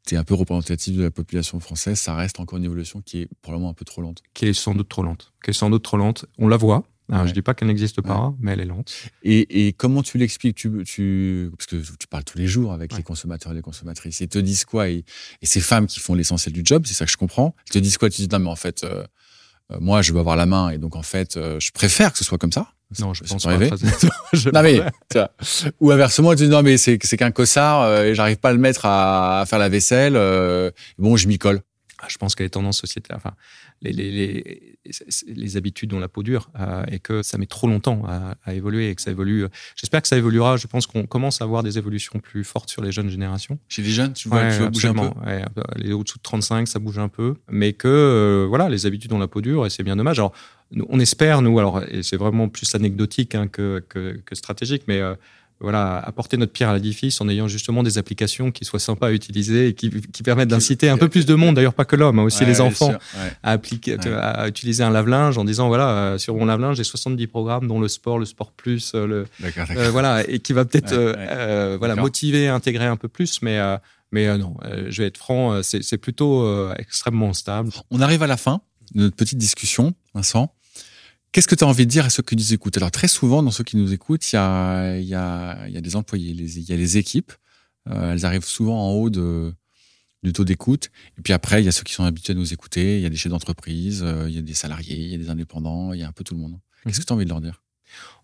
tu 0.05 0.15
es 0.15 0.17
un 0.17 0.25
peu 0.25 0.33
représentatif 0.33 0.97
de 0.97 1.03
la 1.03 1.11
population 1.11 1.59
française. 1.59 1.97
Ça 1.97 2.13
reste 2.15 2.39
encore 2.39 2.57
une 2.57 2.65
évolution 2.65 3.01
qui 3.01 3.21
est 3.21 3.29
probablement 3.41 3.69
un 3.69 3.73
peu 3.73 3.85
trop 3.85 4.01
lente. 4.01 4.21
Qui 4.33 4.47
est 4.47 4.53
sans 4.53 4.75
doute 4.75 4.89
trop 4.89 5.03
lente. 5.03 5.31
Qui 5.43 5.51
est 5.51 5.53
sans 5.53 5.69
doute 5.69 5.83
trop 5.83 5.95
lente. 5.95 6.25
On 6.37 6.49
la 6.49 6.57
voit 6.57 6.85
Je 7.09 7.31
dis 7.31 7.41
pas 7.41 7.53
qu'elle 7.53 7.67
n'existe 7.67 8.01
pas, 8.01 8.33
mais 8.39 8.53
elle 8.53 8.61
est 8.61 8.65
lente. 8.65 8.93
Et, 9.23 9.73
comment 9.77 10.03
tu 10.03 10.17
l'expliques? 10.17 10.55
Tu, 10.55 10.83
tu, 10.85 11.51
Parce 11.57 11.67
que 11.67 11.75
tu 11.97 12.07
parles 12.07 12.23
tous 12.23 12.37
les 12.37 12.47
jours 12.47 12.73
avec 12.73 12.95
les 12.95 13.03
consommateurs 13.03 13.51
et 13.51 13.55
les 13.55 13.61
consommatrices. 13.61 14.19
Ils 14.21 14.27
te 14.27 14.39
disent 14.39 14.65
quoi? 14.65 14.89
Et, 14.89 15.03
ces 15.43 15.61
femmes 15.61 15.87
qui 15.87 15.99
font 15.99 16.15
l'essentiel 16.15 16.53
du 16.53 16.61
job, 16.63 16.83
c'est 16.85 16.93
ça 16.93 17.05
que 17.05 17.11
je 17.11 17.17
comprends. 17.17 17.55
Ils 17.67 17.73
te 17.73 17.79
disent 17.79 17.97
quoi? 17.97 18.09
Tu 18.09 18.21
dis 18.21 18.27
non, 18.29 18.39
mais 18.39 18.49
en 18.49 18.55
fait, 18.55 18.83
euh, 18.83 19.03
euh, 19.71 19.77
moi, 19.79 20.01
je 20.01 20.11
veux 20.11 20.19
avoir 20.19 20.35
la 20.35 20.45
main 20.45 20.69
et 20.69 20.77
donc 20.77 20.95
en 20.95 21.03
fait, 21.03 21.37
euh, 21.37 21.59
je 21.59 21.71
préfère 21.71 22.11
que 22.11 22.17
ce 22.17 22.23
soit 22.23 22.37
comme 22.37 22.51
ça. 22.51 22.67
Non, 22.99 23.13
je 23.13 23.23
pense 23.23 23.43
pas. 23.43 23.57
non 24.53 24.61
mais, 24.61 24.79
ou 25.79 25.91
inversement, 25.91 26.35
tu 26.35 26.43
dis 26.43 26.49
non 26.49 26.61
mais 26.61 26.77
c'est 26.77 26.97
qu'un 26.97 27.31
cossard 27.31 28.03
et 28.03 28.13
j'arrive 28.13 28.37
pas 28.37 28.49
à 28.49 28.53
le 28.53 28.59
mettre 28.59 28.85
à, 28.85 29.43
faire 29.47 29.59
la 29.59 29.69
vaisselle. 29.69 30.13
bon, 30.97 31.17
je 31.17 31.27
m'y 31.27 31.37
colle. 31.37 31.61
Ah, 31.99 32.07
je 32.09 32.17
pense 32.17 32.35
qu'elle 32.35 32.45
est 32.45 32.49
tendance 32.51 32.77
sociétaire. 32.77 33.17
Enfin, 33.17 33.33
les, 33.91 34.11
les, 34.11 34.77
les, 35.27 35.57
habitudes 35.57 35.93
ont 35.93 35.99
la 35.99 36.07
peau 36.07 36.23
dure 36.23 36.49
euh, 36.59 36.83
et 36.91 36.99
que 36.99 37.23
ça 37.23 37.37
met 37.37 37.45
trop 37.45 37.67
longtemps 37.67 38.03
à, 38.07 38.53
évoluer 38.53 38.89
et 38.89 38.95
que 38.95 39.01
ça 39.01 39.11
évolue. 39.11 39.45
J'espère 39.75 40.01
que 40.01 40.07
ça 40.07 40.17
évoluera. 40.17 40.57
Je 40.57 40.67
pense 40.67 40.87
qu'on 40.87 41.05
commence 41.05 41.41
à 41.41 41.45
avoir 41.45 41.63
des 41.63 41.77
évolutions 41.77 42.19
plus 42.19 42.43
fortes 42.43 42.69
sur 42.69 42.81
les 42.81 42.91
jeunes 42.91 43.09
générations. 43.09 43.59
Chez 43.67 43.81
les 43.81 43.89
jeunes, 43.89 44.13
tu 44.13 44.29
vois, 44.29 44.49
tu 44.51 44.59
vois 44.59 44.69
bouger 44.69 44.87
un 44.89 44.93
peu. 44.93 45.09
les 45.77 45.93
au-dessous 45.93 46.17
de 46.17 46.23
35, 46.23 46.67
ça 46.67 46.79
bouge 46.79 46.99
un 46.99 47.09
peu, 47.09 47.35
mais 47.49 47.73
que 47.73 47.87
euh, 47.87 48.45
voilà, 48.47 48.69
les 48.69 48.85
habitudes 48.85 49.13
ont 49.13 49.19
la 49.19 49.27
peau 49.27 49.41
dure 49.41 49.65
et 49.65 49.69
c'est 49.69 49.83
bien 49.83 49.95
dommage. 49.95 50.19
Alors, 50.19 50.33
on 50.89 50.99
espère, 50.99 51.41
nous, 51.41 51.59
alors, 51.59 51.83
et 51.83 52.03
c'est 52.03 52.17
vraiment 52.17 52.49
plus 52.49 52.73
anecdotique 52.75 53.35
hein, 53.35 53.47
que, 53.47 53.83
que, 53.87 54.19
que, 54.25 54.35
stratégique, 54.35 54.83
mais 54.87 54.99
euh, 54.99 55.15
voilà, 55.61 55.99
apporter 55.99 56.35
notre 56.35 56.51
pierre 56.51 56.69
à 56.69 56.75
l'édifice 56.75 57.21
en 57.21 57.29
ayant 57.29 57.47
justement 57.47 57.81
des 57.81 57.97
applications 57.97 58.51
qui 58.51 58.65
soient 58.65 58.79
sympas 58.79 59.07
à 59.07 59.11
utiliser 59.11 59.69
et 59.69 59.73
qui, 59.73 59.89
qui 59.89 60.21
permettent 60.21 60.49
d'inciter 60.49 60.89
un 60.89 60.97
peu 60.97 61.07
plus 61.07 61.25
de 61.25 61.33
monde, 61.33 61.55
d'ailleurs 61.55 61.73
pas 61.73 61.85
que 61.85 61.95
l'homme, 61.95 62.19
hein, 62.19 62.23
aussi 62.23 62.45
les 62.45 62.59
enfants, 62.59 62.93
à, 63.41 63.51
appliquer, 63.51 63.97
à 64.05 64.47
utiliser 64.47 64.83
un 64.83 64.89
lave-linge 64.89 65.37
en 65.37 65.45
disant 65.45 65.67
voilà, 65.67 65.89
euh, 65.89 66.17
sur 66.17 66.35
mon 66.35 66.45
lave-linge, 66.45 66.77
j'ai 66.77 66.83
70 66.83 67.27
programmes, 67.27 67.67
dont 67.67 67.79
le 67.79 67.87
sport, 67.87 68.19
le 68.19 68.25
sport 68.25 68.51
plus, 68.51 68.93
euh, 68.95 69.07
le, 69.07 69.25
euh, 69.77 69.89
voilà, 69.91 70.27
et 70.27 70.39
qui 70.39 70.51
va 70.53 70.65
peut-être 70.65 70.95
voilà, 71.77 71.95
motiver, 71.95 72.47
intégrer 72.47 72.85
un 72.85 72.97
peu 72.97 73.07
plus, 73.07 73.41
mais. 73.41 73.59
mais 74.11 74.37
non, 74.37 74.55
je 74.87 75.01
vais 75.01 75.07
être 75.07 75.17
franc, 75.17 75.61
c'est 75.63 75.97
plutôt 75.97 76.71
extrêmement 76.73 77.33
stable. 77.33 77.69
On 77.91 78.01
arrive 78.01 78.23
à 78.23 78.27
la 78.27 78.37
fin 78.37 78.61
de 78.93 79.03
notre 79.03 79.15
petite 79.15 79.37
discussion, 79.37 79.93
Vincent. 80.13 80.54
Qu'est-ce 81.35 81.49
que 81.49 81.55
tu 81.55 81.65
as 81.65 81.67
envie 81.67 81.85
de 81.85 81.91
dire 81.91 82.05
à 82.05 82.09
ceux 82.09 82.23
qui 82.23 82.37
nous 82.37 82.53
écoutent? 82.53 82.77
Alors 82.77 82.91
très 82.91 83.09
souvent, 83.09 83.43
dans 83.43 83.51
ceux 83.51 83.65
qui 83.65 83.75
nous 83.75 83.91
écoutent, 83.91 84.31
il 84.31 84.35
y 84.35 84.39
a, 84.39 84.97
y 84.99 85.13
a, 85.13 85.67
y 85.67 85.75
a 85.75 85.81
des 85.81 85.97
employés, 85.97 86.31
il 86.31 86.61
y 86.61 86.71
a 86.71 86.77
les 86.77 86.95
équipes. 86.95 87.33
Euh, 87.89 88.13
elles 88.13 88.25
arrivent 88.25 88.45
souvent 88.45 88.81
en 88.81 88.93
haut 88.93 89.09
de, 89.09 89.53
du 90.23 90.31
taux 90.31 90.45
d'écoute. 90.45 90.91
Et 91.17 91.21
puis 91.21 91.33
après, 91.33 91.61
il 91.61 91.65
y 91.65 91.67
a 91.67 91.73
ceux 91.73 91.83
qui 91.83 91.91
sont 91.91 92.05
habitués 92.05 92.31
à 92.31 92.37
nous 92.37 92.53
écouter. 92.53 92.99
Il 92.99 93.01
y 93.01 93.05
a 93.05 93.09
des 93.09 93.17
chefs 93.17 93.33
d'entreprise, 93.33 94.01
euh, 94.01 94.29
il 94.29 94.35
y 94.35 94.37
a 94.37 94.41
des 94.41 94.53
salariés, 94.53 94.95
il 94.95 95.11
y 95.11 95.15
a 95.15 95.17
des 95.17 95.29
indépendants, 95.29 95.91
il 95.91 95.99
y 95.99 96.03
a 96.03 96.07
un 96.07 96.13
peu 96.13 96.23
tout 96.23 96.35
le 96.35 96.39
monde. 96.39 96.57
Qu'est-ce 96.85 96.99
mhm. 96.99 97.03
que 97.03 97.07
tu 97.07 97.11
as 97.11 97.15
envie 97.17 97.25
de 97.25 97.29
leur 97.31 97.41
dire? 97.41 97.64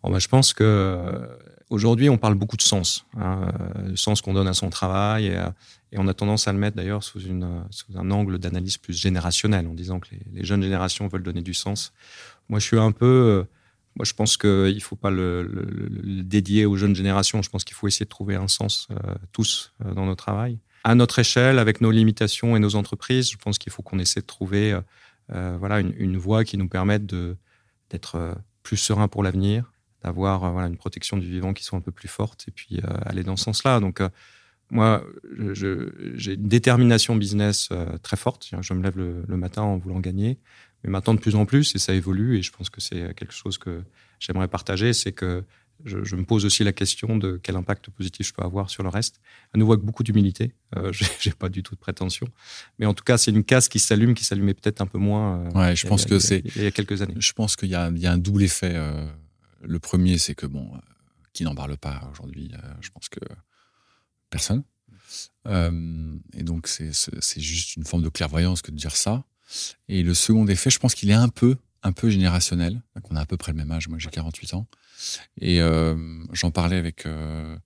Bah, 0.03 0.19
Je 0.19 0.27
pense 0.27 0.53
que 0.53 0.63
euh, 0.63 1.27
aujourd'hui, 1.71 2.09
on 2.09 2.17
parle 2.17 2.35
beaucoup 2.35 2.57
de 2.57 2.61
sens, 2.61 3.05
hein, 3.17 3.47
le 3.87 3.95
sens 3.95 4.21
qu'on 4.21 4.33
donne 4.33 4.47
à 4.47 4.53
son 4.53 4.69
travail. 4.69 5.27
Et, 5.27 5.97
on 5.97 6.07
a 6.07 6.13
tendance 6.13 6.47
à 6.47 6.53
le 6.53 6.59
mettre 6.59 6.77
d'ailleurs 6.77 7.03
sous, 7.03 7.19
une, 7.19 7.65
sous 7.69 7.97
un 7.97 8.11
angle 8.11 8.37
d'analyse 8.37 8.77
plus 8.77 8.93
générationnel, 8.93 9.67
en 9.67 9.73
disant 9.73 9.99
que 9.99 10.09
les, 10.33 10.43
jeunes 10.45 10.63
générations 10.63 11.07
veulent 11.07 11.23
donner 11.23 11.41
du 11.41 11.53
sens. 11.53 11.91
Moi, 12.49 12.59
je 12.59 12.65
suis 12.65 12.79
un 12.79 12.91
peu. 12.91 13.05
Euh, 13.05 13.43
moi, 13.97 14.05
je 14.05 14.13
pense 14.13 14.37
qu'il 14.37 14.75
ne 14.75 14.79
faut 14.79 14.95
pas 14.95 15.11
le, 15.11 15.67
dédier 16.23 16.65
aux 16.65 16.77
jeunes 16.77 16.95
générations. 16.95 17.41
Je 17.41 17.49
pense 17.49 17.65
qu'il 17.65 17.75
faut 17.75 17.87
essayer 17.87 18.05
de 18.05 18.09
trouver 18.09 18.35
un 18.35 18.47
sens 18.47 18.87
euh, 18.91 19.15
tous 19.33 19.73
euh, 19.85 19.93
dans 19.93 20.05
notre 20.05 20.23
travail. 20.23 20.59
À 20.83 20.95
notre 20.95 21.19
échelle, 21.19 21.59
avec 21.59 21.81
nos 21.81 21.91
limitations 21.91 22.55
et 22.55 22.59
nos 22.59 22.75
entreprises, 22.75 23.29
je 23.29 23.37
pense 23.37 23.57
qu'il 23.57 23.71
faut 23.71 23.83
qu'on 23.83 23.99
essaie 23.99 24.21
de 24.21 24.25
trouver 24.25 24.79
voilà, 25.29 25.79
une, 25.79 26.17
voie 26.17 26.43
qui 26.43 26.57
nous 26.57 26.67
permette 26.67 27.05
d'être 27.05 28.35
plus 28.63 28.77
serein 28.77 29.07
pour 29.07 29.23
l'avenir, 29.23 29.71
d'avoir 30.03 30.51
voilà, 30.51 30.67
une 30.67 30.77
protection 30.77 31.17
du 31.17 31.27
vivant 31.27 31.53
qui 31.53 31.63
soit 31.63 31.77
un 31.77 31.81
peu 31.81 31.91
plus 31.91 32.07
forte 32.07 32.45
et 32.47 32.51
puis 32.51 32.81
aller 33.05 33.23
dans 33.23 33.35
ce 33.35 33.45
sens-là. 33.45 33.79
Donc, 33.79 34.01
moi, 34.69 35.03
j'ai 35.53 36.33
une 36.33 36.47
détermination 36.47 37.15
business 37.15 37.69
très 38.01 38.17
forte. 38.17 38.49
Je 38.61 38.73
me 38.73 38.81
lève 38.81 38.97
le 38.97 39.37
matin 39.37 39.61
en 39.61 39.77
voulant 39.77 39.99
gagner. 39.99 40.39
Mais 40.83 40.89
maintenant, 40.89 41.13
de 41.13 41.19
plus 41.19 41.35
en 41.35 41.45
plus, 41.45 41.75
et 41.75 41.77
ça 41.77 41.93
évolue, 41.93 42.39
et 42.39 42.41
je 42.41 42.51
pense 42.51 42.71
que 42.71 42.81
c'est 42.81 43.13
quelque 43.13 43.33
chose 43.33 43.59
que 43.59 43.83
j'aimerais 44.19 44.47
partager, 44.47 44.93
c'est 44.93 45.11
que 45.11 45.43
je, 45.85 46.15
me 46.15 46.23
pose 46.23 46.45
aussi 46.45 46.63
la 46.63 46.73
question 46.73 47.17
de 47.17 47.39
quel 47.41 47.55
impact 47.55 47.89
positif 47.89 48.27
je 48.27 48.33
peux 48.33 48.43
avoir 48.43 48.69
sur 48.69 48.83
le 48.83 48.89
reste. 48.89 49.21
À 49.53 49.57
nouveau, 49.57 49.73
avec 49.73 49.85
beaucoup 49.85 50.03
d'humilité. 50.03 50.53
Euh, 50.75 50.91
j'ai 51.19 51.31
pas 51.31 51.49
du 51.49 51.63
tout 51.63 51.75
de 51.75 51.79
prétention. 51.79 52.27
Mais 52.79 52.85
en 52.85 52.93
tout 52.93 53.03
cas, 53.03 53.17
c'est 53.17 53.31
une 53.31 53.43
case 53.43 53.67
qui 53.67 53.79
s'allume, 53.79 54.13
qui 54.13 54.23
s'allumait 54.23 54.53
peut-être 54.53 54.81
un 54.81 54.87
peu 54.87 54.97
moins. 54.97 55.45
Euh, 55.45 55.51
ouais, 55.51 55.75
je 55.75 55.87
pense 55.87 56.05
que 56.05 56.19
c'est. 56.19 56.43
Il 56.55 56.63
y 56.63 56.65
a 56.65 56.71
quelques 56.71 57.01
années. 57.01 57.15
Je 57.17 57.33
pense 57.33 57.55
qu'il 57.55 57.69
y, 57.69 57.71
y, 57.71 57.75
a 57.75 58.11
un 58.11 58.17
double 58.17 58.43
effet. 58.43 58.73
Euh, 58.75 59.05
le 59.63 59.79
premier, 59.79 60.17
c'est 60.17 60.35
que, 60.35 60.45
bon, 60.45 60.71
qui 61.33 61.43
n'en 61.43 61.55
parle 61.55 61.77
pas 61.77 62.09
aujourd'hui 62.11 62.51
Je 62.81 62.89
pense 62.89 63.09
que 63.09 63.19
personne. 64.29 64.63
et 65.47 66.43
donc, 66.43 66.67
c'est 66.67 67.41
juste 67.41 67.75
une 67.75 67.85
forme 67.85 68.03
de 68.03 68.09
clairvoyance 68.09 68.61
que 68.61 68.71
de 68.71 68.77
dire 68.77 68.95
ça. 68.95 69.23
Et 69.89 70.03
le 70.03 70.13
second 70.13 70.47
effet, 70.47 70.69
je 70.69 70.79
pense 70.79 70.95
qu'il 70.95 71.09
est 71.09 71.15
un 71.15 71.29
peu, 71.29 71.57
un 71.83 71.91
peu 71.91 72.09
générationnel. 72.09 72.81
On 73.09 73.15
a 73.15 73.21
à 73.21 73.25
peu 73.25 73.37
près 73.37 73.51
le 73.51 73.57
même 73.57 73.71
âge. 73.71 73.87
Moi, 73.87 73.97
j'ai 73.99 74.09
48 74.09 74.53
ans. 74.53 74.67
Et 75.39 75.61
euh, 75.61 75.95
j'en 76.31 76.51
parlais 76.51 76.77
avec, 76.77 77.05
euh, 77.05 77.57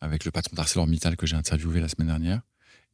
avec 0.00 0.24
le 0.24 0.30
patron 0.30 0.54
d'ArcelorMittal 0.56 1.16
que 1.16 1.26
j'ai 1.26 1.36
interviewé 1.36 1.80
la 1.80 1.88
semaine 1.88 2.08
dernière. 2.08 2.42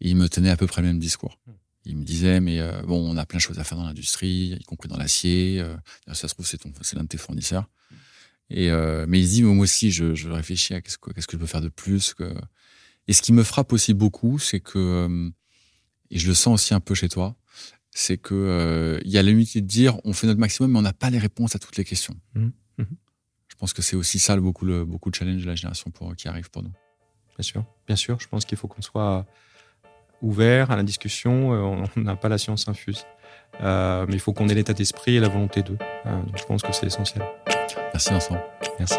Et 0.01 0.11
il 0.11 0.17
me 0.17 0.29
tenait 0.29 0.51
à 0.51 0.57
peu 0.57 0.67
près 0.67 0.83
le 0.83 0.89
même 0.89 0.99
discours. 0.99 1.39
Il 1.85 1.97
me 1.97 2.05
disait, 2.05 2.41
mais 2.41 2.61
euh, 2.61 2.83
bon, 2.83 2.99
on 2.99 3.17
a 3.17 3.27
plein 3.27 3.39
de 3.39 3.43
choses 3.43 3.59
à 3.59 3.65
faire 3.65 3.79
dans 3.79 3.85
l'industrie, 3.85 4.57
y 4.61 4.65
compris 4.65 4.89
dans 4.89 4.97
l'acier. 4.97 5.65
ça 6.07 6.29
se 6.29 6.35
trouve, 6.35 6.47
c'est 6.47 6.95
l'un 6.95 7.03
de 7.03 7.09
tes 7.09 7.19
fournisseurs. 7.19 7.69
Et, 8.51 8.71
mais 9.09 9.21
il 9.21 9.29
dit, 9.29 9.43
moi 9.43 9.65
aussi, 9.65 9.91
je, 9.91 10.15
je 10.15 10.29
réfléchis 10.29 10.75
à 10.75 10.81
qu'est-ce 10.81 10.99
que, 10.99 11.11
qu'est-ce 11.11 11.27
que 11.27 11.37
je 11.37 11.41
peux 11.41 11.47
faire 11.47 11.61
de 11.61 11.69
plus. 11.69 12.15
Que... 12.15 12.35
Et 13.09 13.13
ce 13.13 13.23
qui 13.23 13.33
me 13.33 13.43
frappe 13.43 13.73
aussi 13.73 13.95
beaucoup, 13.95 14.39
c'est 14.39 14.61
que, 14.61 15.33
et 16.11 16.19
je 16.19 16.29
le 16.29 16.35
sens 16.35 16.61
aussi 16.61 16.75
un 16.75 16.81
peu 16.81 16.95
chez 16.95 17.09
toi, 17.09 17.35
c'est 17.95 18.17
que 18.17 18.35
euh, 18.35 18.99
il 19.05 19.11
y 19.11 19.19
a 19.19 19.23
l'unité 19.23 19.61
de 19.61 19.67
dire 19.67 19.99
on 20.05 20.13
fait 20.13 20.27
notre 20.27 20.41
maximum, 20.41 20.73
mais 20.73 20.79
on 20.79 20.83
n'a 20.83 20.93
pas 20.93 21.11
les 21.11 21.19
réponses 21.19 21.55
à 21.55 21.59
toutes 21.59 21.77
les 21.77 21.85
questions. 21.85 22.17
Mmh. 22.35 22.49
Mmh. 22.79 22.85
Je 23.49 23.55
pense 23.57 23.73
que 23.73 23.83
c'est 23.83 23.97
aussi 23.97 24.19
ça 24.19 24.35
le, 24.35 24.43
beaucoup, 24.43 24.65
le, 24.65 24.85
beaucoup 24.85 25.11
de 25.11 25.15
challenge 25.15 25.43
de 25.43 25.47
la 25.47 25.55
génération 25.55 25.91
pour, 25.91 26.17
qui 26.17 26.27
arrive 26.27 26.51
pour 26.51 26.63
nous. 26.63 26.73
Bien 27.37 27.43
sûr, 27.43 27.65
bien 27.87 27.97
sûr. 27.97 28.19
Je 28.19 28.29
pense 28.29 28.45
qu'il 28.45 28.59
faut 28.59 28.67
qu'on 28.67 28.83
soit 28.83 29.27
ouvert 30.23 30.71
à 30.71 30.77
la 30.77 30.83
discussion. 30.83 31.53
Euh, 31.53 31.85
on 31.97 32.01
n'a 32.01 32.17
pas 32.17 32.29
la 32.29 32.39
science 32.39 32.67
infuse, 32.67 33.05
euh, 33.61 34.07
mais 34.09 34.15
il 34.15 34.21
faut 34.21 34.33
qu'on 34.33 34.49
ait 34.49 34.55
l'état 34.55 34.73
d'esprit 34.73 35.17
et 35.17 35.21
la 35.21 35.29
volonté 35.29 35.63
d'eux. 35.63 35.79
donc 36.05 36.37
je 36.37 36.45
pense 36.45 36.63
que 36.63 36.73
c'est 36.73 36.87
essentiel. 36.87 37.25
Merci 37.93 38.11
Vincent. 38.11 38.39
Merci. 38.79 38.99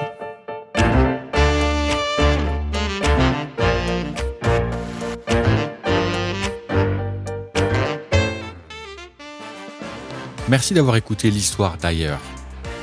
Merci 10.53 10.75
d'avoir 10.75 10.97
écouté 10.97 11.31
l'histoire 11.31 11.79
d'ailleurs. 11.81 12.19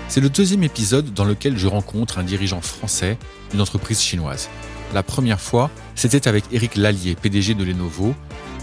C'est 0.08 0.20
le 0.20 0.28
deuxième 0.28 0.64
épisode 0.64 1.14
dans 1.14 1.24
lequel 1.24 1.56
je 1.56 1.68
rencontre 1.68 2.18
un 2.18 2.24
dirigeant 2.24 2.60
français 2.60 3.16
d'une 3.52 3.60
entreprise 3.60 4.02
chinoise. 4.02 4.48
La 4.92 5.04
première 5.04 5.40
fois, 5.40 5.70
c'était 5.94 6.26
avec 6.26 6.46
Eric 6.50 6.74
Lallier, 6.74 7.14
PDG 7.14 7.54
de 7.54 7.62
Lenovo. 7.62 8.12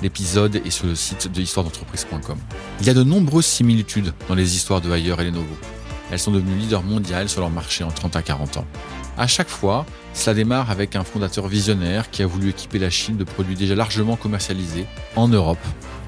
L'épisode 0.04 0.58
est 0.58 0.72
sur 0.72 0.88
le 0.88 0.96
site 0.96 1.32
de 1.32 1.40
histoired'entreprise.com. 1.40 2.38
Il 2.82 2.86
y 2.86 2.90
a 2.90 2.94
de 2.94 3.04
nombreuses 3.04 3.46
similitudes 3.46 4.12
dans 4.28 4.36
les 4.36 4.58
histoires 4.58 4.82
de 4.82 4.92
Ailleurs 4.92 5.22
et 5.22 5.24
Lenovo. 5.24 5.56
Elles 6.12 6.20
sont 6.20 6.32
devenues 6.32 6.58
leaders 6.58 6.84
mondiales 6.84 7.30
sur 7.30 7.40
leur 7.40 7.50
marché 7.50 7.86
en 7.86 7.92
30 7.92 8.18
à 8.18 8.22
40 8.22 8.58
ans. 8.58 8.66
À 9.18 9.28
chaque 9.28 9.48
fois, 9.48 9.86
cela 10.14 10.34
démarre 10.34 10.70
avec 10.70 10.98
un 10.98 11.06
fondateur 11.06 11.48
visionnaire 11.48 12.12
qui 12.12 12.24
a 12.24 12.28
voulu 12.28 12.50
équiper 12.50 12.78
la 12.78 12.90
Chine 12.90 13.16
de 13.16 13.24
produits 13.24 13.56
déjà 13.56 13.74
largement 13.74 14.18
commercialisés 14.18 14.86
en 15.16 15.30
Europe 15.30 15.66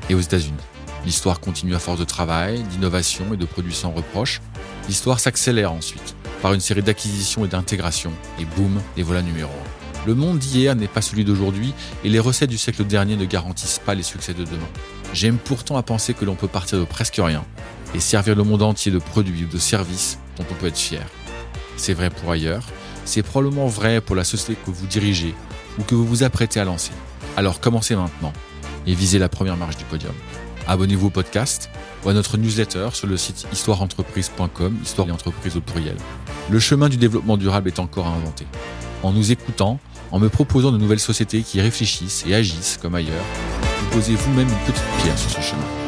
et 0.10 0.16
aux 0.16 0.20
États-Unis. 0.20 0.58
L'histoire 1.06 1.40
continue 1.40 1.76
à 1.76 1.80
force 1.80 2.00
de 2.00 2.06
travail, 2.06 2.64
d'innovation 2.64 3.34
et 3.34 3.38
de 3.38 3.46
produits 3.46 3.74
sans 3.74 3.92
reproche. 3.92 4.42
L'histoire 4.88 5.20
s'accélère 5.20 5.72
ensuite 5.72 6.16
par 6.42 6.54
une 6.54 6.60
série 6.60 6.82
d'acquisitions 6.82 7.46
et 7.46 7.48
d'intégrations. 7.48 8.14
Et 8.40 8.46
boum, 8.46 8.82
les 8.98 9.04
voilà 9.04 9.22
numéro 9.22 9.52
1. 10.06 10.08
Le 10.08 10.16
monde 10.16 10.40
d'hier 10.40 10.76
n'est 10.76 10.88
pas 10.88 11.02
celui 11.02 11.26
d'aujourd'hui 11.26 11.74
et 12.04 12.10
les 12.10 12.20
recettes 12.20 12.50
du 12.50 12.58
siècle 12.58 12.86
dernier 12.86 13.18
ne 13.18 13.26
garantissent 13.26 13.82
pas 13.86 13.96
les 13.96 14.04
succès 14.04 14.34
de 14.34 14.44
demain. 14.44 14.70
J'aime 15.14 15.38
pourtant 15.38 15.78
à 15.78 15.84
penser 15.84 16.14
que 16.14 16.26
l'on 16.26 16.36
peut 16.36 16.48
partir 16.48 16.80
de 16.80 16.86
presque 16.86 17.20
rien 17.20 17.44
et 17.94 18.00
servir 18.00 18.36
le 18.36 18.44
monde 18.44 18.62
entier 18.62 18.92
de 18.92 19.00
produits 19.00 19.46
ou 19.46 19.48
de 19.48 19.58
services 19.58 20.20
dont 20.38 20.46
on 20.50 20.54
peut 20.54 20.68
être 20.68 20.78
fier. 20.78 21.06
C'est 21.76 21.94
vrai 21.94 22.10
pour 22.10 22.32
ailleurs, 22.32 22.64
c'est 23.06 23.24
probablement 23.24 23.68
vrai 23.68 24.02
pour 24.02 24.16
la 24.16 24.24
société 24.24 24.56
que 24.66 24.72
vous 24.72 24.88
dirigez 24.88 25.34
ou 25.78 25.84
que 25.84 25.96
vous 25.96 26.06
vous 26.06 26.24
apprêtez 26.24 26.60
à 26.60 26.66
lancer. 26.66 26.92
Alors 27.36 27.60
commencez 27.60 27.96
maintenant 27.96 28.34
et 28.86 28.94
visez 28.94 29.20
la 29.20 29.30
première 29.30 29.58
marche 29.58 29.78
du 29.78 29.86
podium. 29.86 30.14
Abonnez-vous 30.70 31.08
au 31.08 31.10
podcast 31.10 31.68
ou 32.06 32.10
à 32.10 32.14
notre 32.14 32.38
newsletter 32.38 32.90
sur 32.94 33.08
le 33.08 33.18
site 33.18 33.48
histoireentreprise.com, 33.52 34.78
histoire 34.84 35.08
et 35.08 35.12
entreprise 35.12 35.58
au 35.58 35.62
pluriel. 35.62 35.96
Le 36.52 36.60
chemin 36.60 36.90
du 36.90 36.98
développement 36.98 37.38
durable 37.38 37.70
est 37.70 37.80
encore 37.80 38.06
à 38.06 38.12
inventer. 38.12 38.46
En 39.02 39.12
nous 39.12 39.32
écoutant, 39.32 39.80
en 40.12 40.20
me 40.20 40.30
proposant 40.30 40.72
de 40.72 40.78
nouvelles 40.78 41.00
sociétés 41.00 41.42
qui 41.42 41.60
réfléchissent 41.60 42.24
et 42.28 42.36
agissent 42.36 42.78
comme 42.80 42.94
ailleurs, 42.94 43.26
vous 43.80 43.98
posez 43.98 44.14
vous-même 44.14 44.48
une 44.48 44.72
petite 44.72 44.86
pierre 45.02 45.18
sur 45.18 45.32
ce 45.32 45.42
chemin. 45.42 45.79